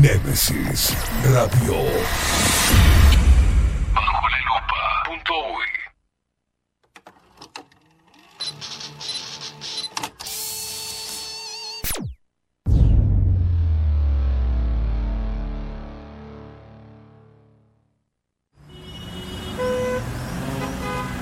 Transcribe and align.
Némesis 0.00 0.96
Radio. 1.24 1.74
Bajo 3.92 4.28
la 4.30 4.40
lupa. 4.48 4.80
Punto. 5.04 5.34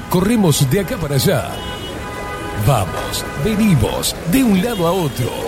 Corremos 0.09 0.71
de 0.71 0.81
acá 0.81 0.97
para 0.99 1.17
allá. 1.17 1.51
Vamos, 2.65 3.25
venimos, 3.45 4.15
de 4.31 4.45
un 4.45 4.63
lado 4.63 4.87
a 4.87 4.93
otro. 4.93 5.48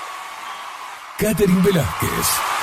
Catherine 1.21 1.61
Velázquez. 1.61 2.60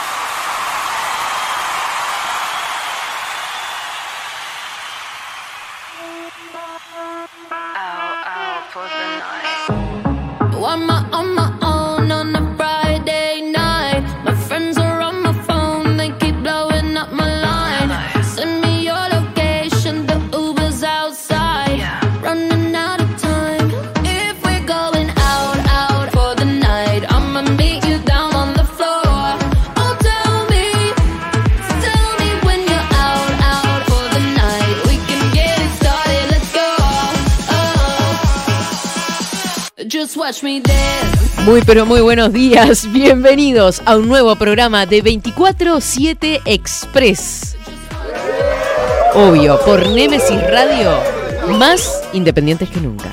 Muy 40.42 41.62
pero 41.67 41.84
muy 41.84 42.00
buenos 42.00 42.33
días, 42.33 42.86
bienvenidos 42.92 43.83
a 43.86 43.97
un 43.97 44.06
nuevo 44.06 44.36
programa 44.36 44.86
de 44.86 45.03
24-7 45.03 46.42
Express. 46.45 47.56
Obvio, 49.14 49.58
por 49.64 49.84
Nemesis 49.89 50.41
Radio, 50.48 50.92
más 51.58 52.05
independientes 52.12 52.70
que 52.70 52.80
nunca. 52.80 53.12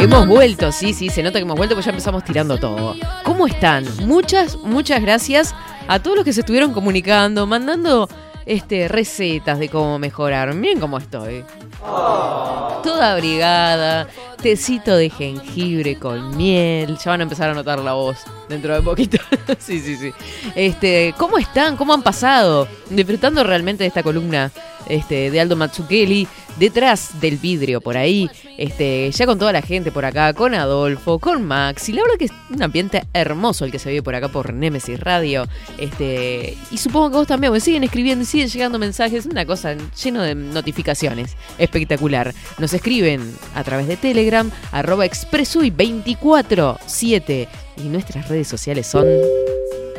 Hemos 0.00 0.26
vuelto, 0.26 0.72
sí, 0.72 0.92
sí, 0.92 1.10
se 1.10 1.22
nota 1.22 1.38
que 1.38 1.44
hemos 1.44 1.56
vuelto 1.56 1.76
porque 1.76 1.86
ya 1.86 1.90
empezamos 1.92 2.24
tirando 2.24 2.58
todo. 2.58 2.96
¿Cómo 3.22 3.46
están? 3.46 3.86
Muchas, 4.04 4.56
muchas 4.56 5.00
gracias 5.00 5.54
a 5.86 6.00
todos 6.00 6.16
los 6.16 6.24
que 6.24 6.32
se 6.32 6.40
estuvieron 6.40 6.72
comunicando, 6.72 7.46
mandando 7.46 8.08
este, 8.46 8.88
recetas 8.88 9.58
de 9.58 9.68
cómo 9.68 9.98
mejorar. 9.98 10.54
Miren 10.54 10.80
cómo 10.80 10.98
estoy. 10.98 11.44
Toda 11.84 13.12
abrigada, 13.12 14.08
tecito 14.42 14.96
de 14.96 15.10
jengibre 15.10 15.98
con 15.98 16.36
miel. 16.36 16.96
Ya 16.98 17.10
van 17.10 17.20
a 17.20 17.22
empezar 17.24 17.50
a 17.50 17.54
notar 17.54 17.78
la 17.78 17.92
voz 17.92 18.18
dentro 18.54 18.74
de 18.74 18.82
poquito. 18.82 19.18
sí, 19.58 19.80
sí, 19.80 19.96
sí. 19.96 20.12
Este, 20.54 21.14
¿cómo 21.18 21.38
están? 21.38 21.76
¿Cómo 21.76 21.92
han 21.92 22.02
pasado? 22.02 22.68
Disfrutando 22.90 23.44
realmente 23.44 23.84
de 23.84 23.88
esta 23.88 24.02
columna 24.02 24.50
este, 24.88 25.30
de 25.30 25.40
Aldo 25.40 25.56
Matsukeli, 25.56 26.28
detrás 26.58 27.20
del 27.20 27.38
vidrio 27.38 27.80
por 27.80 27.96
ahí, 27.96 28.28
este, 28.58 29.10
ya 29.10 29.24
con 29.26 29.38
toda 29.38 29.50
la 29.52 29.62
gente 29.62 29.90
por 29.90 30.04
acá, 30.04 30.34
con 30.34 30.54
Adolfo, 30.54 31.18
con 31.18 31.42
Max, 31.44 31.88
y 31.88 31.92
la 31.92 32.02
verdad 32.02 32.18
que 32.18 32.26
es 32.26 32.32
un 32.50 32.62
ambiente 32.62 33.02
hermoso 33.12 33.64
el 33.64 33.72
que 33.72 33.78
se 33.78 33.88
vive 33.90 34.02
por 34.02 34.14
acá 34.14 34.28
por 34.28 34.52
Nemesis 34.52 35.00
Radio, 35.00 35.48
este, 35.78 36.56
y 36.70 36.76
supongo 36.78 37.10
que 37.10 37.16
vos 37.16 37.26
también, 37.26 37.52
me 37.52 37.60
siguen 37.60 37.84
escribiendo 37.84 38.22
y 38.22 38.26
siguen 38.26 38.48
llegando 38.48 38.78
mensajes, 38.78 39.26
una 39.26 39.44
cosa 39.46 39.74
lleno 40.02 40.22
de 40.22 40.34
notificaciones, 40.34 41.36
espectacular. 41.58 42.34
Nos 42.58 42.72
escriben 42.72 43.36
a 43.54 43.62
través 43.64 43.86
de 43.88 43.96
Telegram, 43.96 44.50
arroba 44.70 45.06
expresui247, 45.06 47.44
y 47.44 47.63
nuestras 47.82 48.28
redes 48.28 48.48
sociales 48.48 48.86
son... 48.86 49.06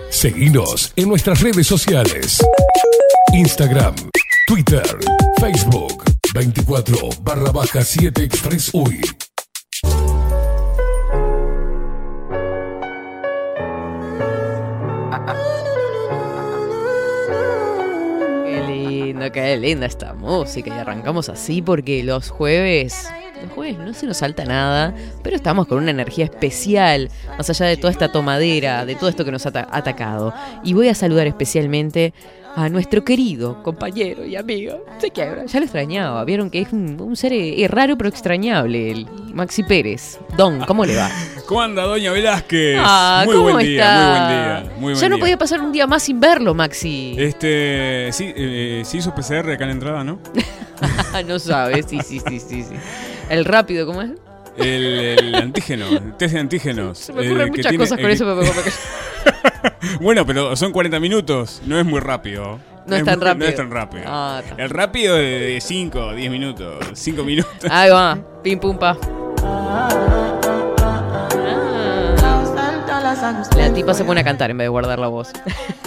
Seguinos 0.09 0.93
en 0.95 1.09
nuestras 1.09 1.41
redes 1.41 1.67
sociales. 1.67 2.39
Instagram, 3.33 3.95
Twitter, 4.47 4.85
Facebook, 5.39 6.03
24 6.33 7.09
barra 7.21 7.51
baja 7.51 7.83
7 7.83 8.23
Express. 8.23 8.71
Lindo, 19.25 19.31
qué 19.33 19.57
linda 19.57 19.85
esta 19.85 20.13
música. 20.13 20.69
Y 20.75 20.79
arrancamos 20.79 21.29
así 21.29 21.61
porque 21.61 22.03
los 22.03 22.29
jueves. 22.29 23.07
Los 23.43 23.51
jueves 23.51 23.77
no 23.77 23.93
se 23.93 24.07
nos 24.07 24.17
salta 24.17 24.45
nada, 24.45 24.93
pero 25.21 25.35
estamos 25.35 25.67
con 25.67 25.79
una 25.79 25.91
energía 25.91 26.23
especial, 26.25 27.09
más 27.37 27.49
allá 27.49 27.65
de 27.65 27.75
toda 27.77 27.91
esta 27.91 28.09
tomadera, 28.11 28.85
de 28.85 28.95
todo 28.95 29.09
esto 29.09 29.25
que 29.25 29.31
nos 29.31 29.45
ha 29.45 29.49
ata- 29.49 29.67
atacado. 29.71 30.33
Y 30.63 30.73
voy 30.73 30.87
a 30.87 30.95
saludar 30.95 31.27
especialmente 31.27 32.13
a 32.55 32.69
nuestro 32.69 33.03
querido 33.03 33.61
compañero 33.63 34.25
y 34.25 34.35
amigo. 34.35 34.85
Se 34.99 35.11
quiebra, 35.11 35.45
ya 35.45 35.59
lo 35.59 35.65
extrañaba. 35.65 36.23
Vieron 36.25 36.49
que 36.49 36.61
es 36.61 36.71
un, 36.71 36.99
un 37.01 37.15
ser 37.15 37.33
eh, 37.33 37.67
raro 37.69 37.97
pero 37.97 38.09
extrañable, 38.09 38.91
el 38.91 39.07
Maxi 39.33 39.63
Pérez. 39.63 40.19
Don, 40.37 40.59
¿cómo 40.65 40.85
le 40.85 40.95
va? 40.95 41.09
¿Cómo 41.47 41.61
anda, 41.61 41.83
doña 41.83 42.11
Velázquez? 42.11 42.77
Ah, 42.81 43.23
muy 43.25 43.35
¿cómo 43.35 43.51
buen 43.51 43.65
día, 43.67 43.81
está? 43.83 43.99
muy 43.99 44.09
buen 44.19 44.29
día. 44.29 44.71
Muy 44.79 44.93
buen 44.93 44.95
ya 44.95 45.09
no 45.09 45.15
día. 45.15 45.21
podía 45.23 45.37
pasar 45.37 45.61
un 45.61 45.71
día 45.71 45.85
más 45.87 46.03
sin 46.03 46.19
verlo, 46.19 46.53
Maxi. 46.53 47.15
Este, 47.17 48.09
sí, 48.11 48.31
eh, 48.35 48.81
se 48.85 48.97
hizo 48.97 49.13
PCR 49.13 49.51
acá 49.51 49.63
en 49.65 49.67
la 49.67 49.71
entrada, 49.73 50.03
¿no? 50.03 50.19
no 51.27 51.39
sabes, 51.39 51.85
sí, 51.89 51.99
sí, 52.05 52.19
sí, 52.25 52.39
sí, 52.39 52.63
sí. 52.63 52.75
El 53.29 53.45
rápido, 53.45 53.85
¿cómo 53.85 54.01
es? 54.01 54.11
El, 54.57 54.85
el 55.19 55.35
antígeno, 55.35 55.85
el 55.89 56.15
test 56.15 56.33
de 56.33 56.39
antígenos. 56.39 56.97
Se 56.99 57.11
me 57.13 57.25
ocurren 57.27 57.49
muchas 57.49 57.63
tiene- 57.69 57.77
cosas 57.83 57.99
con 57.99 58.09
eso, 58.09 58.25
pero 58.25 58.53
Bueno, 60.01 60.25
pero 60.25 60.55
son 60.55 60.71
40 60.71 60.99
minutos, 60.99 61.61
no 61.65 61.79
es 61.79 61.85
muy 61.85 61.99
rápido. 61.99 62.59
No 62.87 62.95
es 62.95 63.03
tan 63.03 63.17
muy- 63.19 63.25
rápido. 63.27 63.45
No 63.45 63.49
es 63.49 63.55
tan 63.55 63.71
rápido. 63.71 64.03
Ah, 64.07 64.41
el 64.57 64.69
rápido 64.69 65.15
de 65.15 65.59
5, 65.61 66.13
10 66.13 66.31
minutos, 66.31 66.75
5 66.93 67.23
minutos. 67.25 67.69
Ahí 67.69 67.89
va, 67.91 68.17
pim 68.43 68.59
pum 68.59 68.77
pa. 68.77 68.97
La 73.55 73.73
tipa 73.73 73.93
se 73.93 74.03
pone 74.03 74.21
a 74.21 74.23
cantar 74.23 74.51
en 74.51 74.57
vez 74.57 74.65
de 74.65 74.69
guardar 74.69 74.99
la 74.99 75.07
voz. 75.07 75.31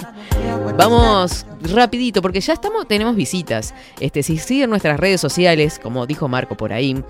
Vamos 0.77 1.45
rapidito, 1.61 2.21
porque 2.21 2.41
ya 2.41 2.53
estamos, 2.53 2.87
tenemos 2.87 3.15
visitas. 3.15 3.73
Este, 3.99 4.23
si 4.23 4.37
siguen 4.37 4.69
nuestras 4.69 4.99
redes 4.99 5.21
sociales, 5.21 5.79
como 5.81 6.05
dijo 6.07 6.27
Marco 6.27 6.55
por 6.57 6.73
ahí, 6.73 7.01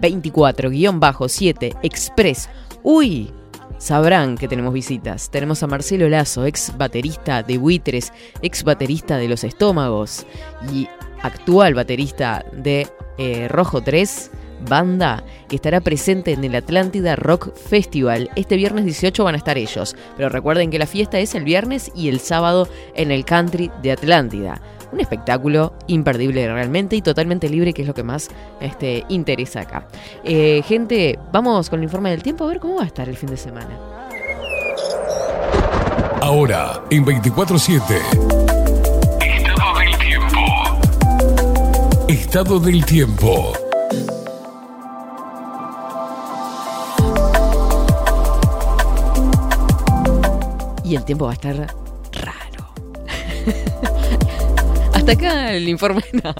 24-7 0.00 1.78
Express. 1.82 2.48
Uy, 2.82 3.32
sabrán 3.78 4.36
que 4.36 4.48
tenemos 4.48 4.74
visitas. 4.74 5.30
Tenemos 5.30 5.62
a 5.62 5.66
Marcelo 5.66 6.08
Lazo, 6.08 6.44
ex 6.44 6.76
baterista 6.76 7.42
de 7.42 7.58
Buitres, 7.58 8.12
ex 8.42 8.64
baterista 8.64 9.16
de 9.16 9.28
Los 9.28 9.44
Estómagos 9.44 10.26
y 10.72 10.88
actual 11.22 11.74
baterista 11.74 12.44
de 12.52 12.86
eh, 13.16 13.48
Rojo 13.48 13.82
3, 13.82 14.30
banda 14.68 15.24
que 15.48 15.56
estará 15.56 15.80
presente 15.80 16.32
en 16.32 16.44
el 16.44 16.54
Atlántida 16.54 17.16
Rock 17.16 17.54
Festival. 17.54 18.30
Este 18.36 18.56
viernes 18.56 18.84
18 18.84 19.24
van 19.24 19.34
a 19.34 19.38
estar 19.38 19.58
ellos, 19.58 19.96
pero 20.16 20.28
recuerden 20.28 20.70
que 20.70 20.78
la 20.78 20.86
fiesta 20.86 21.18
es 21.18 21.34
el 21.34 21.44
viernes 21.44 21.90
y 21.94 22.08
el 22.08 22.20
sábado 22.20 22.68
en 22.94 23.10
el 23.10 23.24
Country 23.24 23.70
de 23.82 23.92
Atlántida. 23.92 24.60
Un 24.92 25.00
espectáculo 25.00 25.74
imperdible 25.86 26.46
realmente 26.52 26.96
y 26.96 27.02
totalmente 27.02 27.48
libre, 27.48 27.72
que 27.72 27.82
es 27.82 27.88
lo 27.88 27.94
que 27.94 28.02
más 28.02 28.28
este, 28.60 29.04
interesa 29.08 29.60
acá. 29.60 29.86
Eh, 30.24 30.62
gente, 30.64 31.18
vamos 31.32 31.68
con 31.68 31.80
el 31.80 31.84
informe 31.84 32.10
del 32.10 32.22
tiempo 32.22 32.44
a 32.44 32.48
ver 32.48 32.60
cómo 32.60 32.76
va 32.76 32.82
a 32.82 32.86
estar 32.86 33.08
el 33.08 33.16
fin 33.16 33.30
de 33.30 33.36
semana. 33.36 33.76
Ahora, 36.20 36.82
en 36.90 37.04
24-7, 37.04 37.82
Estado 39.20 39.78
del 39.78 39.98
tiempo. 39.98 40.38
estado 42.08 42.60
del 42.60 42.84
tiempo. 42.84 43.52
y 50.88 50.96
el 50.96 51.04
tiempo 51.04 51.26
va 51.26 51.32
a 51.32 51.34
estar 51.34 51.54
raro. 52.12 52.72
Hasta 55.08 55.26
acá 55.26 55.54
el 55.54 55.66
informe. 55.70 56.02
no. 56.22 56.34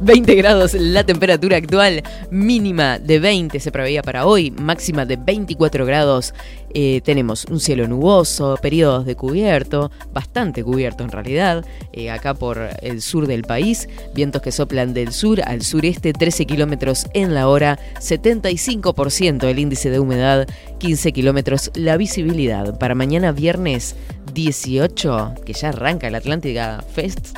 20 0.00 0.34
grados 0.36 0.74
la 0.74 1.04
temperatura 1.04 1.56
actual, 1.56 2.04
mínima 2.30 3.00
de 3.00 3.18
20 3.18 3.58
se 3.58 3.72
preveía 3.72 4.02
para 4.02 4.26
hoy, 4.26 4.52
máxima 4.52 5.04
de 5.04 5.16
24 5.16 5.84
grados. 5.84 6.32
Eh, 6.72 7.00
tenemos 7.04 7.44
un 7.46 7.58
cielo 7.58 7.88
nuboso, 7.88 8.56
periodos 8.62 9.06
de 9.06 9.16
cubierto, 9.16 9.90
bastante 10.12 10.62
cubierto 10.62 11.02
en 11.02 11.10
realidad, 11.10 11.66
eh, 11.92 12.10
acá 12.10 12.34
por 12.34 12.70
el 12.80 13.02
sur 13.02 13.26
del 13.26 13.42
país, 13.42 13.88
vientos 14.14 14.40
que 14.40 14.52
soplan 14.52 14.94
del 14.94 15.12
sur 15.12 15.42
al 15.44 15.62
sureste, 15.62 16.12
13 16.12 16.46
kilómetros 16.46 17.06
en 17.14 17.34
la 17.34 17.48
hora, 17.48 17.78
75% 17.98 19.48
el 19.48 19.58
índice 19.58 19.90
de 19.90 19.98
humedad, 19.98 20.46
15 20.78 21.12
kilómetros 21.12 21.72
la 21.74 21.96
visibilidad. 21.96 22.78
Para 22.78 22.94
mañana 22.94 23.32
viernes 23.32 23.96
18, 24.32 25.34
que 25.44 25.54
ya 25.54 25.70
arranca 25.70 26.06
el 26.06 26.14
Atlántica 26.14 26.84
Fest, 26.94 27.36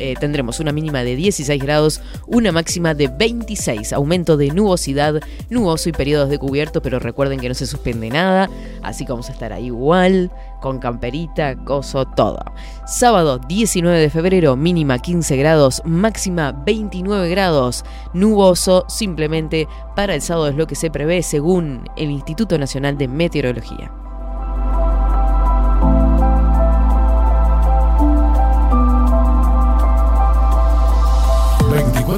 eh, 0.00 0.14
tendremos 0.18 0.60
una 0.60 0.72
mínima 0.72 1.04
de 1.04 1.14
16 1.14 1.62
grados, 1.62 2.00
una 2.26 2.52
máxima 2.52 2.94
de 2.94 3.08
26, 3.08 3.92
aumento 3.92 4.36
de 4.36 4.48
nubosidad, 4.48 5.20
nuboso 5.50 5.90
y 5.90 5.92
periodos 5.92 6.30
de 6.30 6.38
cubierto, 6.38 6.80
pero 6.80 6.98
recuerden 6.98 7.38
que 7.38 7.48
no 7.48 7.54
se 7.54 7.66
suspende 7.66 8.08
nada, 8.08 8.48
así 8.82 9.04
que 9.04 9.12
vamos 9.12 9.28
a 9.28 9.32
estar 9.32 9.52
ahí 9.52 9.66
igual, 9.66 10.30
con 10.60 10.78
camperita, 10.78 11.54
coso, 11.64 12.06
todo. 12.06 12.42
Sábado 12.86 13.38
19 13.38 13.98
de 13.98 14.10
febrero, 14.10 14.56
mínima 14.56 14.98
15 14.98 15.36
grados, 15.36 15.82
máxima 15.84 16.52
29 16.52 17.28
grados, 17.28 17.84
nuboso 18.14 18.86
simplemente 18.88 19.68
para 19.94 20.14
el 20.14 20.22
sábado 20.22 20.48
es 20.48 20.56
lo 20.56 20.66
que 20.66 20.74
se 20.74 20.90
prevé 20.90 21.22
según 21.22 21.84
el 21.96 22.10
Instituto 22.10 22.58
Nacional 22.58 22.96
de 22.96 23.06
Meteorología. 23.06 23.92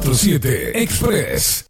24-7 0.03 0.71
Express. 0.75 1.65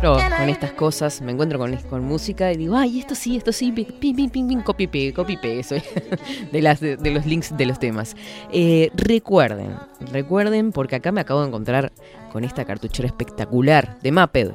Con 0.00 0.48
estas 0.48 0.72
cosas, 0.72 1.20
me 1.20 1.32
encuentro 1.32 1.58
con, 1.58 2.04
música 2.04 2.50
y 2.52 2.56
digo, 2.56 2.74
ay, 2.74 2.98
esto 2.98 3.14
sí, 3.14 3.36
esto 3.36 3.52
sí, 3.52 3.70
pim, 3.70 3.86
pim, 3.86 4.30
pim, 4.30 4.48
pim, 4.48 4.62
copy, 4.62 4.86
pe, 4.86 5.12
copy, 5.12 5.36
pe, 5.36 5.62
soy 5.62 5.82
de, 6.52 6.62
las, 6.62 6.80
de, 6.80 6.96
de 6.96 7.10
los 7.10 7.26
links 7.26 7.56
de 7.56 7.66
los 7.66 7.78
temas. 7.78 8.16
Eh, 8.50 8.90
recuerden, 8.94 9.76
recuerden, 10.10 10.72
porque 10.72 10.96
acá 10.96 11.12
me 11.12 11.20
acabo 11.20 11.42
de 11.42 11.48
encontrar 11.48 11.92
con 12.32 12.44
esta 12.44 12.64
cartuchera 12.64 13.06
espectacular 13.06 13.98
de 14.00 14.10
Maped. 14.10 14.54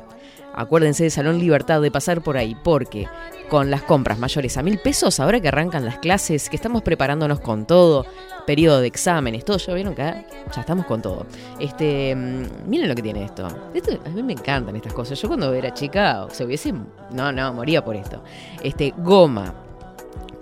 Acuérdense 0.55 1.03
de 1.03 1.09
Salón 1.09 1.37
Libertad 1.37 1.81
de 1.81 1.91
pasar 1.91 2.21
por 2.21 2.37
ahí, 2.37 2.55
porque 2.63 3.07
con 3.49 3.69
las 3.69 3.83
compras 3.83 4.17
mayores 4.17 4.57
a 4.57 4.63
mil 4.63 4.79
pesos, 4.79 5.19
ahora 5.19 5.39
que 5.39 5.49
arrancan 5.49 5.85
las 5.85 5.99
clases, 5.99 6.49
que 6.49 6.55
estamos 6.55 6.81
preparándonos 6.81 7.41
con 7.41 7.65
todo, 7.65 8.05
periodo 8.45 8.79
de 8.79 8.87
exámenes, 8.87 9.43
todo, 9.43 9.57
ya 9.57 9.73
vieron 9.73 9.93
que 9.93 10.01
ya 10.01 10.61
estamos 10.61 10.85
con 10.85 11.01
todo. 11.01 11.25
Este, 11.59 12.15
mm, 12.15 12.69
miren 12.69 12.87
lo 12.87 12.95
que 12.95 13.01
tiene 13.01 13.25
esto. 13.25 13.45
A 13.45 14.09
mí 14.09 14.23
me 14.23 14.33
encantan 14.33 14.75
estas 14.75 14.93
cosas. 14.93 15.21
Yo 15.21 15.27
cuando 15.27 15.53
era 15.53 15.73
chica, 15.73 16.27
se 16.31 16.45
hubiese, 16.45 16.73
no, 17.11 17.31
no, 17.31 17.53
moría 17.53 17.83
por 17.83 17.95
esto. 17.95 18.23
Este, 18.63 18.93
goma 18.97 19.53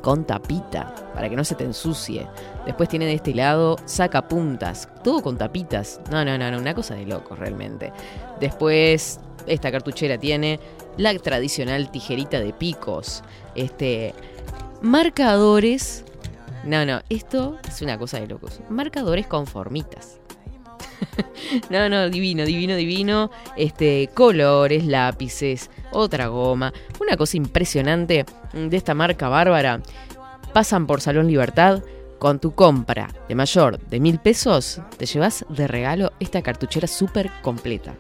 con 0.02 0.26
tapita 0.26 0.94
para 1.16 1.30
que 1.30 1.36
no 1.36 1.44
se 1.44 1.56
te 1.56 1.64
ensucie. 1.64 2.28
Después 2.66 2.90
tiene 2.90 3.06
de 3.06 3.14
este 3.14 3.34
lado 3.34 3.78
saca 3.86 4.28
puntas, 4.28 4.90
todo 5.04 5.22
con 5.22 5.38
tapitas. 5.38 6.02
No, 6.12 6.24
no, 6.26 6.38
no, 6.38 6.52
no, 6.52 6.60
una 6.60 6.76
cosa 6.76 6.96
de 6.96 7.06
loco 7.06 7.36
realmente. 7.36 7.92
Después 8.40 9.20
esta 9.48 9.72
cartuchera 9.72 10.18
tiene 10.18 10.60
la 10.98 11.18
tradicional 11.18 11.92
tijerita 11.92 12.40
de 12.40 12.54
picos, 12.54 13.24
este 13.56 14.14
marcadores. 14.82 16.04
No, 16.64 16.86
no, 16.86 17.02
esto 17.10 17.58
es 17.68 17.82
una 17.82 17.98
cosa 17.98 18.20
de 18.20 18.28
locos. 18.28 18.60
Marcadores 18.70 19.28
con 19.28 19.48
formitas. 19.48 20.20
no, 21.70 21.90
no, 21.90 22.10
divino, 22.10 22.46
divino, 22.46 22.76
divino. 22.76 23.32
Este, 23.58 24.10
colores, 24.14 24.86
lápices, 24.86 25.70
otra 25.92 26.28
goma. 26.28 26.74
Una 27.02 27.18
cosa 27.18 27.38
impresionante 27.38 28.26
de 28.54 28.78
esta 28.78 28.94
marca 28.94 29.30
bárbara. 29.30 29.82
Pasan 30.54 30.88
por 30.88 31.02
Salón 31.02 31.28
Libertad. 31.28 31.82
Con 32.20 32.40
tu 32.40 32.56
compra 32.56 33.10
de 33.28 33.36
mayor 33.36 33.80
de 33.90 34.00
mil 34.00 34.18
pesos, 34.18 34.80
te 34.96 35.06
llevas 35.06 35.46
de 35.50 35.68
regalo 35.68 36.14
esta 36.22 36.42
cartuchera 36.42 36.88
súper 36.88 37.30
completa. 37.42 37.96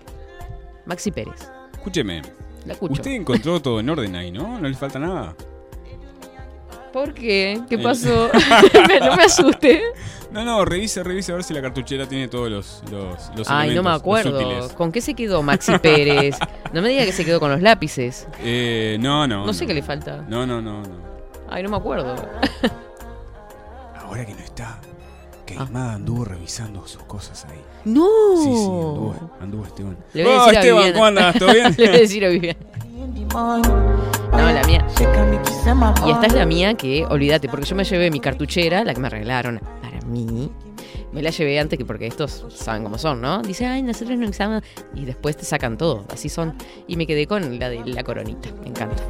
Maxi 0.85 1.11
Pérez, 1.11 1.49
Escúcheme, 1.73 2.21
la 2.65 2.73
escucho. 2.73 2.93
usted 2.93 3.11
encontró 3.11 3.61
todo 3.61 3.79
en 3.79 3.89
orden 3.89 4.15
ahí, 4.15 4.31
¿no? 4.31 4.59
No 4.59 4.67
le 4.67 4.75
falta 4.75 4.99
nada. 4.99 5.35
¿Por 6.91 7.13
qué? 7.13 7.59
¿Qué 7.69 7.75
Eh. 7.75 7.79
pasó? 7.79 8.29
no 9.01 9.15
me 9.15 9.23
asuste. 9.23 9.81
No, 10.31 10.43
no, 10.43 10.63
revise, 10.65 11.03
revise 11.03 11.31
a 11.31 11.35
ver 11.35 11.43
si 11.43 11.53
la 11.53 11.61
cartuchera 11.61 12.07
tiene 12.07 12.27
todos 12.27 12.49
los, 12.49 12.83
los, 12.91 13.31
los 13.35 13.49
Ay, 13.49 13.73
no 13.75 13.83
me 13.83 13.91
acuerdo. 13.91 14.69
¿Con 14.75 14.91
qué 14.91 14.99
se 15.01 15.13
quedó 15.13 15.41
Maxi 15.43 15.77
Pérez? 15.79 16.37
No 16.73 16.81
me 16.81 16.89
diga 16.89 17.05
que 17.05 17.11
se 17.11 17.23
quedó 17.23 17.39
con 17.39 17.51
los 17.51 17.61
lápices. 17.61 18.27
Eh, 18.39 18.97
no, 18.99 19.27
no. 19.27 19.45
No 19.45 19.53
sé 19.53 19.67
qué 19.67 19.75
le 19.75 19.83
falta. 19.83 20.25
No, 20.27 20.43
no, 20.47 20.59
no, 20.59 20.81
no. 20.81 20.97
Ay, 21.47 21.61
no 21.61 21.69
me 21.69 21.77
acuerdo. 21.77 22.15
Ahora 23.95 24.25
que 24.25 24.33
no 24.33 24.39
está, 24.39 24.79
que 25.53 25.59
Ah. 25.59 25.63
Ismada 25.65 25.93
anduvo 25.93 26.25
revisando 26.25 26.85
sus 26.87 27.03
cosas 27.03 27.45
ahí. 27.45 27.59
¡No! 27.85 28.07
Sí, 28.37 28.43
sí, 28.43 28.49
anduvo, 28.49 29.15
anduvo 29.41 29.65
Esteban. 29.65 29.97
Le 30.13 30.23
voy 30.23 30.33
a 30.33 30.37
Oh, 30.37 30.41
a 30.47 30.51
Esteban, 30.51 30.77
Viviana. 30.77 30.93
¿cómo 30.93 31.05
andas? 31.05 31.39
¿Todo 31.39 31.53
bien? 31.53 31.73
Le 31.77 31.87
voy 31.87 31.95
a 31.95 31.99
decir 31.99 32.25
a 32.25 32.29
Viviana. 32.29 32.59
In 32.95 33.13
the 33.13 33.33
morning, 33.35 33.69
No, 34.31 34.51
la 34.51 34.63
mía. 34.63 34.85
Y 36.05 36.11
esta 36.11 36.25
es 36.27 36.33
la 36.33 36.45
mía 36.45 36.73
que, 36.75 37.05
olvídate, 37.05 37.47
porque 37.49 37.65
yo 37.65 37.75
me 37.75 37.83
llevé 37.83 38.09
mi 38.11 38.19
cartuchera, 38.19 38.83
la 38.83 38.93
que 38.93 38.99
me 38.99 39.09
regalaron 39.09 39.59
para 39.81 40.01
mí. 40.01 40.51
Me 41.11 41.21
la 41.21 41.29
llevé 41.29 41.59
antes 41.59 41.77
que 41.77 41.85
porque 41.85 42.07
estos 42.07 42.45
saben 42.49 42.83
cómo 42.83 42.97
son, 42.97 43.21
¿no? 43.21 43.41
Dice, 43.43 43.65
ay, 43.67 43.83
nosotros 43.83 44.17
no 44.17 44.27
usamos. 44.27 44.63
Y 44.95 45.05
después 45.05 45.37
te 45.37 45.45
sacan 45.45 45.77
todo, 45.77 46.05
así 46.11 46.27
son. 46.29 46.55
Y 46.87 46.97
me 46.97 47.05
quedé 47.05 47.27
con 47.27 47.59
la 47.59 47.69
de 47.69 47.85
la 47.85 48.03
coronita, 48.03 48.49
me 48.61 48.69
encanta. 48.69 49.03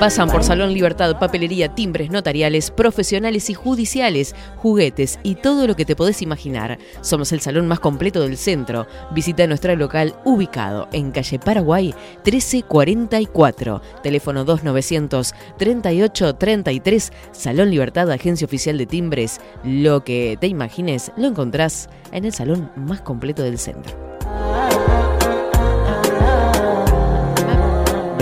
Pasan 0.00 0.30
por 0.30 0.42
Salón 0.42 0.72
Libertad, 0.72 1.18
papelería, 1.18 1.74
timbres 1.74 2.10
notariales, 2.10 2.70
profesionales 2.70 3.50
y 3.50 3.54
judiciales, 3.54 4.34
juguetes 4.56 5.18
y 5.22 5.34
todo 5.34 5.66
lo 5.66 5.76
que 5.76 5.84
te 5.84 5.94
podés 5.94 6.22
imaginar. 6.22 6.78
Somos 7.02 7.32
el 7.32 7.42
salón 7.42 7.68
más 7.68 7.80
completo 7.80 8.22
del 8.22 8.38
centro. 8.38 8.86
Visita 9.10 9.46
nuestro 9.46 9.76
local 9.76 10.14
ubicado 10.24 10.88
en 10.92 11.10
calle 11.10 11.38
Paraguay 11.38 11.94
1344. 12.24 13.82
Teléfono 14.02 14.46
2900 14.46 15.34
3833. 15.58 17.12
Salón 17.32 17.70
Libertad, 17.70 18.10
agencia 18.10 18.46
oficial 18.46 18.78
de 18.78 18.86
timbres. 18.86 19.38
Lo 19.64 20.02
que 20.02 20.38
te 20.40 20.46
imagines 20.46 21.12
lo 21.18 21.26
encontrás 21.26 21.90
en 22.10 22.24
el 22.24 22.32
salón 22.32 22.70
más 22.74 23.02
completo 23.02 23.42
del 23.42 23.58
centro. 23.58 23.94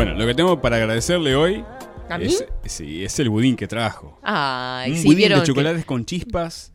Bueno, 0.08 0.20
lo 0.22 0.26
que 0.26 0.34
tengo 0.34 0.60
para 0.62 0.76
agradecerle 0.76 1.36
hoy 1.36 1.64
¿A 2.08 2.16
mí? 2.16 2.24
es, 2.26 2.46
sí, 2.64 3.04
es 3.04 3.18
el 3.18 3.28
budín 3.28 3.56
que 3.56 3.66
trajo. 3.68 4.18
Ay, 4.22 4.92
Un 4.92 4.96
sí, 4.98 5.06
budín 5.08 5.28
de 5.28 5.34
que- 5.34 5.42
chocolates 5.42 5.84
con 5.84 6.06
chispas. 6.06 6.72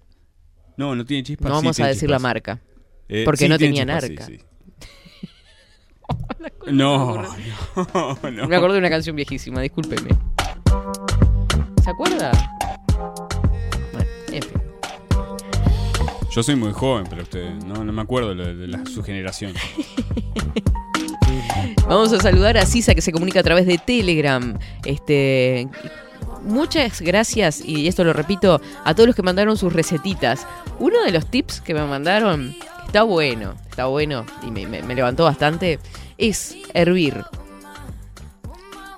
No, 0.78 0.96
no 0.96 1.04
tiene 1.04 1.24
chispas. 1.24 1.50
No 1.50 1.60
sí 1.60 1.66
vamos 1.66 1.80
a 1.80 1.88
decir 1.88 2.10
la 2.12 2.20
marca. 2.20 2.60
Eh, 3.10 3.24
porque 3.26 3.46
sí, 3.46 3.50
no 3.50 3.58
tiene 3.58 3.76
tenían 3.80 4.00
chispas, 4.00 4.04
arca. 4.12 4.26
sí, 4.26 4.38
sí. 4.38 4.46
No, 6.72 7.22
no, 7.22 8.32
no. 8.32 8.48
Me 8.48 8.56
acordé 8.56 8.74
de 8.74 8.80
una 8.80 8.90
canción 8.90 9.16
viejísima, 9.16 9.62
discúlpeme. 9.62 10.10
¿Se 11.84 11.90
acuerda? 11.90 12.32
Bueno, 13.94 14.10
en 14.32 14.44
fin. 14.44 14.62
Yo 16.32 16.44
soy 16.44 16.56
muy 16.56 16.72
joven, 16.72 17.06
pero 17.10 17.24
usted 17.24 17.50
no, 17.66 17.84
no 17.84 17.92
me 17.92 18.02
acuerdo 18.02 18.36
de, 18.36 18.54
de 18.56 18.68
la, 18.68 18.86
su 18.86 19.02
generación. 19.04 19.54
Vamos 21.88 22.14
a 22.14 22.20
saludar 22.20 22.58
a 22.58 22.66
Sisa 22.66 22.96
que 22.96 23.02
se 23.02 23.12
comunica 23.12 23.42
a 23.42 23.44
través 23.44 23.66
de 23.66 23.78
Telegram. 23.78 24.58
Este. 24.86 25.68
Muchas 26.44 27.02
gracias, 27.02 27.64
y 27.64 27.88
esto 27.88 28.04
lo 28.04 28.12
repito, 28.12 28.60
a 28.84 28.94
todos 28.94 29.08
los 29.08 29.16
que 29.16 29.22
mandaron 29.22 29.56
sus 29.56 29.72
recetitas. 29.72 30.46
Uno 30.80 31.02
de 31.04 31.12
los 31.12 31.26
tips 31.28 31.62
que 31.62 31.74
me 31.74 31.86
mandaron, 31.86 32.54
está 32.86 33.04
bueno, 33.04 33.54
está 33.70 33.86
bueno, 33.86 34.26
y 34.46 34.52
me, 34.52 34.66
levantó 34.96 35.24
bastante, 35.24 35.80
es 36.18 36.58
hervir 36.74 37.24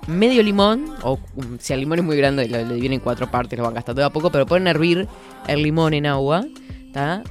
medio 0.08 0.42
limón, 0.42 0.92
o 1.02 1.20
um, 1.36 1.58
si 1.60 1.72
el 1.72 1.80
limón 1.80 2.00
es 2.00 2.04
muy 2.04 2.16
grande, 2.16 2.48
le 2.48 2.64
vienen 2.64 2.98
cuatro 2.98 3.30
partes, 3.30 3.56
lo 3.56 3.64
van 3.64 3.74
gastando 3.74 4.00
de 4.00 4.06
a 4.06 4.10
poco, 4.10 4.30
pero 4.32 4.46
a 4.52 4.70
hervir 4.70 5.06
el 5.46 5.62
limón 5.62 5.94
en 5.94 6.06
agua, 6.06 6.44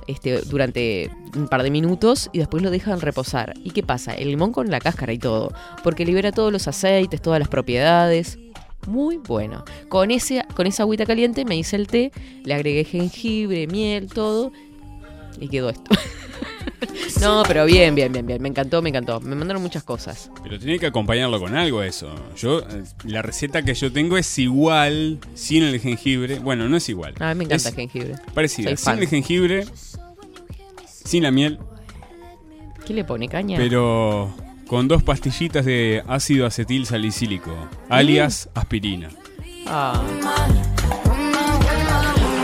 Este, 0.08 0.42
durante 0.42 1.10
un 1.36 1.48
par 1.48 1.64
de 1.64 1.72
minutos 1.72 2.30
y 2.32 2.40
después 2.40 2.62
lo 2.62 2.70
dejan 2.70 3.02
reposar. 3.02 3.54
¿Y 3.64 3.72
qué 3.72 3.82
pasa? 3.82 4.14
El 4.14 4.30
limón 4.30 4.52
con 4.52 4.70
la 4.70 4.80
cáscara 4.80 5.12
y 5.12 5.18
todo, 5.18 5.52
porque 5.84 6.06
libera 6.06 6.32
todos 6.32 6.52
los 6.52 6.68
aceites, 6.68 7.22
todas 7.22 7.40
las 7.40 7.50
propiedades. 7.50 8.38
Muy 8.88 9.18
bueno. 9.18 9.66
Con, 9.90 10.12
ese, 10.12 10.46
con 10.56 10.68
esa 10.68 10.84
agüita 10.84 11.06
caliente 11.06 11.46
me 11.46 11.56
hice 11.56 11.76
el 11.78 11.88
té, 11.88 12.12
le 12.44 12.54
agregué 12.54 12.84
jengibre, 12.84 13.66
miel, 13.66 14.08
todo. 14.08 14.52
Y 15.40 15.48
quedó 15.48 15.70
esto. 15.70 15.96
no, 17.22 17.44
pero 17.48 17.66
bien, 17.66 17.96
bien, 17.96 18.12
bien, 18.12 18.26
bien. 18.26 18.42
Me 18.42 18.50
encantó, 18.50 18.82
me 18.82 18.90
encantó. 18.90 19.20
Me 19.22 19.36
mandaron 19.36 19.62
muchas 19.62 19.84
cosas. 19.84 20.30
Pero 20.44 20.60
tiene 20.60 20.80
que 20.80 20.88
acompañarlo 20.88 21.40
con 21.40 21.56
algo 21.56 21.84
eso. 21.84 22.14
Yo, 22.36 22.60
eh, 22.60 22.84
la 23.04 23.22
receta 23.22 23.64
que 23.64 23.74
yo 23.74 23.92
tengo 23.92 24.18
es 24.18 24.38
igual, 24.40 25.20
sin 25.34 25.64
el 25.64 25.80
jengibre. 25.80 26.40
Bueno, 26.40 26.70
no 26.70 26.78
es 26.78 26.88
igual. 26.90 27.16
A 27.20 27.34
mí 27.34 27.40
me 27.40 27.44
encanta 27.46 27.56
Es 27.56 27.66
el 27.68 27.76
jengibre. 27.76 28.16
Parecida, 28.34 28.76
sin 28.76 29.00
el 29.00 29.08
jengibre, 29.08 29.66
sin 30.86 31.24
la 31.24 31.32
miel, 31.32 31.60
¿Qué 32.86 32.94
le 32.94 33.04
pone 33.04 33.28
caña? 33.28 33.58
pero 33.58 34.34
con 34.68 34.88
dos 34.88 35.04
pastillitas 35.04 35.66
de 35.66 36.04
ácido 36.08 36.46
acetil 36.46 36.86
salicílico, 36.86 37.52
alias 37.90 38.50
aspirina. 38.54 39.10
Ah. 39.68 40.02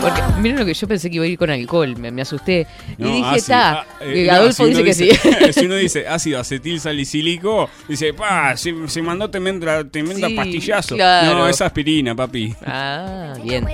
Porque 0.02 0.20
miren 0.40 0.58
lo 0.58 0.66
que 0.66 0.74
yo 0.74 0.88
pensé 0.88 1.08
que 1.08 1.16
iba 1.16 1.24
a 1.24 1.28
ir 1.28 1.38
con 1.38 1.50
alcohol, 1.50 1.96
me, 1.96 2.10
me 2.10 2.22
asusté. 2.22 2.66
No, 2.98 3.08
y 3.08 3.12
dije, 3.22 3.36
está. 3.36 3.80
ah, 3.80 3.86
eh, 4.00 4.22
Y 4.22 4.26
no, 4.26 4.32
Adolfo 4.32 4.64
si 4.64 4.70
dice 4.70 4.84
que 4.84 4.94
sí. 4.94 5.10
si 5.52 5.66
uno 5.66 5.76
dice 5.76 6.08
ácido 6.08 6.40
acetil 6.40 6.80
salicílico, 6.80 7.70
dice, 7.88 8.12
pa, 8.12 8.56
se, 8.56 8.74
se 8.88 9.02
mandó 9.02 9.30
tremenda, 9.30 9.88
tremenda 9.88 10.28
Sí, 10.28 10.34
pastillazo. 10.34 10.94
claro. 10.96 11.38
No, 11.38 11.48
es 11.48 11.60
aspirina, 11.60 12.14
papi. 12.14 12.54
ah, 12.66 13.34
bien. 13.42 13.64
No, 13.64 13.70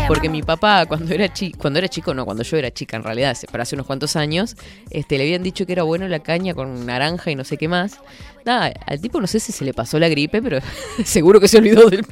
No, 0.00 0.04
porque 0.06 0.28
mi 0.28 0.42
papá 0.42 0.86
cuando 0.86 1.12
era 1.14 1.32
chico, 1.32 1.58
cuando 1.58 1.78
era 1.78 1.88
chico, 1.88 2.12
no, 2.14 2.24
cuando 2.24 2.42
yo 2.42 2.56
era 2.56 2.70
chica 2.70 2.96
en 2.96 3.02
realidad, 3.04 3.36
pero 3.50 3.62
hace 3.62 3.74
unos 3.74 3.86
cuantos 3.86 4.16
años, 4.16 4.56
este, 4.90 5.16
le 5.16 5.24
habían 5.24 5.42
dicho 5.42 5.64
que 5.66 5.72
era 5.72 5.82
bueno 5.82 6.06
la 6.08 6.20
caña 6.20 6.54
con 6.54 6.86
naranja 6.86 7.30
y 7.30 7.36
no 7.36 7.44
sé 7.44 7.56
qué 7.56 7.68
más. 7.68 7.98
Nada, 8.44 8.72
al 8.86 9.00
tipo 9.00 9.20
no 9.20 9.26
sé 9.26 9.40
si 9.40 9.52
se 9.52 9.64
le 9.64 9.72
pasó 9.72 9.98
la 9.98 10.08
gripe, 10.08 10.42
pero 10.42 10.58
seguro 11.04 11.40
que 11.40 11.48
se 11.48 11.58
olvidó 11.58 11.88
del... 11.88 12.04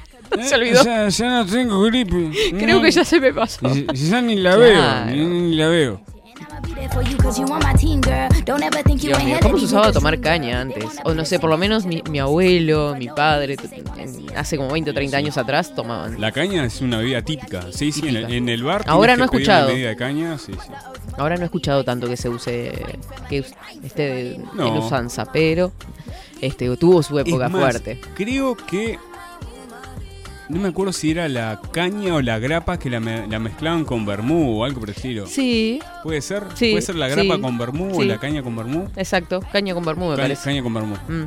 se 0.43 0.55
olvidó. 0.55 0.81
Eh, 0.81 0.85
Ya, 0.85 1.09
ya 1.09 1.29
no 1.31 1.47
tengo 1.47 1.81
gripe. 1.83 2.31
Creo 2.59 2.81
que 2.83 2.91
ya 2.91 3.05
se 3.05 3.21
me 3.21 3.33
pasó. 3.33 3.69
Ya, 3.75 3.93
ya 3.93 4.21
ni 4.23 4.37
la 4.37 4.55
Claro. 4.57 5.07
veo, 5.07 5.17
ni, 5.17 5.25
ni 5.51 5.55
la 5.57 5.69
veo. 5.69 6.01
Dios 8.97 9.25
mío, 9.25 9.37
¿cómo 9.43 9.59
se 9.59 9.65
usaba 9.65 9.93
tomar 9.93 10.21
caña 10.21 10.61
antes? 10.61 10.85
O 11.05 11.15
no 11.15 11.25
sé, 11.25 11.39
por 11.39 11.51
lo 11.51 11.59
menos 11.59 11.85
mi, 11.87 12.03
mi 12.11 12.19
abuelo, 12.19 12.95
mi 12.99 13.09
padre, 13.09 13.57
hace 14.37 14.57
como 14.57 14.71
20 14.73 14.91
o 14.91 14.95
30 14.95 15.17
años 15.17 15.37
atrás 15.39 15.75
tomaban. 15.75 16.21
La 16.21 16.33
caña 16.33 16.65
es 16.65 16.81
una 16.81 16.99
bebida 16.99 17.23
típica. 17.23 17.63
Sí, 17.73 17.93
sí, 17.93 18.01
en 18.09 18.09
el, 18.09 18.15
Típica. 18.23 18.37
en 18.37 18.49
el 18.49 18.63
bar. 18.63 18.85
Ahora 18.87 19.17
no 19.17 19.23
he 19.23 19.27
escuchado. 19.27 19.69
De 19.69 19.97
caña, 19.97 20.39
sí, 20.39 20.53
sí. 20.53 20.71
Ahora 21.19 21.37
no 21.37 21.43
he 21.43 21.45
escuchado 21.47 21.85
tanto 21.85 22.09
que 22.09 22.17
se 22.17 22.29
use, 22.29 22.73
que 23.29 23.45
esté 23.83 24.35
en 24.35 24.43
usanza, 24.77 25.27
pero 25.33 25.73
este 26.41 26.75
tuvo 26.77 27.03
su 27.03 27.19
época 27.19 27.47
Es 27.47 27.53
más, 27.53 27.61
fuerte. 27.61 28.01
Creo 28.15 28.57
que. 28.57 28.99
No 30.53 30.61
me 30.61 30.69
acuerdo 30.69 30.93
si 30.93 31.11
era 31.11 31.29
la 31.29 31.61
caña 31.73 32.15
o 32.15 32.21
la 32.21 32.39
grapa 32.39 32.79
que 32.79 32.91
la, 32.91 33.01
me- 33.01 33.27
la 33.27 33.39
mezclaban 33.39 33.85
con 33.87 34.05
vermú 34.05 34.61
o 34.61 34.65
algo 34.65 34.81
por 34.81 34.91
el 34.91 34.95
estilo. 34.95 35.27
Sí, 35.27 35.81
¿Puede 36.03 36.21
ser? 36.21 36.45
Sí, 36.55 36.73
¿Puede 36.73 36.83
ser 36.83 36.97
la 36.97 37.09
grapa 37.09 37.37
sí, 37.37 37.41
con 37.41 37.57
vermú 37.59 37.91
o 37.99 38.03
la 38.05 38.19
caña 38.19 38.43
con 38.43 38.55
vermú? 38.55 38.87
exacto, 38.97 39.41
caña 39.51 39.73
con 39.75 39.85
vermú 39.85 40.11
me 40.11 40.17
Ca- 40.17 40.23
parece. 40.23 40.45
Caña 40.45 40.63
con 40.63 40.75
vermú. 40.75 40.95
Mm. 41.09 41.25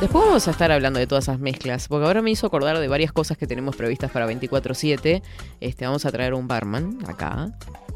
Después 0.00 0.24
vamos 0.26 0.46
a 0.46 0.50
estar 0.52 0.70
hablando 0.70 1.00
de 1.00 1.06
todas 1.08 1.24
esas 1.24 1.40
mezclas, 1.40 1.88
porque 1.88 2.06
ahora 2.06 2.22
me 2.22 2.30
hizo 2.30 2.46
acordar 2.46 2.78
de 2.78 2.86
varias 2.86 3.10
cosas 3.10 3.36
que 3.36 3.46
tenemos 3.48 3.74
previstas 3.74 4.10
para 4.12 4.26
24/7. 4.26 5.22
Este, 5.60 5.86
vamos 5.86 6.04
a 6.04 6.12
traer 6.12 6.34
un 6.34 6.46
barman 6.46 6.98
acá 7.08 7.50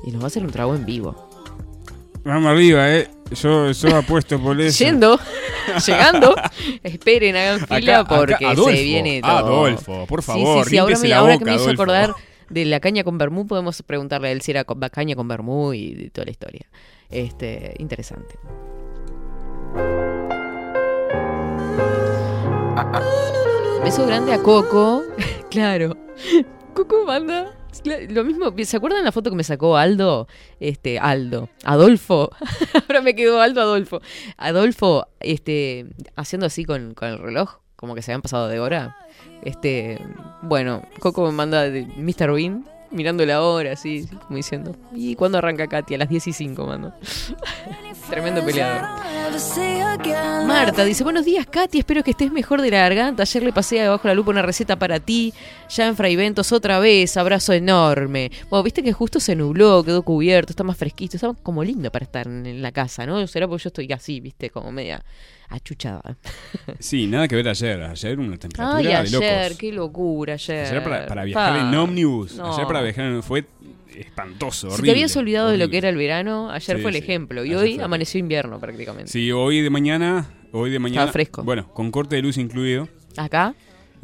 y 0.04 0.10
nos 0.10 0.20
va 0.20 0.24
a 0.24 0.26
hacer 0.28 0.42
un 0.42 0.50
trago 0.50 0.74
en 0.74 0.84
vivo. 0.84 1.28
Vamos 2.24 2.50
arriba, 2.52 2.90
eh. 2.94 3.08
Yo, 3.32 3.70
yo 3.72 3.96
apuesto 3.96 4.38
por 4.40 4.60
eso. 4.60 4.84
Yendo, 4.84 5.18
llegando, 5.86 6.34
esperen, 6.82 7.34
hagan 7.34 7.66
fila 7.66 8.00
Acá- 8.00 8.16
porque 8.16 8.34
acá, 8.34 8.50
Adolfo, 8.50 8.70
se 8.70 8.82
viene 8.84 9.20
todo. 9.22 9.30
Adolfo, 9.30 10.06
por 10.06 10.20
Sí, 10.22 10.26
favor, 10.26 10.64
sí, 10.64 10.70
sí, 10.70 10.76
ahora, 10.78 10.90
límpiese 10.90 11.02
me, 11.02 11.08
la 11.08 11.16
ahora 11.18 11.32
boca, 11.34 11.44
que 11.44 11.50
me 11.50 11.56
hizo 11.56 11.64
Adolfo. 11.64 11.82
acordar 11.82 12.14
de 12.50 12.64
la 12.66 12.80
caña 12.80 13.04
con 13.04 13.16
vermú, 13.18 13.46
podemos 13.46 13.80
preguntarle 13.82 14.28
a 14.28 14.32
él 14.32 14.42
si 14.42 14.50
era 14.50 14.64
con- 14.64 14.80
caña 14.80 15.16
con 15.16 15.26
vermú 15.28 15.72
y 15.72 15.94
de 15.94 16.10
toda 16.10 16.26
la 16.26 16.30
historia. 16.30 16.66
Este, 17.08 17.74
interesante. 17.78 18.36
Beso 23.84 24.06
grande 24.06 24.32
a 24.32 24.38
Coco. 24.38 25.02
claro. 25.50 25.96
Coco 26.74 27.04
manda. 27.04 27.52
Lo 28.10 28.24
mismo, 28.24 28.54
¿se 28.64 28.76
acuerdan 28.76 29.04
la 29.04 29.12
foto 29.12 29.30
que 29.30 29.36
me 29.36 29.44
sacó 29.44 29.76
Aldo? 29.76 30.28
Este, 30.60 30.98
Aldo. 30.98 31.48
Adolfo. 31.64 32.30
Ahora 32.88 33.00
me 33.02 33.14
quedó 33.14 33.40
Aldo 33.40 33.60
Adolfo. 33.62 34.00
Adolfo, 34.36 35.06
este, 35.20 35.86
haciendo 36.16 36.46
así 36.46 36.64
con, 36.64 36.94
con 36.94 37.08
el 37.08 37.18
reloj, 37.18 37.58
como 37.76 37.94
que 37.94 38.02
se 38.02 38.12
habían 38.12 38.22
pasado 38.22 38.48
de 38.48 38.60
hora. 38.60 38.96
Este, 39.42 39.98
bueno, 40.42 40.82
Coco 41.00 41.26
me 41.26 41.32
manda 41.32 41.68
Mr. 41.68 42.32
Bean, 42.32 42.64
mirando 42.92 43.24
la 43.26 43.42
hora, 43.42 43.72
así, 43.72 44.06
como 44.26 44.36
diciendo. 44.36 44.76
¿Y 44.94 45.14
cuándo 45.16 45.38
arranca 45.38 45.66
Katy? 45.66 45.94
A 45.94 45.98
las 45.98 46.08
10 46.08 46.28
y 46.28 46.32
5, 46.32 46.66
mando. 46.66 46.92
Tremendo 48.10 48.44
peleador. 48.44 49.02
Marta 50.46 50.84
dice, 50.84 51.04
buenos 51.04 51.24
días 51.24 51.46
Katy, 51.46 51.78
espero 51.78 52.02
que 52.02 52.10
estés 52.10 52.30
mejor 52.30 52.60
de 52.60 52.70
la 52.70 52.78
garganta. 52.78 53.22
Ayer 53.22 53.42
le 53.42 53.52
pasé 53.52 53.80
abajo 53.82 54.06
la 54.08 54.14
lupa 54.14 54.30
una 54.30 54.42
receta 54.42 54.76
para 54.76 55.00
ti. 55.00 55.32
Ya 55.70 55.86
en 55.86 55.96
Fraiventos 55.96 56.52
otra 56.52 56.78
vez, 56.78 57.16
abrazo 57.16 57.52
enorme. 57.52 58.30
Bueno, 58.50 58.62
viste 58.62 58.82
que 58.82 58.92
justo 58.92 59.20
se 59.20 59.34
nubló, 59.34 59.82
quedó 59.84 60.02
cubierto, 60.02 60.52
está 60.52 60.64
más 60.64 60.76
fresquito, 60.76 61.16
está 61.16 61.32
como 61.42 61.64
lindo 61.64 61.90
para 61.90 62.04
estar 62.04 62.26
en, 62.26 62.60
la 62.60 62.72
casa, 62.72 63.06
¿no? 63.06 63.26
Será 63.26 63.48
porque 63.48 63.64
yo 63.64 63.68
estoy 63.68 63.90
así, 63.92 64.20
viste, 64.20 64.50
como 64.50 64.70
media 64.70 65.02
achuchada. 65.54 66.16
Sí, 66.78 67.06
nada 67.06 67.28
que 67.28 67.36
ver 67.36 67.48
ayer. 67.48 67.82
Ayer 67.82 68.18
una 68.18 68.36
temperatura 68.36 68.76
Ay, 68.78 68.84
de 68.86 68.94
ayer, 68.94 69.12
locos. 69.12 69.58
qué 69.58 69.72
locura 69.72 70.34
ayer. 70.34 70.66
Ayer 70.66 70.82
para, 70.82 71.06
para 71.06 71.24
viajar 71.24 71.58
Pa. 71.60 71.68
en 71.68 71.74
ómnibus. 71.74 72.36
No. 72.36 72.52
Ayer 72.54 72.66
para 72.66 72.82
viajar 72.82 73.04
en 73.06 73.22
fue 73.22 73.44
espantoso, 73.94 74.70
Si 74.70 74.82
te 74.82 74.90
habías 74.90 75.14
olvidado 75.16 75.50
de 75.50 75.58
lo 75.58 75.68
que 75.68 75.76
era 75.78 75.88
el 75.90 75.96
verano, 75.96 76.50
ayer 76.50 76.76
Sí, 76.76 76.82
fue 76.82 76.90
el 76.90 76.96
sí. 76.96 77.02
ejemplo. 77.02 77.44
Y 77.44 77.48
Ayer 77.50 77.58
hoy 77.62 77.74
fue- 77.76 77.84
amaneció 77.84 78.18
invierno 78.20 78.58
prácticamente. 78.58 79.10
Sí, 79.12 79.30
hoy 79.32 79.60
de 79.60 79.68
mañana, 79.70 80.30
hoy 80.52 80.70
de 80.70 80.78
mañana. 80.78 81.12
fresco. 81.12 81.42
Bueno, 81.44 81.68
con 81.74 81.90
corte 81.90 82.16
de 82.16 82.22
luz 82.22 82.38
incluido. 82.38 82.88
Acá, 83.16 83.54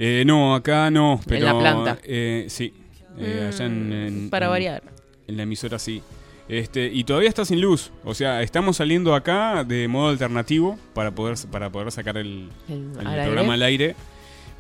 Eh, 0.01 0.23
no, 0.27 0.55
acá 0.55 0.91
no, 0.91 1.21
pero 1.27 1.47
la 1.47 1.59
planta. 1.59 1.99
eh, 2.05 2.45
sí. 2.49 2.73
Eh, 3.19 3.49
allá 3.53 3.65
en, 3.67 3.93
en- 3.93 4.31
para 4.31 4.47
en- 4.47 4.53
variar. 4.53 4.83
En 5.27 5.37
la 5.37 5.43
emisora 5.43 5.79
sí. 5.79 6.03
Este, 6.49 6.87
y 6.93 7.05
todavía 7.05 7.29
está 7.29 7.45
sin 7.45 7.61
luz. 7.61 7.91
O 8.05 8.15
sea, 8.15 8.43
estamos 8.43 8.79
saliendo 8.79 9.15
acá 9.15 9.65
de 9.65 9.87
modo 9.89 10.09
alternativo 10.09 10.79
para 10.95 11.11
poder, 11.11 11.37
para 11.51 11.71
poder 11.71 11.93
sacar 11.93 12.17
el, 12.17 12.49
El- 12.69 12.93
el 13.01 13.07
al 13.07 13.25
programa 13.27 13.53
aire. 13.53 13.55
al 13.55 13.63
aire. 13.63 13.97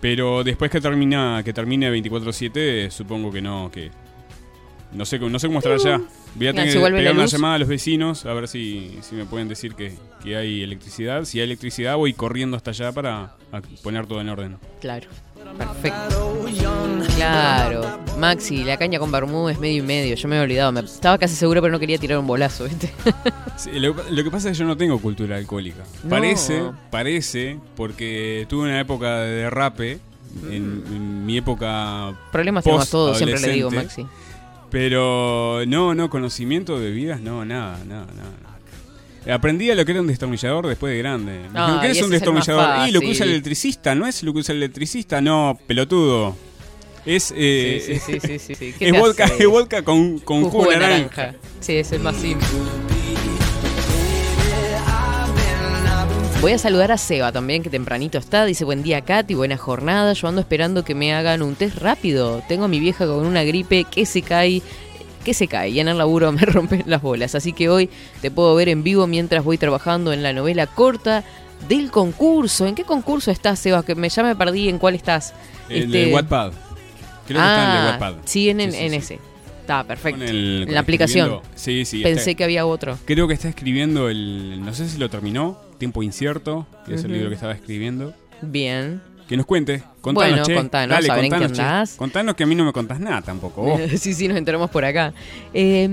Pero 0.00 0.44
después 0.44 0.70
que 0.70 0.80
termina, 0.80 1.42
que 1.44 1.52
termine 1.52 1.90
24-7, 1.90 2.90
supongo 2.90 3.32
que 3.32 3.40
no, 3.42 3.70
que. 3.72 3.90
No 4.92 5.04
sé, 5.04 5.18
no 5.18 5.38
sé 5.38 5.48
cómo 5.48 5.58
estará 5.58 5.74
allá. 5.74 6.00
Voy 6.34 6.46
a 6.46 6.52
tener 6.52 6.72
que 6.72 6.80
pegar 6.80 7.14
una 7.14 7.26
llamada 7.26 7.54
a 7.54 7.58
los 7.58 7.68
vecinos 7.68 8.26
a 8.26 8.32
ver 8.32 8.48
si, 8.48 8.98
si 9.02 9.14
me 9.14 9.24
pueden 9.24 9.48
decir 9.48 9.74
que, 9.74 9.94
que 10.22 10.36
hay 10.36 10.62
electricidad. 10.62 11.24
Si 11.24 11.38
hay 11.38 11.44
electricidad, 11.44 11.96
voy 11.96 12.12
corriendo 12.12 12.56
hasta 12.56 12.70
allá 12.70 12.92
para 12.92 13.36
poner 13.82 14.06
todo 14.06 14.20
en 14.20 14.28
orden. 14.28 14.56
Claro. 14.80 15.08
Perfecto. 15.56 16.46
Claro. 17.16 18.00
Maxi, 18.18 18.64
la 18.64 18.76
caña 18.76 18.98
con 18.98 19.10
Bermú 19.10 19.48
es 19.48 19.58
medio 19.58 19.78
y 19.78 19.86
medio. 19.86 20.14
Yo 20.14 20.28
me 20.28 20.36
había 20.36 20.44
olvidado. 20.44 20.72
Me, 20.72 20.80
estaba 20.80 21.18
casi 21.18 21.34
seguro, 21.34 21.60
pero 21.60 21.72
no 21.72 21.78
quería 21.78 21.98
tirar 21.98 22.18
un 22.18 22.26
bolazo, 22.26 22.64
¿viste? 22.64 22.90
Sí, 23.56 23.70
lo, 23.72 23.92
lo 23.92 24.24
que 24.24 24.30
pasa 24.30 24.48
es 24.48 24.56
que 24.56 24.60
yo 24.60 24.66
no 24.66 24.76
tengo 24.76 25.00
cultura 25.00 25.36
alcohólica. 25.36 25.82
No. 26.04 26.10
Parece, 26.10 26.62
parece, 26.92 27.58
porque 27.74 28.46
tuve 28.48 28.64
una 28.64 28.78
época 28.78 29.18
de 29.18 29.30
derrape, 29.32 29.98
en, 30.44 30.84
en 30.86 31.26
mi 31.26 31.38
época 31.38 32.14
Problemas 32.30 32.62
tenemos 32.62 32.88
todos, 32.88 33.18
siempre 33.18 33.40
le 33.40 33.48
digo. 33.48 33.70
Maxi. 33.72 34.06
Pero 34.70 35.64
no, 35.66 35.94
no, 35.94 36.10
conocimiento 36.10 36.78
de 36.78 36.90
bebidas, 36.90 37.20
no, 37.20 37.44
nada, 37.44 37.78
nada, 37.86 38.06
nada. 38.14 39.34
Aprendí 39.34 39.70
a 39.70 39.74
lo 39.74 39.84
que 39.84 39.92
era 39.92 40.00
un 40.00 40.06
destornillador 40.06 40.66
después 40.66 40.92
de 40.92 40.98
grande. 40.98 41.32
Me 41.32 41.38
dijeron, 41.38 41.54
Ah, 41.56 41.78
¿Qué 41.82 41.90
es 41.90 41.98
un 41.98 42.04
es 42.04 42.10
destornillador? 42.10 42.88
Y 42.88 42.92
lo 42.92 43.00
que 43.00 43.10
usa 43.10 43.24
el 43.24 43.32
electricista, 43.32 43.94
¿no 43.94 44.06
es 44.06 44.22
lo 44.22 44.32
que 44.32 44.38
usa 44.40 44.52
el 44.52 44.58
electricista? 44.62 45.20
No, 45.20 45.58
pelotudo. 45.66 46.36
Es, 47.04 47.32
eh, 47.36 47.82
Sí, 47.84 47.98
sí, 47.98 48.20
sí, 48.20 48.38
sí, 48.38 48.54
sí. 48.54 48.74
¿Qué 48.78 48.88
es 48.88 48.98
vodka, 48.98 49.24
es 49.38 49.46
vodka 49.46 49.82
con, 49.82 50.18
con 50.18 50.42
Con 50.42 50.50
jugo 50.50 50.70
de 50.70 50.78
naranja. 50.78 51.34
Sí, 51.60 51.76
es 51.76 51.92
el 51.92 52.00
más 52.00 52.16
simple. 52.16 52.46
Voy 56.40 56.52
a 56.52 56.58
saludar 56.58 56.92
a 56.92 56.98
Seba 56.98 57.32
también, 57.32 57.64
que 57.64 57.70
tempranito 57.70 58.16
está. 58.16 58.44
Dice, 58.44 58.64
buen 58.64 58.84
día, 58.84 59.00
Katy, 59.00 59.34
buena 59.34 59.56
jornada. 59.56 60.12
Yo 60.12 60.28
ando 60.28 60.40
esperando 60.40 60.84
que 60.84 60.94
me 60.94 61.12
hagan 61.12 61.42
un 61.42 61.56
test 61.56 61.78
rápido. 61.78 62.42
Tengo 62.48 62.66
a 62.66 62.68
mi 62.68 62.78
vieja 62.78 63.06
con 63.06 63.26
una 63.26 63.42
gripe 63.42 63.84
que 63.84 64.06
se 64.06 64.22
cae, 64.22 64.62
que 65.24 65.34
se 65.34 65.48
cae. 65.48 65.70
Y 65.70 65.80
en 65.80 65.88
el 65.88 65.98
laburo 65.98 66.30
me 66.32 66.42
rompen 66.42 66.84
las 66.86 67.02
bolas. 67.02 67.34
Así 67.34 67.52
que 67.52 67.68
hoy 67.68 67.90
te 68.22 68.30
puedo 68.30 68.54
ver 68.54 68.68
en 68.68 68.84
vivo 68.84 69.08
mientras 69.08 69.42
voy 69.42 69.58
trabajando 69.58 70.12
en 70.12 70.22
la 70.22 70.32
novela 70.32 70.68
corta 70.68 71.24
del 71.68 71.90
concurso. 71.90 72.66
¿En 72.66 72.76
qué 72.76 72.84
concurso 72.84 73.32
estás, 73.32 73.58
Seba? 73.58 73.82
Que 73.84 73.96
me, 73.96 74.08
ya 74.08 74.22
me 74.22 74.36
perdí 74.36 74.68
en 74.68 74.78
cuál 74.78 74.94
estás. 74.94 75.34
El 75.68 75.86
Este- 75.86 76.06
de 76.06 76.14
Wattpad. 76.14 76.52
Creo 77.26 77.40
que 77.42 77.46
está 77.46 77.64
el 77.66 77.72
de 77.72 77.78
ah, 77.78 77.98
Wattpad. 78.00 78.14
sí, 78.26 78.48
en, 78.48 78.60
en- 78.60 78.70
Sí, 78.72 78.78
sí, 78.78 78.84
en 78.84 78.90
sí. 78.92 78.96
ese. 78.96 79.18
Está, 79.62 79.82
perfecto. 79.84 80.22
El- 80.24 80.66
en 80.68 80.72
la 80.74 80.80
aplicación. 80.80 81.40
Sí, 81.56 81.84
sí. 81.84 82.00
Pensé 82.04 82.30
está- 82.30 82.34
que 82.38 82.44
había 82.44 82.64
otro. 82.64 82.96
Creo 83.06 83.26
que 83.26 83.34
está 83.34 83.48
escribiendo 83.48 84.08
el. 84.08 84.64
No 84.64 84.72
sé 84.72 84.88
si 84.88 84.98
lo 84.98 85.10
terminó. 85.10 85.66
Tiempo 85.78 86.02
incierto. 86.02 86.66
Que 86.86 86.94
es 86.94 87.04
el 87.04 87.12
libro 87.12 87.28
que 87.28 87.34
estaba 87.36 87.52
escribiendo. 87.52 88.12
Bien. 88.42 89.00
Que 89.28 89.36
nos 89.36 89.44
cuente. 89.44 89.82
Contanos, 90.00 90.30
Bueno, 90.30 90.42
che. 90.46 90.54
contanos, 90.54 90.96
Dale, 90.96 91.10
a 91.10 91.14
ver 91.16 91.24
en 91.26 91.30
qué 91.30 91.38
contanos, 91.38 91.58
andás. 91.58 91.94
Contanos 91.96 92.34
que 92.34 92.44
a 92.44 92.46
mí 92.46 92.54
no 92.54 92.64
me 92.64 92.72
contás 92.72 92.98
nada 92.98 93.20
tampoco. 93.20 93.62
vos. 93.62 93.80
sí, 94.00 94.14
sí, 94.14 94.26
nos 94.26 94.38
enteramos 94.38 94.70
por 94.70 94.86
acá. 94.86 95.12
Eh, 95.52 95.86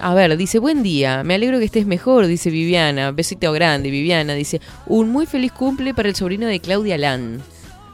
a 0.00 0.12
ver, 0.14 0.36
dice, 0.36 0.58
buen 0.58 0.82
día, 0.82 1.24
me 1.24 1.34
alegro 1.34 1.58
que 1.58 1.64
estés 1.64 1.86
mejor, 1.86 2.26
dice 2.26 2.50
Viviana. 2.50 3.10
Besito 3.12 3.50
grande, 3.52 3.90
Viviana. 3.90 4.34
Dice, 4.34 4.60
un 4.86 5.08
muy 5.10 5.24
feliz 5.24 5.50
cumple 5.52 5.94
para 5.94 6.10
el 6.10 6.14
sobrino 6.14 6.46
de 6.46 6.60
Claudia 6.60 6.98
Lan. 6.98 7.40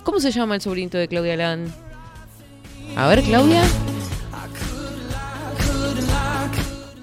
¿Cómo 0.03 0.19
se 0.19 0.33
llama 0.33 0.57
el 0.57 0.61
sobrinito 0.61 0.99
de 0.99 1.07
Claudia 1.07 1.37
Lan? 1.37 1.73
A 2.97 3.07
ver, 3.07 3.23
Claudia. 3.23 3.63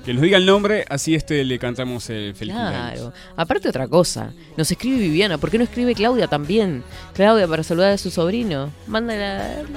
Que 0.10 0.14
nos 0.16 0.24
diga 0.24 0.38
el 0.38 0.46
nombre, 0.48 0.86
así 0.90 1.14
este 1.14 1.44
le 1.44 1.60
cantamos 1.60 2.10
el 2.10 2.34
feliz. 2.34 2.56
Claro. 2.56 3.14
Aparte 3.36 3.70
otra 3.70 3.88
cosa, 3.88 4.34
nos 4.58 4.72
escribe 4.72 4.98
Viviana, 4.98 5.38
¿por 5.38 5.52
qué 5.52 5.60
no 5.60 5.64
escribe 5.64 5.94
Claudia 5.94 6.26
también? 6.26 6.84
Claudia 7.14 7.48
para 7.48 7.62
saludar 7.62 7.92
a 7.92 7.98
su 8.00 8.10
sobrino. 8.10 8.72
Mándala. 8.88 9.62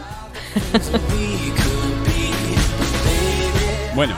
Bueno, 3.94 4.16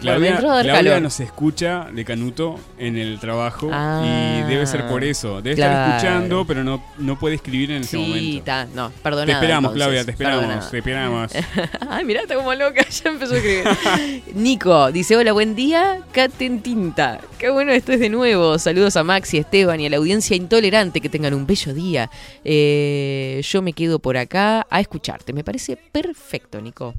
Claudia, 0.00 0.36
Claudia 0.38 0.72
calor. 0.72 1.02
nos 1.02 1.20
escucha 1.20 1.88
de 1.92 2.04
Canuto 2.04 2.58
en 2.78 2.96
el 2.96 3.18
trabajo 3.20 3.68
Ah, 3.72 4.02
y 4.46 4.50
debe 4.50 4.66
ser 4.66 4.86
por 4.88 5.04
eso. 5.04 5.42
Debe 5.42 5.56
claro. 5.56 5.72
estar 5.72 5.96
escuchando, 5.96 6.44
pero 6.46 6.64
no, 6.64 6.82
no 6.98 7.18
puede 7.18 7.36
escribir 7.36 7.70
en 7.70 7.82
este 7.82 7.96
Sí, 7.96 8.42
momento. 8.42 8.74
no, 8.74 8.88
Te 8.90 8.98
perdona. 9.02 9.32
esperamos, 9.32 9.72
Claudia, 9.72 10.04
te 10.04 10.10
esperamos, 10.12 10.70
te 10.70 10.78
esperamos. 10.78 11.32
Ay, 11.88 12.04
mirá, 12.04 12.22
está 12.22 12.34
como 12.34 12.54
loca, 12.54 12.84
ya 12.88 13.10
empezó 13.10 13.34
a 13.34 13.36
escribir. 13.36 14.22
Nico 14.34 14.90
dice: 14.92 15.16
Hola, 15.16 15.32
buen 15.32 15.54
día, 15.54 16.00
Caten 16.12 16.62
Tinta. 16.62 17.20
Qué 17.38 17.50
bueno 17.50 17.72
esto 17.72 17.92
es 17.92 18.00
de 18.00 18.08
nuevo. 18.08 18.58
Saludos 18.58 18.96
a 18.96 19.04
Maxi, 19.04 19.38
Esteban 19.38 19.80
y 19.80 19.86
a 19.86 19.90
la 19.90 19.96
audiencia 19.98 20.36
intolerante. 20.36 21.00
Que 21.00 21.08
tengan 21.08 21.34
un 21.34 21.46
bello 21.46 21.72
día. 21.74 22.10
Eh, 22.44 23.40
yo 23.44 23.62
me 23.62 23.72
quedo 23.72 23.98
por 23.98 24.16
acá 24.16 24.66
a 24.70 24.80
escucharte. 24.80 25.32
Me 25.32 25.44
parece 25.44 25.76
perfecto, 25.76 26.60
Nico. 26.60 26.94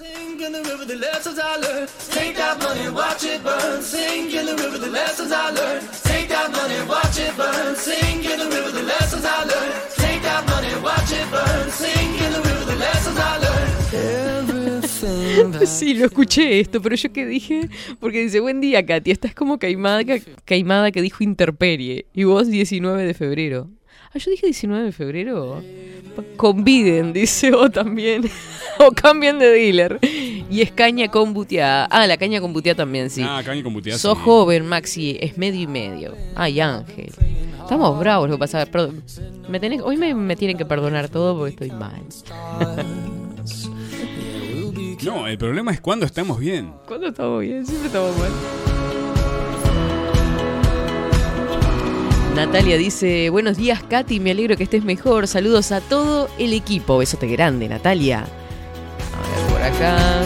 Sing 0.00 0.40
in 0.40 0.52
the 0.52 0.62
river 0.62 0.86
the 0.86 0.96
lessons 0.96 1.38
I 1.38 1.56
learned. 1.56 1.90
Take 2.10 2.34
that 2.36 2.58
money 2.58 2.86
and 2.86 2.94
watch 2.96 3.22
it 3.22 3.44
burn. 3.44 3.82
Sing 3.82 4.30
in 4.30 4.46
the 4.46 4.56
river 4.56 4.78
the 4.78 4.88
lessons 4.88 5.30
I 5.30 5.50
learned. 5.50 5.82
Take 6.08 6.28
that 6.30 6.50
money 6.52 6.76
and 6.80 6.88
watch 6.88 7.18
it 7.18 7.36
burn. 7.36 7.76
Sing 7.76 8.24
in 8.24 8.38
the 8.38 8.46
river 8.46 8.70
the 8.70 8.82
lessons 8.82 9.24
I 9.26 9.44
learned. 9.44 9.74
Take 9.98 10.22
that 10.22 10.42
money 10.48 10.68
and 10.72 10.82
watch 10.82 11.12
it 11.12 11.30
burn. 11.30 11.70
Sing 11.70 12.14
in 12.24 12.32
the 12.32 12.40
river 12.48 12.64
the 12.64 12.76
lessons 12.76 13.18
I 13.18 13.32
learned. 13.44 13.72
Everything 13.92 15.50
that 15.52 15.66
Sí, 15.78 15.92
lo 15.92 16.06
escuché 16.06 16.60
esto, 16.60 16.80
pero 16.80 16.96
yo 16.96 17.12
qué 17.12 17.26
dije, 17.26 17.68
porque 18.00 18.22
dice, 18.22 18.40
buen 18.40 18.62
día, 18.62 18.86
Katy, 18.86 19.10
estás 19.10 19.34
como 19.34 19.58
caimada, 19.58 20.02
ca- 20.04 20.24
caimada 20.46 20.90
que 20.92 21.02
dijo 21.02 21.22
interperie, 21.22 22.06
y 22.14 22.24
vos 22.24 22.48
19 22.48 23.04
de 23.04 23.12
febrero. 23.12 23.68
Ah, 24.12 24.18
yo 24.18 24.30
dije 24.30 24.46
19 24.46 24.84
de 24.86 24.92
febrero. 24.92 25.62
Conviden, 26.36 27.12
dice 27.12 27.52
o 27.54 27.70
también. 27.70 28.28
o 28.78 28.90
cambien 28.90 29.38
de 29.38 29.50
dealer. 29.50 29.98
Y 30.50 30.62
es 30.62 30.72
caña 30.72 31.08
con 31.08 31.32
buteada. 31.32 31.84
Ah, 31.86 32.06
la 32.06 32.16
caña 32.16 32.40
con 32.40 32.52
buteada 32.52 32.78
también, 32.78 33.08
sí. 33.08 33.22
Ah, 33.24 33.42
caña 33.44 33.62
con 33.62 33.72
buteada, 33.72 33.98
Sos 33.98 34.18
sí. 34.18 34.24
joven, 34.24 34.66
Maxi, 34.66 35.16
es 35.20 35.38
medio 35.38 35.60
y 35.60 35.66
medio. 35.68 36.14
Ay, 36.34 36.60
Ángel. 36.60 37.12
Estamos 37.62 37.98
bravos, 38.00 38.28
lo 38.28 38.34
que 38.34 38.40
pasa. 38.40 38.66
perdón. 38.66 39.02
Me 39.48 39.60
tenés, 39.60 39.80
hoy 39.80 39.96
me, 39.96 40.12
me 40.14 40.34
tienen 40.34 40.58
que 40.58 40.64
perdonar 40.66 41.08
todo 41.08 41.36
porque 41.36 41.50
estoy 41.50 41.70
mal. 41.70 42.02
No, 45.02 45.26
el 45.26 45.38
problema 45.38 45.72
es 45.72 45.80
cuando 45.80 46.04
estamos 46.04 46.38
bien. 46.38 46.74
¿Cuándo 46.86 47.06
estamos 47.08 47.40
bien? 47.40 47.64
Siempre 47.66 47.86
estamos 47.86 48.14
mal. 48.18 48.30
Natalia 52.34 52.78
dice, 52.78 53.28
buenos 53.28 53.56
días 53.56 53.82
Katy, 53.82 54.20
me 54.20 54.30
alegro 54.30 54.56
que 54.56 54.62
estés 54.64 54.84
mejor. 54.84 55.26
Saludos 55.26 55.72
a 55.72 55.80
todo 55.80 56.28
el 56.38 56.52
equipo. 56.52 56.98
Besote 56.98 57.26
grande, 57.26 57.68
Natalia. 57.68 58.20
A 58.20 59.46
ver, 59.46 59.52
por 59.52 59.62
acá. 59.62 60.22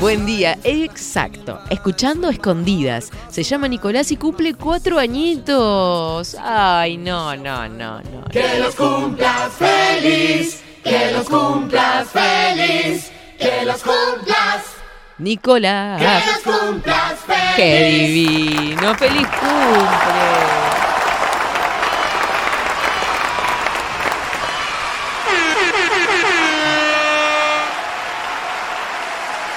Buen 0.00 0.26
día, 0.26 0.58
exacto. 0.64 1.58
Escuchando 1.70 2.28
escondidas. 2.28 3.10
Se 3.30 3.42
llama 3.42 3.68
Nicolás 3.68 4.12
y 4.12 4.16
cumple 4.16 4.52
cuatro 4.54 4.98
añitos. 4.98 6.36
Ay, 6.38 6.98
no, 6.98 7.34
no, 7.36 7.66
no, 7.68 8.02
no. 8.02 8.24
Que 8.30 8.58
los 8.58 8.74
cumplas 8.74 9.52
feliz. 9.52 10.60
Que 10.84 11.12
los 11.12 11.26
cumplas 11.26 12.08
feliz. 12.10 13.10
Que 13.38 13.64
los 13.64 13.82
cumplas. 13.82 14.75
Nicolás. 15.18 15.98
Que 15.98 16.48
los 16.48 16.58
cumplas 16.58 17.14
feliz. 17.20 17.56
¡Qué 17.56 17.84
divino! 17.84 18.94
¡Feliz 18.96 19.26
cumple! 19.26 19.86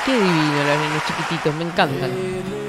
¡Qué 0.05 0.13
divino 0.13 0.63
los 0.63 0.77
nenes 0.77 1.05
chiquititos! 1.05 1.53
Me 1.55 1.63
encantan. 1.65 2.68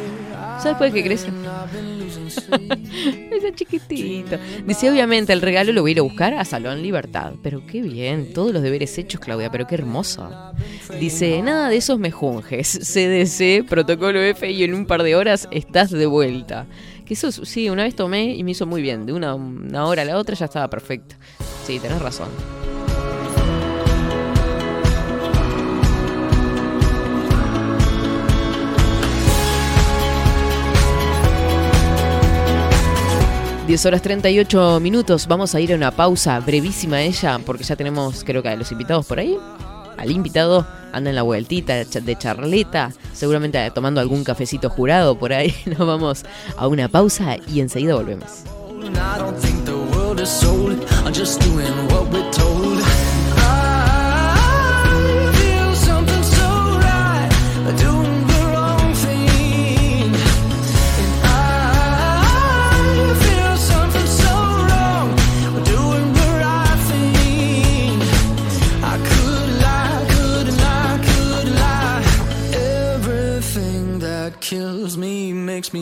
¿Sabes 0.63 0.77
por 0.77 0.93
qué 0.93 1.03
crecen? 1.03 1.35
Ese 3.31 3.53
chiquitito. 3.55 4.37
Dice, 4.67 4.91
obviamente, 4.91 5.33
el 5.33 5.41
regalo 5.41 5.73
lo 5.73 5.81
voy 5.81 5.91
a 5.91 5.93
ir 5.93 5.99
a 6.01 6.03
buscar 6.03 6.35
a 6.35 6.45
Salón 6.45 6.83
Libertad. 6.83 7.33
Pero 7.43 7.63
qué 7.67 7.81
bien, 7.81 8.33
todos 8.35 8.53
los 8.53 8.63
deberes 8.63 8.97
hechos, 8.99 9.21
Claudia, 9.21 9.51
pero 9.51 9.67
qué 9.67 9.77
hermoso. 9.77 10.53
Dice, 10.99 11.41
nada 11.41 11.71
de 11.71 11.77
esos 11.77 11.99
mejunjes. 11.99 12.79
CDC, 12.83 13.67
protocolo 13.69 14.21
F 14.21 14.51
y 14.51 14.63
en 14.65 14.75
un 14.75 14.87
par 14.87 15.03
de 15.03 15.17
horas 15.17 15.49
estás 15.51 15.91
de 15.91 16.07
vuelta. 16.07 16.67
Que 17.07 17.15
eso, 17.15 17.33
sí, 17.33 17.71
una 17.71 17.85
vez 17.85 17.97
tomé 17.97 18.35
y 18.35 18.45
me 18.45 18.51
hizo 18.51 18.67
muy 18.67 18.83
bien. 18.83 19.07
De 19.07 19.15
una, 19.15 19.35
una 19.35 19.87
hora 19.87 20.03
a 20.03 20.05
la 20.05 20.19
otra 20.19 20.35
ya 20.35 20.45
estaba 20.45 20.69
perfecto. 20.69 21.17
Sí, 21.65 21.79
tenés 21.79 22.03
razón. 22.03 22.29
Diez 33.71 33.87
horas 33.87 34.03
38 34.03 34.81
minutos. 34.81 35.29
Vamos 35.29 35.55
a 35.55 35.61
ir 35.61 35.73
a 35.73 35.77
una 35.77 35.93
pausa 35.93 36.41
brevísima 36.41 37.03
ella, 37.03 37.39
porque 37.47 37.63
ya 37.63 37.77
tenemos, 37.77 38.25
creo 38.25 38.43
que 38.43 38.49
a 38.49 38.57
los 38.57 38.73
invitados 38.73 39.07
por 39.07 39.21
ahí. 39.21 39.39
Al 39.97 40.11
invitado 40.11 40.67
anda 40.93 41.11
en 41.11 41.15
la 41.15 41.23
vueltita 41.23 41.75
de 41.77 41.89
cha- 41.89 42.01
de 42.01 42.19
charleta, 42.19 42.91
seguramente 43.13 43.71
tomando 43.71 44.01
algún 44.01 44.25
cafecito 44.25 44.71
jurado 44.71 45.17
por 45.17 45.33
ahí. 45.33 45.55
Nos 45.67 45.87
vamos 45.87 46.25
a 46.57 46.67
una 46.67 46.89
pausa 46.89 47.37
y 47.47 47.61
enseguida 47.61 47.95
volvemos. 47.95 48.43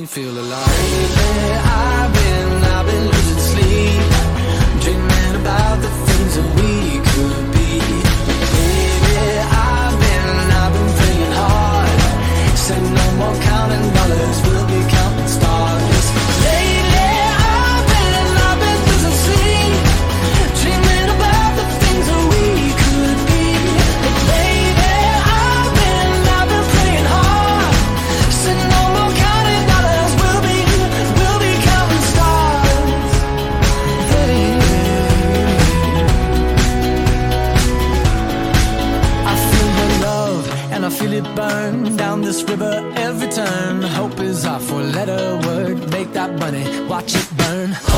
Feel 0.09 0.31
alive. 0.31 1.67
It 47.72 47.97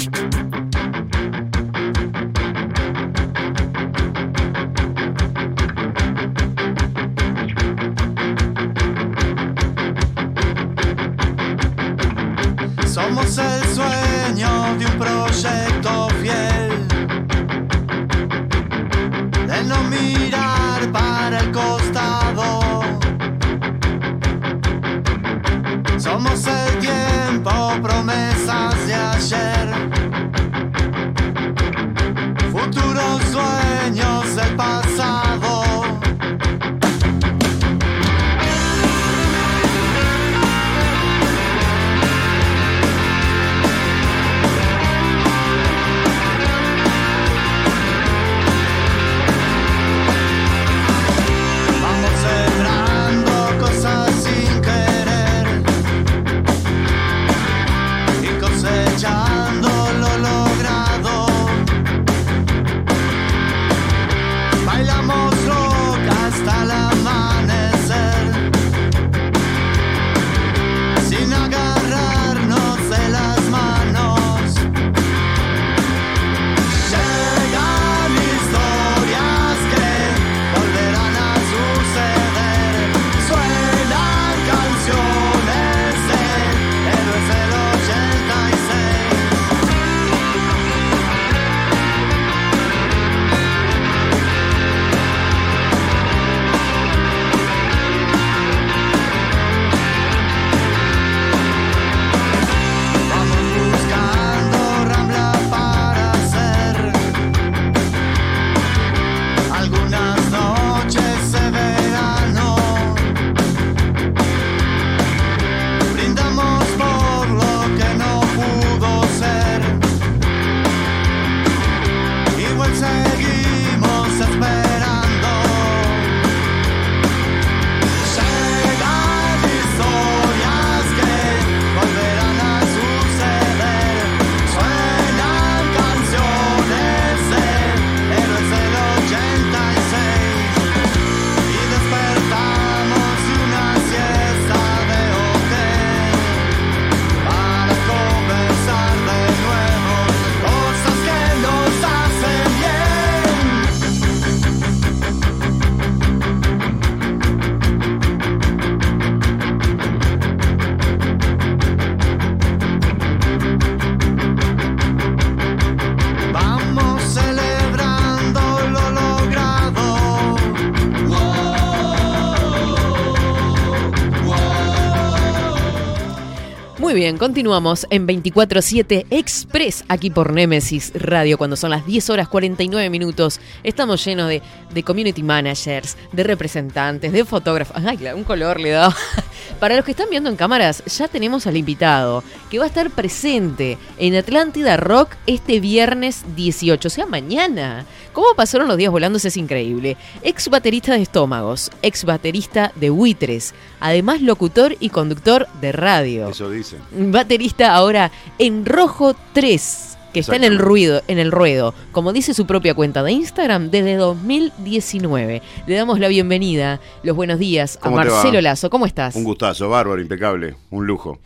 Continuamos 177.17 177.87
en 177.89 178.07
24-7 178.07 179.05
Express 179.09 179.83
aquí 179.87 180.09
por 180.09 180.33
Nemesis 180.33 180.91
Radio 180.93 181.37
cuando 181.37 181.55
son 181.55 181.71
las 181.71 181.85
10 181.85 182.09
horas 182.11 182.27
49 182.27 182.89
minutos. 182.89 183.39
Estamos 183.63 184.03
llenos 184.05 184.29
de, 184.29 184.41
de 184.73 184.83
community 184.83 185.23
managers, 185.23 185.97
de 186.11 186.23
representantes, 186.23 187.11
de 187.11 187.25
fotógrafos. 187.25 187.75
Ay, 187.83 187.99
un 188.15 188.23
color 188.23 188.59
le 188.59 188.69
da. 188.69 188.95
Para 189.59 189.75
los 189.75 189.85
que 189.85 189.91
están 189.91 190.09
viendo 190.09 190.29
en 190.29 190.35
cámaras, 190.35 190.83
ya 190.85 191.07
tenemos 191.07 191.47
al 191.47 191.57
invitado 191.57 192.23
que 192.51 192.59
va 192.59 192.65
a 192.65 192.67
estar 192.67 192.91
presente 192.91 193.77
en 193.97 194.13
Atlántida 194.13 194.75
Rock 194.75 195.15
este 195.25 195.61
viernes 195.61 196.25
18, 196.35 196.85
o 196.85 196.91
sea, 196.91 197.05
mañana. 197.05 197.85
¿Cómo 198.11 198.27
pasaron 198.35 198.67
los 198.67 198.75
días 198.75 198.91
volando? 198.91 199.17
Es 199.17 199.37
increíble. 199.37 199.95
Ex 200.21 200.49
baterista 200.49 200.93
de 200.93 201.01
Estómagos, 201.01 201.71
ex 201.81 202.03
baterista 202.03 202.73
de 202.75 202.89
Buitres, 202.89 203.53
además 203.79 204.21
locutor 204.21 204.75
y 204.81 204.89
conductor 204.89 205.47
de 205.61 205.71
radio. 205.71 206.27
Eso 206.27 206.49
dicen. 206.49 206.81
Baterista 206.91 207.73
ahora 207.73 208.11
en 208.37 208.65
Rojo 208.65 209.15
3, 209.31 209.97
que 210.13 210.19
está 210.19 210.35
en 210.35 210.43
el 210.43 210.59
ruido, 210.59 211.03
en 211.07 211.19
el 211.19 211.31
ruedo, 211.31 211.73
como 211.93 212.11
dice 212.11 212.33
su 212.33 212.45
propia 212.45 212.73
cuenta 212.73 213.01
de 213.01 213.13
Instagram, 213.13 213.71
desde 213.71 213.95
2019. 213.95 215.41
Le 215.67 215.75
damos 215.75 216.01
la 216.01 216.09
bienvenida, 216.09 216.81
los 217.03 217.15
buenos 217.15 217.39
días 217.39 217.79
a. 217.81 217.89
Marcelo 217.89 218.41
Lazo. 218.41 218.69
¿Cómo 218.69 218.85
estás? 218.85 219.15
Un 219.15 219.23
gustazo, 219.23 219.69
bárbaro, 219.69 220.01
impecable, 220.01 220.57
un 220.69 220.85
lujo. 220.85 221.17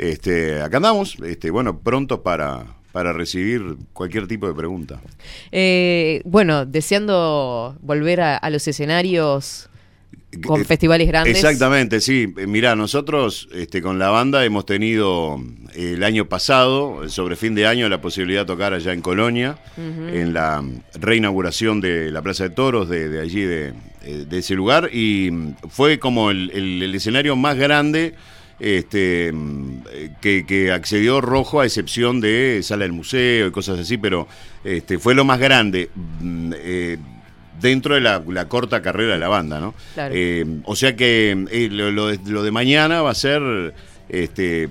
Este, 0.00 0.62
acá 0.62 0.78
andamos, 0.78 1.16
este, 1.26 1.50
bueno, 1.50 1.78
prontos 1.80 2.20
para, 2.20 2.64
para 2.92 3.12
recibir 3.12 3.76
cualquier 3.92 4.26
tipo 4.26 4.46
de 4.48 4.54
pregunta. 4.54 5.00
Eh, 5.52 6.22
bueno, 6.24 6.64
deseando 6.64 7.76
volver 7.82 8.20
a, 8.22 8.36
a 8.38 8.48
los 8.50 8.66
escenarios 8.66 9.68
con 10.46 10.60
Eh, 10.60 10.64
festivales 10.64 11.06
grandes. 11.08 11.36
Exactamente, 11.36 12.00
sí. 12.00 12.32
Eh, 12.38 12.46
Mirá, 12.46 12.76
nosotros 12.76 13.48
este, 13.52 13.82
con 13.82 13.98
la 13.98 14.08
banda 14.10 14.44
hemos 14.44 14.64
tenido 14.64 15.38
eh, 15.74 15.94
el 15.96 16.02
año 16.04 16.26
pasado, 16.28 17.08
sobre 17.08 17.36
fin 17.36 17.54
de 17.54 17.66
año, 17.66 17.88
la 17.88 18.00
posibilidad 18.00 18.42
de 18.42 18.46
tocar 18.46 18.72
allá 18.72 18.92
en 18.94 19.02
Colonia, 19.02 19.58
en 19.76 20.32
la 20.32 20.64
reinauguración 20.94 21.80
de 21.82 22.10
la 22.10 22.22
Plaza 22.22 22.44
de 22.44 22.50
Toros, 22.50 22.88
de, 22.88 23.08
de 23.08 23.20
allí, 23.20 23.42
de, 23.42 23.74
eh, 24.04 24.24
de 24.28 24.38
ese 24.38 24.54
lugar, 24.54 24.88
y 24.94 25.30
mm, 25.30 25.54
fue 25.68 25.98
como 25.98 26.30
el, 26.30 26.50
el- 26.54 26.82
el 26.84 26.94
escenario 26.94 27.34
más 27.36 27.56
grande 27.58 28.14
este, 28.60 29.32
que, 30.20 30.44
que 30.46 30.70
accedió 30.72 31.20
Rojo 31.20 31.60
a 31.60 31.66
excepción 31.66 32.20
de 32.20 32.60
Sala 32.62 32.84
del 32.84 32.92
Museo 32.92 33.46
y 33.48 33.50
cosas 33.50 33.78
así, 33.80 33.96
pero 33.96 34.28
este, 34.64 34.98
fue 34.98 35.14
lo 35.14 35.24
más 35.24 35.38
grande 35.40 35.90
mm, 36.20 36.52
eh, 36.56 36.98
dentro 37.60 37.94
de 37.94 38.00
la, 38.02 38.22
la 38.28 38.48
corta 38.48 38.80
carrera 38.82 39.14
de 39.14 39.18
la 39.18 39.28
banda, 39.28 39.60
¿no? 39.60 39.74
Claro. 39.94 40.14
Eh, 40.16 40.44
o 40.64 40.76
sea 40.76 40.94
que 40.96 41.46
eh, 41.50 41.68
lo, 41.70 41.90
lo 41.90 42.06
de, 42.08 42.18
lo 42.30 42.42
de 42.42 42.50
mañana 42.50 43.02
va 43.02 43.10
a 43.10 43.14
ser, 43.14 43.74
este, 44.08 44.68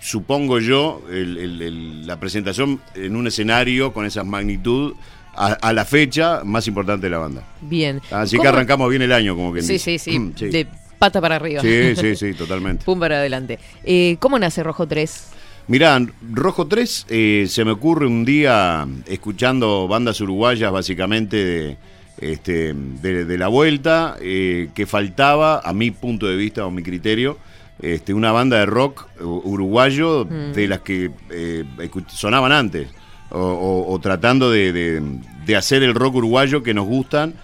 supongo 0.00 0.58
yo, 0.60 1.02
el- 1.10 1.38
el- 1.38 1.62
el- 1.62 2.06
la 2.06 2.18
presentación 2.20 2.80
en 2.94 3.16
un 3.16 3.26
escenario 3.26 3.92
con 3.92 4.04
esa 4.06 4.22
magnitud 4.24 4.94
a, 5.36 5.46
a 5.54 5.72
la 5.72 5.84
fecha 5.84 6.42
más 6.44 6.66
importante 6.68 7.06
de 7.06 7.10
la 7.10 7.18
banda. 7.18 7.42
Bien. 7.62 8.00
Así 8.10 8.32
que 8.32 8.38
¿Cómo- 8.38 8.50
arrancamos 8.50 8.88
bien 8.90 9.02
el 9.02 9.12
año, 9.12 9.34
como 9.34 9.52
que 9.52 9.62
Sí, 9.62 9.78
sí, 9.78 9.98
sí, 9.98 10.18
Mm, 10.18 10.32
sí. 10.36 10.48
De 10.48 10.66
pata 10.98 11.20
para 11.20 11.36
arriba. 11.36 11.60
Sí, 11.62 11.94
sí, 12.00 12.16
sí, 12.16 12.34
totalmente. 12.34 12.84
Pum 12.84 12.98
para 12.98 13.18
adelante. 13.18 13.58
Eh, 13.84 14.16
¿Cómo 14.20 14.38
nace 14.38 14.62
Rojo 14.62 14.86
3? 14.86 15.28
Mirá, 15.66 15.98
Rojo 16.32 16.66
3 16.66 17.06
eh, 17.08 17.46
se 17.48 17.64
me 17.64 17.70
ocurre 17.70 18.06
un 18.06 18.24
día 18.24 18.86
escuchando 19.06 19.88
bandas 19.88 20.20
uruguayas 20.20 20.70
básicamente 20.70 21.36
de, 21.42 21.76
este, 22.18 22.74
de, 22.74 23.24
de 23.24 23.38
la 23.38 23.48
vuelta, 23.48 24.16
eh, 24.20 24.68
que 24.74 24.84
faltaba, 24.86 25.60
a 25.64 25.72
mi 25.72 25.90
punto 25.90 26.26
de 26.26 26.36
vista 26.36 26.66
o 26.66 26.70
mi 26.70 26.82
criterio, 26.82 27.38
este, 27.80 28.12
una 28.12 28.30
banda 28.30 28.58
de 28.58 28.66
rock 28.66 29.06
uruguayo 29.20 30.24
Mm. 30.26 30.52
de 30.52 30.68
las 30.68 30.80
que 30.80 31.10
eh, 31.30 31.64
sonaban 32.08 32.52
antes, 32.52 32.88
o, 33.30 33.38
o- 33.40 33.92
o 33.94 33.98
tratando 34.00 34.50
de, 34.50 34.72
de- 34.72 35.02
de 35.46 35.56
hacer 35.56 35.82
el 35.82 35.94
rock 35.94 36.16
uruguayo 36.16 36.62
que 36.62 36.74
nos 36.74 36.86
gustan 36.86 37.34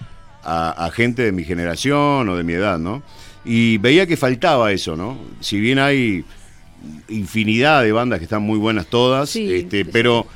a, 0.44 0.70
a 0.86 0.90
gente 0.90 1.22
de 1.22 1.32
mi 1.32 1.44
generación 1.44 2.28
o 2.28 2.36
de 2.36 2.42
mi 2.44 2.52
edad, 2.54 2.78
¿no? 2.78 3.02
Y 3.44 3.78
veía 3.78 4.06
que 4.06 4.16
faltaba 4.16 4.72
eso, 4.72 4.96
¿no? 4.96 5.18
Si 5.40 5.58
bien 5.58 5.78
hay 5.78 6.24
infinidad 7.08 7.82
de 7.82 7.92
bandas 7.92 8.18
que 8.18 8.24
están 8.24 8.42
muy 8.42 8.58
buenas 8.58 8.86
todas, 8.86 9.34
este, 9.36 9.84
pero 9.84 10.26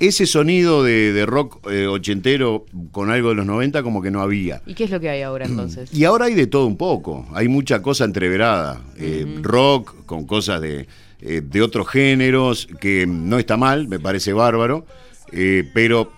ese 0.00 0.26
sonido 0.26 0.84
de, 0.84 1.12
de 1.12 1.26
rock 1.26 1.68
eh, 1.70 1.86
ochentero 1.86 2.64
con 2.92 3.10
algo 3.10 3.30
de 3.30 3.34
los 3.36 3.46
90 3.46 3.82
como 3.82 4.00
que 4.00 4.10
no 4.10 4.20
había. 4.20 4.62
¿Y 4.66 4.74
qué 4.74 4.84
es 4.84 4.90
lo 4.90 5.00
que 5.00 5.08
hay 5.08 5.22
ahora 5.22 5.46
entonces? 5.46 5.92
Y 5.92 6.04
ahora 6.04 6.26
hay 6.26 6.34
de 6.34 6.46
todo 6.46 6.66
un 6.66 6.76
poco, 6.76 7.26
hay 7.34 7.48
mucha 7.48 7.82
cosa 7.82 8.04
entreverada, 8.04 8.80
eh, 8.96 9.40
rock 9.42 10.04
con 10.06 10.24
cosas 10.24 10.60
de, 10.60 10.86
eh, 11.20 11.42
de 11.44 11.62
otros 11.62 11.88
géneros, 11.88 12.68
que 12.80 13.06
no 13.06 13.38
está 13.38 13.56
mal, 13.56 13.88
me 13.88 13.98
parece 13.98 14.32
bárbaro, 14.32 14.86
pero 15.74 16.12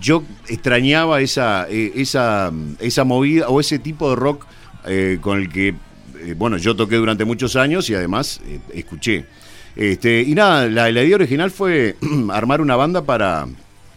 yo 0.00 0.24
extrañaba 0.48 1.20
esa, 1.20 1.68
esa, 1.68 2.50
esa 2.80 3.04
movida 3.04 3.48
o 3.48 3.60
ese 3.60 3.78
tipo 3.78 4.10
de 4.10 4.16
rock 4.16 4.46
eh, 4.86 5.18
con 5.20 5.38
el 5.38 5.48
que, 5.48 5.68
eh, 5.68 6.34
bueno, 6.36 6.56
yo 6.56 6.74
toqué 6.76 6.96
durante 6.96 7.24
muchos 7.24 7.56
años 7.56 7.88
y 7.90 7.94
además 7.94 8.40
eh, 8.46 8.58
escuché. 8.74 9.24
Este, 9.76 10.22
y 10.22 10.34
nada, 10.34 10.66
la, 10.68 10.90
la 10.90 11.02
idea 11.02 11.14
original 11.14 11.50
fue 11.50 11.96
armar 12.32 12.60
una 12.60 12.76
banda 12.76 13.02
para, 13.02 13.46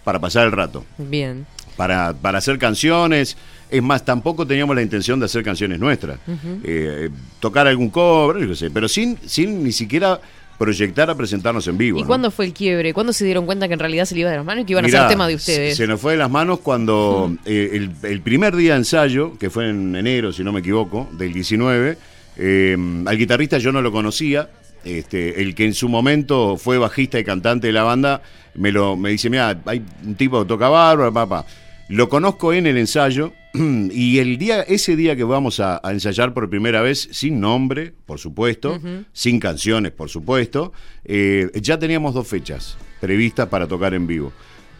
para 0.03 0.19
pasar 0.19 0.45
el 0.45 0.51
rato 0.51 0.85
Bien. 0.97 1.45
para, 1.75 2.13
para 2.13 2.37
hacer 2.37 2.57
canciones. 2.59 3.35
Es 3.71 3.81
más, 3.81 4.05
tampoco 4.05 4.45
teníamos 4.45 4.75
la 4.75 4.83
intención 4.83 5.19
de 5.19 5.25
hacer 5.25 5.43
canciones 5.43 5.79
nuestras. 5.79 6.19
Eh, 6.63 7.09
tocar 7.39 7.65
algún 7.67 7.89
cover, 7.89 8.39
yo 8.43 8.49
qué 8.49 8.55
sé, 8.55 8.69
pero 8.69 8.87
sin, 8.87 9.17
sin 9.25 9.63
ni 9.63 9.71
siquiera 9.71 10.21
proyectar 10.57 11.09
a 11.09 11.15
presentarnos 11.15 11.67
en 11.67 11.77
vivo. 11.77 11.99
¿Y 11.99 12.01
¿no? 12.01 12.07
cuándo 12.07 12.31
fue 12.31 12.45
el 12.45 12.53
quiebre? 12.53 12.93
¿Cuándo 12.93 13.13
se 13.13 13.25
dieron 13.25 13.45
cuenta 13.45 13.67
que 13.67 13.73
en 13.73 13.79
realidad 13.79 14.05
se 14.05 14.15
le 14.15 14.21
iba 14.21 14.29
de 14.29 14.37
las 14.37 14.45
manos 14.45 14.63
y 14.63 14.65
que 14.65 14.73
iban 14.73 14.85
a 14.85 14.89
ser 14.89 15.07
tema 15.07 15.27
de 15.27 15.35
ustedes? 15.35 15.77
Se, 15.77 15.87
nos 15.87 15.99
fue 15.99 16.13
de 16.13 16.19
las 16.19 16.29
manos 16.29 16.59
cuando 16.59 17.35
eh, 17.45 17.71
el, 17.73 17.91
el 18.03 18.21
primer 18.21 18.55
día 18.55 18.73
de 18.73 18.79
ensayo, 18.79 19.37
que 19.37 19.49
fue 19.49 19.69
en 19.69 19.95
enero, 19.95 20.31
si 20.31 20.43
no 20.43 20.51
me 20.51 20.59
equivoco, 20.59 21.09
del 21.13 21.33
19, 21.33 21.97
eh, 22.37 22.77
al 23.05 23.17
guitarrista 23.17 23.57
yo 23.57 23.71
no 23.71 23.81
lo 23.81 23.91
conocía. 23.91 24.49
Este, 24.83 25.41
el 25.41 25.55
que 25.55 25.65
en 25.65 25.73
su 25.73 25.87
momento 25.87 26.57
fue 26.57 26.77
bajista 26.77 27.17
y 27.17 27.23
cantante 27.23 27.67
de 27.67 27.73
la 27.73 27.83
banda 27.83 28.21
me 28.55 28.71
lo 28.71 28.97
me 28.97 29.11
dice, 29.11 29.29
mira, 29.29 29.57
hay 29.65 29.81
un 30.05 30.15
tipo 30.15 30.41
que 30.41 30.47
toca 30.47 30.67
bárbaro, 30.67 31.13
papá. 31.13 31.45
Lo 31.93 32.09
conozco 32.09 32.53
en 32.53 32.65
el 32.65 32.77
ensayo 32.79 33.33
y 33.53 34.17
el 34.17 34.39
día, 34.39 34.61
ese 34.63 34.95
día 34.95 35.15
que 35.15 35.23
vamos 35.23 35.59
a, 35.59 35.79
a 35.83 35.91
ensayar 35.91 36.33
por 36.33 36.49
primera 36.49 36.81
vez, 36.81 37.07
sin 37.11 37.39
nombre, 37.39 37.93
por 38.07 38.17
supuesto, 38.19 38.79
sin 39.11 39.39
canciones, 39.39 39.91
por 39.91 40.09
supuesto, 40.09 40.73
eh, 41.05 41.51
ya 41.61 41.77
teníamos 41.77 42.15
dos 42.15 42.27
fechas 42.27 42.77
previstas 42.99 43.47
para 43.47 43.67
tocar 43.67 43.93
en 43.93 44.07
vivo. 44.07 44.33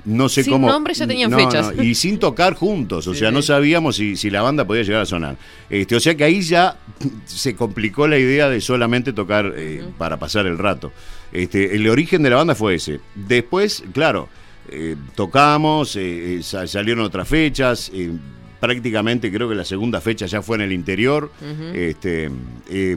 No 0.06 0.28
sé 0.28 0.44
Sin 0.44 0.54
cómo. 0.54 0.68
nombre 0.68 0.94
ya 0.96 1.06
tenían 1.08 1.30
No, 1.30 1.38
fechas. 1.38 1.74
no, 1.76 1.84
y 1.84 1.94
sin 1.96 2.18
tocar 2.18 2.56
juntos, 2.56 3.08
o 3.08 3.14
Sí, 3.14 3.20
sea, 3.20 3.32
no 3.32 3.42
sabíamos 3.42 3.96
si, 3.96 4.18
si 4.18 4.30
la 4.32 4.42
banda 4.42 4.66
podía 4.66 4.82
llegar 4.84 5.02
a 5.02 5.06
sonar. 5.06 5.38
Este, 5.70 5.96
o 5.96 6.00
sea 6.00 6.16
que 6.16 6.24
ahí 6.26 6.42
ya 6.42 6.78
se 7.26 7.56
complicó 7.56 8.08
la 8.08 8.18
idea 8.18 8.50
de 8.50 8.60
solamente 8.60 9.14
tocar 9.14 9.54
eh, 9.56 9.84
para 10.00 10.18
pasar 10.18 10.46
el 10.48 10.58
rato. 10.58 10.92
Este, 11.32 11.76
el 11.76 11.88
origen 11.88 12.24
de 12.24 12.32
la 12.32 12.38
banda 12.38 12.56
fue 12.56 12.76
ese. 12.76 13.00
Después, 13.16 13.84
claro, 13.94 14.28
eh, 14.70 14.96
tocamos, 15.16 15.96
eh, 15.96 16.36
eh, 16.40 16.44
sa- 16.44 16.68
salieron 16.68 17.04
otras 17.06 17.28
fechas. 17.28 17.92
prácticamente 18.60 19.30
creo 19.30 19.50
que 19.50 19.56
la 19.56 19.66
segunda 19.66 20.00
fecha 20.00 20.26
ya 20.26 20.42
fue 20.42 20.56
en 20.56 20.62
el 20.62 20.72
interior. 20.72 21.30
Este, 21.76 22.32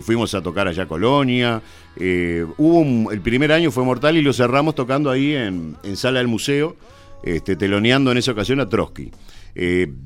fuimos 0.00 0.33
a 0.37 0.40
tocar 0.40 0.68
allá 0.68 0.85
a 0.85 0.87
Colonia. 0.87 1.61
hubo 1.98 2.79
un- 2.79 3.09
el 3.11 3.20
primer 3.20 3.50
año 3.50 3.72
fue 3.72 3.83
mortal 3.85 4.16
y 4.16 4.22
lo 4.22 4.33
cerramos 4.33 4.76
tocando 4.76 5.11
ahí 5.11 5.35
en, 5.35 5.76
en 5.83 5.96
Sala 5.96 6.20
del 6.20 6.29
Museo, 6.29 6.76
este, 7.24 7.57
teloneando 7.57 8.12
en 8.12 8.18
esa 8.18 8.31
ocasión 8.31 8.61
a 8.61 8.68
Trotsky. 8.68 9.11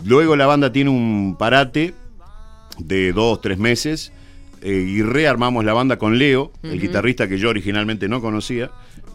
Luego 0.06 0.34
la 0.34 0.46
banda 0.46 0.72
tiene 0.72 0.88
un 0.90 1.36
parate 1.38 1.92
de 2.78 3.12
dos, 3.12 3.42
tres 3.42 3.58
meses 3.58 4.12
eh, 4.62 4.72
y 4.72 5.02
rearmamos 5.02 5.64
la 5.64 5.74
banda 5.74 5.98
con 5.98 6.18
Leo, 6.18 6.52
el 6.62 6.80
guitarrista 6.80 7.28
que 7.28 7.36
yo 7.38 7.50
originalmente 7.50 8.08
no 8.08 8.22
conocía. 8.22 8.70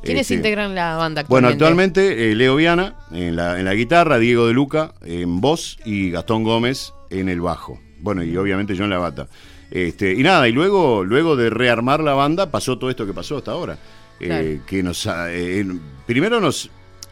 ¿Quiénes 0.05 0.21
Este, 0.23 0.35
integran 0.35 0.75
la 0.75 0.95
banda 0.95 1.23
bueno, 1.27 1.47
actualmente? 1.49 2.01
actualmente 2.01 2.31
eh, 2.31 2.35
Leo 2.35 2.55
Viana 2.55 2.95
en 3.11 3.35
la, 3.35 3.59
en 3.59 3.65
la 3.65 3.73
guitarra, 3.73 4.19
Diego 4.19 4.47
de 4.47 4.53
Luca 4.53 4.93
en 5.03 5.41
voz 5.41 5.77
y 5.83 6.11
Gastón 6.11 6.43
Gómez 6.43 6.93
en 7.09 7.27
el 7.29 7.41
bajo. 7.41 7.79
Bueno, 7.99 8.23
y 8.23 8.37
obviamente 8.37 8.75
yo 8.75 8.83
en 8.83 8.91
la 8.91 8.99
bata. 8.99 9.27
Este, 9.71 10.13
y 10.13 10.23
nada, 10.23 10.47
y 10.47 10.51
luego, 10.51 11.03
luego 11.03 11.35
de 11.35 11.49
rearmar 11.49 12.01
la 12.01 12.13
banda 12.13 12.51
pasó 12.51 12.77
todo 12.77 12.89
esto 12.89 13.05
que 13.05 13.13
pasó 13.13 13.37
hasta 13.37 13.51
ahora. 13.51 13.77
Eh, 14.19 14.61
que 14.65 14.81
nos 14.81 15.05
eh, 15.11 15.65
primero 16.05 16.39
nos 16.39 16.67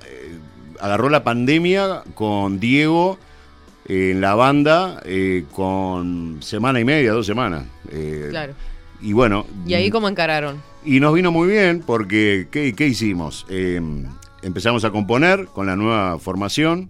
eh, 0.06 0.38
agarró 0.80 1.10
la 1.10 1.24
pandemia 1.24 2.04
con 2.16 2.62
Diego 2.62 3.18
en 3.86 4.22
la 4.22 4.36
banda 4.36 5.04
con 5.52 6.38
semana 6.42 6.80
y 6.80 6.86
media, 6.86 7.12
dos 7.12 7.26
semanas. 7.26 7.66
Claro. 8.30 8.54
Y 9.02 9.12
bueno. 9.12 9.46
¿Y 9.68 9.74
ahí 9.74 9.90
cómo 9.90 10.08
encararon? 10.08 10.62
Y 10.86 11.00
nos 11.00 11.14
vino 11.14 11.32
muy 11.32 11.48
bien 11.48 11.82
porque, 11.86 12.48
¿qué, 12.52 12.74
qué 12.74 12.88
hicimos? 12.88 13.46
Eh, 13.50 13.80
empezamos 14.42 14.84
a 14.84 14.92
componer 14.92 15.46
con 15.46 15.66
la 15.66 15.78
nueva 15.78 16.20
formación, 16.20 16.90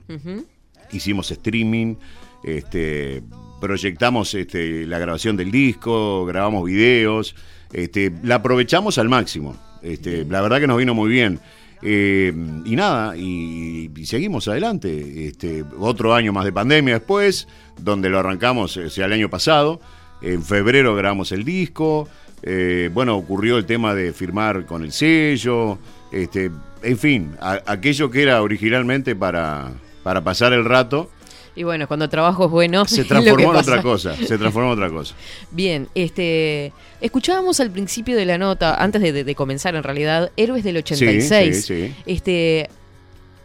hicimos 0.92 1.30
streaming, 1.30 1.96
este, 2.44 3.22
proyectamos 3.62 4.34
este, 4.34 4.88
la 4.88 4.98
grabación 4.98 5.38
del 5.38 5.52
disco, 5.52 6.26
grabamos 6.26 6.66
videos, 6.66 7.36
este, 7.72 8.12
la 8.24 8.36
aprovechamos 8.36 8.98
al 8.98 9.10
máximo. 9.10 9.56
Este, 9.84 10.26
la 10.26 10.42
verdad 10.42 10.60
que 10.60 10.68
nos 10.68 10.78
vino 10.78 10.96
muy 10.96 11.10
bien. 11.10 11.40
Eh, 11.84 12.34
y 12.66 12.76
nada, 12.76 13.16
y, 13.16 13.92
y 13.96 14.06
seguimos 14.08 14.48
adelante. 14.48 15.28
Este, 15.28 15.64
otro 15.78 16.16
año 16.16 16.34
más 16.34 16.46
de 16.46 16.54
pandemia 16.54 16.96
después, 16.96 17.48
donde 17.80 18.10
lo 18.10 18.20
arrancamos, 18.20 18.76
o 18.78 18.90
sea, 18.90 19.06
el 19.06 19.14
año 19.14 19.30
pasado. 19.30 19.80
En 20.22 20.42
febrero 20.42 20.96
grabamos 20.96 21.34
el 21.34 21.44
disco. 21.44 22.08
Eh, 22.44 22.90
bueno, 22.94 23.16
ocurrió 23.18 23.58
el 23.58 23.66
tema 23.66 23.94
de 23.96 24.14
firmar 24.14 24.66
con 24.66 24.84
el 24.84 24.92
sello. 24.92 25.78
Este, 26.12 26.52
en 26.84 26.98
fin, 26.98 27.36
a- 27.42 27.62
aquello 27.66 28.10
que 28.12 28.22
era 28.24 28.42
originalmente 28.42 29.16
para, 29.16 29.72
para 30.04 30.24
pasar 30.24 30.54
el 30.54 30.66
rato, 30.66 31.10
Y 31.56 31.64
bueno, 31.64 31.88
cuando 31.88 32.06
el 32.06 32.10
trabajo 32.12 32.46
es 32.46 32.52
bueno, 32.52 32.86
se 32.86 33.04
transformó 33.06 33.52
en 33.52 33.58
otra 33.60 33.82
cosa. 33.82 34.16
Se 34.16 34.38
transformó 34.38 34.74
en 34.74 34.80
otra 34.80 34.90
cosa. 34.90 35.16
Bien, 35.52 35.88
este, 35.96 36.74
escuchábamos 37.00 37.60
al 37.60 37.70
principio 37.72 38.16
de 38.16 38.26
la 38.26 38.38
nota, 38.38 38.76
antes 38.82 39.02
de, 39.02 39.12
de- 39.14 39.24
de 39.24 39.36
comenzar 39.36 39.76
en 39.76 39.84
realidad, 39.84 40.32
Héroes 40.36 40.64
del 40.64 40.78
86. 40.78 41.56
Sí, 41.56 41.62
sí, 41.62 41.88
sí. 41.88 41.96
Este, 42.06 42.70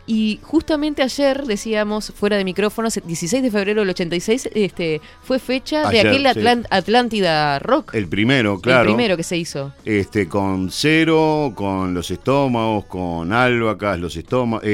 y 0.08 0.40
justamente 0.42 1.02
ayer 1.02 1.44
decíamos, 1.46 2.12
fuera 2.16 2.36
de 2.36 2.44
micrófonos, 2.44 2.98
16 3.04 3.42
de 3.42 3.50
febrero 3.52 3.82
del 3.82 3.90
86, 3.90 4.48
este, 4.54 5.00
fue 5.22 5.38
fecha 5.38 5.88
de 5.90 6.00
aquel 6.00 6.22
sí. 6.22 6.28
Atlan- 6.40 6.66
Atlántida 6.70 7.58
Rock. 7.60 7.94
El 7.94 8.08
primero, 8.08 8.58
claro. 8.60 8.88
El 8.90 8.96
primero 8.96 9.16
que 9.16 9.22
se 9.22 9.36
hizo. 9.36 9.72
Este, 9.84 10.26
con 10.26 10.70
Cero, 10.70 11.52
con 11.54 11.94
los 11.94 12.10
estómagos, 12.10 12.86
con 12.86 13.32
Albacas, 13.32 14.00
los 14.00 14.16
estómagos, 14.16 14.64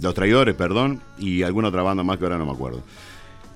los 0.00 0.14
traidores, 0.14 0.54
perdón, 0.54 1.02
y 1.18 1.42
alguna 1.42 1.68
otra 1.68 1.82
banda 1.82 2.02
más 2.02 2.16
que 2.18 2.24
ahora 2.24 2.38
no 2.38 2.46
me 2.46 2.52
acuerdo. 2.52 2.82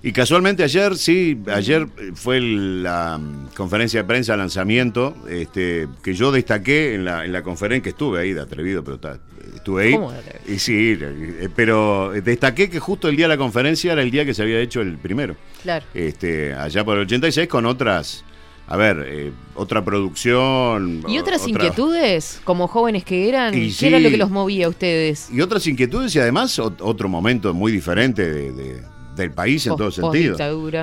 Y 0.04 0.12
casualmente 0.12 0.64
ayer, 0.64 0.96
sí, 0.96 1.38
ayer 1.54 1.86
eh, 1.96 2.10
fue 2.14 2.40
la 2.40 3.18
mm, 3.18 3.54
conferencia 3.56 4.00
de 4.02 4.04
prensa, 4.08 4.36
lanzamiento, 4.36 5.14
este, 5.30 5.86
que 6.02 6.14
yo 6.14 6.32
destaqué 6.32 6.94
en 6.94 7.04
la, 7.04 7.24
en 7.24 7.32
la 7.32 7.42
conferencia, 7.42 7.84
que 7.84 7.90
estuve 7.90 8.20
ahí, 8.20 8.32
de 8.32 8.40
atrevido, 8.40 8.82
pero 8.82 8.96
está- 8.96 9.18
estuve 9.54 9.84
ahí. 9.84 9.92
¿Cómo 9.92 10.10
de 10.10 10.18
atrevido? 10.18 10.52
Y 10.54 10.58
sí, 10.58 10.98
eh, 11.00 11.48
pero 11.54 12.10
destaqué 12.24 12.68
que 12.68 12.80
justo 12.80 13.08
el 13.08 13.14
día 13.16 13.26
de 13.26 13.34
la 13.34 13.38
conferencia 13.38 13.92
era 13.92 14.02
el 14.02 14.10
día 14.10 14.24
que 14.24 14.34
se 14.34 14.42
había 14.42 14.58
hecho 14.58 14.80
el 14.80 14.98
primero. 14.98 15.36
Claro. 15.62 15.86
Este, 15.94 16.52
allá 16.52 16.84
por 16.84 16.96
el 16.96 17.04
86 17.04 17.46
con 17.46 17.64
otras 17.66 18.24
a 18.68 18.76
ver, 18.76 19.04
eh, 19.06 19.32
otra 19.54 19.84
producción. 19.84 21.02
¿Y 21.06 21.18
otras 21.18 21.42
otra- 21.42 21.50
inquietudes, 21.50 22.40
como 22.44 22.68
jóvenes 22.68 23.04
que 23.04 23.28
eran? 23.28 23.52
Y 23.54 23.66
¿Qué 23.66 23.72
sí. 23.72 23.86
era 23.88 23.98
lo 24.00 24.08
que 24.08 24.16
los 24.16 24.30
movía 24.30 24.66
a 24.66 24.68
ustedes? 24.68 25.28
Y 25.30 25.40
otras 25.42 25.66
inquietudes 25.66 26.14
y 26.16 26.20
además 26.20 26.58
ot- 26.58 26.76
otro 26.80 27.08
momento 27.08 27.52
muy 27.54 27.70
diferente 27.70 28.28
de- 28.32 28.52
de- 28.52 28.91
del 29.16 29.32
país 29.32 29.66
en 29.66 29.72
todo 29.76 29.90
sentido. 29.90 30.32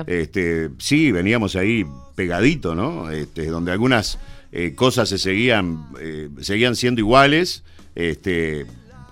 Este, 0.06 0.70
sí, 0.78 1.10
veníamos 1.12 1.56
ahí 1.56 1.84
pegadito, 2.14 2.74
¿no? 2.74 3.10
Este, 3.10 3.46
donde 3.46 3.72
algunas 3.72 4.18
eh, 4.52 4.74
cosas 4.74 5.08
se 5.08 5.18
seguían, 5.18 5.86
eh, 6.00 6.28
seguían 6.40 6.76
siendo 6.76 7.00
iguales, 7.00 7.62
este, 7.94 8.66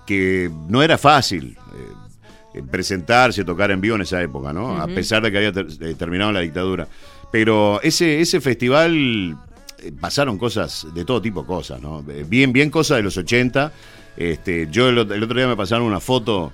que 0.05 0.49
no 0.69 0.81
era 0.83 0.97
fácil 0.97 1.57
eh, 2.53 2.61
presentarse, 2.71 3.43
tocar 3.43 3.71
en 3.71 3.81
vivo 3.81 3.95
en 3.95 4.01
esa 4.01 4.21
época, 4.21 4.53
¿no? 4.53 4.77
A 4.81 4.87
pesar 4.87 5.21
de 5.23 5.31
que 5.31 5.37
había 5.37 5.51
ter- 5.53 5.67
eh, 5.81 5.95
terminado 5.95 6.31
la 6.31 6.39
dictadura. 6.41 6.87
Pero 7.31 7.79
ese, 7.83 8.21
ese 8.21 8.41
festival 8.41 9.37
eh, 9.79 9.91
pasaron 9.99 10.37
cosas, 10.37 10.87
de 10.93 11.05
todo 11.05 11.21
tipo 11.21 11.41
de 11.41 11.47
cosas, 11.47 11.81
¿no? 11.81 12.03
Eh, 12.09 12.25
Bien, 12.27 12.51
bien 12.51 12.69
cosas 12.71 12.97
de 12.97 13.03
los 13.03 13.17
80. 13.17 13.71
Este, 14.17 14.67
yo 14.71 14.89
el 14.89 14.97
otro 14.97 15.35
día 15.37 15.47
me 15.47 15.55
pasaron 15.55 15.85
una 15.85 15.99
foto 15.99 16.51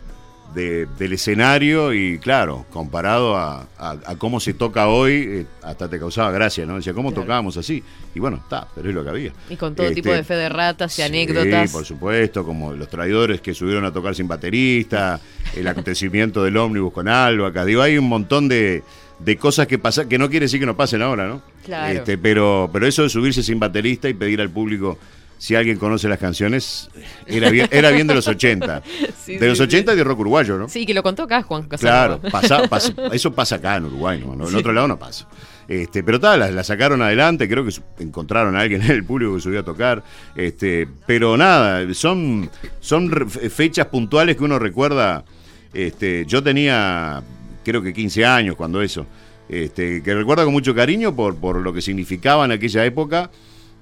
de- 0.53 0.85
del 0.97 1.13
escenario 1.13 1.93
y 1.93 2.17
claro, 2.19 2.65
comparado 2.71 3.35
a, 3.35 3.67
a- 3.77 3.97
a 4.05 4.15
cómo 4.17 4.39
se 4.39 4.53
toca 4.53 4.87
hoy, 4.87 5.13
eh, 5.27 5.45
hasta 5.63 5.89
te 5.89 5.99
causaba 5.99 6.31
gracia, 6.31 6.65
¿no? 6.65 6.75
Decía, 6.77 6.93
¿cómo 6.93 7.09
Claro. 7.09 7.23
tocábamos 7.23 7.57
así? 7.57 7.83
Y 8.13 8.19
bueno, 8.19 8.37
está, 8.37 8.67
pero 8.73 8.87
es 8.89 8.95
lo 8.95 9.03
que 9.03 9.09
había. 9.09 9.31
Y 9.49 9.55
con 9.57 9.75
todo 9.75 9.87
Este, 9.87 9.95
tipo 10.01 10.11
de 10.11 10.23
fe 10.23 10.35
de 10.35 10.47
ratas 10.49 10.93
y 10.93 10.95
Sí, 10.97 11.01
anécdotas. 11.01 11.71
por 11.71 11.83
supuesto, 11.85 12.45
como 12.45 12.71
los 12.73 12.87
traidores 12.87 13.41
que 13.41 13.53
subieron 13.53 13.83
a 13.85 13.91
tocar 13.91 14.15
sin 14.15 14.27
baterista, 14.27 15.19
el 15.55 15.67
acontecimiento 15.67 16.43
del 16.43 16.55
ómnibus 16.57 16.93
con 16.93 17.07
Albaca. 17.07 17.65
Digo, 17.65 17.81
hay 17.81 17.97
un 17.97 18.07
montón 18.07 18.47
de, 18.47 18.83
de 19.19 19.37
cosas 19.37 19.67
que 19.67 19.77
pasan, 19.77 20.07
que 20.07 20.17
no 20.17 20.29
quiere 20.29 20.45
decir 20.45 20.59
que 20.59 20.65
no 20.65 20.77
pasen 20.77 21.01
ahora, 21.01 21.27
¿no? 21.27 21.41
Claro. 21.65 21.93
Este, 21.97 22.17
pero, 22.17 22.69
pero 22.71 22.87
eso 22.87 23.03
de 23.03 23.09
subirse 23.09 23.43
sin 23.43 23.59
baterista 23.59 24.07
y 24.07 24.13
pedir 24.13 24.39
al 24.39 24.49
público 24.49 24.97
si 25.37 25.55
alguien 25.55 25.77
conoce 25.77 26.07
las 26.07 26.19
canciones, 26.19 26.89
era 27.27 27.49
bien, 27.49 27.67
era 27.71 27.91
bien 27.91 28.07
de 28.07 28.15
los 28.15 28.27
80. 28.27 28.81
Sí, 29.25 29.37
de 29.37 29.47
los 29.47 29.57
sí, 29.57 29.63
80 29.63 29.93
y 29.93 29.95
de 29.95 30.03
rock 30.03 30.19
uruguayo, 30.19 30.55
¿no? 30.59 30.69
Sí, 30.69 30.85
que 30.85 30.93
lo 30.93 31.01
contó 31.01 31.23
acá 31.23 31.41
Juan 31.41 31.63
Claro, 31.63 32.21
Casanova. 32.21 32.29
pasa- 32.29 32.67
pasa- 32.69 32.93
eso 33.11 33.33
pasa 33.33 33.55
acá 33.55 33.75
en 33.77 33.85
Uruguay, 33.85 34.23
¿no? 34.23 34.33
En 34.43 34.49
Sí. 34.51 34.55
otro 34.55 34.71
lado 34.71 34.87
no 34.87 34.99
pasa. 34.99 35.27
Este, 35.67 36.03
pero 36.03 36.19
tal, 36.19 36.41
la, 36.41 36.51
la 36.51 36.63
sacaron 36.63 37.01
adelante, 37.01 37.49
creo 37.49 37.65
que 37.65 37.71
encontraron 38.03 38.55
a 38.55 38.59
alguien 38.59 38.83
en 38.83 38.91
el 38.91 39.03
público 39.03 39.33
que 39.33 39.41
subió 39.41 39.61
a 39.61 39.63
tocar. 39.63 40.03
Este, 40.35 40.87
pero 41.07 41.35
nada, 41.37 41.91
son, 41.95 42.51
son 42.79 43.09
fechas 43.31 43.87
puntuales 43.87 44.37
que 44.37 44.43
uno 44.43 44.59
recuerda. 44.59 45.25
Este, 45.73 46.23
yo 46.27 46.43
tenía, 46.43 47.23
creo 47.63 47.81
que 47.81 47.91
15 47.93 48.23
años 48.25 48.55
cuando 48.55 48.79
eso. 48.83 49.07
Este, 49.49 50.03
que 50.03 50.13
recuerdo 50.13 50.43
con 50.43 50.53
mucho 50.53 50.75
cariño 50.75 51.15
por, 51.15 51.35
por 51.35 51.57
lo 51.61 51.73
que 51.73 51.81
significaba 51.81 52.45
en 52.45 52.51
aquella 52.51 52.85
época 52.85 53.31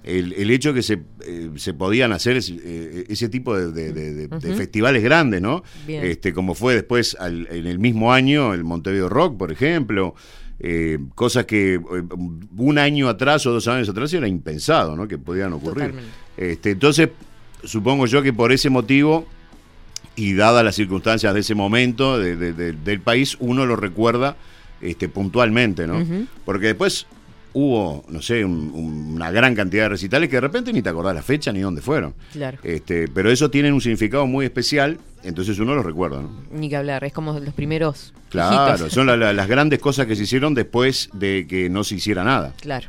el, 0.03 0.33
el 0.33 0.51
hecho 0.51 0.73
que 0.73 0.81
se, 0.83 0.99
eh, 1.25 1.49
se 1.55 1.73
podían 1.73 2.11
hacer 2.11 2.37
ese, 2.37 2.57
eh, 2.63 3.05
ese 3.09 3.29
tipo 3.29 3.57
de, 3.57 3.71
de- 3.71 3.93
de- 3.93 4.13
de- 4.13 4.27
de 4.27 4.53
festivales 4.55 5.01
grandes, 5.03 5.41
¿no? 5.41 5.63
Bien. 5.87 6.03
Este, 6.05 6.33
como 6.33 6.55
fue 6.55 6.73
después 6.75 7.15
al- 7.19 7.47
en 7.49 7.67
el 7.67 7.79
mismo 7.79 8.11
año 8.13 8.53
el 8.53 8.63
Montevideo 8.63 9.09
Rock, 9.09 9.37
por 9.37 9.51
ejemplo. 9.51 10.15
eh, 10.65 10.97
cosas 11.15 11.45
que 11.45 11.77
un 12.57 12.77
año 12.77 13.09
atrás 13.09 13.45
o 13.47 13.51
dos 13.51 13.67
años 13.67 13.89
atrás 13.89 14.13
era 14.13 14.27
impensado, 14.29 14.95
¿no? 14.95 15.07
Que 15.07 15.17
podían 15.17 15.51
ocurrir. 15.51 15.87
Totalmente. 15.91 16.11
Este, 16.37 16.71
entonces, 16.71 17.09
supongo 17.63 18.05
yo 18.05 18.21
que 18.21 18.31
por 18.31 18.51
ese 18.53 18.69
motivo 18.69 19.25
y 20.15 20.33
dadas 20.35 20.63
las 20.63 20.75
circunstancias 20.75 21.33
de 21.33 21.39
ese 21.41 21.55
momento 21.55 22.17
de- 22.19 22.35
de- 22.37 22.53
de- 22.53 22.71
del 22.73 23.01
país, 23.01 23.35
uno 23.39 23.65
lo 23.65 23.75
recuerda 23.75 24.37
este, 24.79 25.09
puntualmente, 25.09 25.87
¿no? 25.87 26.05
Porque 26.45 26.67
después 26.67 27.07
hubo, 27.53 28.03
no 28.09 28.21
sé, 28.21 28.43
un- 28.43 28.71
un- 28.73 29.13
una 29.15 29.31
gran 29.31 29.53
cantidad 29.55 29.83
de 29.83 29.89
recitales 29.89 30.29
que 30.29 30.37
de 30.37 30.41
repente 30.41 30.73
ni 30.73 30.81
te 30.81 30.89
acordás 30.89 31.13
la 31.15 31.21
fecha 31.21 31.51
ni 31.51 31.59
dónde 31.61 31.81
fueron. 31.81 32.13
Claro. 32.31 32.57
Este, 32.63 33.07
pero 33.07 33.29
eso 33.31 33.49
tiene 33.51 33.71
un 33.71 33.79
significado 33.81 34.25
muy 34.25 34.45
especial, 34.45 34.97
entonces 35.23 35.59
uno 35.59 35.75
lo 35.75 35.83
recuerda, 35.83 36.21
¿no? 36.21 36.31
Ni 36.51 36.69
que 36.69 36.75
hablar, 36.77 37.03
es 37.03 37.13
como 37.13 37.39
los 37.39 37.53
primeros. 37.53 38.13
Claro, 38.29 38.73
hijitos. 38.73 38.91
son 38.93 39.05
la- 39.07 39.15
la- 39.17 39.33
las 39.33 39.47
grandes 39.47 39.79
cosas 39.79 40.07
que 40.07 40.15
se 40.15 40.23
hicieron 40.23 40.55
después 40.55 41.09
de 41.13 41.45
que 41.47 41.69
no 41.69 41.83
se 41.83 41.95
hiciera 41.95 42.23
nada. 42.23 42.53
Claro. 42.59 42.87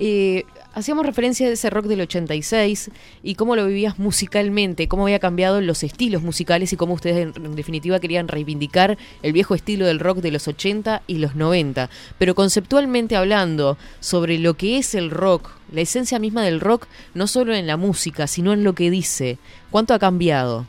Eh, 0.00 0.44
hacíamos 0.74 1.06
referencia 1.06 1.48
a 1.48 1.50
ese 1.50 1.70
rock 1.70 1.86
del 1.86 2.02
86 2.02 2.90
y 3.22 3.34
cómo 3.34 3.56
lo 3.56 3.66
vivías 3.66 3.98
musicalmente, 3.98 4.88
cómo 4.88 5.04
había 5.04 5.18
cambiado 5.18 5.60
los 5.60 5.82
estilos 5.82 6.22
musicales 6.22 6.72
y 6.72 6.76
cómo 6.76 6.94
ustedes 6.94 7.34
en, 7.36 7.56
definitiva 7.56 8.00
querían 8.00 8.28
reivindicar 8.28 8.98
el 9.22 9.32
viejo 9.32 9.54
estilo 9.54 9.86
del 9.86 10.00
rock 10.00 10.18
de 10.18 10.30
los 10.30 10.48
80 10.48 11.02
y 11.06 11.18
los 11.18 11.34
90. 11.34 11.90
Pero 12.18 12.34
conceptualmente 12.34 13.16
hablando 13.16 13.76
sobre 14.00 14.38
lo 14.38 14.54
que 14.54 14.78
es 14.78 14.94
el 14.94 15.10
rock, 15.10 15.50
la 15.72 15.80
esencia 15.80 16.18
misma 16.18 16.42
del 16.42 16.60
rock, 16.60 16.86
no 17.14 17.26
solo 17.26 17.54
en 17.54 17.66
la 17.66 17.76
música, 17.76 18.26
sino 18.26 18.52
en 18.52 18.64
lo 18.64 18.74
que 18.74 18.90
dice, 18.90 19.38
¿cuánto 19.70 19.94
ha 19.94 19.98
cambiado? 19.98 20.66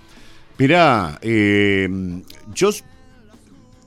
Mirá, 0.58 1.18
eh, 1.22 1.90
yo 2.54 2.70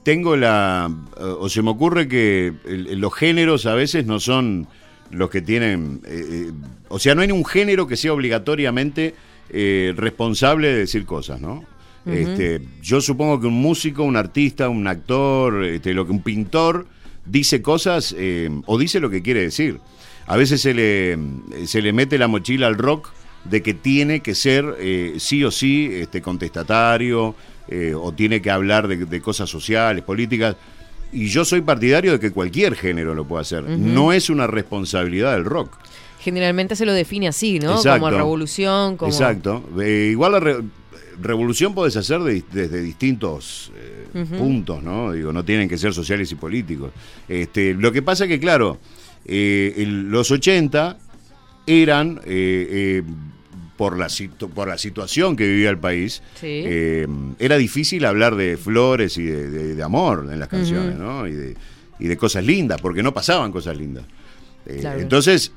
tengo 0.03 0.35
la. 0.35 0.91
o 1.17 1.49
se 1.49 1.61
me 1.61 1.71
ocurre 1.71 2.07
que 2.07 2.53
los 2.65 3.13
géneros 3.13 3.65
a 3.65 3.73
veces 3.73 4.05
no 4.05 4.19
son 4.19 4.67
los 5.11 5.29
que 5.29 5.41
tienen. 5.41 6.01
eh, 6.05 6.25
eh, 6.29 6.51
o 6.89 6.99
sea, 6.99 7.15
no 7.15 7.21
hay 7.21 7.31
un 7.31 7.45
género 7.45 7.87
que 7.87 7.97
sea 7.97 8.13
obligatoriamente 8.13 9.15
eh, 9.49 9.93
responsable 9.95 10.67
de 10.69 10.79
decir 10.79 11.05
cosas, 11.05 11.41
¿no? 11.41 11.65
Este, 12.05 12.61
yo 12.83 13.01
supongo 13.01 13.41
que 13.41 13.47
un 13.47 13.59
músico, 13.59 14.03
un 14.03 14.15
artista, 14.15 14.69
un 14.69 14.85
actor, 14.85 15.63
este, 15.65 15.91
lo 15.95 16.05
que 16.05 16.11
un 16.11 16.21
pintor 16.21 16.85
dice 17.25 17.63
cosas 17.63 18.15
o 18.67 18.77
dice 18.77 18.99
lo 18.99 19.09
que 19.09 19.23
quiere 19.23 19.41
decir. 19.41 19.79
A 20.27 20.37
veces 20.37 20.61
se 20.61 20.75
le, 20.75 21.17
se 21.65 21.81
le 21.81 21.93
mete 21.93 22.19
la 22.19 22.27
mochila 22.27 22.67
al 22.67 22.77
rock 22.77 23.11
de 23.45 23.63
que 23.63 23.73
tiene 23.73 24.19
que 24.19 24.35
ser 24.35 24.75
eh, 24.79 25.15
sí 25.17 25.43
o 25.43 25.49
sí 25.49 25.89
este, 25.93 26.21
contestatario 26.21 27.33
o 27.95 28.11
tiene 28.13 28.39
que 28.39 28.51
hablar 28.51 28.87
de, 28.87 28.97
de 29.07 29.21
cosas 29.21 29.49
sociales, 29.49 30.03
políticas. 30.03 30.55
Y 31.11 31.27
yo 31.27 31.45
soy 31.45 31.61
partidario 31.61 32.11
de 32.13 32.19
que 32.19 32.31
cualquier 32.31 32.75
género 32.75 33.15
lo 33.15 33.25
pueda 33.25 33.41
hacer. 33.41 33.63
No 33.63 34.11
es 34.11 34.29
una 34.29 34.47
responsabilidad 34.47 35.33
del 35.33 35.45
rock. 35.45 35.77
Generalmente 36.19 36.75
se 36.75 36.85
lo 36.85 36.93
define 36.93 37.27
así, 37.27 37.59
¿no? 37.59 37.75
Exacto. 37.75 37.99
Como 38.05 38.11
revolución, 38.17 38.97
como... 38.97 39.11
Exacto. 39.11 39.63
Eh, 39.79 40.09
igual 40.11 40.31
la 40.33 40.39
re- 40.39 40.57
revolución 41.21 41.73
puedes 41.75 41.95
hacer 41.95 42.19
de- 42.21 42.43
desde 42.51 42.81
distintos 42.81 43.71
eh, 43.75 44.25
puntos, 44.37 44.81
¿no? 44.81 45.11
Digo, 45.11 45.31
no 45.31 45.45
tienen 45.45 45.69
que 45.69 45.77
ser 45.77 45.93
sociales 45.93 46.31
y 46.31 46.35
políticos. 46.35 46.91
Este, 47.29 47.73
lo 47.75 47.91
que 47.91 48.01
pasa 48.01 48.27
que, 48.27 48.39
claro, 48.39 48.79
eh, 49.25 49.73
el- 49.77 50.09
los 50.09 50.31
80 50.31 50.97
eran, 51.67 52.19
por, 53.77 53.97
la 53.97 54.07
situ- 54.07 54.49
por 54.49 54.67
la 54.67 54.77
situación 54.77 55.35
que 55.35 55.47
vivía 55.47 55.69
el 55.69 55.77
país, 55.77 56.21
Sí. 56.39 56.63
eh, 56.65 57.07
era 57.39 57.57
difícil 57.57 58.05
hablar 58.05 58.35
de 58.35 58.57
flores 58.57 59.17
y 59.17 59.23
de, 59.23 59.49
de- 59.49 59.75
de 59.75 59.83
amor 59.83 60.27
en 60.31 60.39
las 60.39 60.47
canciones. 60.49 60.95
¿no? 60.97 61.27
Y 61.27 61.33
de, 61.33 61.55
y 61.99 62.07
de 62.07 62.17
cosas 62.17 62.43
lindas, 62.45 62.81
porque 62.81 63.03
no 63.03 63.13
pasaban 63.13 63.51
cosas 63.51 63.77
lindas. 63.77 64.05
Eh, 64.65 64.77
Claro. 64.81 64.99
Entonces, 64.99 65.51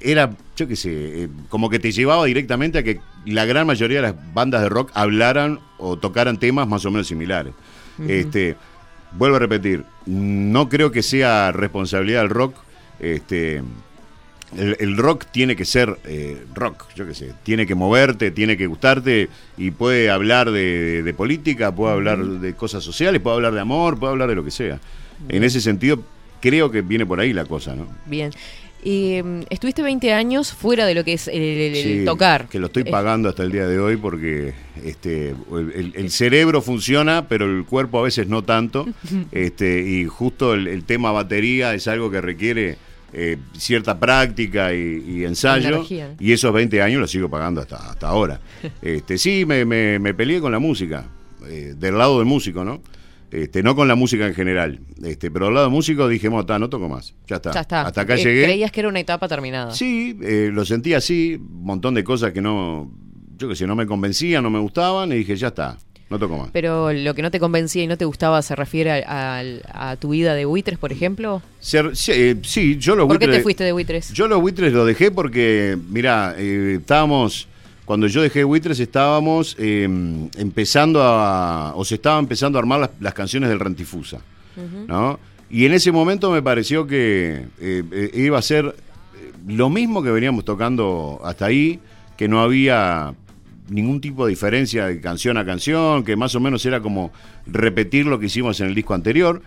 era, 0.00 0.30
yo 0.56 0.66
qué 0.68 0.76
sé, 0.76 0.90
eh, 1.24 1.28
como 1.48 1.68
que 1.68 1.78
te 1.78 1.92
llevaba 1.92 2.24
directamente 2.26 2.78
a 2.78 2.82
que 2.82 3.00
la 3.26 3.44
gran 3.44 3.66
mayoría 3.66 3.98
de 3.98 4.02
las 4.12 4.34
bandas 4.34 4.62
de 4.62 4.68
rock 4.68 4.90
hablaran 4.94 5.60
o 5.78 5.96
tocaran 5.98 6.38
temas 6.38 6.66
más 6.68 6.84
o 6.84 6.90
menos 6.90 7.06
similares. 7.08 7.52
Este, 8.08 8.56
vuelvo 9.12 9.36
a 9.36 9.38
repetir, 9.38 9.84
no 10.06 10.68
creo 10.68 10.90
que 10.92 11.02
sea 11.02 11.52
responsabilidad 11.52 12.20
del 12.22 12.30
rock. 12.30 12.56
Este, 13.00 13.62
el, 14.58 14.76
el 14.80 14.96
rock 14.96 15.26
tiene 15.30 15.56
que 15.56 15.64
ser 15.64 15.98
eh, 16.04 16.44
rock, 16.54 16.86
yo 16.94 17.06
qué 17.06 17.14
sé, 17.14 17.32
tiene 17.42 17.66
que 17.66 17.74
moverte, 17.74 18.30
tiene 18.30 18.56
que 18.56 18.66
gustarte 18.66 19.28
y 19.56 19.70
puede 19.70 20.10
hablar 20.10 20.50
de, 20.50 21.02
de 21.02 21.14
política, 21.14 21.74
puede 21.74 21.92
hablar 21.94 22.24
de 22.24 22.54
cosas 22.54 22.82
sociales, 22.84 23.20
puede 23.20 23.36
hablar 23.36 23.54
de 23.54 23.60
amor, 23.60 23.98
puede 23.98 24.12
hablar 24.12 24.28
de 24.28 24.34
lo 24.36 24.44
que 24.44 24.50
sea. 24.50 24.80
En 25.28 25.44
ese 25.44 25.60
sentido, 25.60 26.02
creo 26.40 26.70
que 26.70 26.82
viene 26.82 27.06
por 27.06 27.20
ahí 27.20 27.32
la 27.32 27.44
cosa, 27.46 27.74
¿no? 27.74 27.86
Bien. 28.06 28.30
Eh, 28.86 29.44
estuviste 29.48 29.80
20 29.82 30.12
años 30.12 30.52
fuera 30.52 30.84
de 30.84 30.94
lo 30.94 31.04
que 31.04 31.14
es 31.14 31.26
el, 31.28 31.40
el- 31.40 31.74
el 31.76 31.82
Sí, 32.00 32.04
tocar. 32.04 32.48
Que 32.50 32.58
lo 32.58 32.66
estoy 32.66 32.82
Eh, 32.86 32.90
pagando 32.90 33.30
hasta 33.30 33.42
el 33.42 33.50
día 33.50 33.66
de 33.66 33.78
hoy 33.78 33.96
porque 33.96 34.52
este, 34.84 35.30
el, 35.30 35.92
el- 35.96 36.10
cerebro 36.10 36.60
funciona, 36.60 37.26
pero 37.26 37.46
el 37.46 37.64
cuerpo 37.64 37.98
a 38.00 38.02
veces 38.02 38.28
no 38.28 38.42
tanto. 38.44 38.86
este, 39.32 39.80
y 39.88 40.04
justo 40.04 40.52
el, 40.52 40.66
el 40.66 40.84
tema 40.84 41.12
batería 41.12 41.72
es 41.72 41.88
algo 41.88 42.10
que 42.10 42.20
requiere 42.20 42.76
eh, 43.14 43.38
cierta 43.56 43.98
práctica 43.98 44.74
y, 44.74 45.04
y 45.06 45.24
ensayo. 45.24 45.68
Energía. 45.68 46.14
Y 46.18 46.32
esos 46.32 46.52
20 46.52 46.82
años 46.82 47.00
los 47.00 47.10
sigo 47.10 47.30
pagando 47.30 47.60
hasta, 47.60 47.76
hasta 47.90 48.08
ahora. 48.08 48.40
este, 48.82 49.16
sí, 49.18 49.44
me, 49.46 49.64
me- 49.64 49.98
me 49.98 50.14
peleé 50.14 50.40
con 50.40 50.50
la 50.52 50.58
música, 50.58 51.06
eh, 51.48 51.74
del 51.76 51.96
lado 51.98 52.18
del 52.18 52.26
músico, 52.26 52.64
¿no? 52.64 52.82
Este, 53.30 53.62
no 53.64 53.74
con 53.74 53.88
la 53.88 53.96
música 53.96 54.26
en 54.28 54.34
general, 54.34 54.78
este, 55.02 55.28
pero 55.30 55.46
del 55.46 55.54
lado 55.54 55.66
del 55.66 55.74
músico 55.74 56.06
dije, 56.06 56.30
"Mota, 56.30 56.56
no 56.58 56.68
toco 56.68 56.88
más, 56.88 57.14
ya 57.26 57.36
está. 57.36 57.50
Ya 57.52 57.60
está. 57.62 57.82
Hasta 57.82 58.02
acá 58.02 58.14
Eh, 58.14 58.18
llegué. 58.22 58.44
Creías 58.44 58.70
que 58.70 58.78
era 58.80 58.88
una 58.88 59.00
etapa 59.00 59.26
terminada. 59.26 59.72
Sí, 59.72 60.16
eh, 60.22 60.50
lo 60.52 60.64
sentí 60.64 60.94
así, 60.94 61.34
un 61.40 61.64
montón 61.64 61.94
de 61.94 62.04
cosas 62.04 62.32
que 62.32 62.40
no, 62.40 62.92
yo 63.36 63.48
que 63.48 63.56
sé, 63.56 63.66
no 63.66 63.74
me 63.74 63.86
convencían, 63.86 64.42
no 64.44 64.50
me 64.50 64.60
gustaban, 64.60 65.10
y 65.10 65.16
dije, 65.16 65.34
ya 65.34 65.48
está, 65.48 65.78
no 66.10 66.18
toco 66.18 66.36
más. 66.38 66.50
Pero 66.52 66.92
lo 66.92 67.14
que 67.14 67.22
no 67.22 67.30
te 67.30 67.40
convencía 67.40 67.82
y 67.82 67.86
no 67.86 67.96
te 67.96 68.04
gustaba 68.04 68.40
se 68.42 68.54
refiere 68.54 69.02
a, 69.04 69.40
a- 69.40 69.90
a 69.92 69.96
tu 69.96 70.10
vida 70.10 70.34
de 70.34 70.44
buitres, 70.44 70.78
por 70.78 70.92
ejemplo. 70.92 71.42
Eh, 72.08 72.36
sí, 72.42 72.76
yo 72.78 72.94
los 72.94 73.06
¿Por 73.06 73.18
qué 73.18 73.26
buitres- 73.26 73.36
te 73.38 73.42
fuiste 73.42 73.64
de 73.64 73.72
buitres? 73.72 74.12
Yo 74.12 74.28
los 74.28 74.40
buitres 74.40 74.72
los 74.72 74.86
dejé 74.86 75.10
porque, 75.10 75.76
mira, 75.90 76.34
eh, 76.38 76.76
estábamos, 76.80 77.48
cuando 77.84 78.06
yo 78.06 78.22
dejé 78.22 78.44
buitres 78.44 78.78
estábamos 78.80 79.56
eh, 79.58 79.84
empezando 80.36 81.02
a, 81.02 81.72
o 81.74 81.84
se 81.84 81.96
estaba 81.96 82.18
empezando 82.18 82.58
a 82.58 82.60
armar 82.60 82.80
las, 82.80 82.90
las 83.00 83.14
canciones 83.14 83.48
del 83.48 83.58
Rantifusa, 83.60 84.18
¿no? 84.86 85.18
Y 85.50 85.66
en 85.66 85.72
ese 85.72 85.92
momento 85.92 86.30
me 86.30 86.42
pareció 86.42 86.86
que 86.86 87.44
eh, 87.60 88.10
iba 88.14 88.38
a 88.38 88.42
ser 88.42 88.74
lo 89.46 89.68
mismo 89.70 90.02
que 90.02 90.10
veníamos 90.10 90.44
tocando 90.44 91.20
hasta 91.24 91.46
ahí, 91.46 91.80
que 92.16 92.28
no 92.28 92.40
había 92.40 93.14
ningún 93.68 94.00
tipo 94.00 94.26
de 94.26 94.30
diferencia 94.30 94.86
de 94.86 95.00
canción 95.00 95.36
a 95.38 95.44
canción, 95.44 96.04
que 96.04 96.16
más 96.16 96.34
o 96.34 96.40
menos 96.40 96.64
era 96.66 96.80
como 96.80 97.12
repetir 97.46 98.06
lo 98.06 98.18
que 98.18 98.26
hicimos 98.26 98.60
en 98.60 98.68
el 98.68 98.74
disco 98.74 98.94
anterior, 98.94 99.42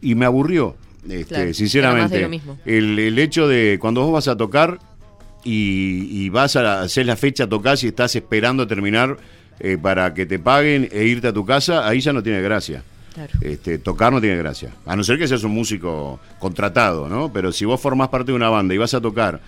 y 0.00 0.14
me 0.14 0.24
aburrió, 0.26 0.76
este, 1.08 1.24
Claro, 1.34 1.54
sinceramente. 1.54 2.16
de 2.16 2.22
lo 2.22 2.28
mismo. 2.28 2.58
El, 2.64 2.98
el 2.98 3.18
hecho 3.18 3.48
de 3.48 3.78
cuando 3.80 4.02
vos 4.02 4.12
vas 4.12 4.28
a 4.28 4.36
tocar 4.36 4.78
y, 5.44 6.08
y 6.10 6.28
vas 6.28 6.56
a 6.56 6.82
hacer 6.82 7.06
la 7.06 7.16
fecha, 7.16 7.48
tocas 7.48 7.82
y 7.84 7.88
estás 7.88 8.14
esperando 8.16 8.66
terminar 8.66 9.16
eh, 9.60 9.78
para 9.80 10.12
que 10.14 10.26
te 10.26 10.38
paguen 10.38 10.88
e 10.92 11.04
irte 11.04 11.28
a 11.28 11.32
tu 11.32 11.44
casa, 11.46 11.86
ahí 11.88 12.00
ya 12.00 12.12
no 12.12 12.22
tiene 12.22 12.42
gracia. 12.42 12.82
Claro. 13.14 13.32
Este, 13.40 13.78
tocar 13.78 14.12
no 14.12 14.20
tiene 14.20 14.36
gracia. 14.36 14.70
A 14.84 14.94
no 14.94 15.02
ser 15.02 15.18
que 15.18 15.26
seas 15.26 15.42
un 15.44 15.52
músico 15.52 16.20
contratado, 16.38 17.08
¿no? 17.08 17.32
Pero 17.32 17.50
si 17.50 17.64
vos 17.64 17.80
formás 17.80 18.08
parte 18.08 18.32
de 18.32 18.36
una 18.36 18.50
banda 18.50 18.74
y 18.74 18.78
vas 18.78 18.92
a 18.92 19.00
tocar 19.00 19.40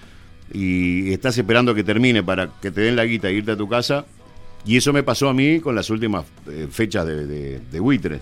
y 0.52 1.12
estás 1.12 1.36
esperando 1.38 1.74
que 1.74 1.84
termine 1.84 2.22
para 2.22 2.50
que 2.60 2.70
te 2.70 2.80
den 2.82 2.96
la 2.96 3.04
guita 3.04 3.28
e 3.28 3.34
irte 3.34 3.52
a 3.52 3.56
tu 3.56 3.68
casa, 3.68 4.06
y 4.66 4.76
eso 4.76 4.92
me 4.92 5.02
pasó 5.02 5.28
a 5.28 5.34
mí 5.34 5.60
con 5.60 5.74
las 5.74 5.88
últimas 5.90 6.24
eh, 6.50 6.66
fechas 6.70 7.06
de, 7.06 7.26
de, 7.26 7.60
de 7.60 7.80
Buitres. 7.80 8.20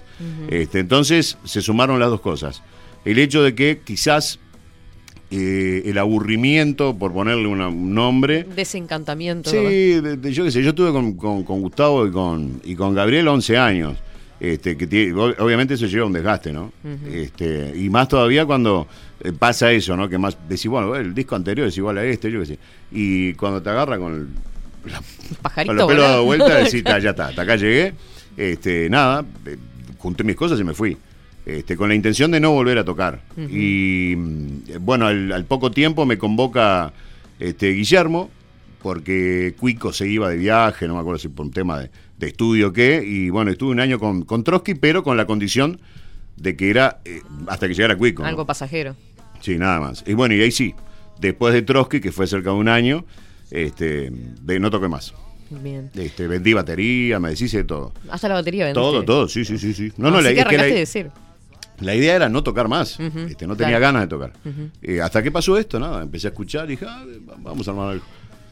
este, 0.48 0.80
entonces 0.80 1.38
se 1.44 1.60
sumaron 1.62 1.98
las 1.98 2.10
dos 2.10 2.20
cosas. 2.20 2.62
El 3.04 3.18
hecho 3.18 3.42
de 3.42 3.54
que 3.54 3.80
quizás 3.84 4.38
eh, 5.30 5.82
el 5.86 5.98
aburrimiento, 5.98 6.96
por 6.96 7.12
ponerle 7.12 7.48
una- 7.48 7.68
un 7.68 7.92
nombre, 7.94 8.44
Desencantamiento. 8.54 9.50
Sí, 9.50 9.56
de- 9.56 10.16
de- 10.16 10.32
yo 10.32 10.44
qué 10.44 10.50
sé, 10.52 10.62
yo 10.62 10.68
estuve 10.70 10.92
con, 10.92 11.14
con- 11.14 11.42
con 11.42 11.60
Gustavo 11.62 12.06
y 12.06 12.12
con, 12.12 12.60
y 12.64 12.74
con 12.76 12.94
Gabriel 12.94 13.26
11 13.28 13.56
años. 13.58 13.96
Este, 14.38 14.76
que 14.76 14.86
tiene- 14.86 15.14
obviamente 15.14 15.74
eso 15.74 15.86
lleva 15.86 16.04
un 16.06 16.12
desgaste, 16.12 16.52
¿no? 16.52 16.70
este, 17.10 17.72
y 17.74 17.88
más 17.88 18.06
todavía 18.06 18.44
cuando 18.44 18.86
eh, 19.20 19.32
pasa 19.32 19.72
eso, 19.72 19.96
¿no? 19.96 20.08
Que 20.08 20.18
más 20.18 20.36
decís, 20.48 20.66
bueno, 20.68 20.94
el 20.96 21.14
disco 21.14 21.34
anterior 21.36 21.66
es 21.68 21.76
igual 21.76 21.98
a 21.98 22.04
este, 22.04 22.30
yo 22.30 22.40
qué 22.40 22.46
sé. 22.46 22.58
Y 22.92 23.32
cuando 23.34 23.62
te 23.62 23.70
agarra 23.70 23.98
con, 23.98 24.14
el- 24.14 24.92
Pajarito. 25.42 25.70
con 25.70 25.76
los 25.76 25.86
pelos 25.88 26.04
dados 26.04 26.24
vuelta, 26.24 26.54
decís, 26.64 26.84
"Ta, 26.84 26.98
ya 26.98 27.10
está, 27.10 27.28
hasta 27.28 27.42
acá 27.42 27.56
llegué. 27.56 27.94
Este, 28.36 28.88
nada, 28.90 29.24
eh, 29.46 29.56
junté 29.98 30.22
mis 30.24 30.36
cosas 30.36 30.60
y 30.60 30.64
me 30.64 30.74
fui. 30.74 30.96
Este, 31.46 31.76
con 31.76 31.88
la 31.88 31.94
intención 31.94 32.30
de 32.32 32.40
no 32.40 32.50
volver 32.50 32.76
a 32.78 32.84
tocar. 32.84 33.22
Y 33.36 34.14
mm, 34.16 34.58
bueno, 34.80 35.06
al, 35.06 35.30
al 35.32 35.44
poco 35.44 35.70
tiempo 35.70 36.04
me 36.04 36.18
convoca 36.18 36.92
este, 37.38 37.70
Guillermo, 37.70 38.30
porque 38.82 39.54
Cuico 39.58 39.92
se 39.92 40.08
iba 40.08 40.28
de 40.28 40.36
viaje, 40.36 40.86
no 40.88 40.94
me 40.94 41.00
acuerdo 41.00 41.18
si 41.20 41.28
por 41.28 41.46
un 41.46 41.52
tema 41.52 41.78
de, 41.80 41.90
de 42.18 42.26
estudio 42.26 42.68
o 42.68 42.72
qué, 42.72 43.02
y 43.06 43.30
bueno, 43.30 43.50
estuve 43.50 43.70
un 43.70 43.80
año 43.80 43.98
con, 43.98 44.22
con 44.24 44.42
Trotsky, 44.44 44.74
pero 44.74 45.02
con 45.04 45.16
la 45.16 45.26
condición 45.26 45.80
de 46.36 46.56
que 46.56 46.68
era 46.68 46.98
eh, 47.04 47.22
hasta 47.46 47.68
que 47.68 47.74
llegara 47.74 47.96
Cuico. 47.96 48.22
¿no? 48.22 48.28
Algo 48.28 48.44
pasajero. 48.44 48.96
Sí, 49.40 49.58
nada 49.58 49.80
más. 49.80 50.04
Y 50.06 50.14
bueno, 50.14 50.34
y 50.34 50.42
ahí 50.42 50.50
sí, 50.50 50.74
después 51.18 51.54
de 51.54 51.62
Trotsky, 51.62 52.00
que 52.00 52.12
fue 52.12 52.26
cerca 52.26 52.50
de 52.50 52.56
un 52.56 52.68
año, 52.68 53.04
este, 53.50 54.10
de, 54.10 54.60
no 54.60 54.70
toqué 54.70 54.88
más. 54.88 55.14
Bien. 55.50 55.90
Este, 55.94 56.26
vendí 56.26 56.52
batería, 56.54 57.20
me 57.20 57.30
deshice 57.30 57.58
de 57.58 57.64
todo. 57.64 57.92
Hasta 58.10 58.28
la 58.28 58.34
batería 58.34 58.64
vendiste. 58.64 58.80
Todo, 58.80 59.04
todo, 59.04 59.28
sí, 59.28 59.44
sí, 59.44 59.58
sí, 59.58 59.72
sí. 59.74 59.92
No, 59.96 60.10
no, 60.10 60.18
Así 60.18 60.24
la, 60.24 60.34
que 60.34 60.40
es 60.40 60.46
que 60.46 60.56
la- 60.56 60.62
arrancaste 60.62 60.78
de 60.80 60.86
cero. 60.86 61.12
la 61.80 61.94
idea 61.94 62.16
era 62.16 62.28
no 62.28 62.42
tocar 62.42 62.66
más. 62.68 62.98
Este, 62.98 63.46
no 63.46 63.54
tenía 63.56 63.78
claro. 63.78 63.82
ganas 63.94 64.02
de 64.02 64.08
tocar. 64.08 64.32
Eh, 64.82 65.00
hasta 65.00 65.22
que 65.22 65.30
pasó 65.30 65.56
esto, 65.56 65.78
nada, 65.78 66.02
empecé 66.02 66.26
a 66.26 66.30
escuchar 66.30 66.64
y 66.66 66.70
dije, 66.70 66.86
ah, 66.88 67.04
vamos 67.38 67.68
a 67.68 67.70
armar 67.70 67.90
algo. 67.92 68.04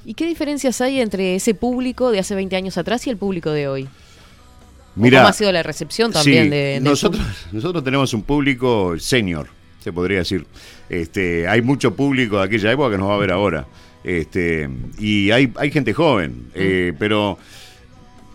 ¿Y 0.04 0.14
qué 0.14 0.26
diferencias 0.26 0.80
hay 0.82 1.00
entre 1.00 1.34
ese 1.34 1.54
público 1.54 2.10
de 2.12 2.18
hace 2.20 2.34
20 2.34 2.54
años 2.56 2.76
atrás 2.78 3.06
y 3.06 3.10
el 3.10 3.16
público 3.16 3.50
de 3.50 3.66
hoy? 3.68 3.84
¿O 3.84 5.00
Mira, 5.00 5.20
¿Cómo 5.20 5.30
ha 5.30 5.32
sido 5.32 5.50
la 5.50 5.62
recepción 5.64 6.12
también 6.12 6.44
sí, 6.44 6.50
de, 6.50 6.78
nosotros, 6.80 7.24
nosotros 7.50 7.82
tenemos 7.82 8.14
un 8.14 8.22
público 8.22 8.94
senior, 8.98 9.48
se 9.84 9.92
podría 9.92 10.18
decir. 10.18 10.46
Este, 10.88 11.46
hay 11.46 11.60
mucho 11.62 11.94
público 11.94 12.38
de 12.38 12.44
aquella 12.44 12.72
época 12.72 12.90
que 12.90 12.98
nos 12.98 13.08
va 13.10 13.14
a 13.14 13.18
ver 13.18 13.30
ahora. 13.30 13.66
Este, 14.02 14.68
y 14.98 15.30
hay, 15.30 15.52
hay 15.56 15.70
gente 15.70 15.92
joven, 15.92 16.46
eh, 16.54 16.92
pero 16.98 17.38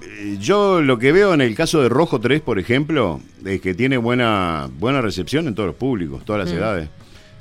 eh, 0.01 0.37
yo 0.39 0.81
lo 0.81 0.97
que 0.97 1.11
veo 1.11 1.33
en 1.33 1.41
el 1.41 1.53
caso 1.55 1.81
de 1.81 1.89
Rojo 1.89 2.19
3, 2.19 2.41
por 2.41 2.57
ejemplo, 2.59 3.19
es 3.45 3.61
que 3.61 3.73
tiene 3.73 3.97
buena, 3.97 4.69
buena 4.79 5.01
recepción 5.01 5.47
en 5.47 5.55
todos 5.55 5.67
los 5.67 5.75
públicos, 5.75 6.23
todas 6.25 6.45
las 6.45 6.53
Mm. 6.53 6.57
edades. 6.57 6.89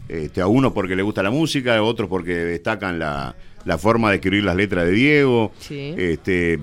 Este, 0.08 0.40
a 0.40 0.46
uno 0.46 0.72
porque 0.72 0.96
le 0.96 1.02
gusta 1.02 1.22
la 1.22 1.30
música, 1.30 1.76
a 1.76 1.82
otros 1.82 2.08
porque 2.08 2.32
destacan 2.34 2.98
la, 2.98 3.34
la 3.66 3.76
forma 3.78 4.08
de 4.10 4.16
escribir 4.16 4.42
las 4.44 4.56
letras 4.56 4.86
de 4.86 4.92
Diego. 4.92 5.52
Sí. 5.58 5.94
Este, 5.98 6.58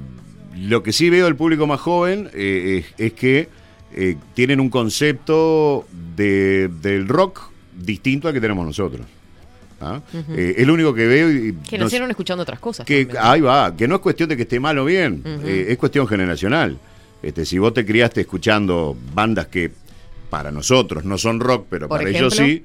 lo 0.57 0.81
que 0.83 0.91
sí 0.93 1.09
veo 1.11 1.25
del 1.25 1.35
público 1.35 1.67
más 1.67 1.79
joven 1.79 2.29
eh, 2.33 2.83
es, 2.97 3.05
es 3.07 3.13
que 3.13 3.47
eh, 3.95 4.17
tienen 4.33 4.59
un 4.59 4.69
concepto 4.69 5.87
de- 6.15 6.69
del 6.81 7.07
rock 7.07 7.41
distinto 7.75 8.27
al 8.27 8.33
que 8.33 8.41
tenemos 8.41 8.65
nosotros. 8.65 9.05
¿Ah? 9.81 10.01
Eh, 10.29 10.55
es 10.57 10.65
lo 10.67 10.73
único 10.73 10.93
que 10.93 11.05
veo 11.05 11.29
y 11.31 11.53
Que 11.67 11.77
nacieron 11.77 12.09
escuchando 12.09 12.43
otras 12.43 12.59
cosas. 12.59 12.85
que 12.85 13.05
también. 13.05 13.23
ahí 13.25 13.41
va, 13.41 13.75
que 13.75 13.87
no 13.87 13.95
es 13.95 14.01
cuestión 14.01 14.29
de 14.29 14.35
que 14.37 14.43
esté 14.43 14.59
mal 14.59 14.77
o 14.79 14.85
bien, 14.85 15.21
eh, 15.25 15.67
es 15.69 15.77
cuestión 15.77 16.07
generacional. 16.07 16.77
Este, 17.21 17.45
si 17.45 17.57
vos 17.57 17.73
te 17.73 17.85
criaste 17.85 18.21
escuchando 18.21 18.95
bandas 19.13 19.47
que 19.47 19.71
para 20.29 20.51
nosotros 20.51 21.03
no 21.05 21.17
son 21.17 21.39
rock, 21.39 21.67
pero 21.69 21.87
para 21.89 22.09
ellos 22.09 22.35
sí. 22.35 22.63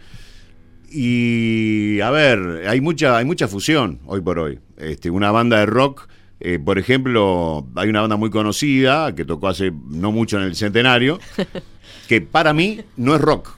Y 0.93 2.01
a 2.01 2.11
ver, 2.11 2.65
hay 2.69 2.81
mucha, 2.81 3.17
hay 3.17 3.25
mucha 3.25 3.47
fusión 3.49 4.01
hoy 4.07 4.21
por 4.21 4.39
hoy. 4.39 4.59
Este, 4.77 5.11
una 5.11 5.31
banda 5.31 5.59
de 5.61 5.67
rock, 5.67 6.09
eh, 6.41 6.59
por 6.59 6.79
ejemplo, 6.79 7.67
hay 7.77 7.89
una 7.89 8.01
banda 8.01 8.17
muy 8.17 8.31
conocida 8.31 9.15
que 9.15 9.25
tocó 9.25 9.49
hace 9.49 9.73
no 9.91 10.11
mucho 10.13 10.39
en 10.39 10.45
el 10.45 10.57
centenario, 10.57 11.19
que 12.09 12.21
para 12.21 12.53
mí 12.53 12.81
no 12.97 13.15
es 13.15 13.21
rock. 13.21 13.57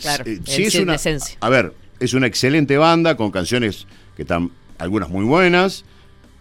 Claro, 0.00 0.24
Eh, 0.26 0.40
sí, 0.44 0.68
en 0.78 0.90
esencia. 0.90 1.36
A 1.40 1.48
ver, 1.48 1.72
es 2.00 2.14
una 2.14 2.26
excelente 2.26 2.76
banda 2.76 3.16
con 3.16 3.30
canciones 3.30 3.86
que 4.16 4.22
están 4.22 4.50
algunas 4.78 5.08
muy 5.08 5.24
buenas, 5.24 5.84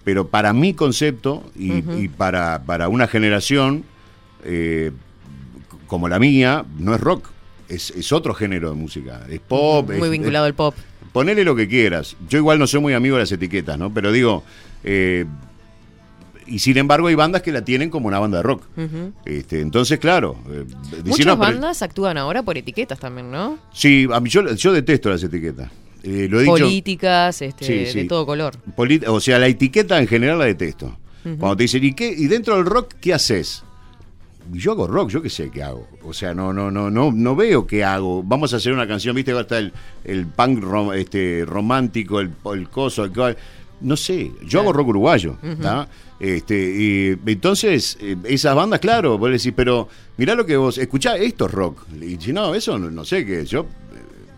pero 0.03 0.27
para 0.27 0.53
mi 0.53 0.73
concepto 0.73 1.43
y, 1.55 2.07
para, 2.09 2.63
para 2.63 2.87
una 2.87 3.07
generación 3.07 3.83
eh, 4.43 4.91
como 5.87 6.07
la 6.07 6.19
mía, 6.19 6.65
no 6.77 6.93
es 6.95 7.01
rock. 7.01 7.29
Es, 7.67 7.89
es 7.91 8.11
otro 8.13 8.33
género 8.33 8.69
de 8.69 8.75
música. 8.75 9.25
Es 9.29 9.39
pop. 9.41 9.89
Muy 9.89 10.05
es- 10.07 10.11
vinculado 10.11 10.45
es- 10.45 10.49
al 10.51 10.55
pop. 10.55 10.75
Ponele 11.11 11.43
lo 11.43 11.55
que 11.55 11.67
quieras. 11.67 12.15
Yo 12.29 12.37
igual 12.37 12.59
no 12.59 12.67
soy 12.67 12.79
muy 12.79 12.93
amigo 12.93 13.15
de 13.15 13.23
las 13.23 13.31
etiquetas, 13.31 13.77
¿no? 13.77 13.91
Pero 13.93 14.11
digo, 14.11 14.43
eh, 14.83 15.25
y 16.47 16.59
sin 16.59 16.77
embargo 16.77 17.07
hay 17.07 17.15
bandas 17.15 17.41
que 17.41 17.51
la 17.51 17.63
tienen 17.63 17.89
como 17.89 18.07
una 18.07 18.19
banda 18.19 18.37
de 18.37 18.43
rock. 18.43 18.63
Este, 19.25 19.61
entonces, 19.61 19.99
claro. 19.99 20.37
eh, 20.49 20.65
decir, 20.91 21.03
Muchas 21.05 21.25
pero- 21.25 21.37
bandas 21.37 21.81
actúan 21.81 22.17
ahora 22.17 22.43
por 22.43 22.57
etiquetas 22.57 22.99
también, 22.99 23.29
¿no? 23.31 23.57
Sí, 23.73 24.07
a 24.11 24.19
mí 24.19 24.29
yo, 24.29 24.53
yo 24.55 24.73
detesto 24.73 25.09
las 25.09 25.21
etiquetas. 25.23 25.69
Eh, 26.03 26.27
lo 26.29 26.39
he 26.39 26.43
dicho. 26.43 26.53
Políticas, 26.53 27.41
este, 27.41 27.65
Sí, 27.65 27.73
de 27.73 27.85
sí. 28.03 28.07
todo 28.07 28.25
color. 28.25 28.55
Polit- 28.75 29.05
o 29.07 29.19
sea, 29.19 29.39
la 29.39 29.47
etiqueta 29.47 29.99
en 29.99 30.07
general 30.07 30.39
la 30.39 30.45
detesto. 30.45 30.95
Cuando 31.23 31.57
te 31.57 31.63
dicen, 31.63 31.83
¿y 31.83 31.91
qué? 31.93 32.07
¿Y 32.09 32.27
dentro 32.27 32.55
del 32.55 32.65
rock 32.65 32.93
qué 33.01 33.13
haces? 33.13 33.63
Yo 34.53 34.71
hago 34.71 34.87
rock, 34.87 35.09
yo 35.09 35.21
qué 35.21 35.29
sé 35.29 35.49
qué 35.51 35.61
hago. 35.61 35.85
O 36.03 36.13
sea, 36.13 36.33
no, 36.33 36.53
no, 36.53 36.71
no, 36.71 36.89
no, 36.89 37.11
no 37.11 37.35
veo 37.35 37.67
qué 37.67 37.83
hago. 37.83 38.23
Vamos 38.23 38.53
a 38.53 38.57
hacer 38.57 38.71
una 38.71 38.87
canción, 38.87 39.13
viste, 39.13 39.33
va 39.33 39.39
a 39.39 39.41
estar 39.41 39.57
el, 39.57 39.73
el 40.05 40.25
punk 40.25 40.63
rom- 40.63 40.95
este, 40.95 41.43
romántico, 41.45 42.21
el, 42.21 42.31
el 42.53 42.69
coso, 42.69 43.03
el 43.03 43.11
no 43.81 43.97
sé, 43.97 44.31
yo 44.45 44.61
hago 44.61 44.71
rock 44.71 44.87
uruguayo. 44.87 45.35
¿tá? 45.61 45.89
Este, 46.19 46.55
y 46.55 47.17
entonces, 47.29 47.97
eh, 48.01 48.15
esas 48.25 48.55
bandas, 48.55 48.79
claro, 48.79 49.17
vos 49.17 49.29
decís, 49.31 49.53
pero 49.55 49.87
mirá 50.17 50.33
lo 50.35 50.45
que 50.45 50.57
vos, 50.57 50.77
escuchá, 50.77 51.15
esto 51.17 51.45
es 51.45 51.51
rock. 51.51 51.83
Y 52.01 52.17
si 52.17 52.33
no, 52.33 52.55
eso 52.55 52.77
no, 52.79 52.89
no 52.89 53.05
sé 53.05 53.25
qué, 53.25 53.45
yo, 53.45 53.61
eh, 53.61 53.65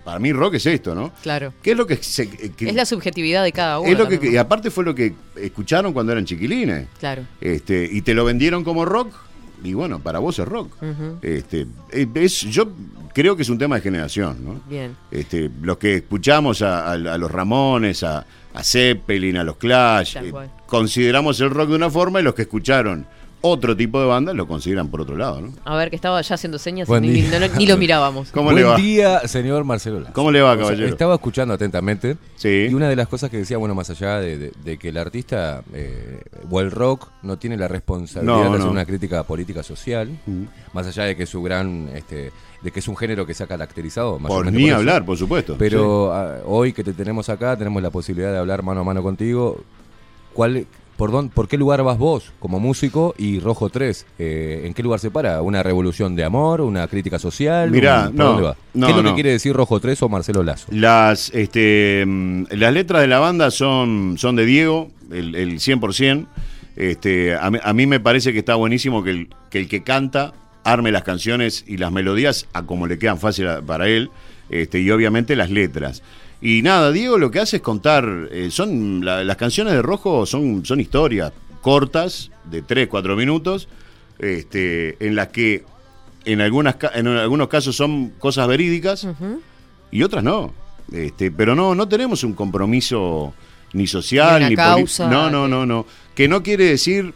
para 0.04 0.20
mí 0.20 0.34
rock 0.34 0.56
es 0.56 0.66
esto, 0.66 0.94
¿no? 0.94 1.14
Claro. 1.24 1.54
¿Qué 1.62 1.72
es 1.72 1.78
lo 1.78 1.88
que 1.88 1.96
se, 1.98 2.30
que- 2.30 2.68
Es 2.70 2.76
la 2.76 2.86
subjetividad 2.86 3.44
de 3.44 3.52
cada 3.54 3.80
uno. 3.80 3.90
es 3.90 3.98
lo 3.98 4.08
que, 4.10 4.16
también, 4.18 4.34
y 4.34 4.38
aparte 4.38 4.72
fue 4.72 4.84
lo 4.84 4.94
que 4.94 5.14
escucharon 5.38 5.94
cuando 5.94 6.12
eran 6.12 6.26
chiquilines. 6.26 6.88
Claro. 7.00 7.24
Este, 7.40 7.88
y 7.90 8.02
te 8.02 8.14
lo 8.14 8.26
vendieron 8.26 8.64
como 8.66 8.84
rock, 8.84 9.14
y 9.64 9.74
bueno, 9.74 10.00
para 10.00 10.20
vos 10.20 10.38
es 10.40 10.48
rock. 10.48 10.72
Este, 11.22 11.66
eh, 11.92 12.08
es, 12.16 12.42
yo 12.42 12.70
creo 13.14 13.36
que 13.38 13.44
es 13.44 13.50
un 13.50 13.58
tema 13.58 13.76
de 13.78 13.82
generación, 13.82 14.38
¿no? 14.44 14.62
Bien. 14.70 14.96
Este, 15.12 15.50
los 15.62 15.78
que 15.78 15.96
escuchamos 15.96 16.62
a, 16.62 16.88
a- 16.90 16.92
a 16.94 17.18
los 17.18 17.32
Ramones, 17.32 18.04
a, 18.04 18.26
a 18.54 18.64
Zeppelin, 18.64 19.38
a 19.38 19.44
los 19.46 19.56
Clash, 19.58 20.18
eh. 20.18 20.32
Consideramos 20.70 21.40
el 21.42 21.50
rock 21.50 21.70
de 21.70 21.76
una 21.76 21.90
forma 21.90 22.20
y 22.20 22.24
los 22.24 22.34
que 22.36 22.44
escucharon 22.44 23.06
otro 23.42 23.74
tipo 23.78 24.02
de 24.02 24.06
bandas 24.06 24.36
lo 24.36 24.48
consideran 24.50 24.90
por 24.90 25.00
otro 25.00 25.16
lado, 25.16 25.40
¿no? 25.40 25.54
A 25.64 25.78
ver, 25.78 25.90
que 25.90 25.96
estaba 25.96 26.22
ya 26.22 26.36
haciendo 26.36 26.60
señas 26.60 26.90
y 26.90 26.92
ni, 27.00 27.22
no- 27.22 27.40
lo 27.70 27.78
mirábamos. 27.78 28.32
¿Cómo 28.34 28.46
Buen 28.52 28.58
le 28.58 28.64
va? 28.64 28.76
día, 28.76 29.26
señor 29.30 29.64
Marcelo 29.64 30.02
Lazo. 30.02 30.12
¿Cómo 30.14 30.30
le 30.30 30.42
va, 30.42 30.52
O 30.52 30.56
sea, 30.56 30.64
caballero? 30.66 30.90
estaba 30.90 31.14
escuchando 31.16 31.54
atentamente. 31.54 32.18
Sí. 32.36 32.68
Y 32.70 32.74
una 32.74 32.90
de 32.90 32.98
las 32.98 33.08
cosas 33.08 33.30
que 33.30 33.38
decía, 33.38 33.58
bueno, 33.58 33.74
más 33.76 33.90
allá 33.90 34.20
de, 34.20 34.38
de- 34.38 34.52
de 34.62 34.78
que 34.78 34.90
el 34.90 34.98
artista 34.98 35.64
eh, 35.74 36.20
o 36.52 36.60
el 36.60 36.70
rock 36.70 37.08
no 37.24 37.38
tiene 37.40 37.56
la 37.56 37.70
responsabilidad 37.70 38.36
No, 38.36 38.42
de 38.44 38.48
hacer 38.50 38.60
no. 38.66 38.72
una 38.72 38.86
crítica 38.86 39.24
política 39.24 39.64
social, 39.64 40.10
Mm. 40.26 40.44
más 40.74 40.88
allá 40.88 41.04
de 41.06 41.16
que 41.16 41.26
su 41.26 41.42
gran, 41.42 41.90
este, 41.96 42.34
de 42.62 42.72
que 42.72 42.80
es 42.82 42.88
un 42.90 42.98
género 42.98 43.26
que 43.26 43.34
se 43.34 43.44
ha 43.46 43.48
caracterizado. 43.48 44.18
Por 44.18 44.52
ni 44.52 44.70
hablar, 44.70 45.06
por 45.06 45.18
supuesto. 45.18 45.56
Pero 45.58 46.12
ah, 46.14 46.40
hoy 46.46 46.74
que 46.74 46.84
te 46.84 46.92
tenemos 46.92 47.30
acá, 47.30 47.56
tenemos 47.56 47.82
la 47.82 47.90
posibilidad 47.90 48.34
de 48.34 48.38
hablar 48.38 48.64
mano 48.64 48.82
a 48.82 48.84
mano 48.84 49.02
contigo. 49.02 49.64
¿Cuál, 50.40 50.68
por, 50.96 51.12
dónde, 51.12 51.34
¿Por 51.36 51.50
qué 51.50 51.58
lugar 51.58 51.84
vas 51.84 51.98
vos 51.98 52.32
como 52.40 52.62
músico 52.62 53.14
y 53.18 53.42
Rojo 53.42 53.68
3? 53.70 54.06
Eh, 54.20 54.62
¿En 54.64 54.74
qué 54.74 54.82
lugar 54.82 55.02
se 55.02 55.12
para? 55.12 55.42
¿Una 55.42 55.62
revolución 55.64 56.16
de 56.16 56.24
amor? 56.24 56.62
¿Una 56.62 56.88
crítica 56.88 57.20
social? 57.20 57.70
Mirá, 57.70 58.04
¿Un- 58.04 58.16
¿Por 58.16 58.16
no, 58.16 58.26
dónde 58.26 58.44
va? 58.44 58.56
no, 58.74 58.86
¿Qué 58.88 58.92
es 58.92 58.96
lo 58.96 59.04
no. 59.04 59.10
que 59.10 59.16
quiere 59.16 59.32
decir 59.32 59.54
Rojo 59.54 59.82
3 59.82 60.02
o 60.02 60.08
Marcelo 60.08 60.42
Lazo? 60.42 60.68
Las, 60.72 61.30
este, 61.36 62.06
mm, 62.08 62.44
las 62.52 62.72
letras 62.74 63.02
de 63.02 63.08
la 63.10 63.20
banda 63.20 63.52
son, 63.52 64.16
son 64.18 64.38
de 64.38 64.46
Diego, 64.46 64.90
el, 65.12 65.36
el 65.36 65.60
100%. 65.60 66.26
Este, 66.78 67.36
a, 67.36 67.52
mí, 67.52 67.60
a 67.62 67.74
mí 67.74 67.86
me 67.86 68.00
parece 68.00 68.32
que 68.32 68.40
está 68.40 68.56
buenísimo 68.56 69.04
que 69.04 69.10
el, 69.10 69.30
que 69.50 69.60
el 69.60 69.68
que 69.68 69.84
canta 69.84 70.32
arme 70.64 70.94
las 70.94 71.04
canciones 71.04 71.66
y 71.68 71.76
las 71.76 71.92
melodías 71.92 72.48
a 72.54 72.66
como 72.66 72.88
le 72.88 72.98
quedan 72.98 73.20
fácil 73.20 73.50
a- 73.50 73.62
para 73.62 73.90
él, 73.90 74.10
este, 74.50 74.80
y 74.80 74.90
obviamente 74.90 75.36
las 75.36 75.50
letras. 75.50 76.02
Y 76.42 76.62
nada, 76.62 76.92
Diego 76.92 77.18
lo 77.18 77.32
que 77.32 77.40
hace 77.40 77.58
es 77.58 77.62
contar, 77.62 78.30
eh, 78.32 78.50
son 78.52 79.04
la- 79.04 79.24
las 79.24 79.36
canciones 79.38 79.74
de 79.74 79.82
Rojo 79.82 80.26
son, 80.26 80.66
son 80.66 80.80
historias 80.80 81.34
cortas, 81.62 82.32
de 82.46 82.62
3, 82.62 82.88
4 82.88 83.16
minutos, 83.18 83.68
este, 84.20 84.96
en 85.06 85.16
las 85.16 85.28
que 85.30 85.64
en, 86.26 86.42
algunas, 86.42 86.76
en 86.96 87.08
algunos 87.08 87.48
casos 87.48 87.76
son 87.76 88.10
cosas 88.20 88.48
verídicas 88.48 89.08
y 89.92 90.04
otras 90.04 90.24
no. 90.24 90.54
Este, 90.92 91.32
pero 91.32 91.56
no, 91.56 91.76
no 91.76 91.88
tenemos 91.88 92.24
un 92.24 92.34
compromiso 92.34 93.34
ni 93.74 93.86
social 93.86 94.42
Ni 94.42 94.50
ni 94.50 94.56
causa 94.56 95.08
No, 95.08 95.30
no, 95.30 95.48
no, 95.48 95.66
no. 95.66 95.86
Que 96.16 96.28
no 96.28 96.42
quiere 96.42 96.66
decir 96.66 97.14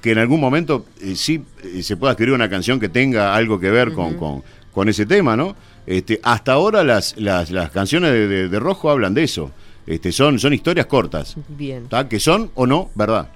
que 0.00 0.12
en 0.12 0.18
algún 0.18 0.40
momento 0.40 0.86
eh, 1.00 1.16
sí 1.16 1.42
eh, 1.64 1.82
se 1.82 1.96
pueda 1.96 2.12
escribir 2.12 2.34
una 2.34 2.48
canción 2.48 2.78
que 2.78 2.88
tenga 2.88 3.34
algo 3.34 3.58
que 3.58 3.70
ver 3.70 3.92
con, 3.92 4.14
con, 4.14 4.42
con 4.72 4.88
ese 4.88 5.06
tema, 5.06 5.36
¿no? 5.36 5.56
Este, 5.90 6.20
hasta 6.22 6.52
ahora 6.52 6.84
las, 6.84 7.16
las, 7.16 7.50
las 7.50 7.70
canciones 7.70 8.12
de, 8.12 8.28
de- 8.28 8.48
de 8.50 8.60
Rojo 8.60 8.90
hablan 8.90 9.14
de 9.14 9.22
eso. 9.24 9.50
Este, 9.86 10.12
son, 10.12 10.38
son 10.38 10.52
historias 10.52 10.84
cortas, 10.84 11.34
Bien. 11.48 11.88
¿tá? 11.88 12.06
que 12.06 12.20
son 12.20 12.50
o 12.54 12.66
no 12.66 12.90
verdad. 12.94 13.28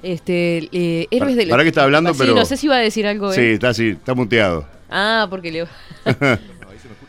Este, 0.00 0.68
eh, 0.70 1.08
héroes 1.10 1.32
Para- 1.32 1.34
del. 1.34 1.48
para 1.48 1.62
que 1.64 1.68
está 1.70 1.82
hablando, 1.82 2.12
Sí, 2.14 2.20
pero- 2.20 2.34
no 2.36 2.44
sé 2.44 2.56
si 2.56 2.66
iba 2.66 2.76
a 2.76 2.78
decir 2.78 3.04
algo. 3.06 3.32
Sí, 3.32 3.40
¿eh? 3.40 3.52
está 3.54 3.70
así, 3.70 3.88
está 3.88 4.14
muteado. 4.14 4.64
Ah, 4.88 5.26
porque 5.28 5.50
le. 5.50 5.66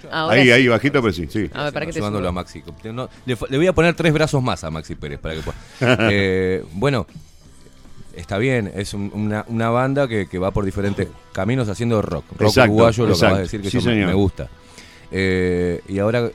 Ahora 0.09 0.37
ahí, 0.37 0.45
sí. 0.45 0.51
ahí, 0.51 0.67
bajito, 0.69 1.01
pero 1.01 1.13
sí, 1.13 1.27
sí. 1.29 1.49
A 1.53 1.65
ver, 1.65 1.73
para 1.73 1.85
que 1.85 1.91
te 1.93 1.99
a 2.03 2.31
Maxi. 2.31 2.63
No, 2.93 3.09
le, 3.25 3.37
le 3.49 3.57
voy 3.57 3.67
a 3.67 3.73
poner 3.73 3.93
tres 3.93 4.13
brazos 4.13 4.41
más 4.41 4.63
a 4.63 4.71
Maxi 4.71 4.95
Pérez 4.95 5.19
para 5.19 5.35
que 5.35 5.41
pueda. 5.41 5.57
Eh, 6.11 6.63
bueno, 6.71 7.05
está 8.17 8.37
bien, 8.37 8.71
es 8.75 8.93
un- 8.93 9.11
una, 9.13 9.45
una 9.47 9.69
banda 9.69 10.07
que, 10.07 10.27
que 10.27 10.37
va 10.39 10.51
por 10.51 10.65
diferentes 10.65 11.07
caminos 11.31 11.69
haciendo 11.69 12.01
rock. 12.01 12.25
Rock 12.31 12.41
Exacto, 12.49 12.71
uruguayo, 12.73 13.05
lo 13.07 13.15
que 13.15 13.21
vas 13.25 13.33
a 13.33 13.37
decir 13.39 13.61
que 13.61 13.69
Sí, 13.69 13.77
me 13.79 14.13
gusta. 14.13 14.49
Eh, 15.11 15.81
y 15.87 15.99
ahora, 15.99 16.29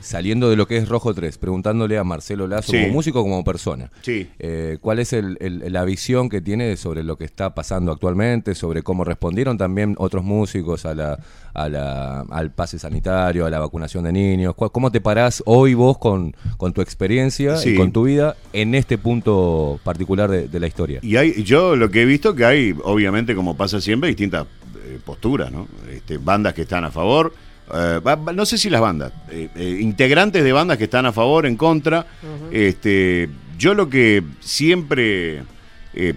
saliendo 0.00 0.50
de 0.50 0.56
lo 0.56 0.66
que 0.66 0.76
es 0.76 0.88
Rojo 0.88 1.14
3, 1.14 1.38
preguntándole 1.38 1.96
a 1.96 2.04
Marcelo 2.04 2.46
Lazo, 2.46 2.72
Sí. 2.72 2.78
como 2.82 2.92
músico 2.92 3.22
como 3.22 3.42
persona, 3.42 3.90
Sí. 4.02 4.28
eh, 4.38 4.76
¿cuál 4.80 4.98
es 4.98 5.12
el- 5.14 5.38
el- 5.40 5.72
la 5.72 5.84
visión 5.84 6.28
que 6.28 6.40
tiene 6.42 6.76
sobre 6.76 7.02
lo 7.04 7.16
que 7.16 7.24
está 7.24 7.54
pasando 7.54 7.90
actualmente, 7.92 8.54
sobre 8.54 8.82
cómo 8.82 9.04
respondieron 9.04 9.56
también 9.56 9.94
otros 9.98 10.22
músicos 10.24 10.84
a 10.84 10.94
la, 10.94 11.18
a 11.54 11.68
la- 11.70 12.20
al 12.30 12.50
pase 12.50 12.78
sanitario, 12.78 13.46
a 13.46 13.50
la 13.50 13.60
vacunación 13.60 14.04
de 14.04 14.12
niños? 14.12 14.54
¿Cuál- 14.54 14.72
¿Cómo 14.72 14.90
te 14.92 15.00
parás 15.00 15.42
hoy 15.46 15.72
vos 15.74 15.96
con, 15.96 16.34
con 16.58 16.72
tu 16.74 16.82
experiencia 16.82 17.56
Sí. 17.56 17.70
y 17.70 17.76
con 17.76 17.90
tu 17.92 18.02
vida 18.04 18.36
en 18.52 18.74
este 18.74 18.98
punto 18.98 19.80
particular 19.84 20.30
de, 20.30 20.48
de 20.48 20.60
la 20.60 20.66
historia? 20.66 20.98
Y 21.02 21.16
hay, 21.16 21.42
yo 21.44 21.76
lo 21.76 21.90
que 21.90 22.02
he 22.02 22.04
visto 22.04 22.34
que 22.34 22.44
hay, 22.44 22.74
obviamente, 22.84 23.34
como 23.34 23.56
pasa 23.56 23.80
siempre, 23.80 24.08
distintas 24.08 24.46
eh, 24.86 24.98
posturas, 25.02 25.50
¿no? 25.50 25.66
Este, 25.90 26.18
bandas 26.18 26.52
que 26.52 26.62
están 26.62 26.84
a 26.84 26.90
favor, 26.90 27.32
eh, 27.72 28.00
no 28.34 28.44
sé 28.46 28.58
si 28.58 28.68
las 28.70 28.80
bandas, 28.80 29.12
eh, 29.30 29.48
eh, 29.54 29.78
integrantes 29.80 30.42
de 30.44 30.52
bandas 30.52 30.76
que 30.78 30.84
están 30.84 31.06
a 31.06 31.12
favor, 31.12 31.46
en 31.46 31.56
contra. 31.56 32.06
este, 32.50 33.28
yo 33.58 33.74
lo 33.74 33.88
que 33.88 34.22
siempre 34.40 35.42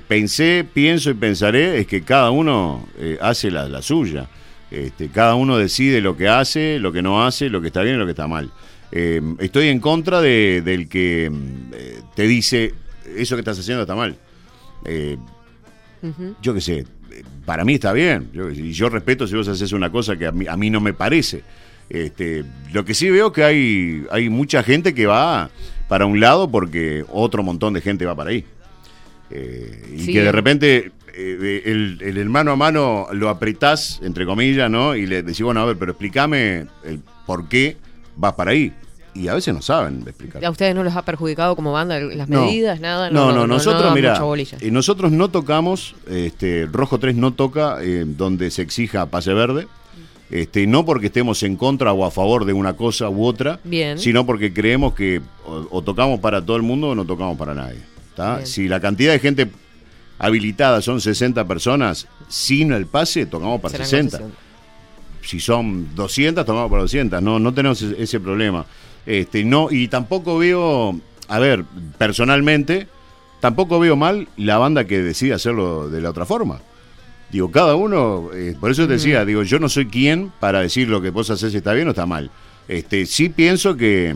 pensé, 0.08 0.66
pienso 0.74 1.12
y 1.12 1.14
pensaré 1.14 1.80
es 1.80 1.86
que 1.88 2.02
cada 2.02 2.32
uno 2.32 2.88
hace 3.22 3.52
la, 3.52 3.70
la 3.70 3.82
suya. 3.84 4.28
Este, 4.72 5.08
cada 5.10 5.36
uno 5.36 5.58
decide 5.58 6.02
lo 6.02 6.18
que 6.18 6.28
hace, 6.28 6.80
lo 6.80 6.92
que 6.92 7.02
no 7.04 7.24
hace, 7.26 7.48
lo 7.50 7.62
que 7.62 7.68
está 7.68 7.84
bien 7.84 7.96
y 7.96 8.00
lo 8.00 8.06
que 8.06 8.12
está 8.12 8.28
mal. 8.28 8.52
Eh, 8.92 9.22
estoy 9.40 9.68
en 9.68 9.80
contra 9.80 10.20
de- 10.20 10.62
del 10.66 10.90
que 10.90 11.30
mm, 11.32 11.72
te 12.16 12.24
dice 12.28 12.74
eso 13.16 13.36
que 13.36 13.42
estás 13.42 13.60
haciendo 13.60 13.84
está 13.84 13.96
mal. 13.96 14.18
Yo 16.42 16.54
qué 16.54 16.62
sé, 16.62 16.86
para 17.46 17.64
mí 17.66 17.76
está 17.76 17.94
bien. 17.94 18.30
Yo, 18.34 18.50
y 18.50 18.72
yo 18.74 18.90
respeto 18.90 19.28
si 19.28 19.36
vos 19.36 19.48
haces 19.48 19.72
una 19.72 19.92
cosa 19.92 20.18
que 20.18 20.26
a 20.28 20.32
mí, 20.32 20.48
a 20.48 20.58
mí 20.58 20.70
no 20.70 20.80
me 20.82 20.94
parece. 20.94 21.44
Este, 21.90 22.44
lo 22.74 22.84
que 22.84 22.94
sí 22.94 23.10
veo 23.10 23.32
que 23.32 23.44
hay, 23.44 24.04
hay 24.12 24.30
mucha 24.30 24.62
gente 24.64 24.94
que 24.94 25.06
va 25.06 25.50
para 25.88 26.06
un 26.06 26.20
lado 26.20 26.50
porque 26.52 27.06
otro 27.10 27.44
montón 27.44 27.74
de 27.74 27.82
gente 27.82 28.06
va 28.06 28.16
para 28.16 28.32
ahí. 28.32 28.44
Eh, 29.30 29.94
y 29.96 30.00
Sí. 30.00 30.14
que 30.14 30.22
de 30.22 30.32
repente 30.32 30.92
eh, 31.14 31.62
el, 31.66 31.98
el 32.02 32.18
hermano 32.18 32.52
a 32.52 32.56
mano 32.56 33.08
lo 33.12 33.30
apretás, 33.30 34.00
entre 34.04 34.26
comillas, 34.26 34.70
¿no? 34.70 34.96
Y 34.96 35.06
le 35.06 35.24
decís, 35.24 35.42
bueno, 35.42 35.62
a 35.62 35.66
ver, 35.66 35.78
pero 35.78 35.92
explícame 35.94 36.68
el 36.84 37.02
por 37.26 37.48
qué 37.50 37.78
vas 38.16 38.34
para 38.34 38.52
ahí. 38.52 38.72
Y 39.18 39.28
a 39.28 39.34
veces 39.34 39.54
no 39.54 39.62
saben 39.62 40.04
explicar. 40.06 40.44
¿A 40.46 40.50
ustedes 40.50 40.76
no 40.76 40.84
los 40.84 40.96
ha 40.96 41.04
perjudicado 41.04 41.56
como 41.56 41.72
banda 41.72 42.00
las 42.00 42.30
No. 42.30 42.46
medidas, 42.46 42.80
nada? 42.80 43.10
No, 43.10 43.32
no, 43.32 43.48
nosotros, 43.48 43.94
mira, 43.94 44.20
bolilla. 44.20 44.58
eh, 44.62 44.70
nosotros 44.72 45.12
no 45.12 45.30
tocamos, 45.30 45.96
este, 46.10 46.68
Rojo 46.72 47.00
3 47.00 47.16
no 47.16 47.34
toca 47.34 47.78
eh, 47.82 48.04
donde 48.06 48.52
se 48.52 48.62
exija 48.62 49.06
pase 49.08 49.34
verde, 49.34 49.68
este, 50.30 50.68
no 50.68 50.86
porque 50.86 51.08
estemos 51.08 51.42
en 51.44 51.56
contra 51.56 51.94
o 51.94 52.06
a 52.06 52.12
favor 52.12 52.46
de 52.46 52.54
una 52.54 52.74
cosa 52.74 53.10
u 53.10 53.26
otra, 53.26 53.60
Bien. 53.64 53.98
sino 53.98 54.26
porque 54.26 54.54
creemos 54.54 54.94
que 54.94 55.22
o, 55.46 55.68
o 55.72 55.82
tocamos 55.82 56.20
para 56.20 56.42
todo 56.46 56.58
el 56.58 56.64
mundo 56.64 56.90
o 56.90 56.96
no 56.96 57.06
tocamos 57.06 57.38
para 57.38 57.54
nadie. 57.54 57.80
Si 58.46 58.68
la 58.68 58.80
cantidad 58.80 59.14
de 59.14 59.20
gente 59.20 59.48
habilitada 60.20 60.82
son 60.82 61.00
60 61.02 61.48
personas, 61.48 62.08
sin 62.28 62.72
el 62.72 62.88
pase 62.88 63.26
tocamos 63.26 63.62
para 63.62 63.74
Serán 63.74 63.88
60 63.88 64.18
concesiones. 64.18 64.38
si 65.22 65.40
son 65.40 65.96
200, 65.96 66.46
tomamos 66.46 66.70
por 66.70 66.80
200. 66.82 67.22
No, 67.22 67.38
no 67.40 67.54
tenemos 67.54 67.82
ese 67.82 68.20
problema. 68.20 68.66
Este, 69.08 69.46
no, 69.46 69.70
y 69.72 69.88
tampoco 69.88 70.38
veo, 70.38 71.00
a 71.30 71.40
ver, 71.40 71.64
personalmente, 71.98 72.88
tampoco 73.40 73.80
veo 73.80 73.96
mal 73.96 74.28
la 74.36 74.58
banda 74.58 74.86
que 74.86 75.02
decide 75.02 75.34
hacerlo 75.34 75.90
de 75.90 76.02
la 76.02 76.10
otra 76.10 76.26
forma. 76.26 76.60
Digo, 77.32 77.50
cada 77.50 77.76
uno, 77.76 78.30
eh, 78.34 78.56
por 78.60 78.70
eso 78.70 78.86
te 78.86 78.94
decía, 78.94 79.24
digo, 79.24 79.44
yo 79.44 79.60
no 79.60 79.70
soy 79.70 79.88
quien 79.88 80.32
para 80.42 80.60
decir 80.60 80.90
lo 80.90 81.02
que 81.02 81.10
vos 81.10 81.30
haces 81.30 81.56
está 81.56 81.74
bien 81.74 81.88
o 81.88 81.92
está 81.92 82.06
mal. 82.06 82.30
Este, 82.68 83.06
sí 83.06 83.30
pienso 83.30 83.78
que 83.78 84.14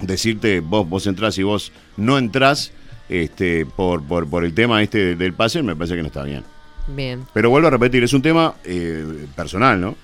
decirte 0.00 0.60
vos, 0.60 0.88
vos 0.88 1.06
entrás 1.08 1.36
y 1.38 1.42
vos 1.42 1.72
no 1.96 2.16
entrás 2.16 2.72
este, 3.08 3.66
por, 3.66 4.04
por, 4.04 4.28
por 4.28 4.44
el 4.44 4.54
tema 4.54 4.82
este 4.84 5.16
del 5.16 5.32
pase, 5.32 5.62
me 5.64 5.74
parece 5.74 5.96
que 5.96 6.02
no 6.02 6.08
está 6.08 6.22
bien. 6.22 6.44
Bien. 6.88 7.26
Pero 7.32 7.50
vuelvo 7.50 7.66
a 7.66 7.72
repetir, 7.72 8.04
es 8.04 8.12
un 8.12 8.22
tema 8.22 8.54
eh, 8.64 9.26
personal, 9.34 9.80
¿no? 9.80 9.96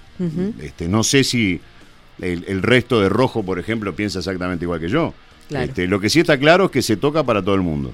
Este, 0.60 0.86
no 0.86 1.02
sé 1.02 1.24
si 1.24 1.60
el, 2.22 2.44
el 2.48 2.62
resto 2.62 3.00
de 3.00 3.08
Rojo, 3.08 3.42
por 3.42 3.58
ejemplo, 3.58 3.94
piensa 3.94 4.20
exactamente 4.20 4.64
igual 4.64 4.80
que 4.80 4.88
yo. 4.88 5.12
Claro. 5.48 5.66
Este, 5.66 5.86
lo 5.86 6.00
que 6.00 6.08
sí 6.08 6.20
está 6.20 6.38
claro 6.38 6.66
es 6.66 6.70
que 6.70 6.80
se 6.82 6.96
toca 6.96 7.22
para 7.24 7.42
todo 7.42 7.54
el 7.54 7.60
mundo. 7.62 7.92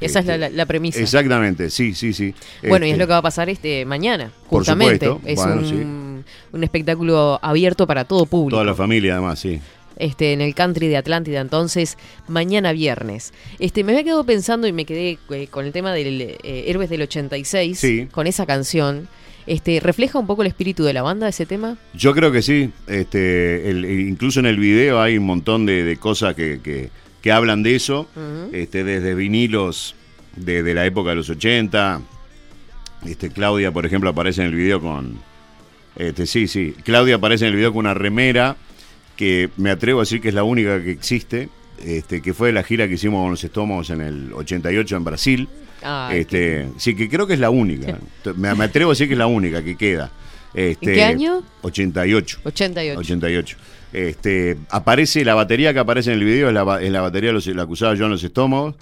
Esa 0.00 0.20
es 0.20 0.26
la, 0.26 0.48
la- 0.50 0.66
premisa. 0.66 1.00
Exactamente, 1.00 1.70
sí, 1.70 1.94
sí, 1.94 2.12
sí. 2.12 2.34
Bueno, 2.68 2.84
y 2.86 2.90
es 2.90 2.92
Este, 2.94 3.02
lo 3.02 3.06
que 3.06 3.12
va 3.12 3.18
a 3.18 3.22
pasar 3.22 3.48
este 3.48 3.84
mañana, 3.86 4.30
Por 4.50 4.60
justamente. 4.60 5.06
supuesto. 5.06 5.28
Es 5.28 5.36
Bueno, 5.36 5.54
un, 5.62 6.24
sí. 6.24 6.24
un 6.52 6.64
espectáculo 6.64 7.38
abierto 7.42 7.86
para 7.86 8.04
todo 8.04 8.26
público. 8.26 8.56
Toda 8.56 8.64
la 8.64 8.74
familia, 8.74 9.14
además, 9.14 9.38
sí. 9.38 9.58
este, 9.98 10.32
en 10.34 10.42
el 10.42 10.54
country 10.54 10.88
de 10.88 10.98
Atlántida, 10.98 11.40
entonces 11.40 11.96
mañana 12.28 12.72
viernes. 12.72 13.32
Este, 13.58 13.84
me 13.84 13.92
había 13.92 14.04
quedado 14.04 14.24
pensando 14.24 14.66
y 14.66 14.72
me 14.72 14.84
quedé 14.84 15.18
eh, 15.30 15.46
con 15.50 15.64
el 15.64 15.72
tema 15.72 15.92
del 15.94 16.20
eh, 16.20 16.36
Héroes 16.66 16.90
del 16.90 17.02
86, 17.02 17.78
Sí. 17.78 18.08
con 18.12 18.26
esa 18.26 18.44
canción. 18.46 19.08
Este, 19.46 19.78
¿Refleja 19.80 20.18
un 20.18 20.26
poco 20.26 20.42
el 20.42 20.48
espíritu 20.48 20.84
de 20.84 20.92
la 20.92 21.02
banda 21.02 21.28
ese 21.28 21.46
tema? 21.46 21.76
Yo 21.94 22.12
creo 22.14 22.32
que 22.32 22.42
sí. 22.42 22.70
Este, 22.88 23.70
el- 23.70 23.84
incluso 23.84 24.40
en 24.40 24.46
el 24.46 24.58
video 24.58 25.00
hay 25.00 25.18
un 25.18 25.24
montón 25.26 25.66
de, 25.66 25.84
de 25.84 25.96
cosas 25.96 26.34
que, 26.34 26.60
que- 26.62 26.90
que 27.22 27.32
hablan 27.32 27.62
de 27.62 27.74
eso. 27.76 28.08
Este, 28.52 28.84
desde 28.84 29.14
vinilos 29.14 29.94
de, 30.36 30.62
de 30.62 30.74
la 30.74 30.84
época 30.86 31.10
de 31.10 31.16
los 31.16 31.28
80. 31.30 32.00
Este, 33.04 33.30
Claudia, 33.30 33.70
por 33.72 33.84
ejemplo, 33.86 34.10
aparece 34.10 34.42
en 34.42 34.48
el 34.48 34.54
video 34.54 34.80
con. 34.80 35.18
Este, 35.96 36.26
sí, 36.26 36.46
sí. 36.48 36.74
Claudia 36.84 37.16
aparece 37.16 37.44
en 37.46 37.50
el 37.52 37.56
video 37.56 37.72
con 37.72 37.80
una 37.80 37.94
remera 37.94 38.56
que 39.16 39.48
me 39.56 39.70
atrevo 39.70 40.00
a 40.00 40.02
decir 40.02 40.20
que 40.20 40.28
es 40.28 40.34
la 40.34 40.44
única 40.44 40.82
que 40.82 40.90
existe. 40.90 41.48
Este, 41.84 42.22
que 42.22 42.32
fue 42.32 42.52
la 42.52 42.62
gira 42.62 42.88
que 42.88 42.94
hicimos 42.94 43.22
con 43.22 43.30
los 43.32 43.44
estómagos 43.44 43.90
en 43.90 44.00
el 44.00 44.32
88 44.32 44.96
en 44.96 45.04
Brasil. 45.04 45.48
Ay, 45.88 46.20
este, 46.20 46.68
sí, 46.78 46.94
que 46.96 47.08
creo 47.08 47.26
que 47.26 47.34
es 47.34 47.40
la 47.40 47.50
única. 47.50 47.98
me, 48.36 48.54
me 48.54 48.64
atrevo 48.64 48.90
a 48.90 48.92
decir 48.92 49.06
que 49.08 49.14
es 49.14 49.18
la 49.18 49.26
única 49.26 49.62
que 49.62 49.76
queda. 49.76 50.10
Este, 50.54 50.94
qué 50.94 51.02
año? 51.04 51.42
88. 51.62 52.40
88. 52.44 52.98
88. 52.98 53.56
Este, 53.92 54.56
aparece 54.70 55.24
la 55.24 55.34
batería 55.34 55.72
que 55.72 55.78
aparece 55.78 56.12
en 56.12 56.18
el 56.18 56.24
video, 56.24 56.48
es 56.48 56.54
la, 56.54 56.64
ba- 56.64 56.82
es 56.82 56.90
la 56.90 57.00
batería 57.02 57.28
de 57.30 57.34
los, 57.34 57.46
la 57.46 57.66
yo 57.94 58.04
en 58.06 58.10
los 58.10 58.24
estómagos, 58.24 58.74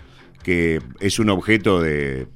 que 0.43 0.81
es 1.01 1.19
un 1.19 1.31
objeto 1.31 1.81
de 1.81 2.27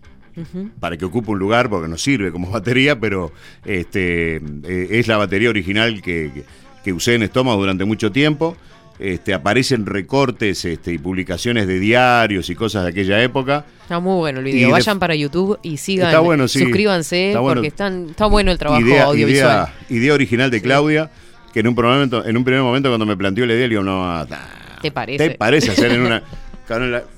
para 0.78 0.96
que 0.96 1.04
ocupe 1.04 1.32
un 1.32 1.38
lugar 1.40 1.68
porque 1.68 1.88
no 1.88 1.96
sirve 1.98 2.30
como 2.30 2.50
batería, 2.52 2.98
pero 3.00 3.32
este, 3.64 4.36
eh, 4.36 4.86
es 4.90 5.08
la 5.08 5.16
batería 5.16 5.50
original 5.50 6.00
que, 6.02 6.30
que- 6.34 6.44
que 6.84 6.92
usé 6.92 7.16
en 7.16 7.24
estómago 7.24 7.60
durante 7.60 7.84
mucho 7.84 8.12
tiempo. 8.12 8.56
Este, 8.98 9.32
aparecen 9.32 9.86
recortes 9.86 10.64
este, 10.64 10.92
y 10.92 10.98
publicaciones 10.98 11.66
de 11.68 11.78
diarios 11.78 12.50
y 12.50 12.54
cosas 12.56 12.82
de 12.84 12.90
aquella 12.90 13.22
época. 13.22 13.64
Está 13.82 14.00
muy 14.00 14.16
bueno 14.16 14.40
el 14.40 14.44
video. 14.46 14.66
de- 14.68 14.72
Vayan 14.72 14.98
para 14.98 15.14
YouTube 15.14 15.58
y 15.62 15.76
sigan. 15.76 16.08
Está 16.08 16.18
bueno, 16.20 16.48
sí. 16.48 16.58
Suscríbanse 16.58 17.28
Está 17.28 17.40
bueno. 17.40 17.54
porque 17.60 17.68
están, 17.68 18.06
está 18.10 18.26
bueno 18.26 18.50
el 18.50 18.58
trabajo 18.58 18.80
idea, 18.84 19.04
audiovisual. 19.04 19.68
idea, 19.88 19.98
idea 20.00 20.14
original 20.14 20.50
de 20.50 20.60
Claudia, 20.60 21.10
que 21.52 21.60
en 21.60 21.68
un, 21.68 21.74
primer 21.76 21.92
momento, 21.94 22.24
en 22.26 22.36
un 22.36 22.44
primer 22.44 22.62
momento 22.62 22.88
cuando 22.88 23.06
me 23.06 23.16
planteó 23.16 23.46
la 23.46 23.54
idea, 23.54 23.62
le 23.66 23.70
digo, 23.70 23.82
no, 23.84 24.04
nah, 24.24 24.36
¿Te 24.82 24.90
parece? 24.90 25.28
¿te 25.30 25.34
parece 25.36 25.70
hacer 25.70 25.92
en 25.92 26.00
una... 26.02 26.22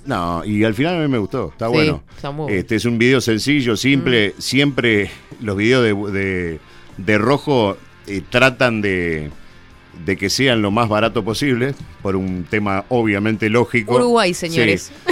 No, 0.07 0.45
y 0.45 0.62
al 0.62 0.74
final 0.74 0.95
a 0.95 0.99
mí 1.01 1.09
me 1.09 1.18
gustó, 1.18 1.49
está 1.51 1.66
Sí, 1.66 1.72
bueno. 1.72 2.05
está 2.14 2.31
muy 2.31 2.45
bueno. 2.45 2.57
Este 2.57 2.76
es 2.76 2.85
un 2.85 2.99
video 2.99 3.20
sencillo, 3.20 3.76
simple, 3.76 4.33
siempre 4.39 5.11
los 5.41 5.57
videos 5.57 5.83
de, 5.83 6.12
de, 6.20 6.61
de 6.99 7.18
rojo 7.18 7.76
eh, 8.07 8.22
tratan 8.31 8.81
de, 8.81 9.28
de 10.05 10.17
que 10.17 10.31
sean 10.31 10.63
lo 10.63 10.71
más 10.71 10.89
barato 10.89 11.25
posible, 11.25 11.75
por 12.03 12.17
un 12.17 12.45
tema 12.49 12.85
obviamente 12.89 13.49
lógico. 13.51 13.95
Uruguay, 13.97 14.35
Sí. 14.35 14.49
señores. 14.49 14.93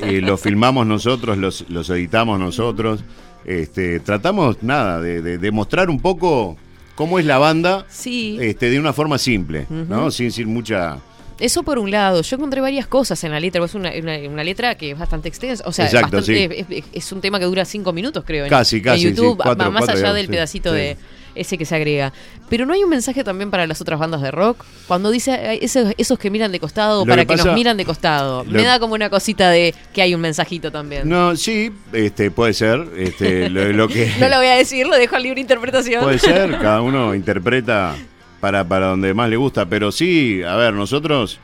Eh, 0.00 0.20
lo 0.20 0.36
filmamos 0.36 0.86
nosotros, 0.86 1.36
los, 1.38 1.64
los 1.68 1.88
editamos 1.90 2.38
nosotros. 2.38 3.02
Este, 3.44 4.00
tratamos, 4.00 4.62
nada, 4.62 5.00
de, 5.00 5.20
de, 5.22 5.38
de 5.38 5.50
mostrar 5.50 5.90
un 5.90 6.00
poco 6.00 6.56
cómo 6.94 7.18
es 7.18 7.26
la 7.26 7.38
banda 7.38 7.84
Sí. 7.88 8.38
este, 8.40 8.70
de 8.70 8.78
una 8.78 8.92
forma 8.92 9.18
simple, 9.18 9.66
¿no? 9.68 10.10
Sin, 10.10 10.30
sin 10.32 10.48
mucha... 10.48 10.98
Eso 11.40 11.64
por 11.64 11.78
un 11.80 11.90
lado. 11.90 12.22
Yo 12.22 12.36
encontré 12.36 12.60
varias 12.60 12.86
cosas 12.86 13.22
en 13.24 13.32
la 13.32 13.40
letra. 13.40 13.62
Es 13.64 13.74
una, 13.74 13.90
una, 14.00 14.16
una 14.30 14.44
letra 14.44 14.76
que 14.76 14.92
es 14.92 14.98
bastante 14.98 15.28
extensa. 15.28 15.64
O 15.66 15.72
sea, 15.72 15.86
Exacto, 15.86 16.18
bastante- 16.18 16.64
sí. 16.68 16.74
es, 16.76 16.84
es 16.92 17.12
un 17.12 17.20
tema 17.20 17.40
que 17.40 17.44
dura 17.46 17.64
cinco 17.64 17.92
minutos, 17.92 18.22
creo. 18.24 18.44
en- 18.44 18.50
Casi, 18.50 18.76
en 18.76 18.82
casi, 18.82 19.02
YouTube, 19.10 19.32
sí, 19.36 19.40
cuatro, 19.42 19.70
más 19.72 19.80
cuatro, 19.80 19.92
allá 19.94 19.98
digamos, 20.00 20.16
del 20.16 20.26
sí, 20.26 20.30
pedacito 20.32 20.70
sí. 20.70 20.76
de 20.76 20.96
ese 21.34 21.58
que 21.58 21.64
se 21.64 21.74
agrega. 21.74 22.12
Pero 22.48 22.66
no 22.66 22.72
hay 22.72 22.84
un 22.84 22.90
mensaje 22.90 23.24
también 23.24 23.50
para 23.50 23.66
las 23.66 23.80
otras 23.80 23.98
bandas 23.98 24.22
de 24.22 24.30
rock. 24.30 24.64
Cuando 24.86 25.10
dice 25.10 25.58
esos, 25.62 25.94
esos 25.96 26.18
que 26.18 26.30
miran 26.30 26.52
de 26.52 26.60
costado, 26.60 27.04
Lo 27.04 27.10
para 27.10 27.24
que 27.24 27.36
nos 27.36 27.54
miran 27.54 27.76
de 27.76 27.84
costado. 27.84 28.44
Me 28.44 28.62
da 28.62 28.78
como 28.78 28.94
una 28.94 29.10
cosita 29.10 29.50
de 29.50 29.74
que 29.92 30.02
hay 30.02 30.14
un 30.14 30.20
mensajito 30.20 30.70
también. 30.70 31.08
No, 31.08 31.14
No, 31.30 31.36
sí, 31.36 31.72
este, 31.92 32.30
puede 32.30 32.52
ser. 32.52 32.86
Este, 32.96 33.48
lo, 33.50 33.72
lo 33.72 33.88
que... 33.88 34.12
lo 34.18 34.36
voy 34.36 34.46
a 34.46 34.56
decir, 34.56 34.86
lo 34.86 34.96
dejo 34.96 35.16
al 35.16 35.22
libre 35.22 35.40
interpretación. 35.40 36.02
Puede 36.02 36.18
ser, 36.18 36.58
cada 36.60 36.82
uno 36.82 37.14
interpreta 37.14 37.94
para, 38.40 38.68
para 38.68 38.88
donde 38.88 39.14
más 39.14 39.30
le 39.30 39.36
gusta, 39.36 39.64
pero 39.66 39.90
sí, 39.90 40.42
a 40.42 40.54
ver, 40.56 40.74
nosotros, 40.74 41.40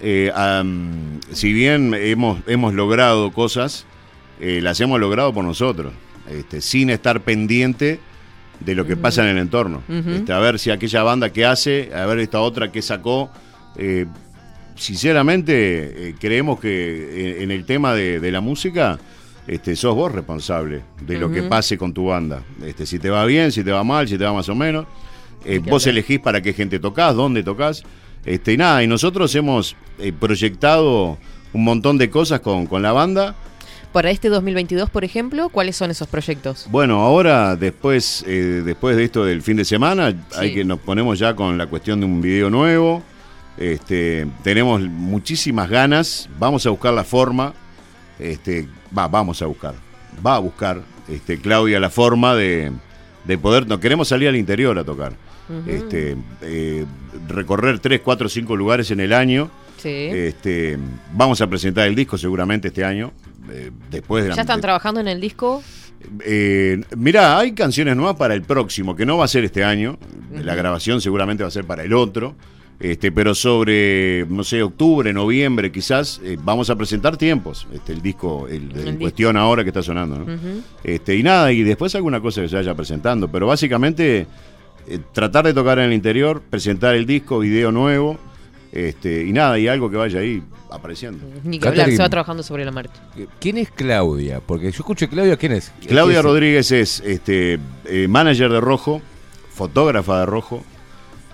eh, 0.00 0.32
si 1.32 1.52
bien 1.52 1.94
hemos, 1.94 2.38
hemos 2.46 2.74
logrado 2.74 3.32
cosas, 3.32 3.86
eh, 4.40 4.60
las 4.62 4.80
hemos 4.80 5.00
logrado 5.00 5.34
por 5.34 5.44
nosotros, 5.44 5.92
este, 6.30 6.60
sin 6.60 6.90
estar 6.90 7.22
pendiente 7.22 7.98
de 8.60 8.74
lo 8.74 8.86
que 8.86 8.96
pasa 8.96 9.22
en 9.22 9.28
el 9.36 9.38
entorno. 9.38 9.82
Este, 9.88 10.32
a 10.32 10.38
ver 10.38 10.58
si 10.58 10.70
aquella 10.70 11.02
banda 11.02 11.30
que 11.32 11.44
hace, 11.44 11.90
a 11.94 12.06
ver 12.06 12.18
esta 12.18 12.40
otra 12.40 12.70
que 12.72 12.82
sacó. 12.82 13.30
eh, 13.76 14.06
sinceramente, 14.76 16.08
eh, 16.08 16.14
creemos 16.18 16.60
que 16.60 17.36
en, 17.36 17.42
en 17.42 17.50
el 17.50 17.64
tema 17.64 17.94
de, 17.94 18.20
de 18.20 18.32
la 18.32 18.40
música, 18.40 18.98
este, 19.46 19.76
sos 19.76 19.94
vos 19.94 20.10
responsable 20.12 20.82
de 21.06 21.18
lo 21.18 21.30
que 21.30 21.42
pase 21.42 21.76
con 21.78 21.92
tu 21.92 22.06
banda. 22.06 22.42
Este, 22.64 22.86
si 22.86 22.98
te 22.98 23.10
va 23.10 23.24
bien, 23.26 23.52
si 23.52 23.62
te 23.62 23.70
va 23.72 23.84
mal, 23.84 24.08
si 24.08 24.16
te 24.18 24.24
va 24.24 24.32
más 24.32 24.48
o 24.48 24.54
menos. 24.54 24.86
Eh, 25.44 25.58
vos 25.58 25.86
elegís 25.86 26.20
para 26.20 26.40
qué 26.40 26.52
gente 26.54 26.78
tocas, 26.78 27.14
dónde 27.14 27.42
tocas. 27.42 27.82
Este, 28.24 28.54
y 28.54 28.56
nada, 28.56 28.82
y 28.82 28.86
nosotros 28.86 29.34
hemos 29.34 29.76
eh, 29.98 30.12
proyectado 30.18 31.18
un 31.52 31.64
montón 31.64 31.98
de 31.98 32.08
cosas 32.08 32.40
con, 32.40 32.66
con 32.66 32.80
la 32.82 32.92
banda. 32.92 33.34
Para 33.94 34.10
este 34.10 34.28
2022, 34.28 34.90
por 34.90 35.04
ejemplo, 35.04 35.50
¿cuáles 35.50 35.76
son 35.76 35.88
esos 35.92 36.08
proyectos? 36.08 36.66
Bueno, 36.68 37.00
ahora 37.02 37.54
después, 37.54 38.24
eh, 38.26 38.60
después 38.64 38.96
de 38.96 39.04
esto 39.04 39.24
del 39.24 39.40
fin 39.40 39.56
de 39.56 39.64
semana, 39.64 40.12
hay 40.36 40.52
que 40.52 40.64
nos 40.64 40.80
ponemos 40.80 41.16
ya 41.16 41.36
con 41.36 41.56
la 41.56 41.68
cuestión 41.68 42.00
de 42.00 42.06
un 42.06 42.20
video 42.20 42.50
nuevo. 42.50 43.04
Este, 43.56 44.26
tenemos 44.42 44.80
muchísimas 44.80 45.70
ganas. 45.70 46.28
Vamos 46.40 46.66
a 46.66 46.70
buscar 46.70 46.92
la 46.92 47.04
forma. 47.04 47.54
Este, 48.18 48.66
va, 48.98 49.06
vamos 49.06 49.40
a 49.42 49.46
buscar. 49.46 49.76
Va 50.26 50.34
a 50.34 50.40
buscar 50.40 50.82
este, 51.08 51.38
Claudia 51.38 51.78
la 51.78 51.88
forma 51.88 52.34
de, 52.34 52.72
de 53.22 53.38
poder. 53.38 53.68
No 53.68 53.78
queremos 53.78 54.08
salir 54.08 54.26
al 54.28 54.34
interior 54.34 54.76
a 54.76 54.82
tocar. 54.82 55.12
Este, 55.68 56.16
eh, 56.42 56.84
recorrer 57.28 57.78
3, 57.78 58.00
4, 58.00 58.28
5 58.28 58.56
lugares 58.56 58.90
en 58.90 58.98
el 58.98 59.12
año. 59.12 59.52
Sí. 59.76 59.88
Este, 59.88 60.78
vamos 61.12 61.40
a 61.40 61.46
presentar 61.46 61.86
el 61.86 61.94
disco 61.94 62.18
seguramente 62.18 62.68
este 62.68 62.84
año. 62.84 63.12
Eh, 63.50 63.70
después 63.90 64.24
de 64.24 64.30
la- 64.30 64.36
¿Ya 64.36 64.42
están 64.42 64.60
trabajando 64.60 65.00
en 65.00 65.08
el 65.08 65.20
disco? 65.20 65.62
eh, 66.24 66.82
mirá, 66.96 67.38
hay 67.38 67.52
canciones 67.52 67.96
nuevas 67.96 68.16
para 68.16 68.34
el 68.34 68.42
próximo, 68.42 68.94
que 68.94 69.06
no 69.06 69.16
va 69.16 69.24
a 69.24 69.28
ser 69.28 69.44
este 69.44 69.64
año. 69.64 69.98
La 70.32 70.54
grabación 70.54 71.00
seguramente 71.00 71.42
va 71.44 71.48
a 71.48 71.52
ser 71.52 71.64
para 71.64 71.82
el 71.82 71.92
otro. 71.94 72.34
Este, 72.80 73.12
pero 73.12 73.34
sobre, 73.36 74.26
no 74.28 74.42
sé, 74.42 74.60
octubre, 74.62 75.12
noviembre 75.12 75.70
quizás, 75.70 76.20
eh, 76.24 76.36
vamos 76.42 76.68
a 76.70 76.76
presentar 76.76 77.16
tiempos. 77.16 77.66
Este, 77.72 77.92
el 77.92 78.02
disco, 78.02 78.48
el, 78.48 78.72
en 78.86 78.96
cuestión 78.98 79.36
ahora 79.36 79.62
que 79.62 79.70
está 79.70 79.82
sonando, 79.82 80.18
¿no? 80.18 80.26
Este, 80.82 81.16
y 81.16 81.22
nada, 81.22 81.52
y 81.52 81.62
después 81.62 81.94
alguna 81.94 82.20
cosa 82.20 82.42
que 82.42 82.48
se 82.48 82.56
vaya 82.56 82.74
presentando. 82.74 83.28
Pero 83.28 83.46
básicamente, 83.46 84.26
eh, 84.88 84.98
tratar 85.12 85.46
de 85.46 85.54
tocar 85.54 85.78
en 85.78 85.86
el 85.86 85.92
interior, 85.92 86.42
presentar 86.50 86.96
el 86.96 87.06
disco, 87.06 87.38
video 87.38 87.70
nuevo, 87.70 88.18
este, 88.74 89.24
y 89.24 89.32
nada, 89.32 89.56
y 89.56 89.68
algo 89.68 89.88
que 89.88 89.96
vaya 89.96 90.18
ahí 90.18 90.42
apareciendo. 90.68 91.24
Ni 91.44 91.60
que 91.60 91.68
hablar, 91.68 91.88
se 91.90 91.98
va 91.98 92.08
trabajando 92.08 92.42
sobre 92.42 92.64
la 92.64 92.72
marcha. 92.72 93.00
¿Quién 93.38 93.56
es 93.56 93.70
Claudia? 93.70 94.40
Porque 94.44 94.64
yo 94.64 94.78
escuché 94.78 95.08
Claudia, 95.08 95.36
¿quién 95.36 95.52
es? 95.52 95.72
Claudia 95.86 96.04
¿Quién 96.04 96.18
es? 96.18 96.24
Rodríguez 96.24 96.72
es 96.72 97.00
este, 97.06 97.60
eh, 97.84 98.08
manager 98.08 98.50
de 98.50 98.60
Rojo, 98.60 99.00
fotógrafa 99.52 100.18
de 100.18 100.26
Rojo, 100.26 100.64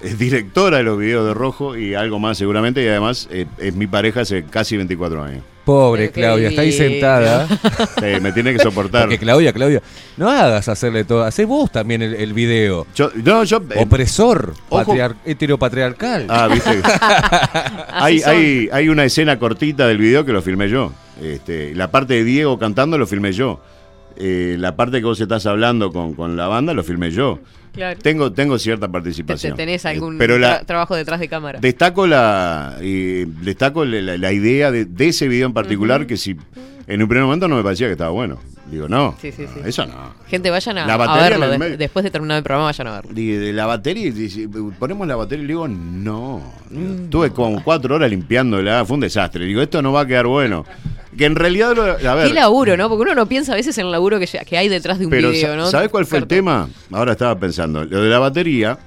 es 0.03 0.18
directora 0.18 0.76
de 0.78 0.82
los 0.82 0.99
videos 0.99 1.26
de 1.26 1.32
Rojo 1.32 1.78
y 1.78 1.95
algo 1.95 2.18
más 2.18 2.36
seguramente, 2.36 2.84
y 2.84 2.88
además 2.88 3.26
eh, 3.30 3.47
es 3.57 3.74
mi 3.74 3.86
pareja 3.86 4.20
hace 4.20 4.45
casi 4.45 4.76
24 4.76 5.22
años. 5.22 5.43
Pobre 5.71 6.03
Pero 6.09 6.12
qué 6.12 6.21
Claudia, 6.21 6.49
está 6.49 6.62
ahí 6.62 6.71
divino. 6.73 6.91
sentada. 6.91 7.47
Sí, 7.47 8.21
me 8.21 8.33
tiene 8.33 8.53
que 8.53 8.59
soportar. 8.59 9.03
Porque 9.03 9.18
Claudia, 9.18 9.53
Claudia, 9.53 9.81
no 10.16 10.29
hagas 10.29 10.68
hacerle 10.68 11.05
todo, 11.05 11.23
hacé 11.23 11.45
vos 11.45 11.71
también 11.71 12.03
el, 12.03 12.14
el 12.14 12.33
video. 12.33 12.89
Yo, 12.95 13.11
no, 13.23 13.45
yo, 13.45 13.59
eh, 13.71 13.75
Opresor, 13.79 14.53
patriar- 14.68 15.14
heteropatriarcal. 15.25 16.27
Ah, 16.29 16.49
viste. 16.53 16.71
hay, 17.93 18.21
hay, 18.23 18.68
hay 18.73 18.89
una 18.89 19.05
escena 19.05 19.39
cortita 19.39 19.87
del 19.87 19.99
video 19.99 20.25
que 20.25 20.33
lo 20.33 20.43
filmé 20.43 20.68
yo. 20.68 20.93
Este, 21.23 21.75
la 21.75 21.91
parte 21.91 22.14
de 22.14 22.25
Diego 22.25 22.59
cantando 22.59 22.99
lo 22.99 23.07
filmé 23.07 23.33
yo. 23.33 23.61
Eh, 24.16 24.57
la 24.59 24.75
parte 24.77 24.99
que 24.99 25.05
vos 25.05 25.21
estás 25.21 25.47
hablando 25.47 25.93
con, 25.93 26.14
con 26.14 26.37
la 26.37 26.49
banda 26.49 26.75
lo 26.75 26.83
filmé 26.83 27.11
yo. 27.11 27.39
Claro. 27.73 27.99
Tengo, 28.03 28.33
tengo 28.33 28.59
cierta 28.59 28.87
Te- 28.87 28.93
participación. 28.93 29.57
¿Tenés 29.57 29.85
Eh, 29.85 29.89
algún 29.89 30.18
pero 30.18 30.39
la, 30.39 30.61
tra- 30.62 30.66
trabajo 30.66 30.97
detrás 30.97 31.21
de 31.21 31.29
cámara? 31.29 31.61
Destaco 31.61 32.07
la 32.07 32.77
eh, 32.81 33.27
destaco 33.43 33.85
la, 33.85 34.01
la- 34.01 34.16
la 34.18 34.33
idea 34.33 34.71
de, 34.71 34.85
de 34.87 35.09
ese 35.09 35.29
video 35.29 35.47
en 35.47 35.53
particular 35.53 36.07
que 36.07 36.16
si 36.16 36.37
en 36.87 37.03
un 37.03 37.09
primer 37.09 37.25
momento 37.25 37.47
no 37.49 37.57
me 37.57 37.62
parecía 37.62 37.87
que 37.87 37.93
estaba 37.93 38.11
bueno. 38.11 38.39
Digo, 38.71 38.89
no, 38.89 39.16
Sí, 39.21 39.33
sí, 39.33 39.43
no, 39.43 39.49
sí. 39.55 39.61
eso 39.64 39.85
no. 39.87 40.14
Gente, 40.29 40.49
vayan 40.51 40.79
a, 40.79 40.97
verlo. 41.16 41.49
de- 41.49 41.77
después 41.77 42.05
de 42.05 42.11
terminar 42.11 42.37
el 42.39 42.43
programa, 42.45 42.66
vayan 42.66 42.87
a 42.87 42.93
verlo. 42.93 43.12
De 43.12 43.53
la 43.53 43.66
batería, 43.66 44.07
y 44.09 44.47
ponemos 44.79 45.09
la 45.09 45.16
batería 45.16 45.43
y 45.43 45.47
le 45.47 45.53
digo, 45.55 45.66
no. 45.66 46.41
Mm. 46.71 47.05
Estuve 47.05 47.31
como 47.31 47.64
cuatro 47.64 47.97
horas 47.97 48.09
limpiándola, 48.11 48.85
fue 48.85 48.95
un 48.95 49.01
desastre. 49.01 49.45
Digo, 49.45 49.61
esto 49.61 49.83
no 49.83 49.93
va 49.93 50.03
a 50.03 50.07
quedar 50.07 50.27
bueno. 50.27 50.64
Que 51.18 51.25
en 51.25 51.35
realidad, 51.35 51.75
lo- 51.75 51.83
a 52.09 52.14
ver, 52.14 52.29
Qué 52.29 52.35
laburo, 52.35 52.77
¿no? 52.77 52.89
Porque 52.89 53.03
uno 53.03 53.14
no 53.16 53.27
piensa 53.27 53.53
a 53.53 53.57
veces 53.57 53.77
en 53.79 53.87
el 53.87 53.93
laburo 53.93 54.21
que, 54.21 54.27
que 54.27 54.57
hay 54.57 54.68
detrás 54.68 55.01
de 55.01 55.07
un 55.07 55.11
pero 55.11 55.31
video, 55.31 55.57
¿no? 55.57 55.66
¿sabes 55.66 55.89
cuál 55.89 56.07
fue 56.07 56.18
el 56.18 56.27
tema? 56.29 56.68
Ahora 56.93 57.12
estaba 57.12 57.37
pensando. 57.39 57.85
Lo 57.85 58.01
de 58.03 58.09
la 58.09 58.21
batería 58.21 58.79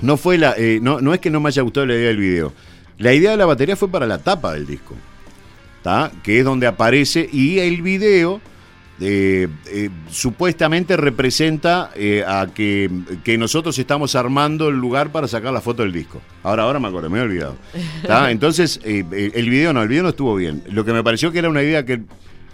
no 0.00 0.16
fue 0.16 0.38
la, 0.38 0.54
eh, 0.58 0.80
no, 0.82 1.00
no 1.00 1.14
es 1.14 1.20
que 1.20 1.30
no 1.30 1.38
me 1.40 1.48
haya 1.48 1.62
gustado 1.62 1.86
la 1.86 1.94
idea 1.94 2.08
del 2.08 2.16
video. 2.18 2.52
La 2.98 3.12
idea 3.12 3.30
de 3.30 3.36
la 3.36 3.46
batería 3.46 3.76
fue 3.76 3.88
para 3.88 4.06
la 4.06 4.18
tapa 4.18 4.52
del 4.54 4.66
disco. 4.66 4.94
¿tá? 5.82 6.10
Que 6.22 6.38
es 6.38 6.44
donde 6.46 6.66
aparece 6.66 7.28
y 7.30 7.58
el 7.58 7.82
video 7.82 8.40
eh, 9.00 9.48
eh, 9.66 9.90
supuestamente 10.08 10.96
representa 10.96 11.90
eh, 11.96 12.22
a 12.26 12.46
que, 12.54 12.88
que 13.24 13.36
nosotros 13.36 13.76
estamos 13.78 14.14
armando 14.14 14.68
el 14.68 14.76
lugar 14.76 15.10
para 15.10 15.26
sacar 15.26 15.52
la 15.52 15.60
foto 15.60 15.82
del 15.82 15.92
disco. 15.92 16.20
Ahora, 16.44 16.62
ahora 16.62 16.78
me 16.78 16.88
acuerdo, 16.88 17.10
me 17.10 17.18
he 17.18 17.22
olvidado. 17.22 17.56
¿tá? 18.06 18.30
Entonces, 18.30 18.80
el 18.84 19.50
video 19.50 19.72
no, 19.72 19.82
el 19.82 19.88
video 19.88 20.04
no 20.04 20.10
estuvo 20.10 20.36
bien. 20.36 20.62
Lo 20.70 20.84
que 20.84 20.92
me 20.92 21.02
pareció 21.02 21.32
que 21.32 21.40
era 21.40 21.48
una 21.48 21.62
idea 21.62 21.84
que 21.84 22.02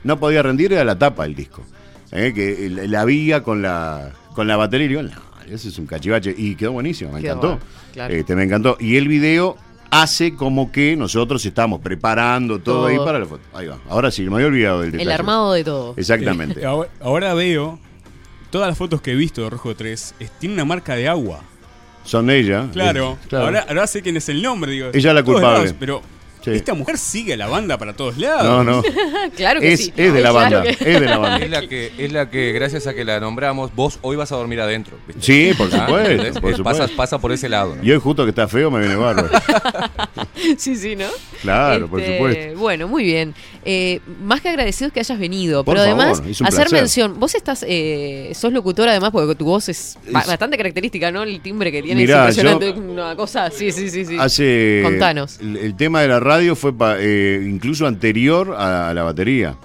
no 0.03 0.19
podía 0.19 0.43
rendir 0.43 0.73
era 0.73 0.85
la 0.85 0.99
tapa 0.99 1.25
del 1.25 1.35
disco. 1.35 1.63
Que 2.11 2.87
la 2.89 3.05
vía 3.05 3.43
con 3.43 3.63
la, 3.63 4.11
con 4.35 4.49
la 4.49 4.57
batería 4.57 4.87
y 4.87 4.89
digo, 4.89 5.03
no, 5.03 5.11
eso 5.49 5.69
es 5.69 5.79
un 5.79 5.87
cachivache. 5.87 6.35
Y 6.37 6.55
quedó 6.55 6.73
buenísimo, 6.73 7.13
me 7.13 7.21
Quedó 7.21 7.33
encantó. 7.35 7.49
bueno, 7.49 7.63
claro. 7.93 8.15
Este, 8.15 8.35
me 8.35 8.45
encantó. 8.45 8.77
Y 8.81 8.97
el 8.97 9.09
video 9.09 9.57
hace 9.91 10.35
como 10.35 10.71
que 10.73 10.97
nosotros 10.97 11.45
estamos 11.45 11.81
preparando 11.81 12.59
todo, 12.61 12.77
Todo. 12.77 12.87
ahí 12.87 12.99
para 12.99 13.19
la 13.19 13.27
foto. 13.27 13.43
Ahí 13.53 13.67
va. 13.67 13.79
Ahora 13.89 14.11
sí, 14.11 14.23
me 14.29 14.37
había 14.37 14.47
olvidado 14.47 14.81
del 14.81 14.87
El 14.89 14.93
detalle. 14.93 15.13
armado 15.15 15.53
de 15.53 15.65
todo. 15.65 15.95
Exactamente. 15.97 16.61
Eh, 16.61 16.65
ahora, 16.67 16.91
ahora 17.01 17.35
veo 17.35 17.79
todas 18.51 18.69
las 18.69 18.79
fotos 18.79 19.01
que 19.03 19.13
he 19.13 19.15
visto 19.17 19.43
de 19.43 19.51
Rojo 19.51 19.75
3 19.75 20.15
es- 20.19 20.31
tiene 20.39 20.55
una 20.55 20.65
marca 20.65 20.95
de 20.95 21.09
agua. 21.09 21.41
Son 22.05 22.27
de 22.27 22.39
ella. 22.39 22.69
Claro. 22.73 23.19
Claro. 23.29 23.45
Ahora, 23.47 23.67
ahora 23.69 23.87
sé 23.87 24.01
quién 24.03 24.17
es 24.17 24.29
el 24.29 24.43
nombre, 24.43 24.73
digo. 24.73 24.89
Ella 24.93 25.11
es 25.11 25.15
la 25.15 25.23
culpable. 25.23 25.59
lados, 25.59 25.75
pero 25.79 26.03
Sí. 26.43 26.51
esta 26.53 26.75
mujer 26.75 26.97
sigue 26.99 27.35
a 27.35 27.37
la 27.37 27.49
banda 27.49 27.77
para 27.79 27.93
todos 27.95 28.17
lados. 28.19 28.45
No, 28.45 28.65
no. 28.65 28.83
claro 29.37 29.61
que 29.61 29.73
Es- 29.73 29.85
sí. 29.87 29.93
es 29.97 30.13
de 30.13 30.21
la 30.21 30.31
Claro 30.31 30.35
banda, 30.35 30.63
que- 30.63 30.71
es 30.95 31.01
de 31.01 31.07
la 31.07 31.19
banda. 31.19 31.45
Es 31.45 31.51
la 31.51 31.67
que, 31.69 31.93
es 31.99 32.13
la 32.13 32.31
que, 32.31 32.53
gracias 32.53 32.87
a 32.87 32.95
que 32.95 33.05
la 33.05 33.21
nombramos, 33.21 33.75
vos 33.75 33.99
hoy 34.03 34.17
vas 34.17 34.33
a 34.33 34.37
dormir 34.37 34.61
adentro. 34.61 34.97
¿viste? 35.07 35.23
Sí, 35.23 35.53
por 35.57 35.69
Ah, 35.75 35.87
supuesto, 35.87 36.23
Eh, 36.23 36.33
supuesto. 36.35 36.63
Pasa, 36.65 36.89
pasa 36.97 37.19
por 37.19 37.33
ese 37.33 37.49
lado. 37.49 37.77
¿no? 37.77 37.83
Y 37.85 37.91
hoy 37.93 37.99
justo 38.01 38.25
que 38.25 38.31
está 38.31 38.49
feo 38.49 38.71
me 38.71 38.81
viene 38.81 38.97
bárbaro. 38.97 39.29
sí, 40.57 40.77
sí, 40.77 40.97
¿no? 40.97 41.07
Claro, 41.43 41.89
por 41.89 42.01
Este, 42.01 42.17
supuesto. 42.17 42.59
Bueno, 42.59 42.89
muy 42.89 43.05
bien. 43.05 43.35
Eh, 43.65 44.01
más 44.23 44.41
que 44.41 44.49
agradecidos 44.49 44.93
que 44.93 45.01
hayas 45.01 45.19
venido, 45.19 45.65
Por 45.65 45.75
pero 45.77 45.87
favor, 45.87 46.05
además 46.05 46.23
es 46.27 46.41
un 46.41 46.47
hacer 46.47 46.61
placer. 46.69 46.79
mención. 46.81 47.21
Vos 47.21 47.35
estás, 47.35 47.65
eh, 47.69 48.33
sos 48.35 48.53
locutor 48.53 48.89
además 48.89 49.11
porque 49.11 49.35
tu 49.35 49.45
voz 49.45 49.69
es, 49.69 49.99
ba- 50.11 50.21
Es- 50.21 50.27
bastante 50.27 50.57
característica, 50.57 51.11
¿no? 51.11 51.23
El 51.23 51.41
timbre 51.41 51.71
que 51.73 51.83
tiene 51.83 52.01
Mirá, 52.01 52.29
es 52.29 52.39
impresionante. 52.39 52.81
Una 52.81 53.15
cosa, 53.17 53.51
sí, 53.51 53.71
sí, 53.73 53.91
sí, 53.91 54.05
sí. 54.05 54.17
Hace. 54.19 54.81
Contanos. 54.83 55.39
El, 55.41 55.57
el 55.57 55.75
tema 55.77 56.01
de 56.03 56.09
la 56.09 56.21
radio 56.21 56.30
fue 56.57 56.73
pa- 56.73 56.97
eh, 56.99 57.45
incluso 57.49 57.87
anterior 57.87 58.55
a, 58.57 58.91
a 58.91 58.95
la 58.95 59.03
batería. 59.03 59.57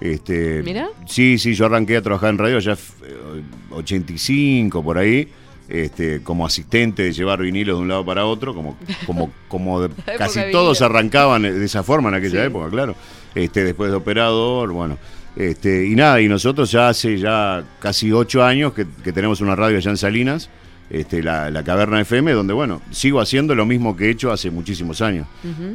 Este, 0.00 0.62
Mirá. 0.62 0.88
Sí, 1.06 1.38
sí, 1.38 1.54
yo 1.54 1.66
arranqué 1.66 1.96
a 1.96 2.02
trabajar 2.02 2.30
en 2.30 2.38
radio 2.38 2.58
ya 2.58 2.72
f- 2.72 2.92
eh, 3.04 3.42
85 3.70 4.82
por 4.82 4.98
ahí. 4.98 5.28
Este, 5.68 6.22
como 6.22 6.46
asistente 6.46 7.02
de 7.02 7.12
llevar 7.12 7.40
vinilos 7.40 7.76
de 7.76 7.82
un 7.82 7.88
lado 7.88 8.04
para 8.04 8.24
otro, 8.24 8.54
como, 8.54 8.76
como, 9.04 9.32
como 9.48 9.80
de- 9.82 9.88
casi 10.16 10.38
todos 10.52 10.78
vinilo. 10.78 10.86
arrancaban 10.96 11.42
de 11.42 11.64
esa 11.64 11.82
forma 11.82 12.08
en 12.10 12.14
aquella 12.16 12.42
Sí. 12.42 12.46
época, 12.46 12.70
claro. 12.70 12.94
Este, 13.34 13.64
después 13.64 13.90
de 13.90 13.96
operador, 13.96 14.70
bueno. 14.72 14.96
Este, 15.34 15.86
y 15.86 15.96
nada, 15.96 16.20
y 16.20 16.28
nosotros 16.28 16.70
ya 16.70 16.88
hace 16.88 17.18
ya 17.18 17.64
casi 17.80 18.12
ocho 18.12 18.44
años 18.44 18.72
que, 18.74 18.86
que 19.02 19.12
tenemos 19.12 19.40
una 19.40 19.56
radio 19.56 19.76
allá 19.78 19.90
en 19.90 19.96
Salinas, 19.96 20.48
este, 20.90 21.22
la, 21.22 21.50
la 21.50 21.62
Caverna 21.64 22.00
FM, 22.00 22.32
donde 22.32 22.52
bueno, 22.52 22.80
sigo 22.90 23.20
haciendo 23.20 23.54
lo 23.54 23.66
mismo 23.66 23.96
que 23.96 24.06
he 24.06 24.10
hecho 24.10 24.30
hace 24.32 24.50
muchísimos 24.50 25.00
años. 25.02 25.26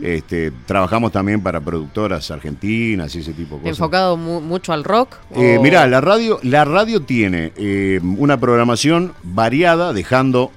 Este, 0.01 0.51
trabajamos 0.65 1.11
también 1.11 1.41
para 1.41 1.59
productoras 1.59 2.31
argentinas 2.31 3.13
y 3.15 3.19
ese 3.19 3.33
tipo 3.33 3.55
de 3.55 3.61
cosas. 3.63 3.77
Enfocado 3.77 4.15
mu- 4.17 4.41
mucho 4.41 4.73
al 4.73 4.83
rock. 4.83 5.15
Eh, 5.35 5.57
o- 5.59 5.61
mirá, 5.61 5.85
la 5.87 5.99
radio, 6.01 6.39
la 6.43 6.63
radio 6.65 7.01
tiene 7.01 7.51
eh, 7.57 7.99
una 8.17 8.39
programación 8.39 9.13
variada, 9.23 9.93
dejando 9.93 10.51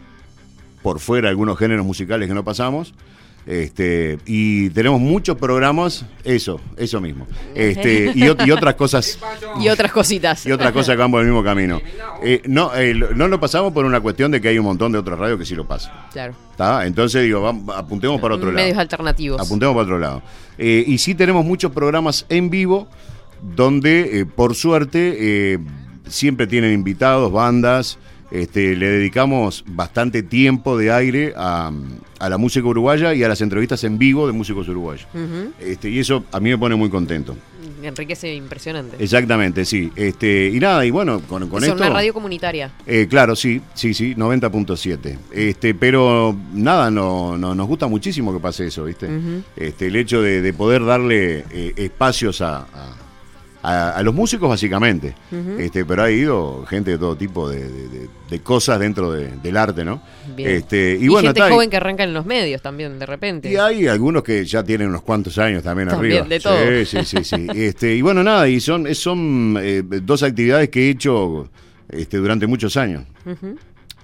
por 0.82 1.00
fuera 1.00 1.28
algunos 1.30 1.58
géneros 1.58 1.84
musicales 1.86 2.28
que 2.28 2.34
no 2.34 2.44
pasamos. 2.44 2.94
Este, 3.46 4.18
y 4.24 4.70
tenemos 4.70 5.00
muchos 5.00 5.36
programas, 5.36 6.06
eso, 6.24 6.58
eso 6.78 7.00
mismo. 7.00 7.26
Este, 7.54 8.10
y, 8.14 8.20
ot- 8.22 8.46
y 8.46 8.50
otras 8.50 8.74
cosas. 8.74 9.18
Y 9.60 9.68
otras 9.68 9.92
cositas. 9.92 10.44
Y 10.46 10.50
otras 10.52 10.72
cosas 10.72 10.94
que 10.96 11.00
van 11.00 11.10
por 11.10 11.20
el 11.20 11.26
mismo 11.26 11.44
camino. 11.44 11.80
Eh, 12.26 12.40
no, 12.46 12.74
eh, 12.74 12.94
lo- 12.94 13.10
no 13.14 13.28
lo 13.28 13.38
pasamos 13.38 13.70
por 13.74 13.84
una 13.84 14.00
cuestión 14.00 14.30
de 14.30 14.40
que 14.40 14.48
hay 14.48 14.58
un 14.58 14.64
montón 14.64 14.90
de 14.92 14.98
otras 14.98 15.18
radios 15.18 15.38
que 15.38 15.44
sí 15.44 15.54
lo 15.54 15.68
pasan. 15.68 15.92
Claro. 16.10 16.32
¿tá? 16.56 16.86
Entonces 16.86 17.22
digo, 17.22 17.42
vamos, 17.42 17.76
apuntemos 17.76 18.18
para 18.18 18.36
otro 18.36 18.46
lado. 18.50 18.62
Medios 18.64 18.78
alternativos. 18.78 19.38
Apuntemos 19.42 19.74
para 19.74 19.82
otro 19.84 19.98
lado. 19.98 20.22
Eh, 20.56 20.84
y 20.86 20.96
sí 20.96 21.14
tenemos 21.14 21.44
muchos 21.44 21.70
programas 21.72 22.24
en 22.30 22.48
vivo 22.48 22.88
donde, 23.42 24.26
por 24.34 24.54
suerte, 24.54 25.58
siempre 26.06 26.46
tienen 26.46 26.72
invitados, 26.72 27.30
bandas. 27.30 27.98
Este, 28.30 28.74
le 28.76 28.88
dedicamos 28.88 29.64
bastante 29.66 30.22
tiempo 30.22 30.76
de 30.76 30.90
aire 30.92 31.32
a, 31.36 31.70
a 32.18 32.28
la 32.28 32.38
música 32.38 32.66
uruguaya 32.66 33.14
y 33.14 33.22
a 33.22 33.28
las 33.28 33.40
entrevistas 33.40 33.84
en 33.84 33.98
vivo 33.98 34.26
de 34.26 34.32
músicos 34.32 34.68
uruguayos. 34.68 35.06
Este, 35.60 35.88
y 35.90 35.98
eso 36.00 36.24
a 36.32 36.40
mí 36.40 36.50
me 36.50 36.58
pone 36.58 36.74
muy 36.74 36.90
contento. 36.90 37.36
Enriquece 37.82 38.34
impresionante. 38.34 38.96
Exactamente, 38.98 39.64
sí. 39.66 39.90
Este, 39.94 40.48
y 40.52 40.58
nada, 40.58 40.84
y 40.86 40.90
bueno, 40.90 41.20
con, 41.20 41.48
con 41.50 41.62
Es 41.62 41.68
esto. 41.68 41.82
una 41.82 41.90
radio 41.92 42.14
comunitaria. 42.14 42.72
Eh, 42.86 43.06
claro, 43.08 43.36
sí, 43.36 43.60
sí, 43.74 43.92
sí, 43.92 44.14
90.7. 44.14 45.18
Este, 45.30 45.74
pero 45.74 46.34
nada, 46.54 46.90
no, 46.90 47.36
no- 47.36 47.54
nos 47.54 47.66
gusta 47.66 47.86
muchísimo 47.86 48.32
que 48.32 48.40
pase 48.40 48.66
eso, 48.68 48.84
¿viste? 48.84 49.06
Este, 49.56 49.86
el 49.88 49.96
hecho 49.96 50.22
de, 50.22 50.40
de 50.40 50.52
poder 50.54 50.84
darle 50.84 51.44
eh, 51.50 51.74
espacios 51.76 52.40
a, 52.40 52.60
a- 52.60 52.96
a- 53.64 53.90
a 53.96 54.02
los 54.02 54.14
músicos, 54.14 54.48
básicamente. 54.48 55.14
Este, 55.58 55.84
pero 55.84 56.02
ha 56.04 56.10
ido 56.10 56.64
gente 56.66 56.92
de 56.92 56.98
todo 56.98 57.16
tipo 57.16 57.48
de, 57.48 57.60
de- 57.68 57.88
de- 57.88 58.08
de 58.30 58.40
cosas 58.40 58.78
dentro 58.78 59.10
de- 59.12 59.30
del 59.42 59.56
arte, 59.56 59.84
¿no? 59.84 60.02
Bien. 60.36 60.50
Este, 60.50 60.98
y, 61.00 61.04
Y, 61.04 61.08
bueno, 61.08 61.28
gente 61.28 61.40
está, 61.40 61.52
joven 61.52 61.70
que 61.70 61.76
arranca 61.76 62.04
en 62.04 62.12
los 62.14 62.26
medios 62.26 62.60
también, 62.62 62.98
de 62.98 63.06
repente. 63.06 63.50
y 63.50 63.56
hay 63.56 63.86
algunos 63.88 64.22
que 64.22 64.44
ya 64.44 64.62
tienen 64.62 64.88
unos 64.88 65.02
cuantos 65.02 65.38
años 65.38 65.62
también, 65.62 65.88
También, 65.88 66.22
arriba. 66.24 66.28
de 66.28 66.40
todo. 66.40 66.56
Sí, 66.84 67.04
sí, 67.04 67.04
sí, 67.04 67.24
sí. 67.24 67.46
Este, 67.54 67.94
y 67.94 68.02
bueno, 68.02 68.22
nada, 68.22 68.48
y 68.48 68.60
son, 68.60 68.92
son 68.94 69.56
eh, 69.60 69.82
dos 69.84 70.22
actividades 70.22 70.68
que 70.68 70.86
he 70.86 70.90
hecho 70.90 71.48
este, 71.88 72.16
durante 72.18 72.46
muchos 72.46 72.76
años. 72.76 73.04
Ujú. 73.26 73.56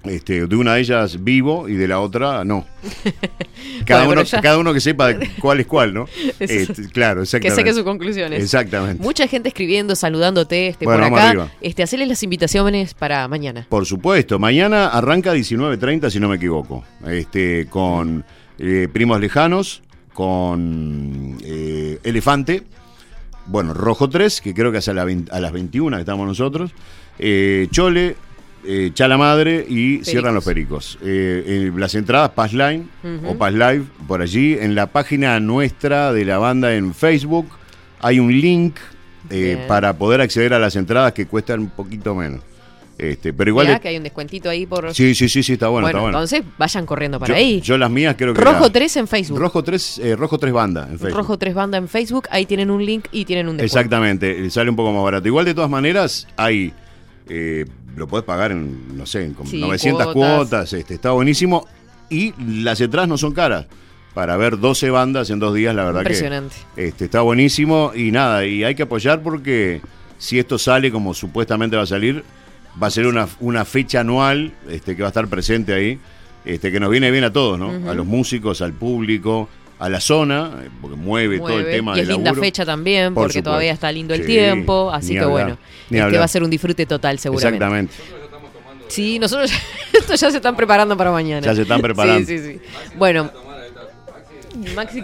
Este, 0.02 0.46
de 0.46 0.56
una 0.56 0.74
de 0.74 0.80
ellas 0.80 1.22
vivo 1.22 1.68
y 1.68 1.74
de 1.74 1.86
la 1.86 2.00
otra 2.00 2.42
no. 2.44 2.64
Cada, 3.84 4.06
Bueno, 4.06 4.22
uno, 4.22 4.28
ya- 4.30 4.40
cada 4.40 4.56
uno 4.58 4.72
que 4.72 4.80
sepa 4.80 5.10
cuál 5.40 5.60
es 5.60 5.66
cuál, 5.66 5.92
¿no? 5.92 6.06
Eso. 6.40 6.72
Este, 6.72 6.88
claro, 6.88 7.16
Que 7.20 7.24
exactamente. 7.24 7.56
saque 7.60 7.74
sus 7.74 7.82
conclusiones. 7.84 8.42
Exactamente. 8.42 9.02
Mucha 9.02 9.26
gente 9.26 9.48
escribiendo, 9.48 9.94
saludándote 9.94 10.68
este, 10.68 10.86
Bueno, 10.86 11.10
por 11.10 11.18
acá. 11.20 11.48
Este, 11.60 11.82
hacerles 11.82 12.08
las 12.08 12.22
invitaciones 12.22 12.94
para 12.94 13.28
mañana. 13.28 13.66
Por 13.68 13.84
supuesto, 13.84 14.38
mañana 14.38 14.88
arranca 14.88 15.34
19.30 15.34 16.08
si 16.10 16.18
no 16.18 16.28
me 16.30 16.36
equivoco, 16.36 16.82
este, 17.06 17.66
con 17.68 18.24
eh, 18.58 18.88
Primos 18.90 19.20
Lejanos, 19.20 19.82
con 20.14 21.36
eh, 21.44 21.98
Elefante, 22.04 22.62
bueno, 23.46 23.74
Rojo 23.74 24.08
3, 24.08 24.40
que 24.40 24.54
creo 24.54 24.70
que 24.72 24.78
es 24.78 24.88
a, 24.88 24.94
la 24.94 25.04
vein- 25.04 25.28
a 25.30 25.40
las 25.40 25.52
21 25.52 25.96
que 25.96 26.00
estamos 26.00 26.26
nosotros, 26.26 26.70
eh, 27.18 27.68
Chole, 27.70 28.16
eh, 28.64 28.90
Chala 28.92 29.16
Madre 29.16 29.64
y 29.68 30.04
Cierran 30.04 30.34
los 30.34 30.44
Pericos. 30.44 30.98
Eh, 31.02 31.44
eh, 31.46 31.72
las 31.76 31.94
entradas 31.94 32.30
Pass 32.30 32.52
Line 32.52 32.86
o 33.26 33.34
Pass 33.36 33.52
Live 33.52 33.84
por 34.06 34.22
allí, 34.22 34.56
en 34.58 34.74
la 34.74 34.86
página 34.86 35.38
nuestra 35.40 36.12
de 36.12 36.24
la 36.24 36.38
banda 36.38 36.74
en 36.74 36.94
Facebook 36.94 37.48
hay 38.00 38.18
un 38.18 38.32
link 38.32 38.76
eh, 39.30 39.64
para 39.68 39.92
poder 39.96 40.20
acceder 40.20 40.54
a 40.54 40.58
las 40.58 40.76
entradas 40.76 41.12
que 41.12 41.26
cuestan 41.26 41.60
un 41.60 41.70
poquito 41.70 42.14
menos. 42.14 42.40
Este, 42.98 43.32
pero 43.32 43.48
igual 43.48 43.66
Mirá 43.66 43.78
que 43.78 43.88
hay 43.88 43.96
un 43.96 44.02
descuentito 44.02 44.50
ahí 44.50 44.66
por. 44.66 44.94
Sí, 44.94 45.14
sí, 45.14 45.26
sí, 45.26 45.42
sí, 45.42 45.54
está 45.54 45.68
bueno, 45.68 45.88
está 45.88 46.00
bueno. 46.00 46.18
entonces 46.18 46.42
vayan 46.58 46.84
corriendo 46.84 47.18
para 47.18 47.32
yo, 47.32 47.38
ahí. 47.38 47.60
yo 47.62 47.78
las 47.78 47.90
mías 47.90 48.14
creo 48.18 48.34
que 48.34 48.40
Rojo 48.42 48.64
era- 48.64 48.72
3 48.72 48.96
en 48.96 49.08
Facebook. 49.08 49.38
Rojo 49.38 49.64
3, 49.64 49.98
eh, 50.04 50.16
Rojo 50.16 50.36
3 50.38 50.52
banda 50.52 50.82
en 50.90 50.98
Facebook. 50.98 51.16
Rojo 51.16 51.38
3 51.38 51.54
Banda 51.54 51.78
en 51.78 51.88
Facebook. 51.88 52.28
Ahí 52.30 52.44
tienen 52.44 52.70
un 52.70 52.84
link 52.84 53.06
y 53.10 53.24
tienen 53.24 53.48
un 53.48 53.56
descuento. 53.56 53.78
Exactamente, 53.78 54.50
sale 54.50 54.68
un 54.68 54.76
poco 54.76 54.92
más 54.92 55.02
barato. 55.02 55.26
Igual 55.26 55.46
de 55.46 55.54
todas 55.54 55.70
maneras 55.70 56.28
hay 56.36 56.74
eh, 57.30 57.64
lo 58.00 58.08
puedes 58.08 58.24
pagar 58.24 58.50
en 58.50 58.96
no 58.98 59.06
sé, 59.06 59.24
en 59.24 59.34
como 59.34 59.48
Sí, 59.48 59.60
900 59.60 60.12
cuotas. 60.12 60.36
cuotas, 60.38 60.72
este 60.72 60.94
está 60.94 61.12
buenísimo 61.12 61.66
y 62.08 62.34
las 62.62 62.80
entradas 62.80 63.08
no 63.08 63.16
son 63.16 63.32
caras. 63.32 63.66
Para 64.14 64.36
ver 64.36 64.58
12 64.58 64.90
bandas 64.90 65.30
en 65.30 65.38
dos 65.38 65.54
días, 65.54 65.72
la 65.72 65.84
verdad 65.84 66.00
Impresionante. 66.00 66.56
que 66.74 66.88
este, 66.88 67.04
está 67.04 67.20
buenísimo 67.20 67.92
y 67.94 68.10
nada, 68.10 68.44
y 68.44 68.64
hay 68.64 68.74
que 68.74 68.82
apoyar 68.82 69.22
porque 69.22 69.80
si 70.18 70.40
esto 70.40 70.58
sale 70.58 70.90
como 70.90 71.14
supuestamente 71.14 71.76
va 71.76 71.82
a 71.84 71.86
salir, 71.86 72.24
va 72.82 72.88
a 72.88 72.90
ser 72.90 73.06
una, 73.06 73.28
una 73.38 73.64
fecha 73.64 74.00
anual 74.00 74.52
este, 74.68 74.96
que 74.96 75.02
va 75.02 75.08
a 75.08 75.10
estar 75.10 75.28
presente 75.28 75.72
ahí, 75.74 75.98
este, 76.44 76.72
que 76.72 76.80
nos 76.80 76.90
viene 76.90 77.10
bien 77.12 77.22
a 77.22 77.32
todos, 77.32 77.56
¿no? 77.58 77.88
A 77.88 77.94
los 77.94 78.04
músicos, 78.04 78.62
al 78.62 78.72
público, 78.72 79.48
a 79.80 79.88
la 79.88 80.00
zona, 80.00 80.50
porque 80.80 80.96
mueve, 80.96 81.38
todo 81.38 81.48
el 81.48 81.54
Mueve. 81.62 81.72
tema 81.72 81.96
y 81.96 82.00
es 82.00 82.06
del 82.06 82.16
linda 82.16 82.30
laburo. 82.30 82.42
fecha 82.42 82.64
también, 82.66 83.14
Por 83.14 83.22
porque 83.24 83.32
supuesto. 83.32 83.50
todavía 83.50 83.72
está 83.72 83.90
lindo 83.90 84.14
el 84.14 84.20
Sí, 84.20 84.26
tiempo. 84.26 84.90
Así 84.92 85.08
ni 85.08 85.12
que 85.14 85.18
hablar, 85.20 85.30
bueno, 85.32 85.58
ni 85.88 85.96
este 85.96 86.04
hablar. 86.04 86.20
va 86.20 86.24
a 86.26 86.28
ser 86.28 86.42
un 86.44 86.50
disfrute 86.50 86.86
total, 86.86 87.18
seguramente. 87.18 87.56
Exactamente. 87.56 87.94
Sí, 88.88 89.18
nosotros 89.18 89.50
esto 89.92 90.14
ya 90.14 90.30
se 90.30 90.36
están 90.36 90.54
preparando 90.54 90.96
para 90.96 91.10
mañana. 91.10 91.40
Ya 91.46 91.54
se 91.54 91.62
están 91.62 91.80
preparando. 91.80 92.26
Sí, 92.26 92.38
sí, 92.38 92.44
sí. 92.54 92.60
Bueno, 92.96 93.30
Maxi, 94.74 95.02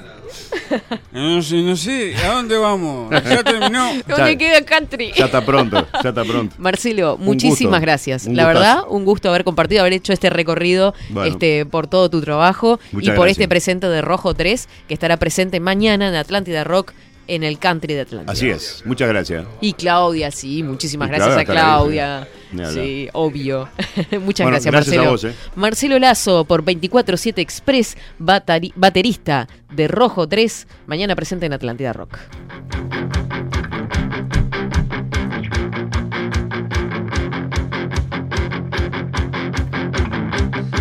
No 1.13 1.43
sé, 1.43 1.57
no 1.63 1.77
sé, 1.77 2.15
¿a 2.17 2.35
dónde 2.35 2.57
vamos? 2.59 3.11
Ya 3.11 3.43
terminó. 3.43 3.93
¿dónde 4.07 4.37
queda 4.37 4.61
country? 4.63 5.13
Ya 5.17 5.27
está 5.27 5.45
pronto, 5.45 5.87
ya 6.03 6.09
está 6.11 6.25
pronto. 6.25 6.55
Marcelo, 6.59 7.17
muchísimas 7.19 7.73
gusto, 7.73 7.81
gracias. 7.81 8.27
La 8.27 8.47
verdad, 8.47 8.81
un 8.89 9.05
gusto 9.05 9.29
haber 9.29 9.45
compartido, 9.45 9.81
haber 9.81 9.95
hecho 9.95 10.13
este 10.13 10.31
recorrido 10.31 10.95
Bueno. 11.11 11.31
este, 11.31 11.67
por 11.67 11.87
todo 11.87 12.11
tu 12.11 12.21
trabajo 12.21 12.79
y 12.93 12.95
por 12.97 13.03
gracias. 13.03 13.31
este 13.33 13.49
presente 13.49 13.89
de 13.89 14.03
Rojo 14.03 14.35
3, 14.35 14.69
que 14.89 14.95
estará 14.95 15.17
presente 15.17 15.61
mañana 15.61 16.09
en 16.09 16.15
Atlántida 16.15 16.65
Rock 16.65 16.93
en 17.27 17.43
el 17.43 17.59
country 17.59 17.95
de 17.95 18.01
Atlántida. 18.03 18.33
Así 18.33 18.49
es, 18.49 18.83
muchas 18.85 19.09
gracias. 19.09 19.47
Y 19.61 19.73
Claudia, 19.73 20.31
sí, 20.31 20.63
muchísimas 20.63 21.09
Y 21.09 21.13
gracias 21.13 21.37
a 21.37 21.45
Claudia 21.45 22.29
sí. 22.73 23.09
Obvio. 23.13 23.69
Muchas 24.21 24.45
Bueno, 24.45 24.51
gracias, 24.51 24.73
gracias 24.73 24.73
a 24.73 24.73
Marcelo. 24.73 25.11
vos, 25.11 25.25
eh. 25.25 25.35
Marcelo 25.55 25.99
Lazo 25.99 26.45
por 26.45 26.65
24-7 26.65 27.39
Express, 27.39 27.97
baterista 28.19 29.49
de 29.73 29.89
Rojo 29.89 30.29
3, 30.29 30.67
mañana 30.87 31.15
presente 31.17 31.47
en 31.47 31.53
Atlántida 31.53 31.93
Rock. 31.93 32.19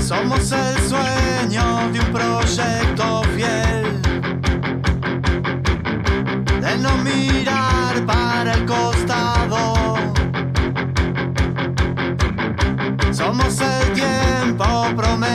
Somos 0.02 0.52
el 0.52 0.78
sueño 0.90 1.15
para 8.06 8.54
el 8.54 8.66
costado. 8.66 9.96
Somos 13.12 13.60
el 13.62 13.94
tiempo, 13.94 14.66
promesas 14.96 15.35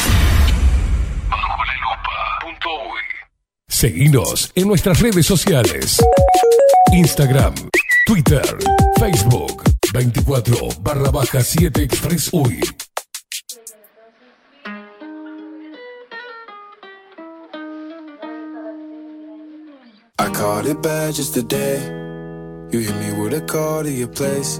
Seguinos 3.71 4.51
en 4.53 4.67
nuestras 4.67 4.99
redes 4.99 5.25
sociales. 5.25 5.97
Instagram, 6.91 7.55
Twitter, 8.05 8.43
Facebook, 8.99 9.63
24 9.93 10.55
barra 10.81 11.09
baja 11.09 11.41
7 11.41 11.81
Express 11.81 12.31
UI. 12.33 12.61
I 20.19 20.29
caught 20.33 20.67
it 20.67 20.81
bad 20.83 21.15
just 21.15 21.33
today. 21.33 21.79
You 22.71 22.79
hit 22.81 22.95
me 22.97 23.23
with 23.23 23.33
a 23.33 23.41
call 23.41 23.83
to 23.83 23.89
your 23.89 24.09
place. 24.09 24.59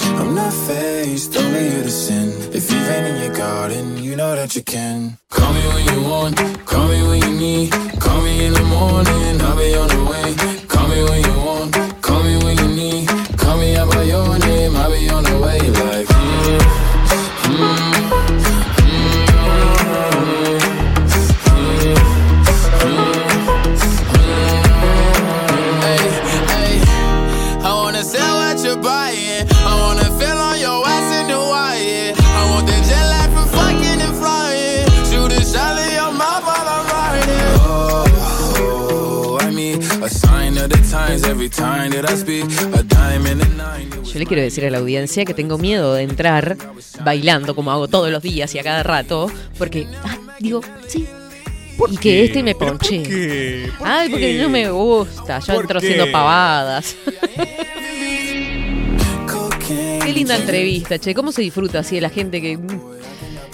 I'm 0.19 0.35
not 0.35 0.53
faced, 0.53 1.35
only 1.37 1.65
you 1.73 1.83
to 1.83 1.91
sin. 1.91 2.29
If 2.53 2.71
you've 2.71 2.85
been 2.87 3.05
in 3.05 3.21
your 3.23 3.35
garden, 3.35 4.03
you 4.03 4.15
know 4.15 4.35
that 4.35 4.55
you 4.55 4.63
can. 4.63 5.17
Call 5.29 5.53
me 5.53 5.61
when 5.73 5.85
you 5.93 6.09
want, 6.09 6.37
call 6.65 6.87
me 6.87 7.01
when 7.07 7.21
you 7.21 7.33
need. 7.39 7.71
Call 7.99 8.21
me 8.21 8.45
in 8.45 8.53
the 8.53 8.63
morning, 8.63 9.41
I'll 9.41 9.57
be 9.57 9.75
on 9.75 9.87
the 9.87 10.03
way. 10.11 10.67
Call 10.67 10.87
me 10.87 11.03
when 11.03 11.23
you 11.23 11.35
want, 11.45 11.90
Yo 44.03 44.19
le 44.19 44.25
quiero 44.25 44.41
decir 44.43 44.65
a 44.65 44.69
la 44.69 44.77
audiencia 44.77 45.25
que 45.25 45.33
tengo 45.33 45.57
miedo 45.57 45.93
de 45.95 46.03
entrar 46.03 46.57
bailando 47.03 47.55
como 47.55 47.71
hago 47.71 47.87
todos 47.87 48.11
los 48.11 48.21
días 48.21 48.53
y 48.53 48.59
a 48.59 48.63
cada 48.63 48.83
rato, 48.83 49.31
porque 49.57 49.87
ah, 50.03 50.17
digo, 50.39 50.61
sí. 50.87 51.07
Y 51.89 51.97
que 51.97 52.25
este 52.25 52.43
me 52.43 52.53
¿Pero 52.53 52.73
por 52.73 52.79
ponche. 52.79 53.01
qué? 53.01 53.71
¿Por 53.79 53.87
Ay, 53.87 54.09
porque 54.09 54.37
qué? 54.37 54.41
no 54.43 54.49
me 54.49 54.69
gusta. 54.69 55.39
Yo 55.39 55.53
¿Por 55.53 55.63
entro 55.63 55.79
qué? 55.79 55.87
haciendo 55.87 56.11
pavadas. 56.11 56.95
Qué 59.67 60.13
linda 60.13 60.35
entrevista, 60.35 60.99
che. 60.99 61.15
¿Cómo 61.15 61.31
se 61.31 61.41
disfruta 61.41 61.79
así 61.79 61.95
de 61.95 62.01
la 62.01 62.09
gente 62.09 62.39
que. 62.41 62.59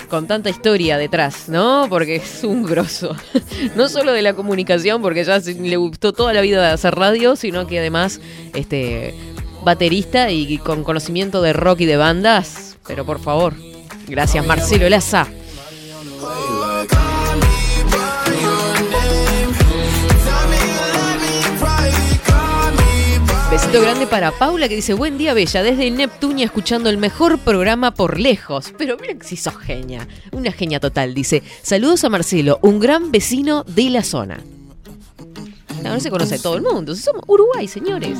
Con 0.10 0.28
tanta 0.28 0.50
historia 0.50 0.98
detrás, 0.98 1.50
¿no? 1.50 1.88
Porque 1.90 2.18
es 2.18 2.44
un 2.44 2.64
grosso. 2.64 3.16
No 3.76 3.90
solo 3.90 4.14
de 4.14 4.22
la 4.22 4.34
comunicación, 4.34 5.02
porque 5.02 5.24
ya 5.24 5.40
le 5.40 5.78
gustó 5.78 6.14
toda 6.14 6.34
la 6.34 6.42
vida 6.42 6.72
hacer 6.72 6.96
radio, 6.96 7.36
sino 7.36 7.68
que 7.68 7.80
además, 7.80 8.20
este. 8.54 9.14
Baterista 9.64 10.32
y 10.32 10.60
con 10.60 10.84
conocimiento 10.84 11.42
de 11.42 11.52
rock 11.52 11.82
y 11.82 11.86
de 11.86 11.98
bandas. 11.98 12.78
Pero 12.88 13.06
por 13.06 13.20
favor. 13.20 13.54
Gracias, 14.08 14.46
Marcelo 14.46 14.88
Laza. 14.88 15.28
Besito 23.58 23.82
grande 23.82 24.06
para 24.06 24.32
Paula 24.32 24.70
que 24.70 24.76
dice, 24.76 24.94
buen 24.94 25.18
día 25.18 25.34
Bella, 25.34 25.64
desde 25.64 25.90
Neptunia 25.90 26.46
escuchando 26.46 26.92
el 26.92 26.98
mejor 26.98 27.40
programa 27.40 27.92
por 27.92 28.20
lejos. 28.20 28.72
Pero 28.78 28.98
mira 29.02 29.16
que 29.16 29.26
si 29.26 29.36
sos 29.36 29.58
genia, 29.58 30.08
una 30.32 30.52
genia 30.52 30.80
total, 30.80 31.16
dice, 31.16 31.42
saludos 31.64 32.04
a 32.04 32.10
Marcelo, 32.10 32.60
un 32.62 32.80
gran 32.80 33.12
vecino 33.12 33.64
de 33.64 33.90
la 33.90 34.04
zona. 34.04 34.40
No, 35.84 35.90
no 35.90 36.00
se 36.00 36.12
conoce 36.12 36.38
todo 36.38 36.58
el 36.58 36.62
mundo, 36.62 36.96
somos 36.96 37.24
Uruguay, 37.26 37.68
señores. 37.68 38.20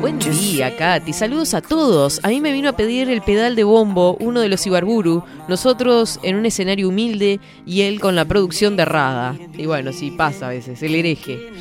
Buen 0.00 0.18
día, 0.18 0.74
Katy. 0.76 1.12
Saludos 1.12 1.52
a 1.52 1.60
todos. 1.60 2.20
A 2.22 2.28
mí 2.28 2.40
me 2.40 2.50
vino 2.52 2.70
a 2.70 2.72
pedir 2.72 3.10
el 3.10 3.20
pedal 3.20 3.56
de 3.56 3.64
bombo, 3.64 4.16
uno 4.20 4.40
de 4.40 4.48
los 4.48 4.66
Ibarburu. 4.66 5.22
Nosotros 5.46 6.18
en 6.22 6.36
un 6.36 6.46
escenario 6.46 6.88
humilde 6.88 7.40
y 7.66 7.82
él 7.82 8.00
con 8.00 8.16
la 8.16 8.24
producción 8.24 8.76
de 8.76 8.86
Rada. 8.86 9.36
Y 9.54 9.66
bueno, 9.66 9.92
sí 9.92 10.10
pasa 10.12 10.46
a 10.46 10.50
veces, 10.50 10.82
el 10.82 10.94
hereje. 10.94 11.52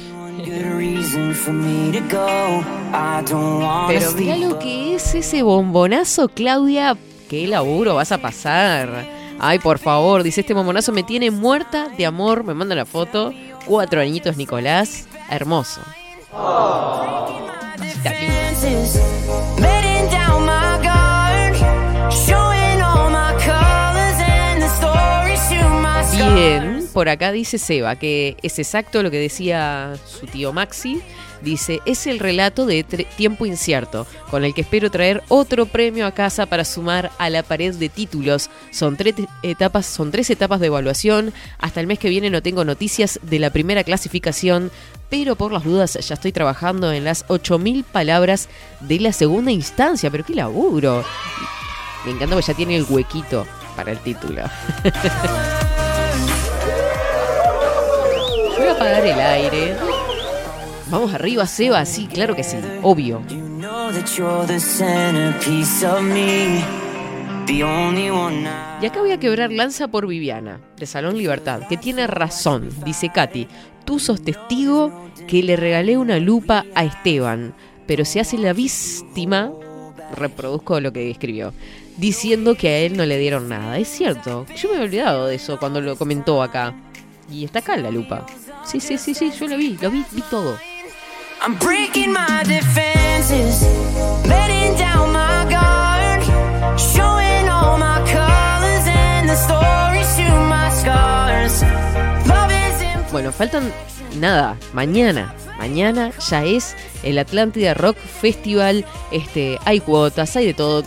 Pero 3.88 4.12
mira 4.14 4.38
lo 4.38 4.60
que 4.60 4.96
es 4.96 5.14
ese 5.14 5.44
bombonazo, 5.44 6.30
Claudia. 6.30 6.96
Qué 7.30 7.48
laburo 7.48 7.96
vas 7.96 8.14
a 8.14 8.18
pasar. 8.20 9.06
Ay, 9.40 9.60
por 9.60 9.80
favor, 9.80 10.24
dice 10.24 10.40
este 10.42 10.54
bombonazo 10.54 10.94
me 10.94 11.04
tiene 11.04 11.32
muerta 11.32 11.90
de 11.90 12.06
amor. 12.06 12.46
Me 12.46 12.54
manda 12.54 12.76
la 12.76 12.86
foto. 12.86 13.34
Cuatro 13.66 14.00
añitos, 14.00 14.38
Nicolás. 14.38 15.08
Hermoso. 15.30 15.82
Bien, 26.34 26.88
por 26.94 27.10
acá 27.10 27.32
dice 27.32 27.58
Seba 27.58 27.96
que 27.96 28.38
es 28.42 28.58
exacto 28.60 29.04
lo 29.04 29.12
que 29.12 29.20
decía 29.20 29.96
su 30.06 30.28
tío 30.28 30.54
Maxi. 30.54 31.02
Dice, 31.42 31.80
es 31.86 32.08
el 32.08 32.20
relato 32.20 32.66
de 32.66 32.84
tiempo 32.84 33.46
incierto, 33.46 34.08
con 34.32 34.44
el 34.44 34.56
que 34.56 34.62
espero 34.62 34.90
traer 34.90 35.22
otro 35.28 35.68
premio 35.68 36.08
a 36.08 36.12
casa 36.12 36.48
para 36.48 36.66
sumar 36.66 37.12
a 37.20 37.30
la 37.30 37.44
pared 37.44 37.76
de 37.76 37.90
títulos. 37.90 38.50
Son 38.72 38.98
tres 38.98 39.16
etapas, 39.44 39.86
son 39.86 40.12
tres 40.12 40.30
etapas 40.30 40.60
de 40.60 40.68
evaluación. 40.68 41.34
Hasta 41.60 41.82
el 41.82 41.88
mes 41.88 42.00
que 42.00 42.10
viene 42.10 42.32
no 42.32 42.42
tengo 42.42 42.66
noticias 42.66 43.20
de 43.22 43.38
la 43.38 43.52
primera 43.52 43.84
clasificación, 43.84 44.72
pero 45.10 45.36
por 45.36 45.52
las 45.52 45.64
dudas 45.64 45.94
ya 45.94 46.14
estoy 46.14 46.32
trabajando 46.32 46.91
en 46.91 47.03
las 47.03 47.26
8000 47.27 47.84
palabras 47.84 48.49
de 48.80 48.99
la 48.99 49.11
segunda 49.11 49.52
instancia. 49.52 50.10
Pero 50.11 50.23
qué 50.23 50.36
laburo. 50.36 51.03
Me 52.06 52.11
encanta 52.11 52.36
que 52.36 52.41
ya 52.41 52.53
tiene 52.53 52.76
el 52.76 52.86
huequito 52.88 53.45
para 53.76 53.91
el 53.91 53.99
título. 53.99 54.44
Voy 58.57 58.68
a 58.68 58.72
apagar 58.72 59.06
el 59.06 59.19
aire. 59.19 59.76
Vamos 60.88 61.14
arriba, 61.14 61.45
Seba, 61.48 61.84
sí, 61.86 62.07
claro 62.07 62.36
que 62.36 62.44
sí, 62.44 62.57
obvio. 62.84 63.22
Y 68.82 68.86
acá 68.86 68.99
voy 68.99 69.11
a 69.11 69.19
quebrar 69.19 69.52
lanza 69.52 69.88
por 69.88 70.07
Viviana, 70.07 70.60
de 70.77 70.86
Salón 70.86 71.18
Libertad, 71.18 71.61
que 71.68 71.77
tiene 71.77 72.06
razón, 72.07 72.69
dice 72.84 73.10
Katy. 73.10 73.48
Tú 73.86 73.99
sos 73.99 74.24
testigo 74.24 75.10
que 75.28 75.44
le 75.44 75.56
regalé 75.56 75.98
una 75.98 76.20
lupa 76.20 76.66
a 76.74 76.84
Esteban, 76.84 77.53
pero 77.88 78.03
se 78.03 78.20
hace 78.20 78.38
la 78.38 78.53
víctima, 78.53 79.52
reproduzco 80.16 80.80
lo 80.80 80.91
que 80.91 81.10
escribió, 81.10 81.53
diciendo 81.98 82.56
que 82.56 82.68
a 82.68 82.78
él 82.80 82.98
no 82.98 83.06
le 83.06 83.18
dieron 83.18 83.48
nada. 83.48 83.78
Es 83.78 83.88
cierto, 83.88 84.45
yo 84.56 84.70
me 84.70 84.76
había 84.76 84.86
olvidado 84.86 85.28
de 85.28 85.36
eso 85.36 85.60
cuando 85.60 85.82
lo 85.82 85.95
comentó 85.95 86.41
acá. 86.41 86.74
Y 87.32 87.45
está 87.45 87.60
acá 87.60 87.78
la 87.78 87.91
lupa. 87.91 88.26
Sí, 88.66 88.80
sí, 88.80 88.98
sí, 88.98 89.14
sí, 89.14 89.32
yo 89.40 89.48
lo 89.48 89.57
vi, 89.57 89.78
lo 89.82 89.91
vi, 89.91 90.03
vi 90.12 90.22
todo. 90.30 90.57
I'm 91.41 91.57
breaking 91.60 92.12
my 92.12 92.44
defenses, 92.44 93.66
Bueno, 103.16 103.32
faltan 103.32 103.72
nada, 104.20 104.58
mañana. 104.74 105.34
Mañana 105.58 106.12
ya 106.30 106.44
es 106.44 106.76
el 107.02 107.18
Atlántida 107.18 107.74
Rock 107.74 107.96
Festival. 107.96 108.84
Este, 109.10 109.58
hay 109.64 109.80
cuotas, 109.80 110.36
hay 110.36 110.48
de 110.48 110.54
todo. 110.54 110.84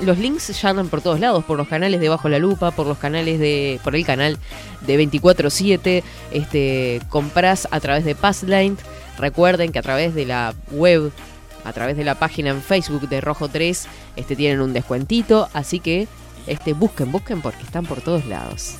Los 0.00 0.18
links 0.18 0.60
ya 0.60 0.70
andan 0.70 0.88
por 0.88 1.00
todos 1.00 1.20
lados, 1.20 1.44
por 1.44 1.56
los 1.56 1.68
canales 1.68 2.00
de 2.00 2.08
Bajo 2.08 2.28
la 2.28 2.40
Lupa, 2.40 2.72
por 2.72 2.88
los 2.88 2.98
canales 2.98 3.38
de. 3.38 3.78
por 3.84 3.94
el 3.94 4.04
canal 4.04 4.36
de 4.80 4.98
24-7. 4.98 6.02
Este, 6.32 7.00
compras 7.08 7.68
a 7.70 7.78
través 7.78 8.04
de 8.04 8.16
Passline. 8.16 8.76
Recuerden 9.16 9.70
que 9.70 9.78
a 9.78 9.82
través 9.82 10.16
de 10.16 10.26
la 10.26 10.54
web, 10.72 11.12
a 11.62 11.72
través 11.72 11.96
de 11.96 12.02
la 12.02 12.16
página 12.16 12.50
en 12.50 12.60
Facebook 12.60 13.08
de 13.08 13.20
Rojo 13.20 13.46
3, 13.46 13.86
este, 14.16 14.34
tienen 14.34 14.60
un 14.60 14.72
descuentito. 14.72 15.48
Así 15.52 15.78
que 15.78 16.08
este, 16.48 16.72
busquen, 16.72 17.12
busquen 17.12 17.42
porque 17.42 17.62
están 17.62 17.86
por 17.86 18.00
todos 18.00 18.26
lados. 18.26 18.74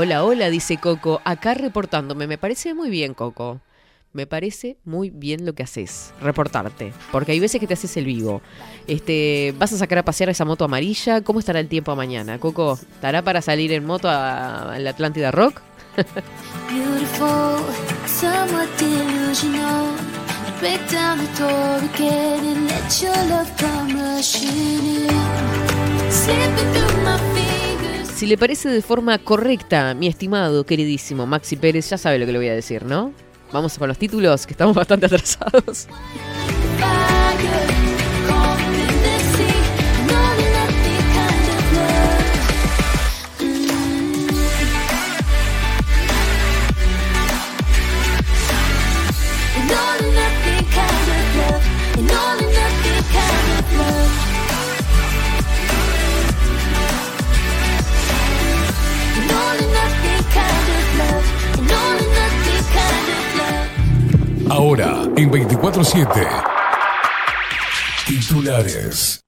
Hola, 0.00 0.22
hola, 0.22 0.48
dice 0.48 0.76
Coco, 0.76 1.20
acá 1.24 1.54
reportándome. 1.54 2.28
Me 2.28 2.38
parece 2.38 2.72
muy 2.72 2.88
bien, 2.88 3.14
Coco. 3.14 3.60
Me 4.12 4.28
parece 4.28 4.76
muy 4.84 5.10
bien 5.10 5.44
lo 5.44 5.54
que 5.54 5.64
haces, 5.64 6.14
reportarte. 6.22 6.92
Porque 7.10 7.32
hay 7.32 7.40
veces 7.40 7.60
que 7.60 7.66
te 7.66 7.74
haces 7.74 7.96
el 7.96 8.04
vivo. 8.04 8.40
Este, 8.86 9.52
¿Vas 9.58 9.72
a 9.72 9.76
sacar 9.76 9.98
a 9.98 10.04
pasear 10.04 10.30
esa 10.30 10.44
moto 10.44 10.64
amarilla? 10.64 11.22
¿Cómo 11.22 11.40
estará 11.40 11.58
el 11.58 11.66
tiempo 11.66 11.96
mañana? 11.96 12.38
Coco, 12.38 12.78
¿estará 12.94 13.22
para 13.22 13.42
salir 13.42 13.72
en 13.72 13.86
moto 13.86 14.08
a, 14.08 14.72
a 14.74 14.78
la 14.78 14.90
Atlántida 14.90 15.32
Rock? 15.32 15.62
Si 28.18 28.26
le 28.26 28.36
parece 28.36 28.68
de 28.68 28.82
forma 28.82 29.16
correcta, 29.20 29.94
mi 29.94 30.08
estimado, 30.08 30.66
queridísimo 30.66 31.24
Maxi 31.24 31.54
Pérez, 31.54 31.88
ya 31.88 31.96
sabe 31.96 32.18
lo 32.18 32.26
que 32.26 32.32
le 32.32 32.38
voy 32.38 32.48
a 32.48 32.52
decir, 32.52 32.84
¿no? 32.84 33.12
Vamos 33.52 33.78
con 33.78 33.86
los 33.86 33.96
títulos, 33.96 34.44
que 34.44 34.54
estamos 34.54 34.74
bastante 34.74 35.06
atrasados. 35.06 35.86
Ahora, 64.58 65.04
en 65.16 65.30
24-7. 65.30 66.42
Titulares. 68.08 69.20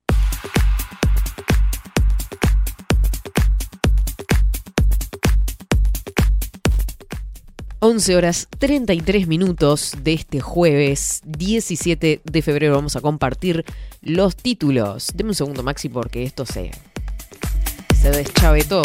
11 7.79 8.17
horas 8.17 8.49
33 8.59 9.29
minutos 9.29 9.93
de 10.03 10.15
este 10.15 10.41
jueves 10.41 11.21
17 11.25 12.23
de 12.25 12.43
febrero 12.43 12.75
vamos 12.75 12.97
a 12.97 13.01
compartir 13.01 13.65
los 14.03 14.35
títulos. 14.35 15.13
Deme 15.15 15.31
un 15.31 15.37
segundo, 15.37 15.63
Maxi, 15.63 15.89
porque 15.89 16.25
esto 16.25 16.45
se, 16.45 16.73
se 18.03 18.11
deschavetó. 18.11 18.83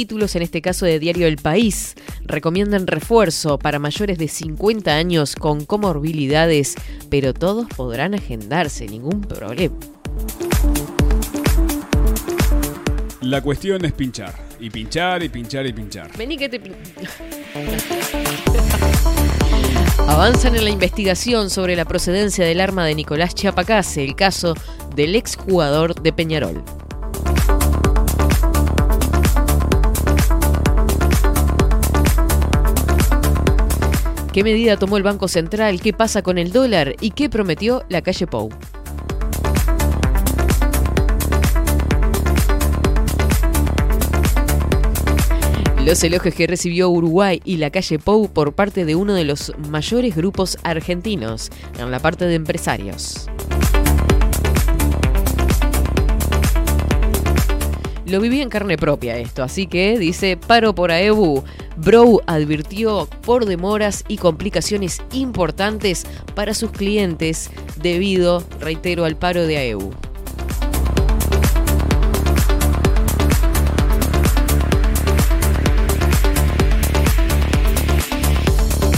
Títulos 0.00 0.34
en 0.34 0.40
este 0.40 0.62
caso 0.62 0.86
de 0.86 0.98
Diario 0.98 1.26
El 1.26 1.36
País 1.36 1.94
recomiendan 2.24 2.86
refuerzo 2.86 3.58
para 3.58 3.78
mayores 3.78 4.16
de 4.16 4.28
50 4.28 4.90
años 4.96 5.36
con 5.36 5.66
comorbilidades, 5.66 6.74
pero 7.10 7.34
todos 7.34 7.66
podrán 7.76 8.14
agendarse, 8.14 8.86
ningún 8.86 9.20
problema. 9.20 9.76
La 13.20 13.42
cuestión 13.42 13.84
es 13.84 13.92
pinchar. 13.92 14.34
Y 14.58 14.70
pinchar, 14.70 15.22
y 15.22 15.28
pinchar, 15.28 15.66
y 15.66 15.72
pinchar. 15.74 16.16
Vení 16.16 16.38
que 16.38 16.48
te... 16.48 16.62
pin- 16.62 16.76
Avanzan 20.08 20.56
en 20.56 20.64
la 20.64 20.70
investigación 20.70 21.50
sobre 21.50 21.76
la 21.76 21.84
procedencia 21.84 22.46
del 22.46 22.62
arma 22.62 22.86
de 22.86 22.94
Nicolás 22.94 23.34
Chiapacase, 23.34 24.02
el 24.02 24.16
caso 24.16 24.54
del 24.96 25.14
exjugador 25.14 26.00
de 26.00 26.14
Peñarol. 26.14 26.64
¿Qué 34.32 34.44
medida 34.44 34.76
tomó 34.76 34.96
el 34.96 35.02
Banco 35.02 35.26
Central? 35.26 35.80
¿Qué 35.80 35.92
pasa 35.92 36.22
con 36.22 36.38
el 36.38 36.52
dólar? 36.52 36.94
¿Y 37.00 37.10
qué 37.10 37.28
prometió 37.28 37.82
la 37.88 38.00
calle 38.00 38.28
Pou? 38.28 38.48
Los 45.84 46.04
elogios 46.04 46.32
que 46.32 46.46
recibió 46.46 46.90
Uruguay 46.90 47.42
y 47.44 47.56
la 47.56 47.70
calle 47.70 47.98
Pou 47.98 48.28
por 48.28 48.52
parte 48.52 48.84
de 48.84 48.94
uno 48.94 49.14
de 49.14 49.24
los 49.24 49.52
mayores 49.68 50.14
grupos 50.14 50.58
argentinos 50.62 51.50
en 51.80 51.90
la 51.90 51.98
parte 51.98 52.26
de 52.26 52.36
empresarios. 52.36 53.28
Lo 58.10 58.20
viví 58.20 58.40
en 58.40 58.48
carne 58.48 58.76
propia 58.76 59.18
esto, 59.18 59.44
así 59.44 59.68
que 59.68 59.96
dice 59.96 60.36
paro 60.36 60.74
por 60.74 60.90
AEBU. 60.90 61.44
Bro 61.76 62.22
advirtió 62.26 63.08
por 63.22 63.46
demoras 63.46 64.04
y 64.08 64.16
complicaciones 64.16 65.00
importantes 65.12 66.04
para 66.34 66.54
sus 66.54 66.72
clientes 66.72 67.52
debido, 67.76 68.42
reitero, 68.58 69.04
al 69.04 69.16
paro 69.16 69.46
de 69.46 69.58
AEBU. 69.58 69.94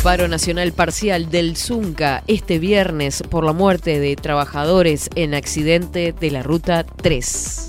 Paro 0.02 0.26
nacional 0.26 0.72
parcial 0.72 1.30
del 1.30 1.58
Zunca 1.58 2.24
este 2.28 2.58
viernes 2.58 3.22
por 3.28 3.44
la 3.44 3.52
muerte 3.52 4.00
de 4.00 4.16
trabajadores 4.16 5.10
en 5.16 5.34
accidente 5.34 6.14
de 6.18 6.30
la 6.30 6.42
ruta 6.42 6.84
3. 6.84 7.68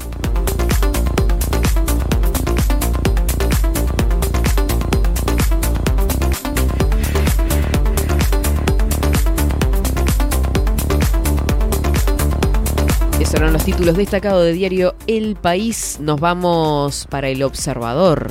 Esos 13.33 13.41
eran 13.41 13.53
los 13.53 13.65
títulos 13.65 13.97
destacados 13.97 14.45
de 14.45 14.53
diario 14.53 14.93
El 15.07 15.35
País. 15.35 15.97
Nos 15.99 16.19
vamos 16.19 17.07
para 17.09 17.29
el 17.29 17.41
observador. 17.41 18.27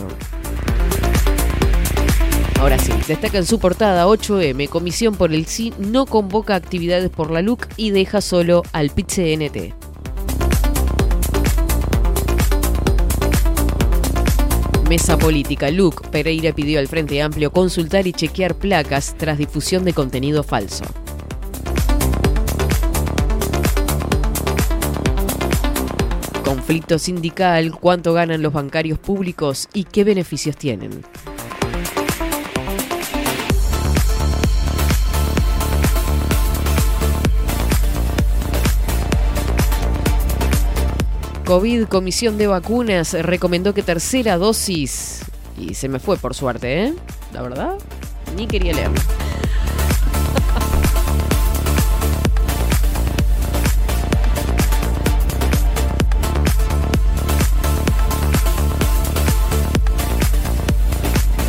Ahora 2.61 2.79
sí, 2.79 2.93
destaca 3.09 3.39
en 3.39 3.45
su 3.45 3.59
portada 3.59 4.07
8M, 4.07 4.69
Comisión 4.69 5.17
por 5.17 5.35
el 5.35 5.47
Sí 5.47 5.75
no 5.77 6.07
convoca 6.07 6.55
actividades 6.55 7.11
por 7.11 7.33
la 7.33 7.43
LUC 7.43 7.67
y 7.77 7.91
deja 7.91 8.21
solo 8.21 8.63
al 8.73 8.91
PIT-CNT. 8.91 9.75
Mesa 14.89 15.19
política, 15.19 15.73
LUC, 15.73 16.07
Pereira 16.11 16.53
pidió 16.53 16.79
al 16.79 16.87
Frente 16.87 17.21
Amplio 17.21 17.51
consultar 17.51 18.07
y 18.07 18.13
chequear 18.13 18.55
placas 18.55 19.17
tras 19.19 19.37
difusión 19.37 19.83
de 19.85 19.95
contenido 19.95 20.45
falso. 20.45 20.85
Conflicto 26.53 26.99
sindical, 26.99 27.73
cuánto 27.81 28.13
ganan 28.13 28.43
los 28.43 28.53
bancarios 28.53 28.99
públicos 28.99 29.71
y 29.73 29.85
qué 29.85 30.05
beneficios 30.05 30.55
tienen. 30.55 31.03
COVID, 41.47 41.85
Comisión 41.85 42.37
de 42.37 42.49
Vacunas, 42.49 43.15
recomendó 43.15 43.73
que 43.73 43.83
tercera 43.83 44.37
dosis. 44.37 45.23
Y 45.57 45.73
se 45.73 45.89
me 45.89 46.01
fue 46.01 46.19
por 46.19 46.35
suerte, 46.35 46.85
¿eh? 46.85 46.95
La 47.33 47.41
verdad, 47.41 47.79
ni 48.37 48.47
quería 48.47 48.75
leerlo. 48.75 49.01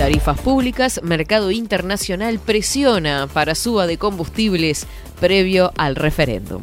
Tarifas 0.04 0.38
públicas, 0.42 1.00
mercado 1.02 1.50
internacional 1.52 2.38
presiona 2.38 3.30
para 3.34 3.56
suba 3.56 3.88
de 3.88 3.98
combustibles 3.98 4.86
previo 5.22 5.72
al 5.78 5.96
referéndum. 5.96 6.62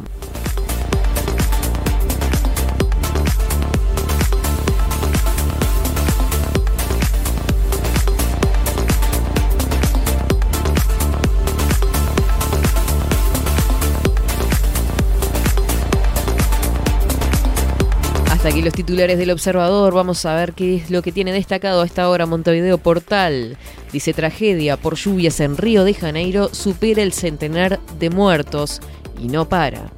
Hasta 18.40 18.48
aquí 18.48 18.62
los 18.62 18.72
titulares 18.72 19.18
del 19.18 19.32
observador. 19.32 19.92
Vamos 19.92 20.24
a 20.24 20.34
ver 20.34 20.54
qué 20.54 20.76
es 20.76 20.90
lo 20.90 21.02
que 21.02 21.12
tiene 21.12 21.30
destacado 21.30 21.82
a 21.82 21.84
esta 21.84 22.08
hora 22.08 22.24
Montevideo 22.24 22.78
Portal. 22.78 23.58
Dice 23.92 24.14
tragedia 24.14 24.78
por 24.78 24.94
lluvias 24.94 25.40
en 25.40 25.58
Río 25.58 25.84
de 25.84 25.92
Janeiro 25.92 26.48
supera 26.54 27.02
el 27.02 27.12
centenar 27.12 27.80
de 27.98 28.08
muertos 28.08 28.80
y 29.20 29.28
no 29.28 29.46
para. 29.46 29.92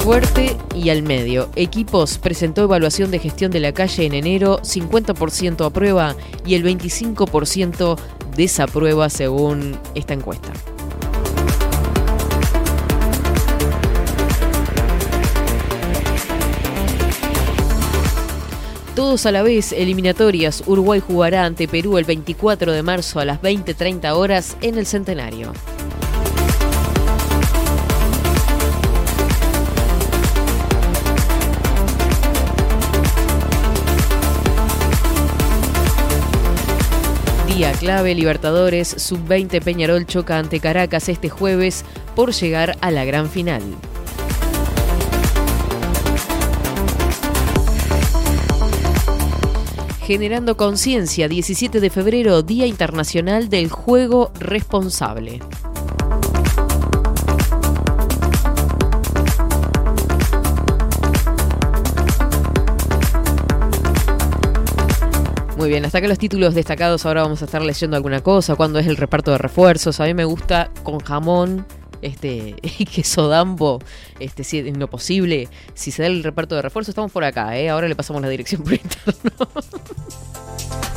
Fuerte 0.00 0.54
y 0.74 0.90
al 0.90 1.02
medio. 1.02 1.48
Equipos 1.56 2.18
presentó 2.18 2.64
evaluación 2.64 3.10
de 3.10 3.18
gestión 3.18 3.50
de 3.50 3.60
la 3.60 3.72
calle 3.72 4.04
en 4.04 4.12
enero, 4.12 4.60
50% 4.60 5.64
aprueba 5.64 6.14
y 6.44 6.56
el 6.56 6.62
25% 6.62 7.98
desaprueba 8.38 9.10
según 9.10 9.76
esta 9.96 10.14
encuesta. 10.14 10.52
Todos 18.94 19.26
a 19.26 19.32
la 19.32 19.42
vez, 19.42 19.72
eliminatorias. 19.72 20.62
Uruguay 20.66 21.00
jugará 21.00 21.44
ante 21.44 21.66
Perú 21.66 21.98
el 21.98 22.04
24 22.04 22.72
de 22.72 22.82
marzo 22.82 23.18
a 23.18 23.24
las 23.24 23.42
20.30 23.42 24.12
horas 24.12 24.56
en 24.60 24.78
el 24.78 24.86
Centenario. 24.86 25.52
Clave, 37.78 38.14
Libertadores, 38.14 38.88
Sub-20 38.88 39.62
Peñarol 39.62 40.06
choca 40.06 40.38
ante 40.38 40.60
Caracas 40.60 41.08
este 41.08 41.28
jueves 41.28 41.84
por 42.14 42.32
llegar 42.32 42.76
a 42.80 42.90
la 42.90 43.04
gran 43.04 43.30
final. 43.30 43.62
Generando 50.02 50.56
conciencia, 50.56 51.28
17 51.28 51.80
de 51.80 51.90
febrero, 51.90 52.42
Día 52.42 52.66
Internacional 52.66 53.48
del 53.48 53.68
Juego 53.68 54.32
Responsable. 54.40 55.40
Bien, 65.68 65.84
hasta 65.84 65.98
acá 65.98 66.08
los 66.08 66.18
títulos 66.18 66.54
destacados. 66.54 67.04
Ahora 67.04 67.22
vamos 67.22 67.42
a 67.42 67.44
estar 67.44 67.60
leyendo 67.60 67.96
alguna 67.96 68.22
cosa. 68.22 68.56
¿Cuándo 68.56 68.78
es 68.78 68.86
el 68.86 68.96
reparto 68.96 69.32
de 69.32 69.38
refuerzos? 69.38 70.00
A 70.00 70.04
mí 70.06 70.14
me 70.14 70.24
gusta 70.24 70.70
con 70.82 70.98
jamón 70.98 71.66
este 72.00 72.56
y 72.62 72.84
queso 72.86 73.28
dambo, 73.28 73.80
este, 74.18 74.44
si 74.44 74.60
en 74.60 74.78
lo 74.78 74.88
posible. 74.88 75.48
Si 75.74 75.90
se 75.90 76.02
da 76.02 76.08
el 76.08 76.24
reparto 76.24 76.54
de 76.54 76.62
refuerzos, 76.62 76.90
estamos 76.90 77.12
por 77.12 77.24
acá, 77.24 77.58
¿eh? 77.58 77.68
Ahora 77.68 77.86
le 77.86 77.94
pasamos 77.94 78.22
la 78.22 78.28
dirección 78.30 78.62
por 78.62 78.72
interno. 78.72 79.48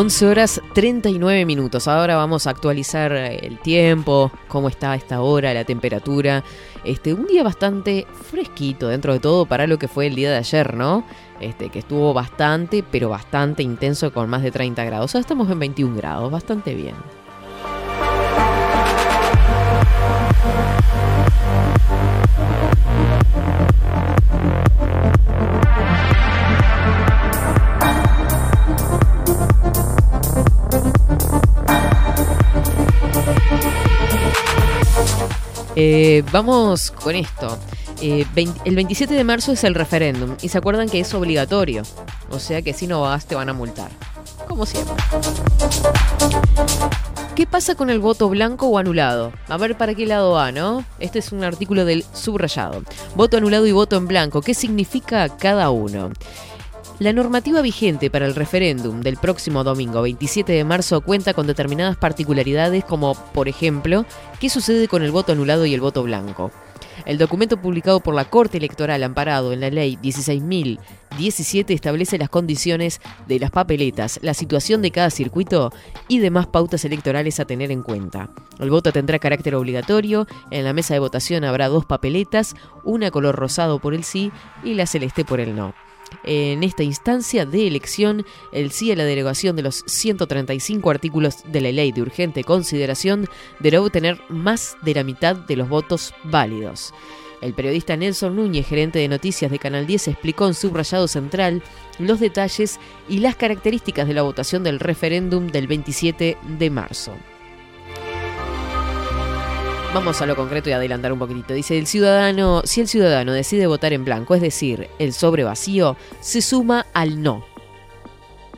Once 0.00 0.24
horas 0.26 0.62
39 0.72 1.44
minutos. 1.44 1.86
Ahora 1.86 2.16
vamos 2.16 2.46
a 2.46 2.50
actualizar 2.50 3.12
el 3.12 3.58
tiempo, 3.58 4.32
cómo 4.48 4.70
está 4.70 4.94
esta 4.94 5.20
hora, 5.20 5.52
la 5.52 5.64
temperatura. 5.64 6.42
Este, 6.84 7.12
un 7.12 7.26
día 7.26 7.42
bastante 7.42 8.06
fresquito 8.30 8.88
dentro 8.88 9.12
de 9.12 9.20
todo 9.20 9.44
para 9.44 9.66
lo 9.66 9.78
que 9.78 9.88
fue 9.88 10.06
el 10.06 10.14
día 10.14 10.30
de 10.30 10.38
ayer, 10.38 10.74
¿no? 10.74 11.04
Este, 11.38 11.68
que 11.68 11.80
estuvo 11.80 12.14
bastante, 12.14 12.82
pero 12.82 13.10
bastante 13.10 13.62
intenso 13.62 14.10
con 14.10 14.30
más 14.30 14.42
de 14.42 14.50
30 14.50 14.82
grados. 14.84 15.14
Ahora 15.14 15.20
estamos 15.20 15.50
en 15.50 15.58
21 15.58 15.94
grados, 15.94 16.32
bastante 16.32 16.74
bien. 16.74 16.94
Eh, 35.76 36.22
vamos 36.32 36.90
con 36.90 37.14
esto. 37.14 37.58
Eh, 38.02 38.24
el 38.64 38.74
27 38.74 39.14
de 39.14 39.24
marzo 39.24 39.52
es 39.52 39.64
el 39.64 39.74
referéndum 39.74 40.36
y 40.40 40.48
se 40.48 40.58
acuerdan 40.58 40.88
que 40.88 41.00
es 41.00 41.12
obligatorio. 41.14 41.82
O 42.30 42.38
sea 42.38 42.62
que 42.62 42.72
si 42.72 42.86
no 42.86 43.02
vas 43.02 43.26
te 43.26 43.34
van 43.34 43.48
a 43.48 43.52
multar. 43.52 43.90
Como 44.48 44.66
siempre. 44.66 44.94
¿Qué 47.34 47.46
pasa 47.46 47.74
con 47.74 47.88
el 47.88 48.00
voto 48.00 48.28
blanco 48.28 48.66
o 48.66 48.78
anulado? 48.78 49.32
A 49.48 49.56
ver 49.56 49.76
para 49.76 49.94
qué 49.94 50.04
lado 50.04 50.32
va, 50.32 50.52
¿no? 50.52 50.84
Este 50.98 51.20
es 51.20 51.32
un 51.32 51.44
artículo 51.44 51.84
del 51.84 52.04
subrayado. 52.12 52.82
Voto 53.14 53.36
anulado 53.36 53.66
y 53.66 53.72
voto 53.72 53.96
en 53.96 54.06
blanco. 54.06 54.42
¿Qué 54.42 54.52
significa 54.52 55.28
cada 55.36 55.70
uno? 55.70 56.10
La 57.00 57.14
normativa 57.14 57.62
vigente 57.62 58.10
para 58.10 58.26
el 58.26 58.34
referéndum 58.34 59.00
del 59.00 59.16
próximo 59.16 59.64
domingo 59.64 60.02
27 60.02 60.52
de 60.52 60.64
marzo 60.64 61.00
cuenta 61.00 61.32
con 61.32 61.46
determinadas 61.46 61.96
particularidades 61.96 62.84
como, 62.84 63.14
por 63.32 63.48
ejemplo, 63.48 64.04
qué 64.38 64.50
sucede 64.50 64.86
con 64.86 65.02
el 65.02 65.10
voto 65.10 65.32
anulado 65.32 65.64
y 65.64 65.72
el 65.72 65.80
voto 65.80 66.02
blanco. 66.02 66.52
El 67.06 67.16
documento 67.16 67.56
publicado 67.56 68.00
por 68.00 68.14
la 68.14 68.26
Corte 68.26 68.58
Electoral 68.58 69.02
amparado 69.02 69.54
en 69.54 69.60
la 69.60 69.70
Ley 69.70 69.96
16.017 70.02 71.70
establece 71.70 72.18
las 72.18 72.28
condiciones 72.28 73.00
de 73.26 73.38
las 73.38 73.50
papeletas, 73.50 74.20
la 74.20 74.34
situación 74.34 74.82
de 74.82 74.90
cada 74.90 75.08
circuito 75.08 75.72
y 76.06 76.18
demás 76.18 76.48
pautas 76.48 76.84
electorales 76.84 77.40
a 77.40 77.46
tener 77.46 77.70
en 77.70 77.82
cuenta. 77.82 78.28
El 78.58 78.68
voto 78.68 78.92
tendrá 78.92 79.18
carácter 79.18 79.54
obligatorio, 79.54 80.26
en 80.50 80.64
la 80.64 80.74
mesa 80.74 80.92
de 80.92 81.00
votación 81.00 81.44
habrá 81.44 81.68
dos 81.68 81.86
papeletas, 81.86 82.54
una 82.84 83.10
color 83.10 83.36
rosado 83.36 83.78
por 83.78 83.94
el 83.94 84.04
sí 84.04 84.30
y 84.62 84.74
la 84.74 84.84
celeste 84.84 85.24
por 85.24 85.40
el 85.40 85.56
no. 85.56 85.72
En 86.24 86.62
esta 86.62 86.82
instancia 86.82 87.46
de 87.46 87.66
elección, 87.66 88.26
el 88.52 88.70
sí 88.70 88.92
a 88.92 88.96
la 88.96 89.04
derogación 89.04 89.56
de 89.56 89.62
los 89.62 89.84
135 89.86 90.90
artículos 90.90 91.44
de 91.44 91.60
la 91.60 91.72
ley 91.72 91.92
de 91.92 92.02
urgente 92.02 92.44
consideración 92.44 93.26
deberá 93.58 93.82
obtener 93.82 94.20
más 94.28 94.76
de 94.82 94.94
la 94.94 95.04
mitad 95.04 95.36
de 95.36 95.56
los 95.56 95.68
votos 95.68 96.14
válidos. 96.24 96.92
El 97.40 97.54
periodista 97.54 97.96
Nelson 97.96 98.36
Núñez, 98.36 98.66
gerente 98.66 98.98
de 98.98 99.08
noticias 99.08 99.50
de 99.50 99.58
Canal 99.58 99.86
10, 99.86 100.08
explicó 100.08 100.46
en 100.46 100.54
subrayado 100.54 101.08
central 101.08 101.62
los 101.98 102.20
detalles 102.20 102.78
y 103.08 103.18
las 103.18 103.34
características 103.36 104.06
de 104.06 104.14
la 104.14 104.22
votación 104.22 104.62
del 104.62 104.78
referéndum 104.78 105.46
del 105.46 105.66
27 105.66 106.36
de 106.58 106.70
marzo. 106.70 107.14
Vamos 109.92 110.22
a 110.22 110.26
lo 110.26 110.36
concreto 110.36 110.70
y 110.70 110.72
adelantar 110.72 111.12
un 111.12 111.18
poquitito. 111.18 111.52
Dice, 111.52 111.76
el 111.76 111.88
ciudadano, 111.88 112.62
si 112.64 112.80
el 112.80 112.86
ciudadano 112.86 113.32
decide 113.32 113.66
votar 113.66 113.92
en 113.92 114.04
blanco, 114.04 114.36
es 114.36 114.40
decir, 114.40 114.88
el 115.00 115.12
sobre 115.12 115.42
vacío, 115.42 115.96
se 116.20 116.42
suma 116.42 116.86
al 116.94 117.20
no. 117.20 117.44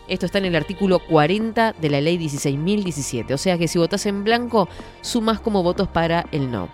Esto 0.08 0.26
está 0.26 0.36
en 0.36 0.44
el 0.44 0.56
artículo 0.56 0.98
40 0.98 1.72
de 1.72 1.88
la 1.88 2.02
ley 2.02 2.18
16.017. 2.18 3.32
O 3.32 3.38
sea 3.38 3.56
que 3.56 3.66
si 3.66 3.78
votas 3.78 4.04
en 4.04 4.24
blanco, 4.24 4.68
sumas 5.00 5.40
como 5.40 5.62
votos 5.62 5.88
para 5.88 6.26
el 6.32 6.50
no. 6.50 6.68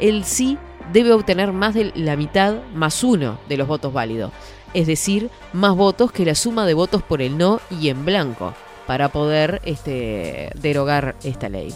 El 0.00 0.24
sí 0.24 0.58
debe 0.92 1.12
obtener 1.12 1.52
más 1.52 1.74
de 1.74 1.92
la 1.94 2.16
mitad 2.16 2.64
más 2.74 3.04
uno 3.04 3.38
de 3.48 3.56
los 3.56 3.68
votos 3.68 3.92
válidos. 3.92 4.32
Es 4.74 4.88
decir, 4.88 5.30
más 5.52 5.76
votos 5.76 6.10
que 6.10 6.24
la 6.24 6.34
suma 6.34 6.66
de 6.66 6.74
votos 6.74 7.04
por 7.04 7.22
el 7.22 7.38
no 7.38 7.60
y 7.70 7.90
en 7.90 8.04
blanco 8.04 8.54
para 8.88 9.08
poder 9.10 9.62
este, 9.64 10.50
derogar 10.56 11.14
esta 11.22 11.48
ley. 11.48 11.72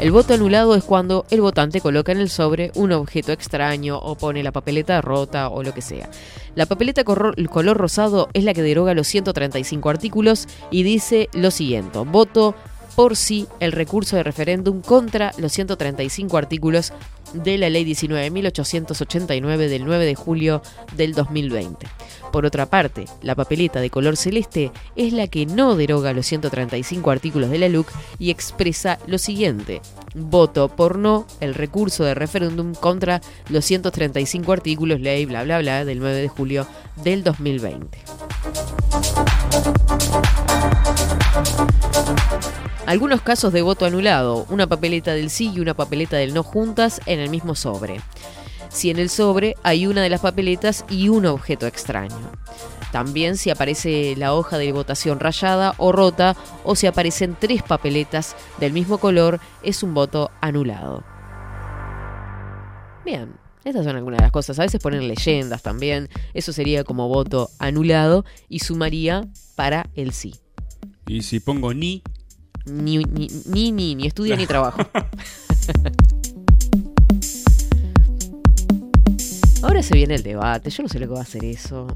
El 0.00 0.12
voto 0.12 0.34
anulado 0.34 0.74
es 0.74 0.84
cuando 0.84 1.26
el 1.30 1.40
votante 1.40 1.80
coloca 1.80 2.12
en 2.12 2.18
el 2.18 2.30
sobre 2.30 2.72
un 2.74 2.92
objeto 2.92 3.32
extraño 3.32 3.98
o 3.98 4.16
pone 4.16 4.42
la 4.42 4.52
papeleta 4.52 5.00
rota 5.00 5.48
o 5.48 5.62
lo 5.62 5.74
que 5.74 5.82
sea. 5.82 6.10
La 6.54 6.66
papeleta 6.66 7.04
color 7.04 7.76
rosado 7.76 8.28
es 8.32 8.44
la 8.44 8.54
que 8.54 8.62
deroga 8.62 8.94
los 8.94 9.06
135 9.06 9.90
artículos 9.90 10.48
y 10.70 10.82
dice 10.82 11.28
lo 11.32 11.50
siguiente, 11.50 11.98
voto 11.98 12.54
por 12.96 13.16
sí 13.16 13.46
el 13.60 13.72
recurso 13.72 14.16
de 14.16 14.22
referéndum 14.22 14.82
contra 14.82 15.32
los 15.38 15.52
135 15.52 16.36
artículos 16.36 16.92
de 17.34 17.58
la 17.58 17.70
Ley 17.70 17.84
19.889 17.84 19.68
del 19.68 19.84
9 19.84 20.04
de 20.04 20.14
julio 20.14 20.62
del 20.96 21.14
2020. 21.14 21.86
Por 22.32 22.46
otra 22.46 22.66
parte, 22.66 23.06
la 23.22 23.34
papeleta 23.34 23.80
de 23.80 23.90
color 23.90 24.16
celeste 24.16 24.70
es 24.96 25.12
la 25.12 25.26
que 25.26 25.46
no 25.46 25.74
deroga 25.74 26.12
los 26.12 26.26
135 26.26 27.10
artículos 27.10 27.50
de 27.50 27.58
la 27.58 27.68
LUC 27.68 27.88
y 28.18 28.30
expresa 28.30 28.98
lo 29.06 29.18
siguiente. 29.18 29.80
Voto 30.14 30.68
por 30.68 30.98
no 30.98 31.26
el 31.40 31.54
recurso 31.54 32.04
de 32.04 32.14
referéndum 32.14 32.74
contra 32.74 33.20
los 33.48 33.64
135 33.64 34.52
artículos 34.52 35.00
ley 35.00 35.26
bla 35.26 35.44
bla 35.44 35.58
bla 35.58 35.84
del 35.84 35.98
9 35.98 36.20
de 36.20 36.28
julio 36.28 36.66
del 37.02 37.24
2020. 37.24 37.98
Algunos 42.90 43.22
casos 43.22 43.52
de 43.52 43.62
voto 43.62 43.86
anulado, 43.86 44.46
una 44.48 44.66
papeleta 44.66 45.14
del 45.14 45.30
sí 45.30 45.52
y 45.54 45.60
una 45.60 45.74
papeleta 45.74 46.16
del 46.16 46.34
no 46.34 46.42
juntas 46.42 47.00
en 47.06 47.20
el 47.20 47.30
mismo 47.30 47.54
sobre. 47.54 48.00
Si 48.68 48.90
en 48.90 48.98
el 48.98 49.10
sobre 49.10 49.54
hay 49.62 49.86
una 49.86 50.02
de 50.02 50.08
las 50.08 50.22
papeletas 50.22 50.84
y 50.90 51.08
un 51.08 51.24
objeto 51.26 51.68
extraño. 51.68 52.32
También 52.90 53.36
si 53.36 53.50
aparece 53.50 54.16
la 54.16 54.34
hoja 54.34 54.58
de 54.58 54.72
votación 54.72 55.20
rayada 55.20 55.76
o 55.78 55.92
rota 55.92 56.36
o 56.64 56.74
si 56.74 56.88
aparecen 56.88 57.36
tres 57.38 57.62
papeletas 57.62 58.34
del 58.58 58.72
mismo 58.72 58.98
color, 58.98 59.38
es 59.62 59.84
un 59.84 59.94
voto 59.94 60.32
anulado. 60.40 61.04
Bien, 63.04 63.34
estas 63.64 63.84
son 63.84 63.94
algunas 63.94 64.18
de 64.18 64.24
las 64.24 64.32
cosas. 64.32 64.58
A 64.58 64.62
veces 64.62 64.82
ponen 64.82 65.06
leyendas 65.06 65.62
también. 65.62 66.08
Eso 66.34 66.52
sería 66.52 66.82
como 66.82 67.06
voto 67.06 67.50
anulado 67.60 68.24
y 68.48 68.58
sumaría 68.58 69.28
para 69.54 69.88
el 69.94 70.10
sí. 70.12 70.34
Y 71.06 71.22
si 71.22 71.38
pongo 71.38 71.72
ni, 71.72 72.02
Ni, 72.66 72.98
ni, 72.98 73.28
ni, 73.46 73.72
ni, 73.72 73.94
ni 73.94 74.06
estudio 74.06 74.36
ni 74.36 74.46
trabajo. 74.46 74.80
Ahora 79.62 79.82
se 79.82 79.94
viene 79.94 80.14
el 80.14 80.22
debate. 80.22 80.70
Yo 80.70 80.82
no 80.82 80.88
sé 80.88 80.98
lo 80.98 81.06
que 81.06 81.12
va 81.14 81.20
a 81.20 81.22
hacer 81.22 81.44
eso. 81.44 81.86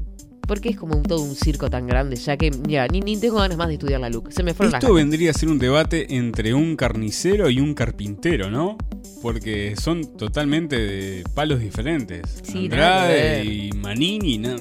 Porque 0.47 0.69
es 0.69 0.77
como 0.77 0.95
un, 0.95 1.01
todo 1.01 1.21
un 1.23 1.33
circo 1.35 1.71
tan 1.71 1.87
grande, 1.87 2.15
ya 2.17 2.37
que 2.37 2.51
ya, 2.67 2.85
ni, 2.87 2.99
ni 2.99 3.17
tengo 3.17 3.37
ganas 3.39 3.57
más 3.57 3.67
de 3.67 3.73
estudiar 3.75 3.99
la 3.99 4.09
LUC. 4.11 4.29
Se 4.31 4.43
me 4.43 4.53
fueron 4.53 4.73
las 4.73 4.83
esto 4.83 4.93
ganas. 4.93 5.09
vendría 5.09 5.31
a 5.31 5.33
ser 5.33 5.49
un 5.49 5.57
debate 5.57 6.15
entre 6.15 6.53
un 6.53 6.75
carnicero 6.75 7.49
y 7.49 7.59
un 7.59 7.73
carpintero, 7.73 8.51
¿no? 8.51 8.77
Porque 9.23 9.75
son 9.75 10.15
totalmente 10.17 10.77
de 10.77 11.23
palos 11.33 11.59
diferentes. 11.61 12.21
Sí, 12.43 12.69
nada 12.69 13.07
que 13.07 13.13
Andrade 13.39 13.45
y 13.45 13.71
Manini, 13.71 14.37
no, 14.37 14.55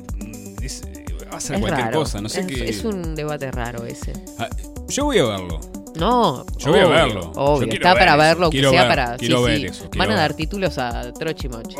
es- 0.63 0.83
va 1.31 1.37
a 1.37 1.41
ser 1.41 1.57
Es 1.57 1.61
cualquier 1.61 1.87
raro. 1.89 1.99
cosa, 1.99 2.23
no 2.23 2.31
sé 2.31 2.41
es, 2.41 2.47
qué. 2.47 2.67
es 2.71 2.83
un 2.85 3.15
debate 3.15 3.51
raro 3.53 3.85
ese. 3.85 4.15
Ah, 4.39 4.49
yo 4.89 5.05
voy 5.05 5.19
a 5.19 5.25
verlo. 5.25 5.61
No, 5.97 6.45
Yo 6.59 6.71
voy 6.71 6.81
a 6.81 6.87
obvio, 6.87 6.89
verlo. 6.91 7.33
Obvio, 7.37 7.66
Yo 7.69 7.75
está 7.75 7.95
ver 7.95 7.99
para 7.99 8.15
eso, 8.15 8.23
verlo, 8.25 8.51
que 8.51 8.57
quiero 8.59 8.71
sea 8.71 8.81
ver, 8.83 8.89
para. 8.89 9.16
quiero 9.16 9.39
sí, 9.39 9.45
ver 9.45 9.61
sí. 9.61 9.66
eso, 9.66 9.89
Van 9.97 10.11
a 10.11 10.15
dar 10.16 10.35
títulos 10.35 10.79
a 10.79 11.12
Trochimoch. 11.12 11.75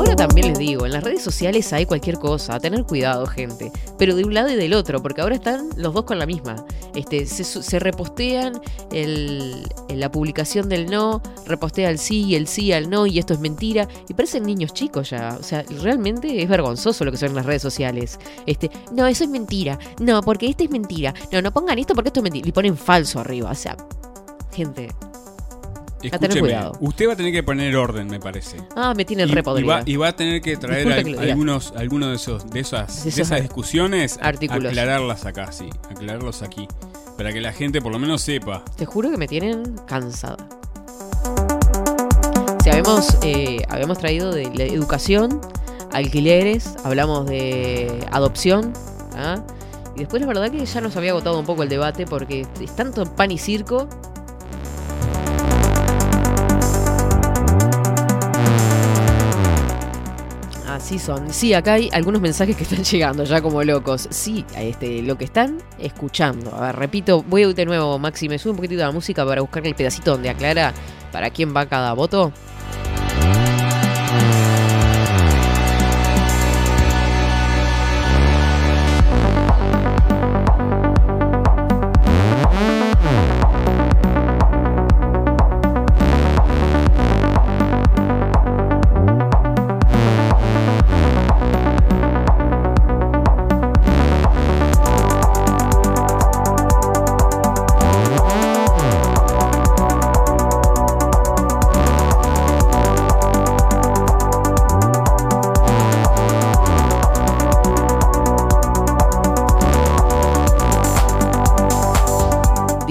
Ahora 0.00 0.16
también 0.16 0.48
les 0.48 0.58
digo, 0.58 0.86
en 0.86 0.92
las 0.92 1.04
redes 1.04 1.22
sociales 1.22 1.70
hay 1.74 1.84
cualquier 1.84 2.16
cosa, 2.18 2.54
a 2.54 2.58
tener 2.60 2.84
cuidado, 2.84 3.26
gente. 3.26 3.70
Pero 3.98 4.14
de 4.16 4.24
un 4.24 4.32
lado 4.32 4.48
y 4.48 4.56
del 4.56 4.72
otro, 4.72 5.02
porque 5.02 5.20
ahora 5.20 5.34
están 5.34 5.68
los 5.76 5.92
dos 5.92 6.04
con 6.04 6.18
la 6.18 6.24
misma. 6.24 6.56
Este, 6.94 7.26
se, 7.26 7.44
se 7.44 7.78
repostean 7.78 8.58
el- 8.92 9.62
la 9.94 10.10
publicación 10.10 10.70
del 10.70 10.86
no, 10.90 11.20
repostea 11.44 11.90
el 11.90 11.98
sí 11.98 12.22
y 12.24 12.34
el 12.34 12.46
sí 12.46 12.72
al 12.72 12.88
no, 12.88 13.04
y 13.06 13.18
esto 13.18 13.34
es 13.34 13.40
mentira. 13.40 13.86
Y 14.08 14.14
parecen 14.14 14.44
niños 14.44 14.72
chicos 14.72 15.10
ya. 15.10 15.36
O 15.38 15.42
sea, 15.42 15.64
realmente 15.82 16.42
es 16.42 16.48
vergonzoso 16.48 17.04
lo 17.04 17.10
que 17.10 17.18
son 17.18 17.34
las 17.34 17.44
redes 17.44 17.60
sociales. 17.60 18.18
Este, 18.46 18.70
no, 18.92 19.06
eso 19.06 19.24
es 19.24 19.30
mentira. 19.30 19.78
No, 20.00 20.22
porque 20.22 20.48
esto 20.48 20.64
es 20.64 20.70
mentira. 20.70 21.12
No, 21.30 21.42
no 21.42 21.52
pongan 21.52 21.78
esto 21.78 21.94
porque 21.94 22.08
esto 22.08 22.20
es 22.20 22.24
mentira. 22.24 22.48
Y 22.48 22.52
ponen 22.52 22.74
falso 22.74 23.20
arriba. 23.20 23.50
O 23.50 23.54
sea, 23.54 23.76
gente. 24.50 24.88
A 26.08 26.18
tener 26.18 26.30
Escúcheme, 26.30 26.40
cuidado. 26.40 26.72
usted 26.80 27.08
va 27.08 27.12
a 27.12 27.16
tener 27.16 27.32
que 27.32 27.42
poner 27.42 27.76
orden, 27.76 28.06
me 28.06 28.18
parece. 28.20 28.56
Ah, 28.74 28.94
me 28.96 29.04
tienen 29.04 29.28
Y- 29.28 29.32
re 29.32 29.42
y, 29.58 29.62
va, 29.64 29.82
y 29.84 29.96
va 29.96 30.08
a 30.08 30.16
tener 30.16 30.40
que 30.40 30.56
traer 30.56 31.04
que 31.04 31.18
algunos, 31.18 31.72
algunos 31.76 32.08
de 32.10 32.14
esos, 32.16 32.48
de 32.50 32.60
esas, 32.60 33.04
De 33.04 33.10
esas 33.10 33.42
discusiones, 33.42 34.18
artículos. 34.22 34.66
aclararlas 34.70 35.26
acá, 35.26 35.52
sí, 35.52 35.68
aclararlos 35.90 36.42
aquí, 36.42 36.66
para 37.18 37.32
que 37.32 37.40
la 37.40 37.52
gente 37.52 37.82
por 37.82 37.92
lo 37.92 37.98
menos 37.98 38.22
sepa. 38.22 38.64
Te 38.76 38.86
juro 38.86 39.10
que 39.10 39.18
me 39.18 39.28
tienen 39.28 39.76
cansada. 39.86 40.38
Si 42.62 42.68
habíamos, 42.70 43.16
eh, 43.22 43.62
habíamos 43.68 43.98
traído 43.98 44.32
de 44.32 44.50
la 44.54 44.64
educación, 44.64 45.40
alquileres, 45.92 46.74
hablamos 46.84 47.26
de 47.26 48.06
adopción, 48.12 48.72
¿ah? 49.16 49.42
y 49.96 50.00
después 50.00 50.20
la 50.20 50.28
verdad 50.28 50.50
que 50.50 50.64
ya 50.64 50.80
nos 50.80 50.94
había 50.96 51.10
agotado 51.10 51.38
un 51.38 51.46
poco 51.46 51.62
el 51.62 51.68
debate 51.68 52.04
porque 52.06 52.46
es 52.60 52.76
tanto 52.76 53.04
pan 53.04 53.30
y 53.30 53.38
circo. 53.38 53.88
Así 60.80 60.98
son. 60.98 61.30
Sí, 61.30 61.52
acá 61.52 61.74
hay 61.74 61.90
algunos 61.92 62.22
mensajes 62.22 62.56
que 62.56 62.62
están 62.62 62.82
llegando 62.90 63.22
ya 63.24 63.42
como 63.42 63.62
locos. 63.62 64.08
Sí, 64.10 64.46
este, 64.56 65.02
lo 65.02 65.18
que 65.18 65.26
están 65.26 65.58
escuchando. 65.78 66.54
A 66.54 66.68
ver, 66.68 66.76
repito, 66.76 67.22
voy 67.22 67.52
de 67.52 67.66
nuevo, 67.66 67.98
Maxi, 67.98 68.30
me 68.30 68.38
sube 68.38 68.52
un 68.52 68.56
poquitito 68.56 68.80
la 68.80 68.90
música 68.90 69.26
para 69.26 69.42
buscar 69.42 69.66
el 69.66 69.74
pedacito 69.74 70.12
donde 70.12 70.30
aclara 70.30 70.72
para 71.12 71.28
quién 71.28 71.54
va 71.54 71.66
cada 71.66 71.92
voto. 71.92 72.32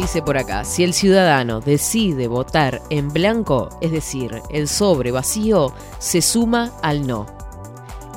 Dice 0.09 0.23
por 0.23 0.39
acá, 0.39 0.65
si 0.65 0.83
el 0.83 0.95
ciudadano 0.95 1.59
decide 1.59 2.27
votar 2.27 2.81
en 2.89 3.09
blanco, 3.09 3.69
es 3.79 3.91
decir, 3.91 4.41
el 4.49 4.67
sobre 4.67 5.11
vacío, 5.11 5.71
se 5.99 6.23
suma 6.23 6.71
al 6.81 7.05
no. 7.05 7.27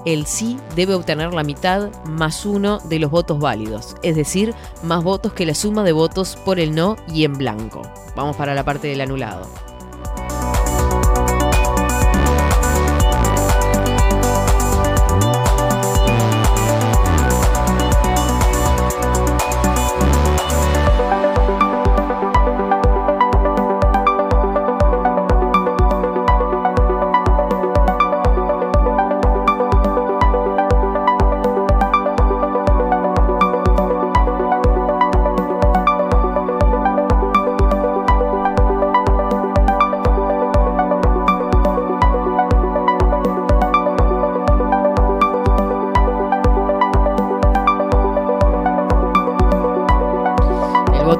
El 0.07 0.25
sí 0.25 0.57
debe 0.75 0.95
obtener 0.95 1.35
la 1.35 1.43
mitad 1.43 1.91
más 2.07 2.47
uno 2.47 2.79
de 2.79 2.99
los 2.99 3.11
votos 3.11 3.39
válidos, 3.39 3.95
es 4.03 4.17
decir, 4.17 4.55
más 4.83 5.05
votos 5.05 5.35
que 5.35 5.45
la 5.45 5.55
suma 5.55 5.83
de 5.83 5.93
votos 5.93 6.39
por 6.47 6.59
el 6.59 6.75
no 6.75 6.97
y 7.09 7.25
en 7.25 7.35
blanco. 7.35 7.83
Vamos 8.17 8.37
para 8.37 8.55
la 8.55 8.65
parte 8.65 8.89
del 8.89 9.03
anulado. 9.03 9.47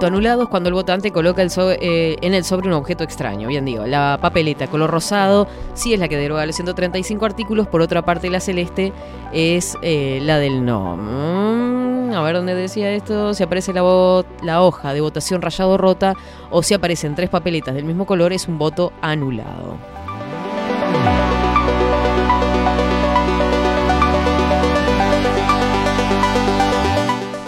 Voto 0.03 0.07
anulado 0.09 0.49
cuando 0.49 0.69
el 0.69 0.75
votante 0.75 1.13
coloca 1.13 1.43
el 1.43 1.51
eh, 1.81 2.17
en 2.23 2.35
el 2.35 2.43
sobre 2.43 2.67
un 2.67 2.75
objeto 2.75 3.05
extraño. 3.05 3.47
Bien 3.47 3.65
digo, 3.65 3.87
la 3.87 4.19
papeleta 4.21 4.67
color 4.67 4.91
rosado 4.91 5.47
sí 5.75 5.95
es 5.95 6.01
la 6.01 6.09
que 6.09 6.17
deroga 6.17 6.45
los 6.45 6.57
135 6.57 7.25
artículos. 7.25 7.69
Por 7.69 7.83
otra 7.83 8.03
parte, 8.03 8.29
la 8.29 8.41
celeste 8.41 8.93
es 9.33 9.79
eh, 9.81 10.19
la 10.23 10.39
del 10.39 10.65
no. 10.65 10.97
Mm, 10.97 12.15
a 12.15 12.23
ver 12.23 12.35
dónde 12.35 12.57
decía 12.57 12.91
esto. 12.91 13.33
Si 13.33 13.45
aparece 13.45 13.73
la, 13.73 14.25
la 14.43 14.63
hoja 14.63 14.93
de 14.93 15.01
votación 15.01 15.41
rayado 15.41 15.79
rota 15.79 16.15
o 16.51 16.65
si 16.65 16.75
aparecen 16.75 17.15
tres 17.15 17.31
papeletas 17.31 17.73
del 17.73 17.85
mismo 17.85 18.05
color, 18.05 18.33
es 18.33 18.49
un 18.49 18.59
voto 18.59 18.93
anulado. 19.03 19.77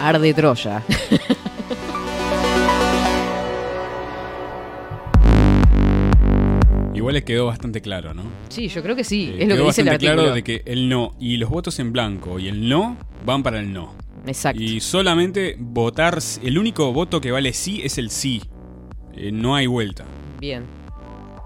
Arde 0.00 0.34
Troya. 0.34 0.82
quedó 7.24 7.46
bastante 7.46 7.80
claro, 7.80 8.14
¿no? 8.14 8.22
Sí, 8.48 8.68
yo 8.68 8.82
creo 8.82 8.94
que 8.96 9.04
sí. 9.04 9.30
Eh, 9.34 9.42
es 9.42 9.48
lo 9.48 9.56
que 9.56 9.62
dice 9.62 9.80
el 9.82 9.86
bastante 9.88 9.90
artículo. 9.90 10.14
claro 10.14 10.34
de 10.34 10.44
que 10.44 10.62
el 10.66 10.88
no 10.88 11.12
y 11.20 11.36
los 11.36 11.50
votos 11.50 11.78
en 11.78 11.92
blanco 11.92 12.38
y 12.38 12.48
el 12.48 12.68
no 12.68 12.96
van 13.24 13.42
para 13.42 13.60
el 13.60 13.72
no. 13.72 13.94
Exacto. 14.26 14.62
Y 14.62 14.80
solamente 14.80 15.56
votar, 15.58 16.18
el 16.42 16.58
único 16.58 16.92
voto 16.92 17.20
que 17.20 17.30
vale 17.30 17.52
sí 17.52 17.82
es 17.84 17.98
el 17.98 18.10
sí. 18.10 18.42
Eh, 19.14 19.30
no 19.32 19.54
hay 19.54 19.66
vuelta. 19.66 20.04
Bien. 20.40 20.64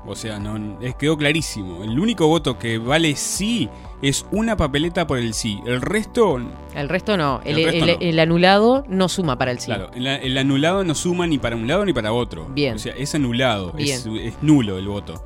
O 0.07 0.15
sea, 0.17 0.39
no, 0.39 0.81
es, 0.81 0.95
quedó 0.95 1.19
clarísimo. 1.19 1.85
El 1.85 1.99
único 1.99 2.29
voto 2.29 2.59
que 2.59 2.79
vale 2.79 3.15
sí 3.17 3.69
es 4.01 4.25
una 4.31 4.57
papeleta 4.57 5.07
por 5.07 5.19
el 5.19 5.35
sí. 5.35 5.59
El 5.67 5.83
resto, 5.83 6.39
El 6.75 6.89
resto 6.89 7.17
no. 7.19 7.41
El, 7.45 7.59
El 7.59 7.65
resto 7.67 7.85
el- 7.85 7.91
no. 7.95 8.01
el 8.01 8.19
anulado 8.21 8.85
no 8.89 9.09
suma 9.09 9.37
para 9.37 9.51
el 9.51 9.59
sí. 9.59 9.67
claro, 9.67 9.91
el, 9.95 10.07
el 10.07 10.39
anulado 10.39 10.83
no 10.85 10.95
suma 10.95 11.27
ni 11.27 11.37
para 11.39 11.57
un 11.57 11.67
lado 11.67 11.85
ni 11.85 11.93
para 11.93 12.13
otro. 12.13 12.47
Bien. 12.55 12.77
O 12.77 12.79
sea, 12.79 12.95
es 12.97 13.15
anulado, 13.15 13.75
es, 13.77 14.07
es 14.07 14.35
nulo 14.41 14.79
el 14.79 14.87
voto. 14.89 15.23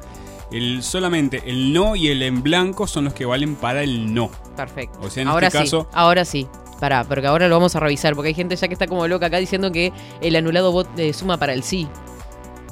El, 0.52 0.82
solamente 0.82 1.42
el 1.46 1.72
no 1.72 1.96
y 1.96 2.08
el 2.08 2.22
en 2.22 2.42
blanco 2.42 2.86
son 2.86 3.04
los 3.04 3.14
que 3.14 3.24
valen 3.24 3.56
para 3.56 3.82
el 3.82 4.12
no. 4.12 4.30
Perfecto. 4.56 4.98
O 5.00 5.08
sea, 5.10 5.22
en 5.22 5.28
ahora 5.28 5.46
este 5.48 5.58
sí, 5.58 5.64
caso, 5.64 5.88
ahora 5.92 6.24
sí. 6.24 6.46
Pará, 6.78 7.04
porque 7.04 7.26
ahora 7.28 7.46
lo 7.48 7.54
vamos 7.54 7.76
a 7.76 7.80
revisar, 7.80 8.14
porque 8.14 8.28
hay 8.28 8.34
gente 8.34 8.56
ya 8.56 8.66
que 8.66 8.74
está 8.74 8.86
como 8.88 9.06
loca 9.06 9.26
acá 9.26 9.38
diciendo 9.38 9.70
que 9.70 9.92
el 10.20 10.34
anulado 10.36 10.72
vot- 10.72 10.88
eh, 10.98 11.12
suma 11.12 11.36
para 11.38 11.52
el 11.54 11.62
sí. 11.62 11.86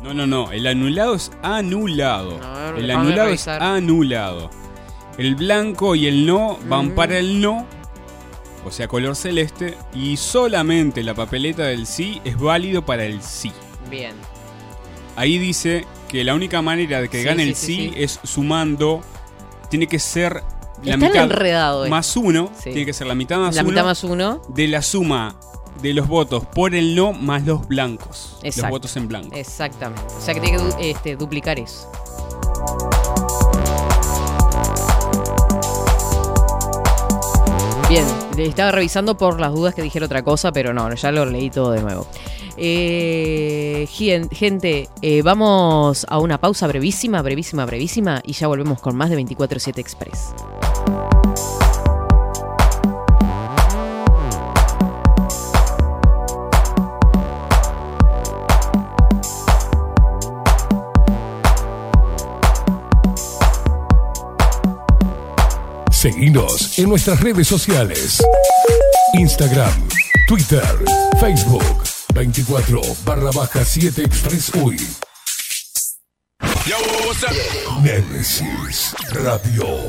No, 0.03 0.13
no, 0.15 0.27
no. 0.27 0.51
El 0.51 0.67
anulado 0.67 1.15
es 1.15 1.31
anulado. 1.43 2.39
Ver, 2.75 2.85
el 2.85 2.91
anulado 2.91 3.29
es 3.29 3.47
anulado. 3.47 4.51
El 5.19 5.35
blanco 5.37 5.95
y 5.95 6.07
el 6.07 6.27
no 6.27 6.59
van 6.69 6.87
Ujú. 6.89 6.95
para 6.97 7.19
el 7.19 7.41
no, 7.41 7.67
o 8.65 8.71
sea, 8.71 8.89
color 8.89 9.15
celeste, 9.15 9.77
y 9.95 10.17
solamente 10.17 11.03
la 11.03 11.15
papeleta 11.15 11.65
del 11.65 11.87
sí 11.87 12.21
es 12.25 12.39
válido 12.39 12.85
para 12.85 13.05
el 13.05 13.23
sí. 13.23 13.53
Bien. 13.91 14.15
Ahí 15.21 15.37
dice 15.37 15.85
que 16.09 16.25
la 16.25 16.35
única 16.35 16.63
manera 16.63 17.03
de 17.03 17.11
que 17.11 17.19
Sí, 17.19 17.25
gane 17.25 17.43
el 17.43 17.55
sí, 17.55 17.93
es 17.95 18.21
sumando. 18.25 19.03
Tiene 19.69 19.87
que 19.87 19.99
ser 19.99 20.43
la 20.83 20.97
mitad 20.97 21.25
enredado 21.25 21.85
esto. 21.85 21.91
más 21.95 22.17
uno. 22.17 22.51
Tiene 22.63 22.87
que 22.87 22.95
ser 22.95 23.07
la 23.07 23.15
mitad 23.15 23.37
más 23.39 23.55
La 23.55 23.61
uno. 23.61 23.71
mitad 23.71 23.85
más 23.85 24.03
uno. 24.03 24.41
de 24.49 24.67
la 24.69 24.81
suma 24.81 25.37
de 25.83 25.93
los 25.93 26.09
votos 26.09 26.47
por 26.47 26.75
el 26.75 26.95
no 26.97 27.13
más 27.13 27.45
los 27.45 27.69
blancos. 27.69 28.39
Los 28.43 28.71
votos 28.71 28.97
en 28.97 29.09
blanco. 29.09 29.37
Exactamente. 29.37 30.03
O 30.17 30.21
sea 30.23 30.33
que 30.33 30.41
tiene 30.41 30.57
que 30.57 30.65
du- 30.65 30.77
este, 30.81 31.17
duplicar 31.17 31.59
eso. 31.59 31.93
Bien, 37.89 38.05
le 38.37 38.47
estaba 38.47 38.71
revisando 38.71 39.17
por 39.17 39.41
las 39.41 39.53
dudas 39.53 39.75
que 39.75 39.83
dijera 39.83 40.07
otra 40.07 40.23
cosa, 40.23 40.53
pero 40.53 40.73
no, 40.73 40.93
ya 40.95 41.11
lo 41.11 41.27
leí 41.27 41.51
todo 41.51 41.73
de 41.73 41.83
nuevo. 41.83 42.07
Eh, 42.63 43.89
gen- 43.91 44.29
gente, 44.29 44.91
eh, 45.01 45.23
vamos 45.23 46.05
a 46.11 46.19
una 46.19 46.39
pausa 46.39 46.67
brevísima, 46.67 47.23
brevísima, 47.23 47.65
brevísima 47.65 48.21
y 48.23 48.35
ya 48.35 48.49
volvemos 48.49 48.81
con 48.83 48.95
más 48.97 49.09
de 49.09 49.17
24-7 49.17 49.79
Express. 49.79 50.35
Seguinos 65.91 66.79
en 66.79 66.89
nuestras 66.89 67.21
redes 67.21 67.49
sociales. 67.49 68.23
Instagram, 69.15 69.89
Twitter, 70.29 70.65
Facebook, 71.21 71.83
24 72.13 72.81
barra 73.05 73.31
baja 73.33 73.65
7 73.65 74.03
Express 74.03 74.51
UI. 74.55 74.77
Nemesis 77.83 78.95
Radio. 79.13 79.89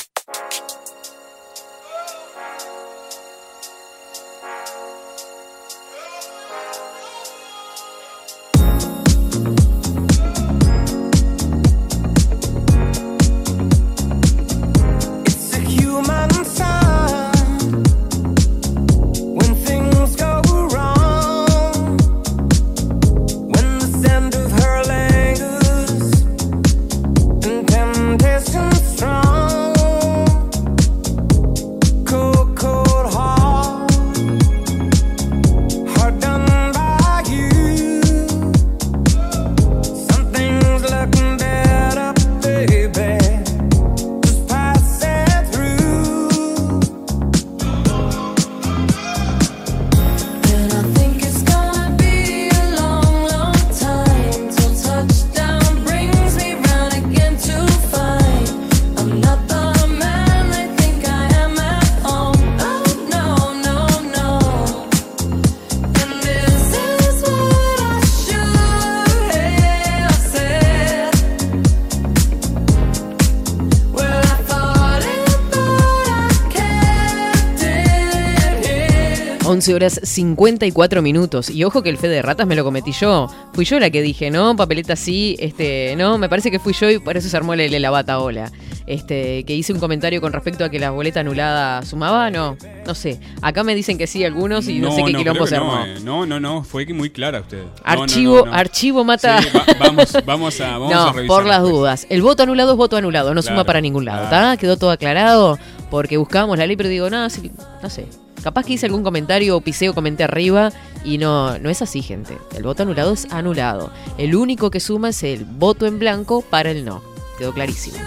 11 79.61 79.75
horas 79.75 79.99
54 80.03 81.01
minutos. 81.03 81.49
Y 81.51 81.63
ojo 81.63 81.83
que 81.83 81.89
el 81.89 81.97
fe 81.99 82.07
de 82.07 82.23
ratas 82.23 82.47
me 82.47 82.55
lo 82.55 82.63
cometí 82.63 82.91
yo. 82.93 83.27
Fui 83.53 83.63
yo 83.63 83.79
la 83.79 83.91
que 83.91 84.01
dije, 84.01 84.31
no, 84.31 84.55
papeleta 84.55 84.95
sí, 84.95 85.35
este, 85.39 85.93
no, 85.97 86.17
me 86.17 86.27
parece 86.29 86.49
que 86.49 86.57
fui 86.57 86.73
yo 86.73 86.89
y 86.89 86.97
por 86.97 87.15
eso 87.15 87.29
se 87.29 87.37
armó 87.37 87.53
la, 87.55 87.67
la 87.67 87.89
bata 87.91 88.19
ola. 88.19 88.51
Este, 88.87 89.43
que 89.43 89.53
hice 89.55 89.71
un 89.71 89.79
comentario 89.79 90.19
con 90.19 90.33
respecto 90.33 90.65
a 90.65 90.69
que 90.69 90.79
la 90.79 90.89
boleta 90.89 91.19
anulada 91.19 91.83
sumaba, 91.85 92.31
no, 92.31 92.57
no 92.85 92.95
sé. 92.95 93.19
Acá 93.43 93.63
me 93.63 93.75
dicen 93.75 93.97
que 93.99 94.07
sí 94.07 94.25
algunos 94.25 94.67
y 94.67 94.79
no, 94.79 94.91
sé 94.91 95.03
qué 95.05 95.13
quilombo 95.13 95.45
creo 95.45 95.47
se 95.47 95.55
que 95.55 95.61
no, 95.61 95.71
armó. 95.75 95.85
eh. 95.85 95.99
No, 96.03 96.25
no, 96.25 96.39
no, 96.39 96.63
fue 96.63 96.85
muy 96.87 97.11
clara 97.11 97.41
usted. 97.41 97.59
No, 97.63 97.69
no, 97.95 98.01
Archivo, 98.01 98.37
no, 98.39 98.45
no. 98.47 98.53
archivo 98.53 99.03
mata. 99.03 99.41
Sí, 99.43 99.49
va- 99.55 99.65
vamos, 99.79 100.17
vamos 100.25 100.59
a, 100.61 100.71
vamos 100.79 100.91
no, 100.93 101.01
a 101.03 101.13
revisar. 101.13 101.27
por 101.27 101.45
las 101.45 101.61
dudas. 101.61 102.07
El 102.09 102.23
voto 102.23 102.41
anulado 102.43 102.71
es 102.71 102.77
voto 102.77 102.97
anulado, 102.97 103.33
no 103.35 103.41
suma 103.43 103.57
Claro, 103.57 103.67
para 103.67 103.81
ningún 103.81 104.05
lado, 104.05 104.27
claro. 104.27 104.47
¿está? 104.53 104.57
Quedó 104.57 104.77
todo 104.77 104.89
aclarado 104.91 105.59
porque 105.91 106.15
buscábamos 106.15 106.57
la 106.57 106.65
ley, 106.65 106.77
pero 106.77 106.89
digo, 106.89 107.07
sí, 107.29 107.51
no 107.83 107.89
sé. 107.89 108.07
Capaz 108.41 108.65
que 108.65 108.73
hice 108.73 108.85
algún 108.87 109.03
comentario 109.03 109.55
o 109.57 109.61
piseo 109.61 109.93
comenté 109.93 110.23
arriba 110.23 110.71
y 111.03 111.17
no, 111.19 111.59
no 111.59 111.69
es 111.69 111.81
así, 111.81 112.01
gente. 112.01 112.37
El 112.55 112.63
voto 112.63 112.83
anulado 112.83 113.13
es 113.13 113.27
anulado. 113.29 113.91
El 114.17 114.35
único 114.35 114.71
que 114.71 114.79
suma 114.79 115.09
es 115.09 115.21
el 115.21 115.43
voto 115.43 115.85
en 115.85 115.99
blanco 115.99 116.41
para 116.41 116.71
el 116.71 116.85
no. 116.85 117.03
Quedó 117.37 117.53
clarísimo. 117.53 117.97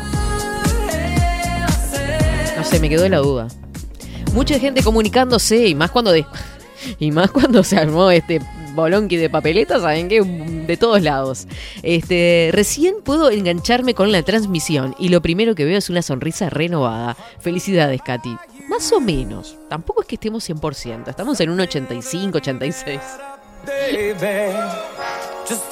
No 2.56 2.64
sé, 2.64 2.80
me 2.80 2.88
quedó 2.88 3.06
la 3.06 3.18
duda. 3.18 3.48
Mucha 4.32 4.58
gente 4.58 4.82
comunicándose 4.82 5.68
y 5.68 5.74
más 5.74 5.90
cuando 5.90 6.10
de, 6.10 6.24
y 6.98 7.12
más 7.12 7.30
cuando 7.30 7.62
se 7.62 7.76
armó 7.76 8.10
este 8.10 8.40
bolonqui 8.74 9.16
de 9.16 9.30
papeletas, 9.30 9.82
saben 9.82 10.08
que 10.08 10.22
de 10.22 10.76
todos 10.76 11.02
lados. 11.02 11.46
Este, 11.82 12.50
recién 12.52 12.96
puedo 13.04 13.30
engancharme 13.30 13.94
con 13.94 14.12
la 14.12 14.22
transmisión 14.22 14.94
y 14.98 15.08
lo 15.08 15.22
primero 15.22 15.54
que 15.54 15.64
veo 15.64 15.78
es 15.78 15.90
una 15.90 16.02
sonrisa 16.02 16.50
renovada. 16.50 17.16
Felicidades, 17.38 18.00
Katy. 18.02 18.36
Más 18.68 18.92
o 18.92 19.00
menos. 19.00 19.56
Tampoco 19.68 20.02
es 20.02 20.08
que 20.08 20.16
estemos 20.16 20.48
100%, 20.48 21.08
estamos 21.08 21.40
en 21.40 21.50
un 21.50 21.60
85, 21.60 22.38
86. 22.38 23.00
baby, 23.66 24.52
just 25.46 25.64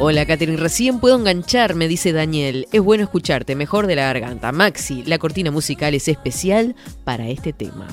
Hola, 0.00 0.26
Catherine. 0.26 0.58
Recién 0.58 0.98
puedo 0.98 1.16
engancharme, 1.16 1.88
dice 1.88 2.12
Daniel. 2.12 2.66
Es 2.72 2.80
bueno 2.82 3.04
escucharte, 3.04 3.54
mejor 3.54 3.86
de 3.86 3.96
la 3.96 4.02
garganta. 4.04 4.52
Maxi, 4.52 5.02
la 5.04 5.18
cortina 5.18 5.50
musical 5.50 5.94
es 5.94 6.08
especial 6.08 6.74
para 7.04 7.28
este 7.28 7.52
tema. 7.52 7.86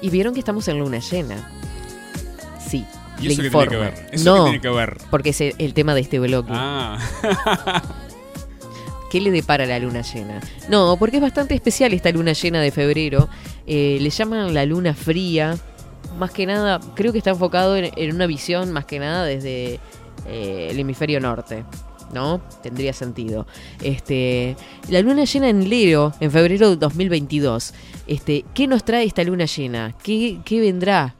¿Y 0.00 0.10
vieron 0.10 0.32
que 0.32 0.40
estamos 0.40 0.66
en 0.68 0.78
luna 0.78 0.98
llena? 1.00 1.50
Sí. 2.64 2.84
¿Y 3.20 3.26
le 3.28 3.32
eso 3.34 3.44
informo. 3.44 3.68
tiene 3.70 3.90
que 3.90 3.96
ver? 3.96 4.08
¿Eso 4.12 4.24
no, 4.24 4.36
qué 4.36 4.50
tiene 4.50 4.60
que 4.60 4.68
ver? 4.68 4.96
porque 5.10 5.30
es 5.30 5.40
el, 5.40 5.54
el 5.58 5.74
tema 5.74 5.94
de 5.94 6.00
este 6.02 6.18
bloque. 6.20 6.52
Ah. 6.54 6.98
¿Qué 9.10 9.20
le 9.20 9.30
depara 9.30 9.66
la 9.66 9.78
luna 9.78 10.02
llena? 10.02 10.40
No, 10.68 10.96
porque 10.98 11.16
es 11.16 11.22
bastante 11.22 11.54
especial 11.54 11.92
esta 11.94 12.10
luna 12.12 12.32
llena 12.32 12.60
de 12.60 12.70
febrero. 12.70 13.28
Eh, 13.68 13.98
le 14.00 14.10
llaman 14.10 14.54
la 14.54 14.64
luna 14.64 14.94
fría. 14.94 15.56
Más 16.18 16.30
que 16.30 16.46
nada, 16.46 16.80
creo 16.94 17.12
que 17.12 17.18
está 17.18 17.30
enfocado 17.30 17.76
en, 17.76 18.14
una 18.14 18.26
visión 18.26 18.72
más 18.72 18.86
que 18.86 18.98
nada 18.98 19.24
desde 19.24 19.78
eh, 20.26 20.68
el 20.70 20.80
hemisferio 20.80 21.20
norte. 21.20 21.64
¿No? 22.14 22.40
Tendría 22.62 22.94
sentido. 22.94 23.46
Este, 23.82 24.56
la 24.88 25.02
luna 25.02 25.24
llena 25.24 25.50
en 25.50 25.68
Leo, 25.68 26.14
en 26.20 26.30
febrero 26.30 26.70
de 26.70 26.76
2022. 26.76 27.74
Este, 28.06 28.46
¿Qué 28.54 28.66
nos 28.66 28.82
trae 28.82 29.04
esta 29.04 29.22
luna 29.22 29.44
llena? 29.44 29.94
¿Qué, 30.02 30.38
qué 30.42 30.60
vendrá? 30.60 31.14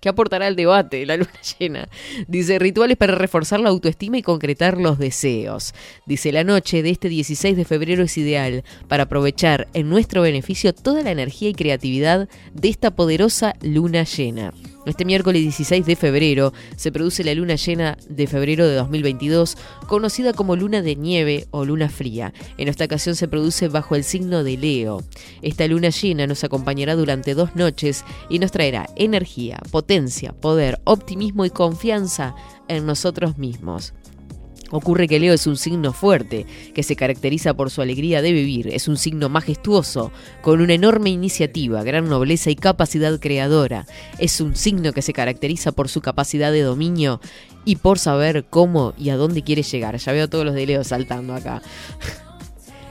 ¿Qué 0.00 0.08
aportará 0.08 0.46
al 0.46 0.56
debate 0.56 1.04
la 1.06 1.16
luna 1.16 1.30
llena? 1.58 1.88
Dice, 2.26 2.58
rituales 2.58 2.96
para 2.96 3.14
reforzar 3.14 3.60
la 3.60 3.70
autoestima 3.70 4.18
y 4.18 4.22
concretar 4.22 4.78
los 4.78 4.98
deseos. 4.98 5.74
Dice, 6.06 6.32
la 6.32 6.44
noche 6.44 6.82
de 6.82 6.90
este 6.90 7.08
16 7.08 7.56
de 7.56 7.64
febrero 7.64 8.04
es 8.04 8.16
ideal 8.18 8.64
para 8.86 9.04
aprovechar 9.04 9.68
en 9.74 9.88
nuestro 9.88 10.22
beneficio 10.22 10.72
toda 10.72 11.02
la 11.02 11.10
energía 11.10 11.48
y 11.50 11.54
creatividad 11.54 12.28
de 12.52 12.68
esta 12.68 12.90
poderosa 12.90 13.54
luna 13.60 14.04
llena. 14.04 14.52
Este 14.88 15.04
miércoles 15.04 15.42
16 15.42 15.84
de 15.84 15.96
febrero 15.96 16.54
se 16.76 16.90
produce 16.90 17.22
la 17.22 17.34
luna 17.34 17.56
llena 17.56 17.98
de 18.08 18.26
febrero 18.26 18.66
de 18.66 18.74
2022, 18.74 19.58
conocida 19.86 20.32
como 20.32 20.56
luna 20.56 20.80
de 20.80 20.96
nieve 20.96 21.46
o 21.50 21.66
luna 21.66 21.90
fría. 21.90 22.32
En 22.56 22.68
esta 22.68 22.86
ocasión 22.86 23.14
se 23.14 23.28
produce 23.28 23.68
bajo 23.68 23.96
el 23.96 24.02
signo 24.02 24.42
de 24.42 24.56
Leo. 24.56 25.02
Esta 25.42 25.66
luna 25.66 25.90
llena 25.90 26.26
nos 26.26 26.42
acompañará 26.42 26.96
durante 26.96 27.34
dos 27.34 27.54
noches 27.54 28.02
y 28.30 28.38
nos 28.38 28.50
traerá 28.50 28.88
energía, 28.96 29.58
potencia, 29.70 30.32
poder, 30.32 30.80
optimismo 30.84 31.44
y 31.44 31.50
confianza 31.50 32.34
en 32.66 32.86
nosotros 32.86 33.36
mismos. 33.36 33.92
Ocurre 34.70 35.08
que 35.08 35.18
Leo 35.18 35.32
es 35.32 35.46
un 35.46 35.56
signo 35.56 35.92
fuerte, 35.92 36.46
que 36.74 36.82
se 36.82 36.96
caracteriza 36.96 37.54
por 37.54 37.70
su 37.70 37.80
alegría 37.80 38.22
de 38.22 38.32
vivir, 38.32 38.68
es 38.68 38.88
un 38.88 38.96
signo 38.96 39.28
majestuoso, 39.28 40.12
con 40.42 40.60
una 40.60 40.74
enorme 40.74 41.10
iniciativa, 41.10 41.82
gran 41.82 42.08
nobleza 42.08 42.50
y 42.50 42.56
capacidad 42.56 43.18
creadora. 43.18 43.86
Es 44.18 44.40
un 44.40 44.56
signo 44.56 44.92
que 44.92 45.02
se 45.02 45.12
caracteriza 45.12 45.72
por 45.72 45.88
su 45.88 46.00
capacidad 46.00 46.52
de 46.52 46.62
dominio 46.62 47.20
y 47.64 47.76
por 47.76 47.98
saber 47.98 48.46
cómo 48.48 48.94
y 48.98 49.10
a 49.10 49.16
dónde 49.16 49.42
quiere 49.42 49.62
llegar. 49.62 49.96
Ya 49.96 50.12
veo 50.12 50.24
a 50.24 50.28
todos 50.28 50.44
los 50.44 50.54
de 50.54 50.66
Leo 50.66 50.84
saltando 50.84 51.34
acá. 51.34 51.62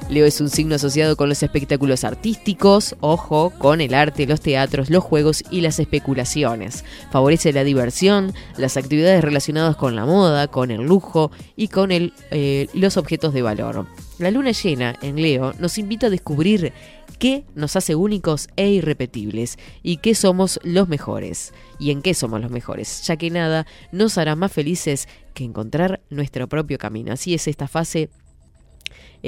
Leo 0.10 0.26
es 0.26 0.40
un 0.40 0.50
signo 0.50 0.76
asociado 0.76 1.18
con 1.18 1.28
los 1.28 1.44
espectáculos 1.44 2.06
artísticos, 2.06 2.96
ojo, 3.02 3.52
con 3.58 3.82
el 3.82 3.94
arte, 3.94 4.26
los 4.26 4.40
teatros, 4.40 4.90
los 4.90 5.04
juegos 5.04 5.44
y 5.52 5.60
las 5.60 5.80
especulaciones. 5.80 6.86
Favorece 7.12 7.52
la 7.52 7.66
diversión, 7.66 8.34
las 8.58 8.78
actividades 8.78 9.22
relacionadas 9.22 9.76
con 9.76 9.98
la 9.98 10.06
moda, 10.06 10.48
con 10.48 10.72
el 10.72 10.82
lujo 10.84 11.32
y 11.58 11.68
con 11.68 11.90
eh, 11.92 12.68
los 12.74 12.96
objetos 12.96 13.34
de 13.34 13.42
valor. 13.42 13.86
La 14.18 14.32
luna 14.32 14.52
llena 14.52 14.98
en 15.02 15.22
Leo 15.22 15.54
nos 15.60 15.78
invita 15.78 16.08
a 16.08 16.10
descubrir 16.10 16.72
qué 17.20 17.44
nos 17.54 17.76
hace 17.76 17.96
únicos 17.96 18.48
e 18.56 18.70
irrepetibles 18.70 19.58
y 19.84 19.98
qué 19.98 20.16
somos 20.16 20.58
los 20.64 20.88
mejores 20.88 21.54
y 21.80 21.92
en 21.92 22.02
qué 22.02 22.14
somos 22.14 22.40
los 22.40 22.50
mejores, 22.50 23.04
ya 23.04 23.18
que 23.18 23.30
nada 23.30 23.68
nos 23.92 24.18
hará 24.18 24.38
más 24.38 24.54
felices 24.54 25.10
que 25.34 25.44
encontrar 25.44 26.00
nuestro 26.10 26.48
propio 26.48 26.78
camino. 26.78 27.12
Así 27.12 27.34
es 27.34 27.50
esta 27.50 27.68
fase 27.68 28.10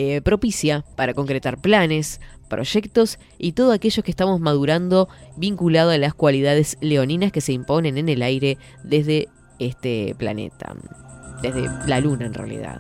eh, 0.02 0.22
propicia 0.22 0.86
para 0.96 1.14
concretar 1.14 1.58
planes, 1.58 2.22
proyectos 2.48 3.20
y 3.38 3.52
todo 3.52 3.74
aquello 3.74 4.02
que 4.02 4.12
estamos 4.12 4.40
madurando 4.40 5.10
vinculado 5.36 5.90
a 5.90 5.98
las 5.98 6.14
cualidades 6.14 6.78
leoninas 6.80 7.34
que 7.34 7.42
se 7.42 7.52
imponen 7.52 7.98
en 7.98 8.08
el 8.08 8.22
aire 8.22 8.58
desde 8.82 9.28
este 9.60 10.16
planeta, 10.18 10.74
desde 11.42 11.68
la 11.86 12.00
luna 12.00 12.28
en 12.28 12.34
realidad. 12.34 12.80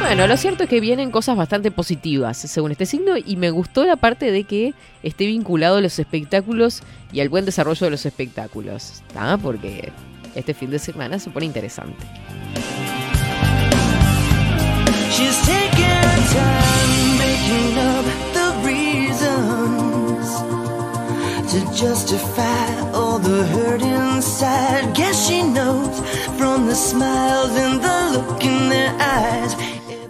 Bueno, 0.00 0.26
lo 0.26 0.36
cierto 0.38 0.62
es 0.62 0.70
que 0.70 0.80
vienen 0.80 1.10
cosas 1.10 1.36
bastante 1.36 1.70
positivas 1.70 2.38
según 2.38 2.72
este 2.72 2.86
signo 2.86 3.18
y 3.18 3.36
me 3.36 3.50
gustó 3.50 3.84
la 3.84 3.96
parte 3.96 4.30
de 4.30 4.44
que 4.44 4.72
esté 5.02 5.26
vinculado 5.26 5.76
a 5.76 5.80
los 5.82 5.98
espectáculos 5.98 6.82
y 7.12 7.20
al 7.20 7.28
buen 7.28 7.44
desarrollo 7.44 7.84
de 7.84 7.90
los 7.90 8.06
espectáculos, 8.06 9.02
¿tá? 9.12 9.36
Porque 9.36 9.92
este 10.34 10.54
fin 10.54 10.70
de 10.70 10.78
semana 10.78 11.18
se 11.18 11.30
pone 11.30 11.46
interesante. 11.46 12.04
To 21.52 21.58
justify 21.74 22.92
all 22.94 23.18
the 23.18 23.44
hurt 23.52 23.82
inside. 23.82 24.94
Guess 24.94 25.28
she 25.28 25.42
knows 25.42 26.00
from 26.38 26.66
the 26.66 26.74
smiles 26.74 27.54
and 27.54 27.78
the 27.78 28.18
look 28.18 28.42
in 28.42 28.70
their 28.70 28.90
eyes. 28.98 29.54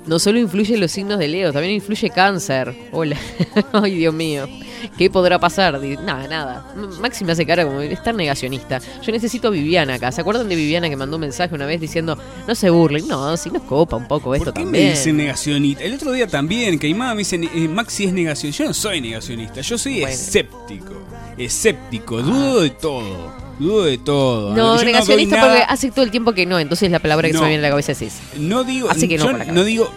No 0.07 0.21
solo 0.21 0.39
influyen 0.39 0.79
los 0.79 0.93
signos 0.93 1.19
de 1.19 1.27
Leo, 1.27 1.53
también 1.53 1.75
influye 1.75 2.11
cáncer. 2.11 2.73
Hola. 2.93 3.17
Ay, 3.73 3.97
Dios 3.97 4.15
mío. 4.15 4.47
¿Qué 4.97 5.11
podrá 5.11 5.39
pasar? 5.39 5.81
Nada, 6.05 6.29
nada. 6.29 6.75
Maxi 7.01 7.25
me 7.25 7.33
hace 7.33 7.47
cara 7.47 7.65
como 7.65 7.81
es 7.81 8.03
tan 8.03 8.17
negacionista. 8.17 8.81
Yo 9.03 9.13
necesito 9.13 9.49
a 9.49 9.51
Viviana 9.51 9.95
acá. 9.95 10.13
¿Se 10.13 10.21
acuerdan 10.21 10.49
de 10.49 10.57
Viviana 10.57 10.89
que 10.89 10.97
mandó 10.97 11.17
un 11.17 11.23
mensaje 11.23 11.55
una 11.55 11.67
vez 11.67 11.81
diciendo 11.81 12.17
no 12.47 12.55
se 12.55 12.71
burlen? 12.71 13.07
No, 13.09 13.37
si 13.37 13.51
nos 13.51 13.63
copa 13.63 13.97
un 13.97 14.09
poco 14.09 14.35
esto 14.35 14.47
¿Por 14.47 14.55
qué 14.55 14.61
me 14.61 14.65
también. 14.67 14.91
dicen 14.91 15.17
negacionista? 15.17 15.85
El 15.85 15.95
otro 15.95 16.13
día 16.13 16.27
también, 16.27 16.79
que 16.79 16.93
me 16.95 17.17
dice, 17.17 17.37
eh, 17.37 17.69
Maxi 17.69 18.05
es 18.05 18.13
negacionista. 18.13 18.63
Yo 18.65 18.69
no 18.69 18.75
soy 18.75 19.01
negacionista, 19.01 19.61
yo 19.61 19.79
soy 19.79 20.01
Bueno. 20.01 20.09
escéptico. 20.09 20.95
Escéptico, 21.37 22.23
dudo 22.23 22.61
de 22.61 22.71
todo. 22.71 23.33
Dudo 23.59 23.85
de 23.85 23.99
todo. 23.99 24.55
No, 24.55 24.77
Yo 24.79 24.85
negacionista 24.85 25.41
porque 25.41 25.63
hace 25.69 25.91
todo 25.91 26.05
el 26.05 26.11
tiempo 26.11 26.33
que 26.33 26.47
no. 26.47 26.59
Entonces 26.59 26.91
la 26.91 26.99
palabra 26.99 27.29
que 27.29 27.35
se 27.35 27.41
me 27.41 27.49
viene 27.49 27.61
a 27.65 27.69
la 27.69 27.71
cabeza 27.71 27.93
es 27.93 28.03
esa. 28.03 28.23
No 28.39 28.65
digo, 28.65 28.91
Así 28.91 29.09
que 29.09 29.19
no 29.19 29.25
yo 29.27 29.53
no 29.53 29.65
digo, 29.65 29.91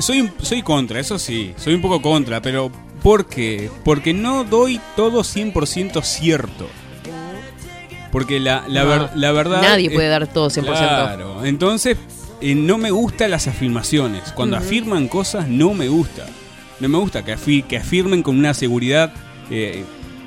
soy, 0.00 0.30
soy 0.42 0.62
contra, 0.62 1.00
eso 1.00 1.18
sí, 1.18 1.52
soy 1.56 1.74
un 1.74 1.82
poco 1.82 2.00
contra, 2.00 2.40
pero 2.40 2.70
¿por 3.02 3.26
qué? 3.26 3.70
Porque 3.84 4.12
no 4.14 4.44
doy 4.44 4.80
todo 4.96 5.20
100% 5.22 6.02
cierto. 6.02 6.66
Porque 8.12 8.40
la, 8.40 8.64
la, 8.68 8.84
No, 8.84 8.88
ver- 8.90 9.10
la 9.16 9.32
verdad... 9.32 9.62
nadie 9.62 9.88
es- 9.88 9.92
puede 9.94 10.08
dar 10.08 10.26
todo 10.26 10.48
100%. 10.48 10.62
Claro, 10.64 11.44
entonces 11.44 11.96
eh, 12.40 12.54
no 12.54 12.78
me 12.78 12.90
gustan 12.90 13.30
las 13.30 13.46
afirmaciones. 13.48 14.32
Cuando 14.32 14.56
afirman 14.56 15.08
cosas 15.08 15.46
no 15.48 15.74
me 15.74 15.88
gusta. 15.88 16.24
No 16.80 16.88
me 16.88 16.96
gusta 16.98 17.24
que, 17.24 17.36
afi- 17.36 17.64
que 17.66 17.76
afirmen 17.76 18.22
con 18.22 18.38
una 18.38 18.54
seguridad... 18.54 19.12
eh, 19.50 19.84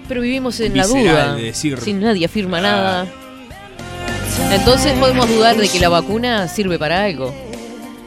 Pero 0.07 0.21
vivimos 0.21 0.59
en 0.59 0.77
la 0.77 0.85
duda. 0.85 1.35
de 1.35 1.43
decir- 1.43 1.79
Si 1.79 1.93
nadie 1.93 2.25
afirma 2.25 2.61
nada. 2.61 3.07
Entonces 4.51 4.93
podemos 4.99 5.27
dudar 5.29 5.55
de 5.57 5.67
que 5.69 5.79
la 5.79 5.89
vacuna 5.89 6.47
sirve 6.47 6.77
para 6.77 7.03
algo. 7.05 7.33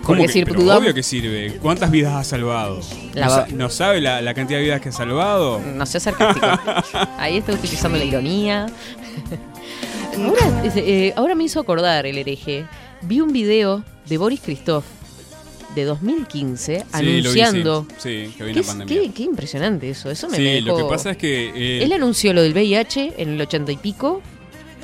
¿Cómo 0.05 0.19
Porque 0.19 0.27
que- 0.27 0.33
si 0.33 0.45
pero 0.45 0.61
dudamos- 0.61 0.83
obvio 0.83 0.95
que 0.95 1.03
sirve. 1.03 1.59
¿Cuántas 1.63 1.91
vidas 1.91 2.15
ha 2.15 2.25
salvado? 2.25 2.81
La 3.15 3.47
¿No, 3.53 3.71
sabe 3.71 4.01
la, 4.01 4.21
la 4.21 4.35
cantidad 4.35 4.59
de 4.59 4.65
vidas 4.65 4.81
que 4.81 4.91
ha 4.91 4.93
salvado? 4.93 5.61
No 5.61 5.87
sea 5.87 5.99
sarcástico. 6.01 6.47
Ahí 7.19 7.39
está 7.39 7.53
utilizando 7.53 7.99
la 7.99 8.05
ironía. 8.05 8.67
Ahora, 10.17 10.63
eh, 10.77 11.13
ahora 11.17 11.35
me 11.35 11.45
hizo 11.45 11.59
acordar 11.61 12.07
el 12.07 12.19
hereje. 12.19 12.67
Vi 13.03 13.21
un 13.21 13.33
video 13.33 13.83
de 14.07 14.17
Boris 14.17 14.41
Christoph 14.41 14.85
de 15.75 15.83
2015 15.85 16.79
Sí, 16.81 16.87
lo 16.93 17.03
vi, 17.03 17.19
anunciando. 17.41 17.87
sí. 17.99 18.27
Sí, 18.27 18.33
que 18.33 18.37
¿Qué, 18.37 18.43
había 18.45 18.55
una 18.55 18.63
pandemia. 18.63 19.03
qué- 19.03 19.13
qué 19.13 19.23
impresionante 19.25 19.91
eso. 19.91 20.11
Eso 20.11 20.29
me, 20.29 20.37
Sí, 20.37 20.43
me 20.45 20.61
lo 20.61 20.77
que 20.77 20.85
pasa 20.85 21.11
es 21.11 21.17
que... 21.17 21.49
eh, 21.55 21.83
Él 21.83 21.93
anunció 21.93 22.33
lo 22.33 22.43
del 22.43 22.53
VIH 22.53 23.15
en 23.19 23.31
el 23.31 23.41
80 23.41 23.73
y 23.73 23.77
pico. 23.77 24.23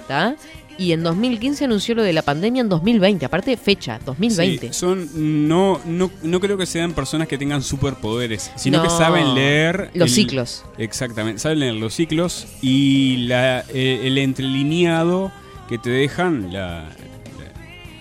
¿tá? 0.08 0.34
Y 0.80 0.92
en 0.92 1.02
2015 1.02 1.66
anunció 1.66 1.94
lo 1.94 2.02
de 2.02 2.12
la 2.14 2.22
pandemia 2.22 2.62
en 2.62 2.68
2020. 2.70 3.26
Aparte, 3.26 3.56
fecha, 3.56 4.00
2020. 4.06 4.68
Sí, 4.68 4.72
son 4.72 5.46
no, 5.46 5.80
no, 5.84 6.10
no 6.22 6.40
creo 6.40 6.56
que 6.56 6.64
sean 6.66 6.92
personas 6.94 7.28
que 7.28 7.36
tengan 7.36 7.62
superpoderes, 7.62 8.50
sino 8.56 8.78
No, 8.78 8.84
que 8.84 8.90
saben 8.90 9.34
leer 9.34 9.90
los 9.94 10.10
ciclos. 10.10 10.64
Exactamente, 10.78 11.38
saben 11.40 11.60
leer 11.60 11.74
los 11.74 11.92
ciclos 11.94 12.46
y 12.62 13.18
la, 13.28 13.64
eh, 13.74 14.00
el 14.04 14.16
entrelineado 14.18 15.30
que 15.68 15.78
te 15.78 15.90
dejan 15.90 16.52
la- 16.52 16.84
la- 16.84 16.90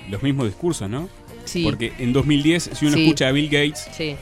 los 0.09 0.23
mismos 0.23 0.45
discursos, 0.47 0.89
¿no? 0.89 1.09
Sí. 1.45 1.63
Porque 1.63 1.93
en 1.99 2.13
2010, 2.13 2.69
si 2.73 2.85
uno 2.85 2.95
Sí. 2.95 3.03
escucha 3.03 3.27
a 3.27 3.31
Bill 3.31 3.49
Gates, 3.49 3.87
Sí. 3.91 4.15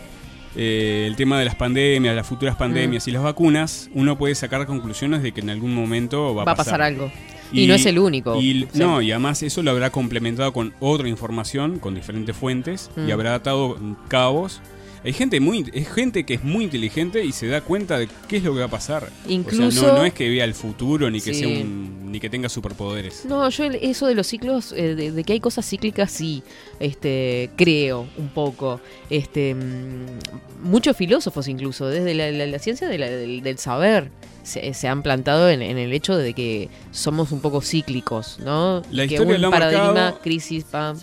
eh, 0.56 1.06
el 1.08 1.16
tema 1.16 1.38
de 1.40 1.46
las 1.46 1.56
pandemias, 1.56 2.16
las 2.16 2.26
futuras 2.26 2.56
pandemias 2.56 3.06
Mm. 3.06 3.10
y 3.10 3.14
las 3.14 3.24
vacunas, 3.24 3.90
uno 3.94 4.18
puede 4.18 4.34
sacar 4.36 4.66
conclusiones 4.66 5.22
de 5.22 5.32
que 5.32 5.42
en 5.42 5.50
algún 5.50 5.74
momento 5.76 6.34
Va 6.34 6.44
a 6.44 6.56
pasar 6.56 6.82
algo. 6.82 7.12
Y 7.52 7.68
no 7.68 7.74
es 7.76 7.86
el 7.86 8.00
único. 8.00 8.40
Y. 8.42 8.68
No, 8.74 9.02
y 9.02 9.12
además 9.12 9.42
eso 9.44 9.64
lo 9.64 9.72
habrá 9.72 9.90
complementado 9.92 10.52
con 10.54 10.74
otra 10.80 11.08
información, 11.08 11.80
con 11.80 11.96
diferentes 11.96 12.36
fuentes, 12.36 12.90
Mm. 12.96 13.08
y 13.08 13.12
habrá 13.12 13.36
atado 13.36 13.78
cabos. 14.08 14.62
Hay 15.04 15.14
gente 15.14 15.40
muy, 15.40 15.64
es 15.74 15.88
gente 15.88 16.26
que 16.26 16.34
es 16.34 16.44
muy 16.44 16.66
inteligente 16.66 17.24
y 17.24 17.32
se 17.32 17.48
da 17.48 17.62
cuenta 17.62 17.98
de 17.98 18.10
qué 18.28 18.38
es 18.38 18.44
lo 18.44 18.54
que 18.54 18.60
va 18.60 18.66
a 18.66 18.70
pasar. 18.70 19.04
O 19.04 19.08
sea, 19.08 19.32
Incluso- 19.32 19.88
no, 19.88 19.94
no 20.00 20.04
es 20.06 20.12
que 20.12 20.28
vea 20.28 20.44
el 20.44 20.54
futuro 20.56 21.10
ni 21.10 21.22
que 21.22 21.34
Sí. 21.34 21.40
sea 21.42 21.48
un, 21.48 22.12
ni 22.12 22.20
que 22.20 22.30
tenga 22.30 22.50
superpoderes. 22.50 23.24
No, 23.26 23.48
yo 23.50 23.66
eso 23.66 24.08
de 24.08 24.16
los 24.16 24.28
ciclos, 24.28 24.74
eh, 24.74 24.96
de, 24.96 25.12
de 25.12 25.24
que 25.24 25.34
hay 25.34 25.40
cosas 25.40 25.66
cíclicas, 25.70 26.12
sí, 26.12 26.42
este, 26.80 27.52
creo 27.56 28.08
un 28.18 28.30
poco. 28.30 28.82
Este, 29.10 29.56
mm, 29.56 30.68
muchos 30.68 30.98
filósofos 30.98 31.48
incluso, 31.48 31.88
desde 31.88 32.14
la, 32.14 32.32
la- 32.32 32.48
la 32.48 32.60
ciencia 32.60 32.88
de 32.90 32.98
la- 32.98 33.10
del, 33.10 33.42
del 33.44 33.58
saber, 33.60 34.10
se, 34.48 34.74
se 34.74 34.88
han 34.88 35.04
plantado 35.04 35.50
en, 35.50 35.62
en 35.62 35.78
el 35.78 35.92
hecho 35.94 36.16
de 36.16 36.34
que 36.34 36.70
somos 36.92 37.32
un 37.32 37.42
poco 37.42 37.62
cíclicos, 37.62 38.40
¿no? 38.44 38.82
La 38.92 39.06
que 39.08 39.16
historia 39.16 39.36
un 39.36 39.42
lo 39.42 39.48
ha 39.50 39.52
paradigma, 39.52 39.86
marcado. 39.94 40.20
crisis, 40.22 40.64
pam, 40.64 40.98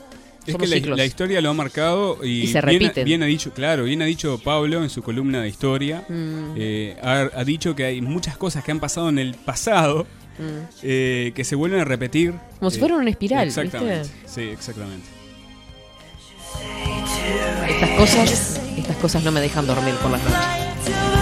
Es 0.46 0.56
que 0.56 0.66
la, 0.66 0.96
la 0.96 1.04
historia 1.04 1.40
lo 1.40 1.50
ha 1.50 1.54
marcado 1.54 2.18
y, 2.24 2.42
Y 2.42 2.46
se 2.48 2.60
bien, 2.62 2.92
bien 3.04 3.22
ha 3.22 3.26
dicho, 3.26 3.52
claro, 3.52 3.84
bien 3.84 4.00
ha 4.02 4.06
dicho 4.06 4.38
Pablo 4.42 4.82
en 4.82 4.90
su 4.90 5.02
columna 5.02 5.42
de 5.42 5.48
historia, 5.48 6.04
Mm. 6.08 6.54
eh, 6.56 6.96
ha, 7.02 7.28
ha 7.34 7.44
dicho 7.44 7.74
que 7.74 7.84
hay 7.84 8.00
muchas 8.00 8.36
cosas 8.36 8.64
que 8.64 8.70
han 8.72 8.80
pasado 8.80 9.08
en 9.10 9.18
el 9.18 9.34
pasado 9.34 10.06
Mm. 10.38 10.42
eh, 10.82 11.32
que 11.34 11.44
se 11.44 11.54
vuelven 11.54 11.80
a 11.80 11.84
repetir. 11.84 12.34
Como 12.58 12.70
si 12.70 12.76
eh, 12.78 12.80
fuera 12.80 12.96
una 12.96 13.08
espiral, 13.10 13.46
Exactamente, 13.46 14.00
¿viste? 14.08 14.16
sí, 14.26 14.40
exactamente. 14.42 15.06
Estas 17.68 17.90
cosas, 17.90 18.60
estas 18.76 18.96
cosas 18.96 19.22
no 19.22 19.30
me 19.32 19.40
dejan 19.40 19.66
dormir 19.66 19.94
por 20.02 20.10
las 20.10 20.22
noches. 20.24 21.13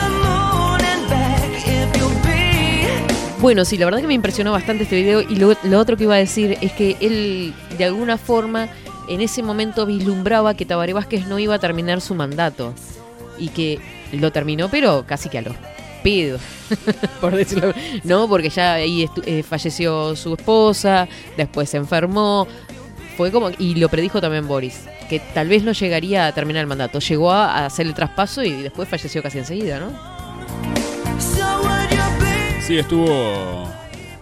Bueno, 3.42 3.64
sí, 3.64 3.76
la 3.76 3.86
verdad 3.86 4.00
que 4.00 4.06
me 4.06 4.14
impresionó 4.14 4.52
bastante 4.52 4.84
este 4.84 4.94
video 4.94 5.20
y 5.20 5.34
lo, 5.34 5.56
lo 5.64 5.80
otro 5.80 5.96
que 5.96 6.04
iba 6.04 6.14
a 6.14 6.18
decir 6.18 6.56
es 6.60 6.70
que 6.70 6.96
él 7.00 7.52
de 7.76 7.84
alguna 7.84 8.16
forma 8.16 8.68
en 9.08 9.20
ese 9.20 9.42
momento 9.42 9.84
vislumbraba 9.84 10.54
que 10.54 10.64
Tabaré 10.64 10.92
Vázquez 10.92 11.26
no 11.26 11.40
iba 11.40 11.56
a 11.56 11.58
terminar 11.58 12.00
su 12.00 12.14
mandato 12.14 12.72
y 13.38 13.48
que 13.48 13.80
lo 14.12 14.30
terminó 14.30 14.68
pero 14.68 15.04
casi 15.08 15.28
que 15.28 15.38
a 15.38 15.42
los 15.42 15.56
pedos, 16.04 16.40
por 17.20 17.34
decirlo, 17.34 17.72
no, 18.04 18.28
porque 18.28 18.48
ya 18.48 18.74
ahí 18.74 19.10
eh, 19.26 19.42
falleció 19.42 20.14
su 20.14 20.34
esposa, 20.34 21.08
después 21.36 21.68
se 21.68 21.78
enfermó, 21.78 22.46
fue 23.16 23.32
como 23.32 23.50
y 23.58 23.74
lo 23.74 23.88
predijo 23.88 24.20
también 24.20 24.46
Boris, 24.46 24.84
que 25.08 25.18
tal 25.18 25.48
vez 25.48 25.64
no 25.64 25.72
llegaría 25.72 26.28
a 26.28 26.32
terminar 26.32 26.60
el 26.60 26.68
mandato, 26.68 27.00
llegó 27.00 27.32
a 27.32 27.66
hacer 27.66 27.88
el 27.88 27.94
traspaso 27.94 28.44
y 28.44 28.62
después 28.62 28.88
falleció 28.88 29.20
casi 29.20 29.38
enseguida, 29.38 29.80
¿no? 29.80 29.90
Sí, 32.66 32.78
estuvo. 32.78 33.68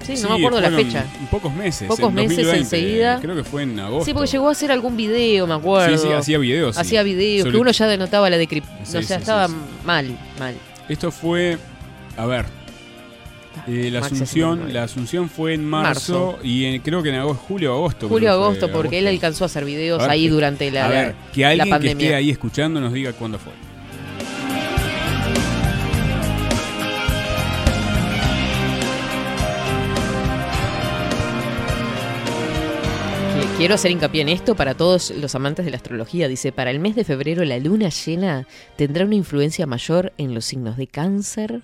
Sí, 0.03 0.15
no 0.23 0.31
me 0.31 0.37
acuerdo 0.37 0.61
la 0.61 0.71
fecha. 0.71 1.05
Pocos 1.31 1.55
meses. 1.55 1.87
Pocos 1.87 2.09
en 2.09 2.15
meses 2.15 2.37
2020, 2.39 2.59
enseguida. 2.61 3.19
Creo 3.21 3.37
que 3.37 3.45
fue 3.45 3.63
en 3.63 3.79
agosto. 3.79 4.07
Sí, 4.07 4.15
porque 4.15 4.31
llegó 4.31 4.49
a 4.49 4.53
hacer 4.53 4.73
algún 4.73 4.97
video, 4.97 5.47
me 5.47 5.55
acuerdo. 5.55 5.97
Sí, 5.99 6.07
sí, 6.07 6.13
hacía 6.13 6.39
videos, 6.39 6.75
sí. 6.75 6.81
Hacía 6.81 7.03
videos, 7.03 7.45
que 7.45 7.51
Solo- 7.51 7.61
uno 7.63 7.71
ya 7.71 7.87
denotaba 7.87 8.31
la 8.31 8.39
de 8.39 8.49
crip- 8.49 8.65
Sí, 8.83 8.97
o 8.97 9.03
sea, 9.03 9.03
sí, 9.03 9.13
estaba 9.23 9.49
sí, 9.49 9.55
mal, 9.85 10.19
mal. 10.39 10.55
Esto 10.89 11.11
fue. 11.13 11.59
A 12.17 12.27
ver. 12.27 12.47
eh, 13.67 13.91
la 13.93 14.01
Max 14.01 14.13
Asunción, 14.13 14.51
69. 14.59 14.73
la 14.73 14.83
Asunción 14.85 15.29
fue 15.29 15.55
en 15.55 15.65
marzo, 15.65 16.33
Marzo. 16.33 16.39
y 16.43 16.65
en- 16.65 16.81
creo 16.83 17.03
que 17.03 17.11
en 17.11 17.17
agosto, 17.17 17.45
julio 17.47 17.73
o 17.75 17.77
agosto. 17.77 18.09
Julio, 18.09 18.29
que 18.29 18.33
agosto, 18.33 18.73
porque 18.73 18.99
él 19.01 19.07
alcanzó 19.07 19.45
a 19.45 19.47
hacer 19.47 19.65
videos 19.65 19.99
A 20.01 20.05
ver, 20.05 20.11
ahí 20.13 20.25
que- 20.25 20.31
durante 20.31 20.71
la, 20.71 20.87
a 20.87 20.89
ver, 20.89 21.07
la- 21.09 21.33
que 21.33 21.41
la 21.43 21.49
alguien 21.51 21.67
que 21.67 21.71
pandemia. 21.71 22.07
esté 22.07 22.15
ahí 22.15 22.31
escuchando 22.31 22.81
nos 22.81 22.93
diga 22.93 23.13
cuándo 23.13 23.39
fue. 23.39 23.53
Quiero 33.61 33.75
hacer 33.75 33.91
hincapié 33.91 34.23
en 34.23 34.31
esto 34.31 34.55
para 34.55 34.75
todos 34.75 35.11
los 35.11 35.35
amantes 35.35 35.67
de 35.67 35.71
la 35.71 35.77
astrología. 35.77 36.29
Dice, 36.29 36.51
para 36.51 36.71
el 36.71 36.81
mes 36.81 36.97
de 36.97 37.05
febrero 37.05 37.45
la 37.45 37.59
luna 37.59 37.91
llena 37.91 38.47
tendrá 38.77 39.05
una 39.05 39.17
influencia 39.17 39.67
mayor 39.67 40.15
en 40.17 40.33
los 40.33 40.47
signos 40.47 40.79
de 40.79 40.87
cáncer 40.87 41.61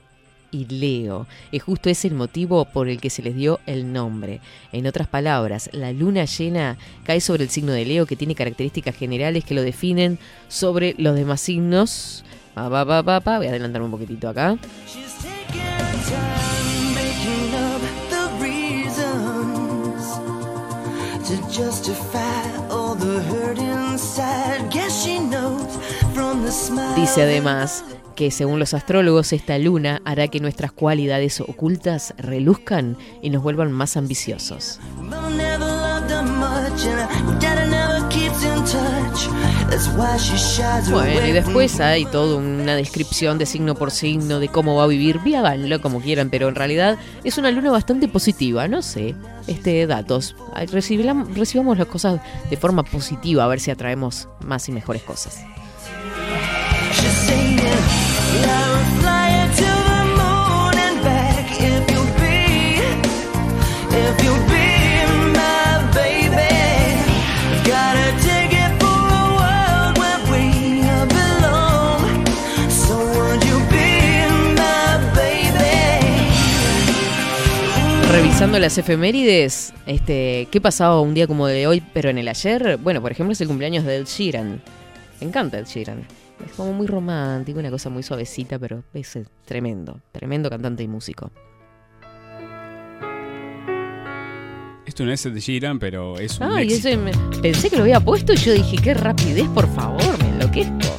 y 0.50 0.66
Leo. 0.66 1.26
Y 1.52 1.58
justo 1.58 1.88
es 1.88 2.04
el 2.04 2.12
motivo 2.12 2.66
por 2.66 2.90
el 2.90 3.00
que 3.00 3.08
se 3.08 3.22
les 3.22 3.34
dio 3.34 3.60
el 3.64 3.94
nombre. 3.94 4.42
En 4.72 4.86
otras 4.86 5.08
palabras, 5.08 5.70
la 5.72 5.90
luna 5.90 6.26
llena 6.26 6.76
cae 7.04 7.22
sobre 7.22 7.44
el 7.44 7.48
signo 7.48 7.72
de 7.72 7.86
Leo 7.86 8.04
que 8.04 8.14
tiene 8.14 8.34
características 8.34 8.94
generales 8.94 9.46
que 9.46 9.54
lo 9.54 9.62
definen 9.62 10.18
sobre 10.48 10.94
los 10.98 11.16
demás 11.16 11.40
signos. 11.40 12.26
Pa, 12.52 12.68
pa, 12.68 13.20
pa. 13.22 13.38
Voy 13.38 13.46
a 13.46 13.48
adelantarme 13.48 13.86
un 13.86 13.92
poquitito 13.92 14.28
acá. 14.28 14.58
To 21.26 21.34
justify 21.50 22.70
all 22.70 22.94
the 22.94 23.20
hurt 23.24 23.58
inside. 23.58 24.70
Guess 24.70 25.04
she 25.04 25.18
knows 25.18 25.76
from 26.14 26.44
the 26.44 26.52
smile. 26.52 26.94
Dice 26.94 27.22
además 27.22 27.84
que 28.14 28.30
según 28.30 28.60
los 28.60 28.74
astrólogos 28.74 29.32
esta 29.32 29.58
luna 29.58 30.00
hará 30.04 30.28
que 30.28 30.38
nuestras 30.38 30.70
cualidades 30.70 31.40
ocultas 31.40 32.14
reluzcan 32.16 32.96
y 33.22 33.30
nos 33.30 33.42
vuelvan 33.42 33.72
más 33.72 33.96
ambiciosos. 33.96 34.78
Bueno, 40.90 41.26
y 41.26 41.32
después 41.32 41.80
hay 41.80 42.04
toda 42.06 42.36
una 42.36 42.76
descripción 42.76 43.38
de 43.38 43.46
signo 43.46 43.74
por 43.74 43.90
signo 43.90 44.38
de 44.38 44.48
cómo 44.48 44.76
va 44.76 44.84
a 44.84 44.86
vivir. 44.86 45.20
Háganlo 45.36 45.80
como 45.80 46.00
quieran, 46.00 46.30
pero 46.30 46.48
en 46.48 46.54
realidad 46.54 46.98
es 47.24 47.36
una 47.38 47.50
luna 47.50 47.70
bastante 47.70 48.08
positiva, 48.08 48.68
no 48.68 48.82
sé. 48.82 49.14
Este, 49.46 49.86
datos. 49.86 50.36
Recibamos 50.72 51.78
las 51.78 51.86
cosas 51.88 52.20
de 52.48 52.56
forma 52.56 52.82
positiva, 52.84 53.44
a 53.44 53.48
ver 53.48 53.60
si 53.60 53.70
atraemos 53.70 54.28
más 54.40 54.68
y 54.68 54.72
mejores 54.72 55.02
cosas. 55.02 55.44
Saying, 57.26 57.56
Revisando 78.26 78.58
las 78.58 78.76
efemérides, 78.76 79.72
este, 79.86 80.48
¿qué 80.50 80.60
pasaba 80.60 81.00
un 81.00 81.14
día 81.14 81.28
como 81.28 81.46
de 81.46 81.68
hoy, 81.68 81.80
pero 81.94 82.10
en 82.10 82.18
el 82.18 82.26
ayer? 82.26 82.76
Bueno, 82.76 83.00
por 83.00 83.12
ejemplo, 83.12 83.32
es 83.32 83.40
el 83.40 83.46
cumpleaños 83.46 83.84
de 83.84 83.96
Ed 83.98 84.04
Sheeran. 84.04 84.60
Me 85.20 85.26
encanta 85.28 85.58
Ed 85.60 85.64
Sheeran. 85.66 86.00
Es 86.44 86.52
como 86.56 86.72
muy 86.72 86.88
romántico, 86.88 87.60
una 87.60 87.70
cosa 87.70 87.88
muy 87.88 88.02
suavecita, 88.02 88.58
pero 88.58 88.82
es 88.92 89.14
eh, 89.14 89.24
tremendo, 89.46 90.00
tremendo 90.10 90.50
cantante 90.50 90.82
y 90.82 90.88
músico. 90.88 91.30
Esto 94.84 95.04
no 95.04 95.12
es 95.12 95.24
Ed 95.24 95.36
Sheeran, 95.36 95.78
pero 95.78 96.18
es 96.18 96.38
un 96.40 96.50
Ay, 96.50 96.66
éxito. 96.66 96.88
ese 96.88 96.96
me- 96.98 97.12
pensé 97.40 97.70
que 97.70 97.76
lo 97.76 97.82
había 97.82 98.00
puesto 98.00 98.32
y 98.32 98.36
yo 98.36 98.52
dije, 98.52 98.76
qué 98.76 98.92
rapidez, 98.92 99.48
por 99.54 99.72
favor, 99.72 100.18
me 100.22 100.28
enloquezco. 100.30 100.98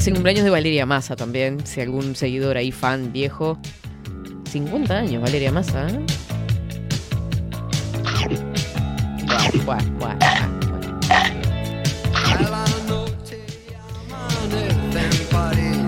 Es 0.00 0.06
el 0.06 0.14
cumpleaños 0.14 0.44
de 0.44 0.50
Valeria 0.50 0.86
Massa 0.86 1.14
también, 1.14 1.66
si 1.66 1.82
algún 1.82 2.16
seguidor 2.16 2.56
ahí, 2.56 2.72
fan 2.72 3.12
viejo. 3.12 3.58
50 4.50 4.96
años, 4.96 5.20
Valeria 5.20 5.52
Massa, 5.52 5.88
¿eh? 5.88 6.00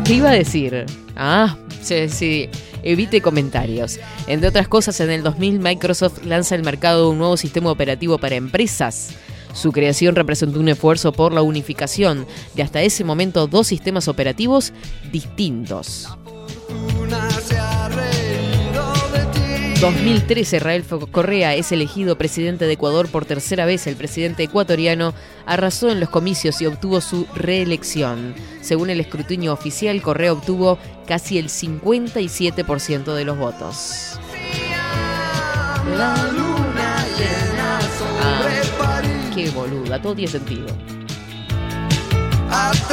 ¿Qué 0.05 0.13
iba 0.13 0.29
a 0.29 0.35
decir? 0.35 0.85
Ah, 1.17 1.57
sí, 1.81 2.11
sí. 2.11 2.51
Evite 2.83 3.23
comentarios. 3.23 3.99
Entre 4.27 4.47
otras 4.47 4.69
cosas, 4.69 5.01
en 5.01 5.11
el 5.11 5.23
2000 5.23 5.59
Microsoft 5.59 6.23
lanza 6.27 6.55
al 6.55 6.65
mercado 6.65 7.09
un 7.09 7.17
nuevo 7.17 7.39
sistema 7.39 7.71
operativo 7.71 8.19
para 8.19 8.35
empresas. 8.35 9.15
Su 9.53 9.73
creación 9.73 10.15
representó 10.15 10.61
un 10.61 10.69
esfuerzo 10.69 11.13
por 11.13 11.33
la 11.33 11.43
unificación 11.43 12.27
de 12.55 12.63
hasta 12.63 12.83
ese 12.83 13.05
momento 13.05 13.47
dos 13.47 13.67
sistemas 13.67 14.09
operativos 14.09 14.73
distintos. 15.11 16.09
Una 17.01 17.31
se 17.31 17.59
ha 17.59 17.89
reído 17.89 18.93
de 19.13 19.75
ti. 19.75 19.81
2013, 19.81 20.59
Rafael 20.59 20.85
Correa 21.11 21.55
es 21.55 21.73
elegido 21.73 22.17
presidente 22.17 22.67
de 22.67 22.73
Ecuador 22.73 23.09
por 23.09 23.25
tercera 23.25 23.67
vez. 23.67 23.87
El 23.87 23.97
presidente 23.97 24.45
ecuatoriano 24.45 25.13
arrasó 25.45 25.91
en 25.91 26.01
los 26.01 26.09
comicios 26.09 26.61
y 26.63 26.67
obtuvo 26.67 27.01
su 27.01 27.27
reelección. 27.35 28.35
Según 28.61 28.91
el 28.91 29.01
escrutinio 29.01 29.53
oficial, 29.53 30.01
Correa 30.01 30.33
obtuvo 30.33 30.79
casi 31.07 31.39
el 31.39 31.49
57% 31.49 33.15
de 33.15 33.25
los 33.25 33.37
votos. 33.37 34.19
La 35.97 36.15
luna 36.33 37.07
llena 37.19 37.81
sobre 37.99 38.53
París. 38.53 38.62
Qué 39.35 39.51
boluda, 39.51 40.01
todo 40.01 40.15
tiene 40.15 40.31
sentido. 40.31 40.67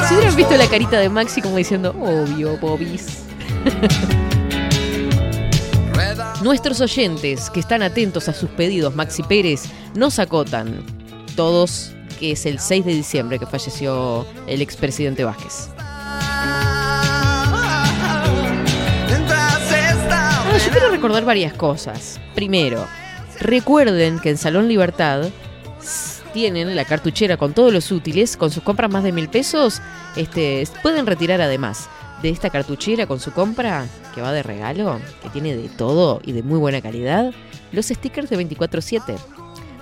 Si 0.07 0.16
hubieran 0.16 0.36
visto 0.36 0.56
la 0.56 0.68
carita 0.68 0.99
de 0.99 1.10
Maxi 1.10 1.41
como 1.41 1.57
diciendo, 1.57 1.94
obvio, 1.99 2.57
Bobis. 2.57 3.26
Nuestros 6.41 6.80
oyentes 6.80 7.49
que 7.49 7.60
están 7.60 7.82
atentos 7.82 8.30
a 8.30 8.34
sus 8.34 8.49
pedidos, 8.52 8.95
Maxi 8.95 9.24
Pérez, 9.24 9.64
nos 9.95 10.20
acotan. 10.20 10.82
Todos 11.36 11.91
que 12.20 12.32
es 12.32 12.45
el 12.45 12.60
6 12.60 12.86
de 12.86 12.94
diciembre 12.94 13.40
que 13.40 13.45
falleció 13.45 14.26
el 14.48 14.61
expresidente 14.61 15.26
Vázquez. 15.26 15.70
Ah, 15.78 17.10
yo 20.66 20.72
quiero 20.72 20.90
recordar 20.90 21.26
varias 21.26 21.53
cosas. 21.53 22.20
Primero, 22.36 22.86
recuerden 23.40 24.20
que 24.20 24.30
en 24.30 24.38
Salón 24.38 24.68
Libertad 24.68 25.30
tienen 26.34 26.76
la 26.76 26.85
cartuchera 26.85 27.38
con 27.38 27.53
todos 27.53 27.73
los 27.73 27.91
útiles, 27.91 28.38
con 28.38 28.51
sus 28.51 28.64
compras 28.64 28.91
más 28.91 29.03
de 29.03 29.11
mil 29.11 29.30
pesos, 29.30 29.81
este, 30.15 30.68
pueden 30.81 31.06
retirar 31.06 31.41
además 31.41 31.89
de 32.22 32.30
esta 32.30 32.49
cartuchera 32.49 33.07
con 33.07 33.19
su 33.19 33.31
compra, 33.31 33.85
que 34.14 34.22
va 34.22 34.31
de 34.31 34.43
regalo, 34.43 34.99
que 35.23 35.30
tiene 35.30 35.56
de 35.56 35.69
todo 35.69 36.22
y 36.26 36.31
de 36.34 36.43
muy 36.43 36.60
buena 36.60 36.81
calidad, 36.81 37.34
los 37.72 37.88
stickers 37.88 38.30
de 38.30 38.38
24-7. 38.38 39.15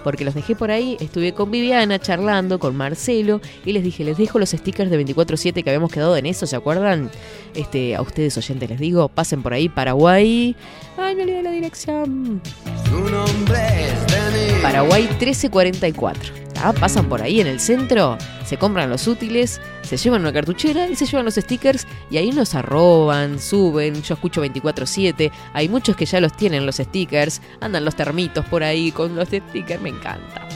Porque 0.03 0.23
los 0.23 0.35
dejé 0.35 0.55
por 0.55 0.71
ahí, 0.71 0.95
estuve 1.01 1.33
con 1.33 1.51
Viviana 1.51 1.99
charlando, 1.99 2.59
con 2.59 2.75
Marcelo, 2.75 3.41
y 3.65 3.73
les 3.73 3.83
dije, 3.83 4.05
les 4.05 4.17
dejo 4.17 4.39
los 4.39 4.51
stickers 4.51 4.89
de 4.89 5.03
24-7 5.03 5.63
que 5.63 5.69
habíamos 5.69 5.91
quedado 5.91 6.15
en 6.15 6.27
eso, 6.27 6.45
¿se 6.45 6.55
acuerdan? 6.55 7.09
Este, 7.55 7.95
a 7.95 8.01
ustedes 8.01 8.37
oyentes 8.37 8.69
les 8.69 8.79
digo, 8.79 9.09
pasen 9.09 9.41
por 9.41 9.53
ahí, 9.53 9.67
Paraguay. 9.67 10.55
Ay, 10.97 11.15
me 11.15 11.23
olvidé 11.23 11.43
la 11.43 11.51
dirección. 11.51 12.41
Su 12.85 12.99
nombre 13.09 13.57
es. 13.87 14.26
Paraguay 14.61 15.03
1344. 15.03 16.33
¿tá? 16.53 16.73
Pasan 16.73 17.07
por 17.07 17.21
ahí 17.21 17.39
en 17.39 17.47
el 17.47 17.59
centro, 17.59 18.17
se 18.45 18.57
compran 18.57 18.89
los 18.89 19.07
útiles, 19.07 19.61
se 19.83 19.97
llevan 19.97 20.21
una 20.21 20.33
cartuchera 20.33 20.87
y 20.87 20.95
se 20.95 21.05
llevan 21.05 21.25
los 21.25 21.35
stickers 21.35 21.87
y 22.09 22.17
ahí 22.17 22.31
nos 22.31 22.55
arroban, 22.55 23.39
suben, 23.39 24.01
yo 24.01 24.15
escucho 24.15 24.43
24/7, 24.43 25.31
hay 25.53 25.69
muchos 25.69 25.95
que 25.95 26.05
ya 26.05 26.19
los 26.19 26.35
tienen 26.35 26.65
los 26.65 26.77
stickers, 26.77 27.41
andan 27.61 27.85
los 27.85 27.95
termitos 27.95 28.45
por 28.45 28.63
ahí 28.63 28.91
con 28.91 29.15
los 29.15 29.27
stickers, 29.27 29.81
me 29.81 29.89
encanta. 29.89 30.47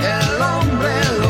El 0.00 0.42
hombre 0.42 1.23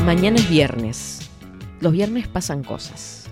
Mañana 0.03 0.37
es 0.37 0.49
viernes. 0.49 1.08
Los 1.81 1.93
viernes 1.93 2.27
pasan 2.27 2.63
cosas. 2.63 3.29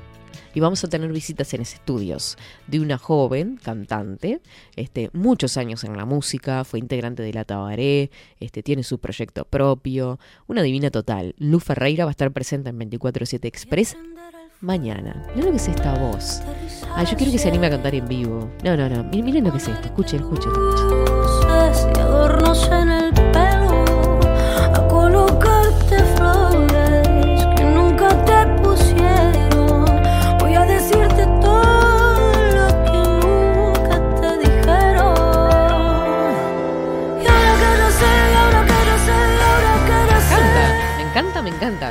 Y 0.54 0.60
vamos 0.60 0.84
a 0.84 0.88
tener 0.88 1.12
visitas 1.12 1.54
en 1.54 1.62
estudios 1.62 2.38
de 2.66 2.80
una 2.80 2.98
joven 2.98 3.60
cantante, 3.62 4.42
este, 4.76 5.12
muchos 5.14 5.56
años 5.58 5.84
en 5.84 5.96
la 5.96 6.06
música, 6.06 6.64
fue 6.64 6.80
integrante 6.80 7.22
de 7.22 7.32
la 7.32 7.44
Tabaré, 7.44 8.10
este, 8.40 8.64
tiene 8.64 8.82
su 8.82 8.98
proyecto 8.98 9.46
propio, 9.46 10.20
una 10.48 10.64
divina 10.64 10.90
total. 10.90 11.36
Lu 11.38 11.60
Ferreira 11.60 12.06
va 12.06 12.10
a 12.10 12.12
estar 12.12 12.32
presente 12.32 12.70
en 12.72 12.80
24-7 12.80 13.46
Express 13.46 13.96
mañana. 14.62 15.28
Miren 15.36 15.46
lo 15.46 15.52
que 15.52 15.58
es 15.58 15.68
esta 15.68 15.94
voz. 15.94 16.42
Ah, 16.96 17.04
yo 17.04 17.16
quiero 17.18 17.32
que 17.32 17.38
se 17.38 17.50
anime 17.50 17.68
a 17.68 17.72
cantar 17.72 17.94
en 17.94 18.08
vivo. 18.08 18.50
No, 18.64 18.76
no, 18.76 18.90
no. 18.90 19.04
Miren, 19.04 19.44
lo 19.44 19.52
que 19.52 19.58
es 19.58 19.68
esto. 19.68 19.88
Escuchen, 19.88 20.22
escuchen. 20.22 20.52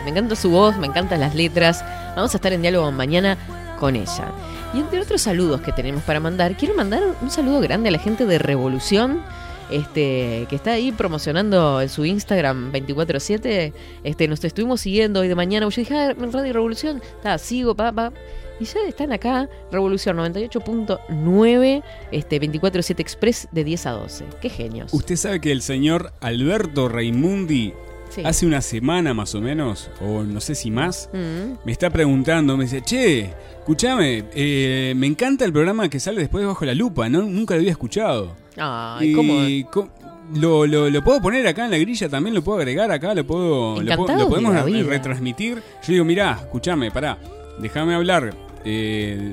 Me 0.02 0.10
encanta. 0.10 0.36
Su 0.36 0.50
voz, 0.50 0.76
me 0.76 0.86
encantan 0.86 1.20
las 1.20 1.34
letras. 1.34 1.84
Vamos 2.14 2.34
a 2.34 2.38
estar 2.38 2.52
en 2.52 2.62
diálogo 2.62 2.90
mañana 2.92 3.38
con 3.78 3.96
ella. 3.96 4.32
Y 4.74 4.80
entre 4.80 5.00
otros 5.00 5.22
saludos 5.22 5.60
que 5.60 5.72
tenemos 5.72 6.02
para 6.02 6.20
mandar, 6.20 6.56
quiero 6.56 6.74
mandar 6.74 7.02
un 7.20 7.30
saludo 7.30 7.60
grande 7.60 7.88
a 7.88 7.92
la 7.92 7.98
gente 7.98 8.26
de 8.26 8.38
Revolución. 8.38 9.22
Este, 9.68 10.46
que 10.48 10.54
está 10.54 10.72
ahí 10.72 10.92
promocionando 10.92 11.80
en 11.80 11.88
su 11.88 12.04
Instagram 12.04 12.72
24-7. 12.72 13.72
Este, 14.04 14.28
nos 14.28 14.44
estuvimos 14.44 14.80
siguiendo 14.80 15.20
hoy 15.20 15.28
de 15.28 15.34
mañana. 15.34 15.68
Yo 15.68 15.80
dije, 15.80 15.94
ah, 15.94 16.14
Radio 16.14 16.52
Revolución. 16.52 17.02
Está, 17.16 17.36
sigo, 17.38 17.74
pa, 17.74 17.90
pa. 17.90 18.12
Y 18.58 18.64
ya 18.64 18.80
están 18.88 19.12
acá, 19.12 19.50
Revolución 19.70 20.16
98.9, 20.16 21.82
este, 22.10 22.40
24-7 22.40 23.00
Express 23.00 23.48
de 23.52 23.64
10 23.64 23.86
a 23.86 23.90
12. 23.92 24.24
Qué 24.40 24.48
genios. 24.48 24.94
Usted 24.94 25.16
sabe 25.16 25.40
que 25.40 25.52
el 25.52 25.60
señor 25.60 26.12
Alberto 26.20 26.88
Raimundi 26.88 27.74
Sí. 28.16 28.22
hace 28.24 28.46
una 28.46 28.60
semana 28.60 29.14
más 29.14 29.34
o 29.34 29.40
menos, 29.40 29.90
o 30.00 30.22
no 30.24 30.40
sé 30.40 30.54
si 30.54 30.70
más, 30.70 31.08
Mm. 31.12 31.58
me 31.64 31.72
está 31.72 31.90
preguntando, 31.90 32.56
me 32.56 32.64
dice, 32.64 32.80
che, 32.82 33.30
escúchame, 33.58 34.24
eh, 34.34 34.94
me 34.96 35.06
encanta 35.06 35.44
el 35.44 35.52
programa 35.52 35.88
que 35.88 36.00
sale 36.00 36.20
después 36.20 36.42
de 36.42 36.48
Bajo 36.48 36.64
la 36.64 36.74
Lupa, 36.74 37.08
¿no? 37.08 37.22
nunca 37.22 37.54
lo 37.54 37.60
había 37.60 37.70
escuchado. 37.72 38.34
Ay, 38.56 39.10
Y 39.10 39.64
¿cómo? 39.64 39.90
Lo, 40.34 40.66
lo, 40.66 40.90
lo 40.90 41.04
puedo 41.04 41.20
poner 41.22 41.46
acá 41.46 41.66
en 41.66 41.70
la 41.70 41.78
grilla, 41.78 42.08
también 42.08 42.34
lo 42.34 42.42
puedo 42.42 42.58
agregar 42.58 42.90
acá, 42.90 43.14
lo 43.14 43.24
puedo, 43.24 43.46
lo, 43.46 43.74
puedo- 43.74 43.82
Encantados 43.82 44.22
lo 44.22 44.28
podemos 44.28 44.86
retransmitir. 44.88 45.62
Yo 45.86 45.92
digo, 45.92 46.04
mirá, 46.04 46.32
escúchame, 46.40 46.90
pará, 46.90 47.16
déjame 47.60 47.94
hablar. 47.94 48.34
eh, 48.64 49.32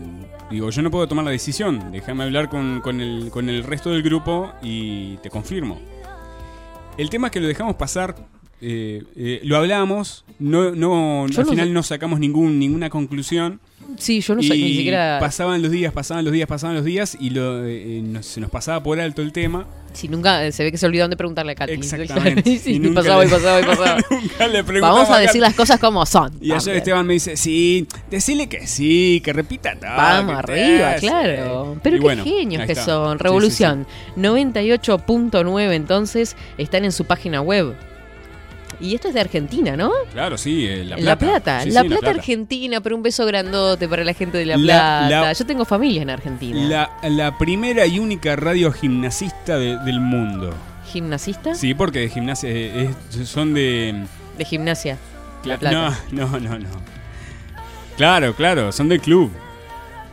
digo, 0.51 0.69
yo 0.69 0.81
no 0.83 0.91
puedo 0.91 1.07
tomar 1.07 1.25
la 1.25 1.31
decisión, 1.31 1.91
déjame 1.91 2.23
hablar 2.25 2.47
con, 2.49 2.81
con 2.81 3.01
el, 3.01 3.31
con 3.31 3.49
el 3.49 3.63
resto 3.63 3.89
del 3.89 4.03
grupo 4.03 4.51
y 4.61 5.17
te 5.17 5.31
confirmo. 5.31 5.79
El 6.97 7.09
tema 7.09 7.27
es 7.27 7.31
que 7.33 7.39
lo 7.39 7.47
dejamos 7.47 7.75
pasar, 7.75 8.13
eh, 8.63 9.03
eh, 9.15 9.39
lo 9.43 9.57
hablamos, 9.57 10.23
no, 10.39 10.71
no, 10.71 11.27
Yo 11.27 11.41
al 11.41 11.45
no 11.45 11.51
final 11.51 11.67
sé- 11.67 11.73
no 11.73 11.83
sacamos 11.83 12.19
ningún, 12.19 12.57
ninguna 12.59 12.89
conclusión. 12.89 13.59
Sí, 13.97 14.21
yo 14.21 14.33
no 14.33 14.41
sé, 14.41 14.55
ni 14.55 14.75
siquiera. 14.77 15.17
Pasaban 15.19 15.61
los 15.61 15.69
días, 15.69 15.91
pasaban 15.93 16.23
los 16.23 16.33
días, 16.33 16.47
pasaban 16.47 16.75
los 16.75 16.85
días 16.85 17.15
y 17.19 17.29
lo, 17.31 17.63
eh, 17.67 18.01
nos- 18.03 18.25
se 18.25 18.39
nos 18.41 18.49
pasaba 18.49 18.81
por 18.81 18.99
alto 18.99 19.21
el 19.21 19.31
tema. 19.33 19.67
Si 19.91 20.07
nunca 20.07 20.51
se 20.51 20.63
ve 20.63 20.71
que 20.71 20.77
se 20.79 20.87
olvidaron 20.87 21.11
de 21.11 21.17
preguntarle 21.17 21.51
a 21.51 21.55
Katy. 21.55 21.73
Exactamente. 21.73 22.57
Sí, 22.63 22.73
Y 22.75 22.79
nunca 22.79 23.01
pasaba 23.01 23.25
y 23.25 23.27
pasaba 23.27 23.59
y 23.61 23.63
pasaba. 23.75 23.97
Nunca 24.09 24.47
le 24.47 24.63
preguntaba 24.63 24.93
Vamos 24.93 25.09
a 25.15 25.19
decir 25.19 25.41
las 25.41 25.53
cosas 25.53 25.79
como 25.79 26.03
son. 26.07 26.31
Y 26.41 26.45
ayer 26.45 26.57
también. 26.57 26.77
Esteban 26.77 27.05
me 27.05 27.13
dice, 27.13 27.37
sí, 27.37 27.85
decile 28.09 28.47
que 28.47 28.65
sí, 28.65 29.21
que 29.23 29.33
repita 29.33 29.75
todo. 29.75 29.89
Vamos 29.95 30.35
arriba, 30.37 30.91
hace". 30.93 31.05
claro. 31.07 31.77
Pero 31.83 31.97
Y 31.97 31.99
qué 31.99 32.03
bueno, 32.03 32.23
genios 32.23 32.65
que 32.65 32.73
son. 32.75 33.11
Sí, 33.11 33.17
sí, 33.19 33.23
Revolución 33.23 33.85
98.9 34.17 35.73
entonces 35.73 36.35
están 36.57 36.85
en 36.85 36.91
su 36.91 37.05
página 37.05 37.41
web. 37.41 37.75
Y 38.83 38.95
esto 38.95 39.07
es 39.07 39.13
de 39.13 39.21
Argentina, 39.21 39.77
¿no? 39.77 39.91
Claro, 40.11 40.37
sí, 40.37 40.67
eh, 40.67 40.83
La 40.83 40.97
En 40.97 41.05
La 41.05 41.17
Plata. 41.17 41.31
Plata, 41.43 41.63
Sí, 41.63 41.69
La 41.71 41.81
sí, 41.83 41.87
Plata, 41.87 42.09
Argentina, 42.09 42.81
pero 42.81 42.97
un 42.97 43.01
beso 43.03 43.25
grandote 43.25 43.87
para 43.87 44.03
la 44.03 44.13
gente 44.13 44.37
de 44.37 44.45
La 44.45 44.57
La- 44.57 44.63
Plata. 44.63 45.21
la- 45.21 45.33
Yo 45.33 45.45
tengo 45.45 45.63
familia 45.63 46.01
en 46.01 46.09
Argentina. 46.09 46.59
La, 47.01 47.09
la 47.09 47.37
primera 47.37 47.85
y 47.85 47.99
única 47.99 48.35
radio 48.35 48.73
gimnasista 48.73 49.57
de- 49.57 49.77
del 49.79 50.01
mundo. 50.01 50.53
¿Gimnasista? 50.91 51.55
Sí, 51.55 51.73
porque 51.73 51.99
de 51.99 52.09
gimnasia 52.09 52.49
eh, 52.49 52.89
es- 53.17 53.29
son 53.29 53.53
de... 53.53 54.03
De 54.37 54.43
gimnasia. 54.45 54.97
La 55.45 55.57
Plata. 55.57 55.97
No, 56.11 56.27
no, 56.27 56.39
no, 56.39 56.59
no. 56.59 56.69
Claro, 57.95 58.35
claro, 58.35 58.71
son 58.73 58.89
del 58.89 58.99
club. 58.99 59.31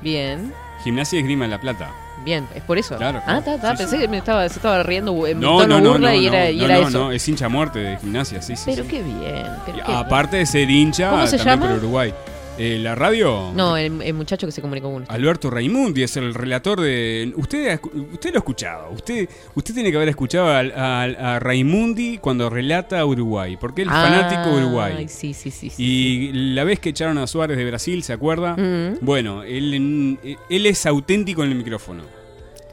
Bien, 0.02 0.52
Gimnasia 0.84 1.16
y 1.18 1.20
Esgrima 1.22 1.44
de 1.46 1.50
La 1.50 1.60
Plata. 1.60 1.90
Bien, 2.24 2.46
es 2.54 2.62
por 2.62 2.78
eso. 2.78 2.96
Claro, 2.96 3.18
Ah, 3.18 3.24
claro. 3.24 3.38
está, 3.40 3.54
está. 3.54 3.70
Sí, 3.76 3.82
Pensé 3.82 3.98
que 3.98 4.08
me 4.08 4.18
estaba, 4.18 4.48
se 4.48 4.56
estaba 4.56 4.82
riendo 4.82 5.26
en 5.26 5.40
No, 5.40 5.58
tono 5.58 5.66
no, 5.78 5.80
no, 5.80 5.92
burla 5.92 6.10
no, 6.10 6.14
y 6.16 6.26
era, 6.26 6.44
no, 6.44 6.50
y 6.50 6.56
no, 6.58 6.64
era 6.64 6.74
no, 6.80 6.88
eso. 6.88 6.98
no, 6.98 7.12
es 7.12 7.28
hincha 7.28 7.48
muerte 7.48 7.78
de 7.78 7.96
gimnasia, 7.98 8.42
sí, 8.42 8.56
sí. 8.56 8.62
Pero 8.66 8.82
sí. 8.84 8.88
qué 8.88 9.02
bien. 9.02 9.46
pero 9.66 9.78
qué- 9.84 9.92
Aparte 9.92 10.36
de 10.38 10.46
ser 10.46 10.68
hincha, 10.70 11.10
¿Cómo 11.10 11.26
se 11.26 11.36
también 11.38 11.58
llama? 11.60 11.68
por 11.70 11.78
Uruguay. 11.78 12.14
Eh, 12.62 12.78
la 12.78 12.94
radio, 12.94 13.52
No, 13.54 13.76
el, 13.76 14.02
el 14.02 14.12
muchacho 14.14 14.46
que 14.46 14.52
se 14.52 14.60
comunicó 14.60 14.88
con 14.88 14.96
uno. 14.96 15.06
Alberto 15.08 15.48
Raimundi 15.50 16.02
es 16.02 16.16
el 16.16 16.34
relator 16.34 16.80
de. 16.80 17.32
Usted, 17.36 17.80
usted 18.12 18.30
lo 18.30 18.36
ha 18.36 18.38
escuchado. 18.40 18.90
Usted, 18.90 19.28
usted 19.54 19.72
tiene 19.74 19.90
que 19.90 19.96
haber 19.96 20.10
escuchado 20.10 20.48
al- 20.48 20.72
a, 20.76 21.38
Raimundi 21.40 22.18
cuando 22.18 22.50
relata 22.50 23.00
a 23.00 23.06
Uruguay. 23.06 23.56
Porque 23.58 23.82
él 23.82 23.88
es 23.88 23.94
fanático 23.94 24.54
de 24.56 24.64
Uruguay. 24.64 24.94
Ay, 24.98 25.08
sí, 25.08 25.32
sí, 25.32 25.50
sí. 25.50 25.72
Y 25.78 26.32
la 26.54 26.64
vez 26.64 26.78
que 26.80 26.90
echaron 26.90 27.16
a 27.18 27.26
Suárez 27.26 27.56
de 27.56 27.64
Brasil, 27.64 28.02
¿se 28.02 28.12
acuerda? 28.12 28.56
Mm. 28.56 28.98
Bueno, 29.00 29.42
él, 29.42 30.18
él 30.50 30.66
es 30.66 30.84
auténtico 30.86 31.42
en 31.44 31.50
el 31.52 31.56
micrófono. 31.56 32.02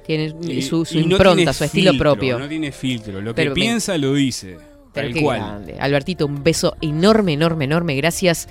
Tiene 0.06 0.30
su, 0.62 0.86
su 0.86 0.96
no 0.96 1.02
impronta, 1.02 1.36
tiene 1.36 1.54
su 1.54 1.64
estilo 1.64 1.92
filtro, 1.92 2.12
propio. 2.14 2.40
No 2.40 2.48
tiene 2.48 2.72
filtro. 2.72 3.20
Lo 3.22 3.36
Pero 3.36 3.54
que 3.54 3.60
me- 3.60 3.66
piensa 3.66 3.98
lo 3.98 4.14
dice. 4.14 4.58
Pero 4.94 5.12
Tal 5.14 5.22
cual. 5.22 5.40
grande. 5.40 5.76
Albertito, 5.80 6.26
un 6.26 6.44
beso 6.44 6.76
enorme, 6.82 7.34
enorme, 7.34 7.66
enorme. 7.66 7.96
Gracias 7.96 8.48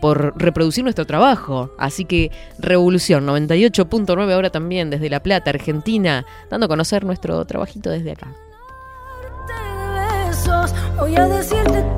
por 0.00 0.34
reproducir 0.40 0.84
nuestro 0.84 1.06
trabajo. 1.06 1.70
Así 1.78 2.04
que 2.04 2.30
Revolución 2.58 3.26
98.9 3.26 4.32
ahora 4.32 4.50
también 4.50 4.90
desde 4.90 5.10
La 5.10 5.22
Plata, 5.22 5.50
Argentina, 5.50 6.24
dando 6.50 6.66
a 6.66 6.68
conocer 6.68 7.04
nuestro 7.04 7.44
trabajito 7.44 7.90
desde 7.90 8.12
acá. 8.12 8.34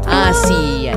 Ah, 0.07 0.33
sí. 0.47 0.89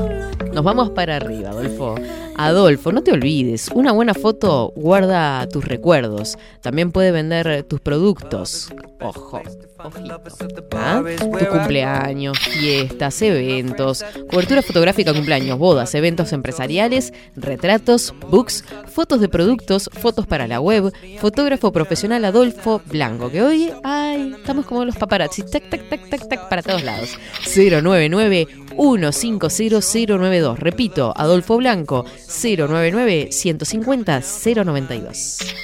Nos 0.51 0.63
vamos 0.63 0.89
para 0.91 1.17
arriba, 1.17 1.49
Adolfo. 1.49 1.95
Adolfo, 2.37 2.91
no 2.91 3.01
te 3.01 3.11
olvides, 3.11 3.69
una 3.73 3.91
buena 3.91 4.13
foto 4.13 4.73
guarda 4.75 5.47
tus 5.47 5.65
recuerdos. 5.65 6.37
También 6.61 6.91
puede 6.91 7.11
vender 7.11 7.63
tus 7.63 7.79
productos. 7.79 8.73
Ojo, 8.99 9.41
ojito. 9.83 10.65
¿Ah? 10.73 11.03
Tu 11.19 11.45
cumpleaños, 11.47 12.39
fiestas, 12.39 13.21
eventos, 13.21 14.03
cobertura 14.29 14.61
fotográfica 14.61 15.13
cumpleaños, 15.13 15.59
bodas, 15.59 15.93
eventos 15.95 16.33
empresariales, 16.33 17.13
retratos, 17.35 18.13
books, 18.29 18.63
fotos 18.87 19.19
de 19.19 19.29
productos, 19.29 19.89
fotos 19.93 20.25
para 20.25 20.47
la 20.47 20.59
web, 20.59 20.91
fotógrafo 21.19 21.71
profesional 21.71 22.25
Adolfo 22.25 22.81
Blanco, 22.85 23.29
que 23.29 23.43
hoy, 23.43 23.71
ay, 23.83 24.33
estamos 24.37 24.65
como 24.65 24.85
los 24.85 24.95
paparazzi, 24.95 25.43
tac, 25.43 25.69
tac, 25.69 25.89
tac, 25.89 26.09
tac, 26.09 26.27
tac, 26.27 26.49
para 26.49 26.63
todos 26.63 26.83
lados. 26.83 27.17
099 27.43 28.47
150 28.77 29.79
092. 30.07 30.59
Repito, 30.59 31.13
Adolfo 31.15 31.57
Blanco, 31.57 32.05
099 32.27 33.29
150 33.31 34.63
092. 34.63 35.55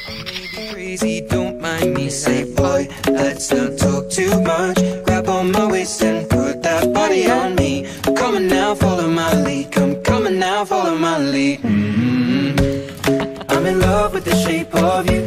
crazy, 0.97 1.21
don't 1.21 1.61
mind 1.61 1.93
me. 1.93 2.09
Say, 2.09 2.43
boy, 2.53 2.87
let's 3.07 3.51
not 3.51 3.77
talk 3.77 4.09
too 4.09 4.41
much. 4.41 4.77
Grab 5.05 5.27
on 5.27 5.51
my 5.51 5.65
waist 5.71 6.01
and 6.03 6.29
put 6.29 6.61
that 6.63 6.91
body 6.93 7.29
on 7.29 7.55
me. 7.55 7.85
Come 8.15 8.35
on 8.35 8.47
now, 8.47 8.75
follow 8.75 9.07
my 9.07 9.31
lead. 9.43 9.71
Come, 9.71 9.95
come 10.03 10.27
on 10.27 10.39
now, 10.39 10.65
follow 10.65 10.95
my 10.95 11.17
lead. 11.19 11.61
Mm-hmm. 11.61 13.51
I'm 13.51 13.65
in 13.65 13.79
love 13.79 14.13
with 14.13 14.25
the 14.25 14.35
shape 14.35 14.73
of 14.75 15.09
you. 15.09 15.21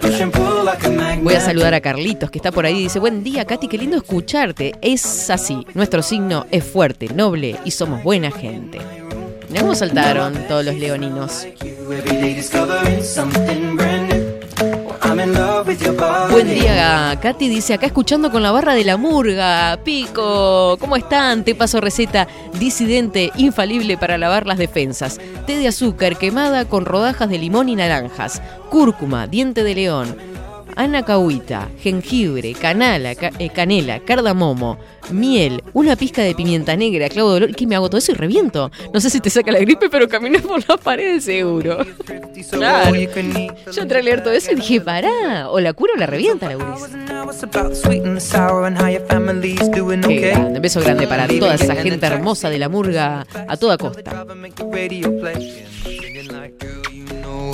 Push 0.00 0.20
and 0.20 0.32
pull 0.32 0.64
like 0.64 0.84
a 0.84 0.90
magnet. 0.90 1.24
Voy 1.24 1.34
a 1.34 1.40
saludar 1.40 1.74
a 1.74 1.80
Carlitos, 1.80 2.30
que 2.30 2.38
está 2.38 2.52
por 2.52 2.66
ahí. 2.66 2.82
Dice, 2.84 2.98
buen 2.98 3.24
día, 3.24 3.44
Katy, 3.44 3.68
qué 3.68 3.78
lindo 3.78 3.96
escucharte. 3.96 4.74
Es 4.80 5.30
así, 5.30 5.66
nuestro 5.74 6.02
signo 6.02 6.46
es 6.50 6.62
fuerte, 6.64 7.08
noble 7.08 7.56
y 7.64 7.70
somos 7.70 8.02
buena 8.02 8.30
gente. 8.30 9.03
Mirá 9.54 9.62
cómo 9.62 9.76
saltaron 9.76 10.34
todos 10.48 10.64
los 10.64 10.74
leoninos. 10.74 11.46
Buen 16.28 16.48
día, 16.48 17.16
Katy 17.22 17.48
dice, 17.48 17.74
acá 17.74 17.86
escuchando 17.86 18.32
con 18.32 18.42
la 18.42 18.50
barra 18.50 18.74
de 18.74 18.82
la 18.82 18.96
murga. 18.96 19.78
Pico, 19.84 20.76
¿cómo 20.80 20.96
están? 20.96 21.44
Te 21.44 21.54
paso 21.54 21.80
receta 21.80 22.26
disidente, 22.58 23.30
infalible 23.36 23.96
para 23.96 24.18
lavar 24.18 24.44
las 24.44 24.58
defensas. 24.58 25.20
Té 25.46 25.56
de 25.56 25.68
azúcar 25.68 26.18
quemada 26.18 26.64
con 26.64 26.84
rodajas 26.84 27.28
de 27.28 27.38
limón 27.38 27.68
y 27.68 27.76
naranjas. 27.76 28.42
Cúrcuma, 28.70 29.28
diente 29.28 29.62
de 29.62 29.76
león. 29.76 30.33
Anacahuita, 30.76 31.68
jengibre, 31.80 32.52
canala, 32.54 33.14
ca- 33.14 33.30
eh, 33.38 33.48
canela, 33.50 34.00
cardamomo, 34.00 34.78
miel, 35.10 35.62
una 35.72 35.96
pizca 35.96 36.22
de 36.22 36.34
pimienta 36.34 36.76
negra, 36.76 37.08
clavo 37.08 37.30
de 37.32 37.36
olor. 37.36 37.54
¿Qué 37.56 37.66
me 37.66 37.74
hago 37.76 37.88
todo 37.88 37.98
eso 37.98 38.12
y 38.12 38.14
reviento? 38.16 38.70
No 38.92 39.00
sé 39.00 39.10
si 39.10 39.20
te 39.20 39.30
saca 39.30 39.52
la 39.52 39.60
gripe, 39.60 39.88
pero 39.88 40.08
caminé 40.08 40.38
por 40.40 40.66
las 40.68 40.80
paredes 40.80 41.24
seguro. 41.24 41.78
Claro. 42.58 42.90
Yo 43.72 43.82
entré 43.82 43.98
a 43.98 44.02
leer 44.02 44.22
todo 44.22 44.32
eso 44.32 44.52
y 44.52 44.56
dije, 44.56 44.80
pará, 44.80 45.48
o 45.50 45.60
la 45.60 45.72
cura 45.72 45.92
o 45.96 45.98
la 45.98 46.06
revienta 46.06 46.48
la 46.48 46.56
guris. 46.56 46.80
Qué 50.08 50.16
grande, 50.20 50.60
beso 50.60 50.80
grande 50.80 51.06
para 51.06 51.26
toda 51.40 51.54
esa 51.54 51.74
gente 51.82 52.06
hermosa 52.06 52.50
de 52.50 52.58
la 52.58 52.68
murga 52.68 53.26
a 53.48 53.56
toda 53.56 53.76
costa. 53.78 54.24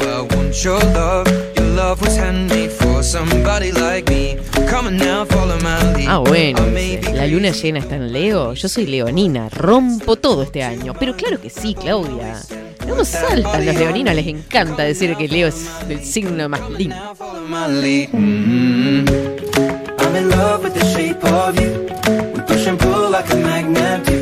I 0.02 0.20
want 0.35 0.55
your 0.64 0.78
love. 0.94 1.27
Your 1.56 1.66
love 1.77 2.01
was 2.01 2.16
handmade 2.16 2.70
for 2.70 3.02
somebody 3.02 3.72
like 3.72 4.09
me. 4.10 4.36
Come 4.68 4.86
on 4.86 4.97
now, 4.97 5.24
follow 5.24 5.59
my 5.60 5.78
lead. 5.94 6.06
Ah, 6.09 6.18
bueno, 6.18 6.64
dice, 6.66 7.12
la 7.14 7.27
luna 7.27 7.51
llena 7.51 7.78
está 7.81 7.97
en 7.97 8.12
Leo. 8.12 8.55
Yo 8.55 8.68
soy 8.68 8.86
leonina, 8.86 9.48
rompo 9.48 10.16
todo 10.16 10.43
este 10.43 10.62
año. 10.62 10.94
Pero 10.98 11.14
claro 11.16 11.40
que 11.40 11.51
sí, 11.51 11.74
Claudia. 11.74 12.40
¿Cómo 12.89 13.05
saltan 13.05 13.64
los 13.66 13.74
leoninos? 13.77 14.14
Les 14.14 14.27
encanta 14.27 14.82
decir 14.82 15.16
que 15.16 15.28
Leo 15.28 15.48
es 15.48 15.66
el 15.89 16.02
signo 16.05 16.48
más 16.48 16.68
lindo. 16.70 16.97
follow 17.16 17.47
my 17.47 17.66
lead. 17.81 18.09
I'm 18.12 20.16
in 20.16 20.28
love 20.31 20.64
with 20.64 20.74
the 20.74 20.85
shape 20.93 21.22
of 21.24 21.59
you. 21.60 21.86
We 22.35 22.40
push 22.43 22.66
and 22.66 22.78
pull 22.78 23.10
like 23.10 23.31
a 23.32 23.36
magnet 23.36 24.05
do. 24.06 24.20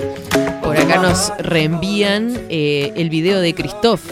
Por 0.62 0.76
acá 0.76 1.00
nos 1.00 1.32
reenvían 1.38 2.36
eh, 2.50 2.92
el 2.96 3.08
video 3.08 3.40
de 3.40 3.54
Christoph, 3.54 4.02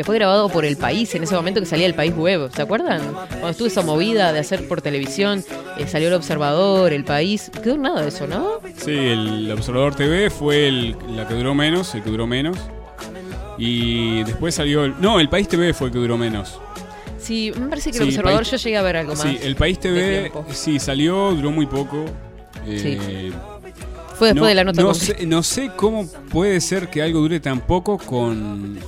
que 0.00 0.04
fue 0.04 0.14
grabado 0.14 0.48
por 0.48 0.64
El 0.64 0.78
País, 0.78 1.14
en 1.14 1.24
ese 1.24 1.34
momento 1.34 1.60
que 1.60 1.66
salía 1.66 1.84
El 1.84 1.92
País 1.92 2.14
Web, 2.16 2.50
¿se 2.56 2.62
acuerdan? 2.62 3.02
Cuando 3.28 3.50
estuvo 3.50 3.68
esa 3.68 3.82
movida 3.82 4.32
de 4.32 4.38
hacer 4.38 4.66
por 4.66 4.80
televisión, 4.80 5.44
eh, 5.76 5.86
salió 5.86 6.08
El 6.08 6.14
Observador, 6.14 6.94
El 6.94 7.04
País, 7.04 7.50
quedó 7.62 7.76
nada 7.76 8.00
de 8.00 8.08
eso, 8.08 8.26
¿no? 8.26 8.60
Sí, 8.78 8.92
el 8.92 9.52
Observador 9.52 9.94
TV 9.94 10.30
fue 10.30 10.68
el, 10.68 10.96
la 11.14 11.28
que 11.28 11.34
duró 11.34 11.54
menos, 11.54 11.94
el 11.94 12.02
que 12.02 12.08
duró 12.08 12.26
menos. 12.26 12.56
Y 13.58 14.22
después 14.22 14.54
salió. 14.54 14.86
El, 14.86 14.94
no, 15.02 15.20
el 15.20 15.28
País 15.28 15.46
TV 15.48 15.74
fue 15.74 15.88
el 15.88 15.92
que 15.92 15.98
duró 15.98 16.16
menos. 16.16 16.58
Sí, 17.18 17.52
me 17.60 17.66
parece 17.68 17.90
que 17.90 17.98
El 17.98 18.04
Sí, 18.04 18.08
Observador 18.08 18.38
País- 18.40 18.50
yo 18.52 18.56
llegué 18.56 18.76
a 18.78 18.82
ver 18.82 18.96
algo 18.96 19.12
más. 19.12 19.20
Sí, 19.22 19.38
el 19.42 19.54
País 19.54 19.78
TV 19.78 20.32
sí 20.52 20.78
salió, 20.78 21.32
duró 21.32 21.50
muy 21.50 21.66
poco. 21.66 22.06
Eh, 22.66 23.32
Fue 24.14 24.28
después 24.28 24.34
no- 24.34 24.46
de 24.46 24.54
la 24.54 24.64
nota 24.64 24.80
no 24.80 24.94
sé, 24.94 25.26
no 25.26 25.42
sé 25.42 25.70
cómo 25.76 26.06
puede 26.30 26.58
ser 26.62 26.88
que 26.88 27.02
algo 27.02 27.20
dure 27.20 27.38
tan 27.38 27.60
poco 27.60 27.98
con, 27.98 28.78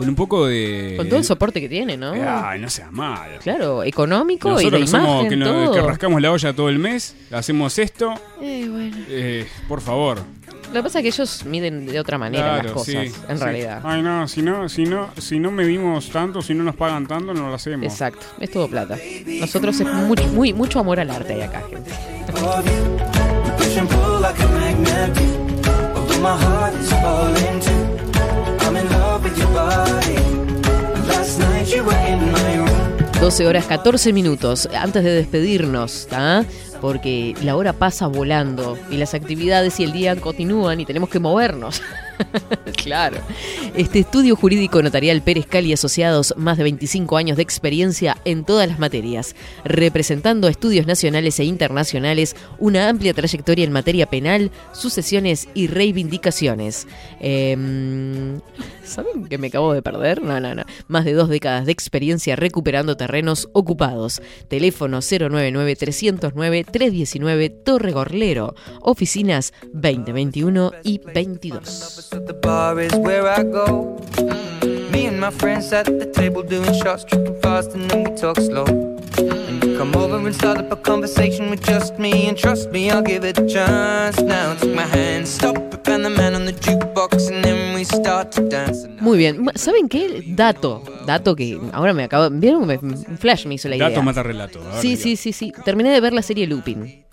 con 0.00 0.08
un 0.08 0.14
poco 0.14 0.46
de. 0.46 0.94
Con 0.96 1.08
todo 1.10 1.18
el 1.18 1.24
soporte 1.24 1.60
que 1.60 1.68
tiene, 1.68 1.94
¿no? 1.98 2.12
Ay, 2.26 2.58
no 2.58 2.70
seas 2.70 2.90
malo. 2.90 3.38
Claro, 3.42 3.84
económico 3.84 4.48
Nosotros 4.48 4.72
y 4.72 4.76
de 4.76 4.80
que, 4.80 4.86
somos- 4.90 5.08
imagen, 5.10 5.28
que, 5.28 5.36
nos- 5.36 5.48
todo. 5.66 5.72
que 5.74 5.82
rascamos 5.82 6.22
la 6.22 6.32
olla 6.32 6.52
todo 6.54 6.70
el 6.70 6.78
mes, 6.78 7.14
hacemos 7.30 7.78
esto. 7.78 8.14
Eh, 8.40 8.66
bueno. 8.70 8.96
eh, 9.10 9.46
por 9.68 9.82
favor. 9.82 10.20
Lo 10.68 10.72
que 10.74 10.82
pasa 10.84 11.00
es 11.00 11.02
que 11.02 11.08
ellos 11.08 11.44
miden 11.44 11.84
de 11.84 12.00
otra 12.00 12.16
manera 12.16 12.62
las 12.62 12.72
cosas, 12.72 12.86
sí, 12.86 12.96
en 13.28 13.36
sí. 13.36 13.44
realidad. 13.44 13.82
Ay, 13.84 14.00
no, 14.02 14.26
si 14.26 14.40
no, 14.40 14.68
si 14.70 14.84
no, 14.84 15.10
si 15.18 15.38
no 15.38 15.50
medimos 15.50 16.08
tanto, 16.08 16.40
si 16.40 16.54
no 16.54 16.64
nos 16.64 16.76
pagan 16.76 17.06
tanto, 17.06 17.34
no 17.34 17.48
lo 17.50 17.54
hacemos. 17.54 17.84
Exacto, 17.84 18.24
es 18.40 18.50
todo 18.50 18.68
plata. 18.68 18.96
Nosotros 19.26 19.78
es 19.80 19.86
muy, 19.86 20.16
muy, 20.32 20.52
mucho 20.54 20.78
amor 20.78 20.98
al 20.98 21.10
arte 21.10 21.34
hay 21.34 21.42
acá, 21.42 21.62
gente. 21.68 21.90
Of 29.30 29.38
you. 29.38 29.46
We 29.46 29.54
push 29.54 29.78
and 29.78 30.64
pull 30.64 30.80
like 30.80 30.90
a 30.90 30.90
magnet 30.90 30.90
do. 30.90 30.90
Although 30.90 30.90
my 30.90 30.90
heart 30.90 30.90
is 30.90 30.90
falling 30.90 30.90
too. 30.90 30.90
I'm 30.90 30.90
in 30.90 30.92
love 30.92 30.96
with 30.96 30.98
your 30.98 30.98
body. 30.98 31.08
Last 31.08 31.38
night 31.38 31.68
you 31.68 31.84
were 31.84 32.06
in 32.06 32.32
my 32.32 32.56
room. 32.56 33.12
12 33.20 33.46
horas 33.46 33.64
14 33.66 34.12
minutos 34.12 34.68
antes 34.74 35.04
de 35.04 35.10
despedirnos. 35.10 36.08
Porque 36.80 37.34
la 37.42 37.56
hora 37.56 37.74
pasa 37.74 38.06
volando 38.06 38.78
y 38.90 38.96
las 38.96 39.12
actividades 39.14 39.78
y 39.80 39.84
el 39.84 39.92
día 39.92 40.16
continúan 40.16 40.80
y 40.80 40.86
tenemos 40.86 41.10
que 41.10 41.18
movernos. 41.18 41.82
claro. 42.82 43.18
Este 43.74 44.00
estudio 44.00 44.36
jurídico 44.36 44.82
notarial 44.82 45.22
Pérez 45.22 45.46
Cali 45.46 45.72
Asociados, 45.72 46.34
más 46.36 46.58
de 46.58 46.64
25 46.64 47.16
años 47.16 47.36
de 47.36 47.42
experiencia 47.42 48.18
en 48.24 48.44
todas 48.44 48.68
las 48.68 48.78
materias, 48.78 49.34
representando 49.64 50.48
estudios 50.48 50.86
nacionales 50.86 51.40
e 51.40 51.44
internacionales, 51.44 52.36
una 52.58 52.88
amplia 52.88 53.14
trayectoria 53.14 53.64
en 53.64 53.72
materia 53.72 54.06
penal, 54.06 54.50
sucesiones 54.72 55.48
y 55.54 55.68
reivindicaciones. 55.68 56.86
Em, 57.20 58.40
¿Saben 58.84 59.26
que 59.26 59.38
me 59.38 59.46
acabo 59.48 59.72
de 59.72 59.82
perder? 59.82 60.22
No, 60.22 60.38
no, 60.40 60.54
no. 60.54 60.62
Más 60.88 61.04
de 61.04 61.12
dos 61.12 61.28
décadas 61.28 61.66
de 61.66 61.72
experiencia 61.72 62.34
recuperando 62.34 62.96
terrenos 62.96 63.48
ocupados. 63.52 64.20
Teléfono 64.48 64.98
099-309-319 64.98 67.62
Torre 67.62 67.92
Gorlero. 67.92 68.56
Oficinas 68.80 69.52
2021 69.72 70.72
y 70.82 70.98
22. 70.98 72.09
The 72.10 72.34
bar 72.34 72.78
is 72.80 72.92
where 72.96 73.26
I 73.28 73.42
go. 73.42 73.96
Me 74.92 75.06
and 75.06 75.20
my 75.20 75.30
friends 75.30 75.72
at 75.72 75.86
the 75.86 76.06
table 76.06 76.42
doing 76.42 76.72
shots, 76.82 77.04
tripping 77.04 77.38
fast, 77.40 77.74
and 77.74 77.90
then 77.90 78.04
we 78.04 78.10
talk 78.16 78.36
slow. 78.38 78.64
And 78.66 79.62
you 79.64 79.76
come 79.78 79.94
over 79.96 80.16
and 80.16 80.34
start 80.34 80.58
up 80.58 80.72
a 80.72 80.76
conversation 80.76 81.50
with 81.50 81.62
just 81.64 81.98
me, 81.98 82.28
and 82.28 82.36
trust 82.36 82.70
me, 82.70 82.90
I'll 82.90 83.02
give 83.02 83.24
it 83.24 83.38
a 83.38 83.46
chance. 83.46 84.20
Now 84.22 84.54
take 84.54 84.74
my 84.74 84.82
hand, 84.86 85.26
stop 85.28 85.56
it, 85.56 85.88
and 85.88 86.04
the 86.04 86.10
man 86.10 86.34
on 86.34 86.44
the 86.46 86.52
jukebox, 86.52 87.30
and 87.30 87.44
then 87.44 87.74
we 87.74 87.84
start 87.84 88.32
to 88.32 88.42
dance. 88.48 88.86
Muy 89.00 89.18
bien. 89.18 89.46
¿Saben 89.54 89.88
qué? 89.88 90.22
Dato. 90.34 90.82
Dato 91.06 91.34
que 91.36 91.58
ahora 91.72 91.92
me 91.94 92.04
acabo. 92.04 92.28
¿Vieron? 92.30 92.66
Me- 92.66 92.78
Un 92.78 93.18
flash 93.18 93.46
me 93.46 93.54
hizo 93.54 93.68
la 93.68 93.76
idea. 93.76 93.88
Dato 93.90 94.02
mata 94.02 94.22
relato. 94.22 94.60
Ver, 94.60 94.80
Sí, 94.82 94.96
sí, 94.96 95.16
sí, 95.16 95.32
sí. 95.32 95.52
Terminé 95.64 95.90
de 95.92 96.00
ver 96.00 96.12
la 96.12 96.22
serie 96.22 96.46
Lupin. 96.46 97.04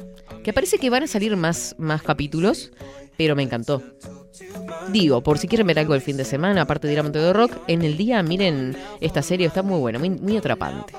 Que 0.44 0.53
parece 0.53 0.78
que 0.78 0.90
van 0.90 1.03
a 1.03 1.07
salir 1.07 1.36
más, 1.36 1.76
más 1.78 2.02
capítulos, 2.02 2.72
pero 3.18 3.36
me 3.36 3.44
encantó. 3.44 3.82
Digo, 4.91 5.22
por 5.22 5.38
si 5.38 5.47
quieren 5.47 5.68
ver 5.68 5.80
algo 5.80 5.95
el 5.95 6.01
fin 6.01 6.18
de 6.18 6.26
semana, 6.26 6.61
aparte 6.61 6.88
de 6.88 6.93
ir 6.93 6.99
a 6.99 7.03
Monte 7.03 7.19
de 7.19 7.34
Rock, 7.34 7.53
en 7.68 7.81
el 7.81 7.97
día 7.97 8.22
miren 8.23 8.76
esta 9.01 9.22
serie, 9.22 9.47
está 9.47 9.64
muy 9.64 9.80
buena, 9.80 9.99
muy, 9.99 10.09
muy 10.09 10.38
atrapante. 10.38 10.93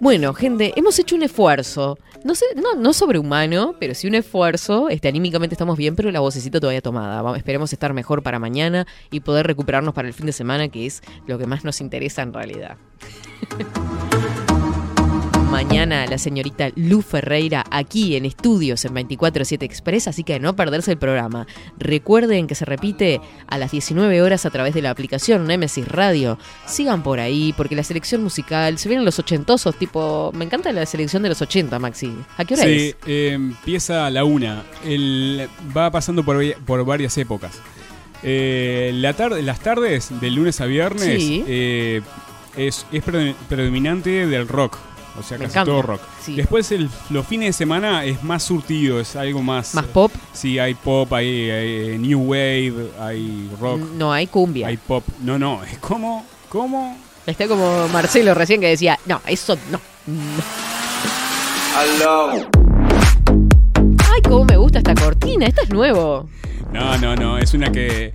Bueno, 0.00 0.34
gente, 0.34 0.72
hemos 0.76 0.98
hecho 0.98 1.14
un 1.14 1.22
esfuerzo. 1.22 1.96
No 2.24 2.34
sé, 2.34 2.44
no, 2.56 2.74
no 2.74 2.92
sobrehumano, 2.92 3.74
pero 3.78 3.94
sí 3.94 4.06
un 4.06 4.14
esfuerzo. 4.14 4.88
Este, 4.88 5.08
anímicamente 5.08 5.54
estamos 5.54 5.78
bien, 5.78 5.96
pero 5.96 6.10
la 6.10 6.20
vocecita 6.20 6.60
todavía 6.60 6.80
tomada. 6.80 7.22
Vamos, 7.22 7.38
esperemos 7.38 7.72
estar 7.72 7.92
mejor 7.94 8.22
para 8.22 8.38
mañana 8.38 8.86
y 9.10 9.20
poder 9.20 9.46
recuperarnos 9.46 9.94
para 9.94 10.08
el 10.08 10.14
fin 10.14 10.26
de 10.26 10.32
semana, 10.32 10.68
que 10.68 10.86
es 10.86 11.02
lo 11.26 11.38
que 11.38 11.46
más 11.46 11.64
nos 11.64 11.80
interesa 11.80 12.22
en 12.22 12.32
realidad. 12.32 12.76
Mañana 15.52 16.06
la 16.06 16.16
señorita 16.16 16.70
Lu 16.76 17.02
Ferreira 17.02 17.62
aquí 17.70 18.16
en 18.16 18.24
estudios 18.24 18.86
en 18.86 18.94
24-7 18.94 19.62
Express, 19.62 20.08
así 20.08 20.24
que 20.24 20.40
no 20.40 20.56
perderse 20.56 20.92
el 20.92 20.96
programa. 20.96 21.46
Recuerden 21.78 22.46
que 22.46 22.54
se 22.54 22.64
repite 22.64 23.20
a 23.48 23.58
las 23.58 23.70
19 23.70 24.22
horas 24.22 24.46
a 24.46 24.50
través 24.50 24.72
de 24.72 24.80
la 24.80 24.88
aplicación 24.88 25.46
Nemesis 25.46 25.86
Radio. 25.86 26.38
Sigan 26.66 27.02
por 27.02 27.20
ahí, 27.20 27.52
porque 27.54 27.76
la 27.76 27.82
selección 27.84 28.22
musical, 28.22 28.78
se 28.78 28.88
vienen 28.88 29.04
los 29.04 29.18
ochentosos, 29.18 29.76
tipo, 29.78 30.32
me 30.34 30.46
encanta 30.46 30.72
la 30.72 30.86
selección 30.86 31.22
de 31.22 31.28
los 31.28 31.42
80, 31.42 31.78
Maxi. 31.78 32.16
¿A 32.38 32.46
qué 32.46 32.54
hora 32.54 32.62
Sí, 32.64 32.70
es? 32.70 32.96
eh, 33.06 33.32
empieza 33.34 34.06
a 34.06 34.10
la 34.10 34.24
una. 34.24 34.62
El, 34.86 35.50
va 35.76 35.90
pasando 35.90 36.24
por, 36.24 36.84
varias 36.86 37.18
épocas. 37.18 37.60
Eh, 38.22 38.90
la 38.94 39.12
tarde, 39.12 39.42
las 39.42 39.60
tardes, 39.60 40.18
de 40.18 40.30
lunes 40.30 40.62
a 40.62 40.64
viernes, 40.64 41.22
Sí. 41.22 41.44
eh, 41.46 42.00
es, 42.56 42.86
es 42.90 43.02
pre- 43.04 43.34
predominante 43.50 44.26
del 44.26 44.48
rock. 44.48 44.78
O 45.18 45.22
sea, 45.22 45.36
Me 45.38 45.44
casi 45.44 45.54
encanta, 45.58 45.70
todo 45.72 45.82
rock. 45.82 46.00
sí. 46.22 46.36
Después, 46.36 46.70
el- 46.72 46.88
los 47.10 47.26
fines 47.26 47.48
de 47.48 47.52
semana 47.52 48.04
es 48.04 48.22
más 48.22 48.42
surtido, 48.42 49.00
es 49.00 49.14
algo 49.16 49.42
más. 49.42 49.74
¿Más 49.74 49.84
pop? 49.86 50.10
Sí, 50.32 50.58
hay 50.58 50.74
pop, 50.74 51.12
hay, 51.12 51.50
hay 51.50 51.98
New 51.98 52.20
Wave, 52.22 52.90
hay 52.98 53.50
rock. 53.60 53.80
No, 53.96 54.12
hay 54.12 54.26
cumbia. 54.26 54.68
Hay 54.68 54.76
pop. 54.78 55.04
No, 55.20 55.38
no, 55.38 55.62
es 55.64 55.78
como. 55.78 56.24
como 56.48 56.96
Está 57.26 57.46
como 57.46 57.86
Marcelo 57.88 58.34
recién 58.34 58.60
que 58.60 58.68
decía, 58.68 58.98
no, 59.06 59.20
eso 59.26 59.56
no. 59.70 59.80
no. 60.06 60.42
Ay, 64.12 64.20
cómo 64.22 64.44
me 64.44 64.56
gusta 64.56 64.78
esta 64.78 64.94
cortina, 64.94 65.46
esta 65.46 65.62
es 65.62 65.70
nuevo. 65.70 66.28
No, 66.72 66.98
no, 66.98 67.14
no, 67.16 67.38
es 67.38 67.54
una 67.54 67.70
que. 67.70 68.12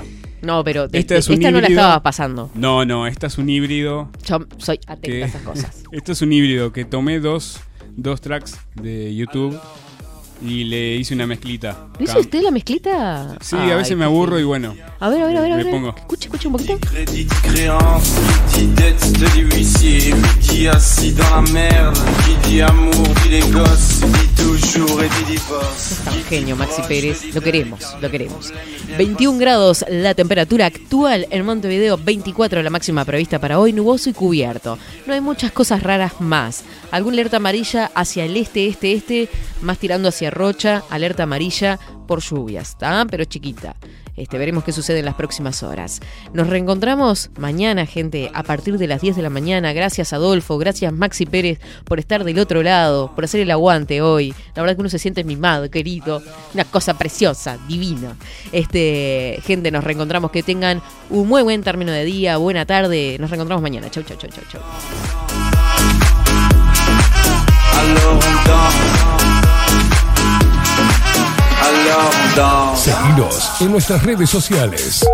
No, 0.48 0.64
pero 0.64 0.88
de- 0.88 0.98
Esta 0.98 1.18
es 1.18 1.28
un 1.28 1.36
esta 1.36 1.52
no 1.52 1.60
la 1.61 1.68
estaba 1.68 2.02
pasando. 2.02 2.49
No, 2.56 2.86
no, 2.86 3.06
esta 3.06 3.28
es 3.28 3.38
un 3.38 3.49
híbrido. 3.49 4.10
Yo 4.26 4.40
soy 4.57 4.80
atenta 4.88 5.02
que- 5.02 5.24
a 5.24 5.28
esas 5.28 5.41
cosas. 5.41 5.84
Esto 5.91 6.11
es 6.14 6.22
un 6.22 6.32
híbrido 6.32 6.72
que 6.72 6.86
tomé 6.86 7.19
dos, 7.19 7.60
dos 7.98 8.22
tracks 8.22 8.57
de 8.76 9.14
YouTube 9.14 9.60
y 10.41 10.64
le 10.65 10.95
hice 10.95 11.14
una 11.14 11.26
mezclita. 11.26 11.88
¿Lo 11.97 12.05
hizo 12.05 12.19
usted 12.19 12.41
la 12.41 12.51
mezclita? 12.51 13.38
Sí, 13.41 13.55
Ay, 13.57 13.72
a 13.72 13.76
veces 13.76 13.97
me 13.97 14.05
aburro 14.05 14.39
y 14.39 14.43
bueno. 14.43 14.76
A 14.99 15.09
ver, 15.09 15.22
a 15.22 15.27
ver, 15.27 15.38
a 15.38 15.41
ver. 15.41 15.51
a 15.53 15.55
ver. 15.57 15.69
pongo. 15.69 15.95
Escucha, 15.97 16.26
escucha 16.26 16.47
un 16.47 16.53
poquito. 16.53 16.77
Crédit 16.80 17.30
de 17.30 17.49
créance, 17.49 18.22
qui 18.53 18.61
dit 18.61 18.76
dette 18.76 19.34
dit 19.34 19.43
huissier, 19.43 20.15
qui 20.41 20.68
assis 20.68 21.14
dans 21.14 21.30
la 21.30 21.41
merde, 21.51 21.97
qui 22.26 22.49
dit 22.49 22.61
amour, 22.61 23.07
dit 23.23 23.30
les 23.30 23.51
gosses, 23.51 24.01
dit 24.01 24.43
toujours 24.43 25.01
et 25.03 25.09
dit 25.19 25.34
divorce. 25.34 25.93
Es 25.93 25.99
tan 26.03 26.23
genio, 26.23 26.55
Maxi 26.55 26.81
Pérez. 26.88 27.34
Lo 27.34 27.41
queremos, 27.41 27.95
lo 28.01 28.09
queremos. 28.09 28.53
21 28.97 29.38
grados 29.38 29.85
la 29.89 30.14
temperatura 30.14 30.65
actual 30.65 31.27
en 31.30 31.45
Montevideo, 31.45 31.97
24 31.97 32.64
la 32.64 32.69
máxima 32.69 33.05
prevista 33.05 33.39
para 33.39 33.59
hoy, 33.59 33.73
nuboso 33.73 34.09
y 34.09 34.14
cubierto. 34.14 34.77
No 35.05 35.14
hay 35.14 35.22
muchas 35.22 35.51
cosas 35.51 35.84
raras 35.84 36.19
más. 36.19 36.64
Algún 36.91 37.14
alerta 37.14 37.38
amarilla 37.38 37.91
hacia 37.95 38.26
el 38.26 38.38
este, 38.38 38.68
este, 38.68 38.93
este, 38.93 39.30
más 39.61 39.77
tirando 39.77 40.09
hacia 40.09 40.31
Rocha, 40.31 40.84
alerta 40.89 41.23
amarilla 41.23 41.80
por 42.07 42.22
lluvias, 42.22 42.69
¿está? 42.69 43.05
Pero 43.09 43.26
chiquita. 43.26 43.76
Este, 44.18 44.39
veremos 44.39 44.64
qué 44.64 44.72
sucede 44.72 44.99
en 44.99 45.05
las 45.05 45.14
próximas 45.14 45.61
horas. 45.61 46.01
Nos 46.34 46.47
reencontramos 46.47 47.30
mañana, 47.38 47.85
gente, 47.85 48.31
a 48.34 48.41
partir 48.41 48.80
de 48.80 48.88
las 48.88 48.99
10 48.99 49.15
de 49.15 49.22
la 49.22 49.30
mañana. 49.30 49.73
Gracias, 49.73 50.11
Adolfo. 50.11 50.57
Gracias, 50.57 50.91
Maxi 50.91 51.27
Pérez, 51.27 51.59
por 51.85 51.99
estar 51.99 52.23
del 52.23 52.39
otro 52.39 52.64
lado, 52.64 53.14
por 53.14 53.26
hacer 53.26 53.41
el 53.41 53.51
aguante 53.51 54.01
hoy. 54.01 54.34
La 54.55 54.64
verdad 54.64 54.76
que 54.76 54.81
uno 54.81 54.89
se 54.89 54.97
siente 54.97 55.23
mimado, 55.23 55.69
querido. 55.69 56.23
Una 56.55 56.65
cosa 56.65 56.97
preciosa, 56.97 57.59
divina. 57.68 58.18
Este, 58.51 59.39
gente, 59.45 59.69
nos 59.69 59.84
reencontramos. 59.84 60.31
Que 60.31 60.41
tengan 60.41 60.81
un 61.11 61.27
muy 61.27 61.43
buen 61.43 61.61
término 61.61 61.91
de 61.91 62.03
día, 62.03 62.38
buena 62.38 62.65
tarde. 62.65 63.18
Nos 63.19 63.30
reencontramos 63.30 63.61
mañana. 63.61 63.91
Chau, 63.91 64.03
chau, 64.03 64.18
chau, 64.18 64.31
chau, 64.31 64.43
chau. 64.51 65.47
Alors 67.77 68.13
on 68.13 68.37
danse. 68.45 68.75
Alors 71.61 72.11
on 72.13 72.35
danse. 72.35 72.83
Seguinos 72.83 73.61
en 73.61 73.71
nuestras 73.71 74.03
redes 74.03 74.29
sociales. 74.29 75.05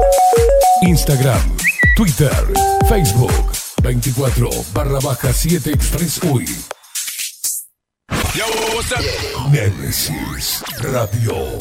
Instagram, 0.81 1.41
Twitter, 1.95 2.31
Facebook, 2.89 3.31
24 3.81 4.49
barra 4.73 4.99
baja 4.99 5.33
7 5.33 5.71
Express 5.71 6.19
UI. 6.23 6.45
Nemesis 9.51 10.63
Radio. 10.81 11.57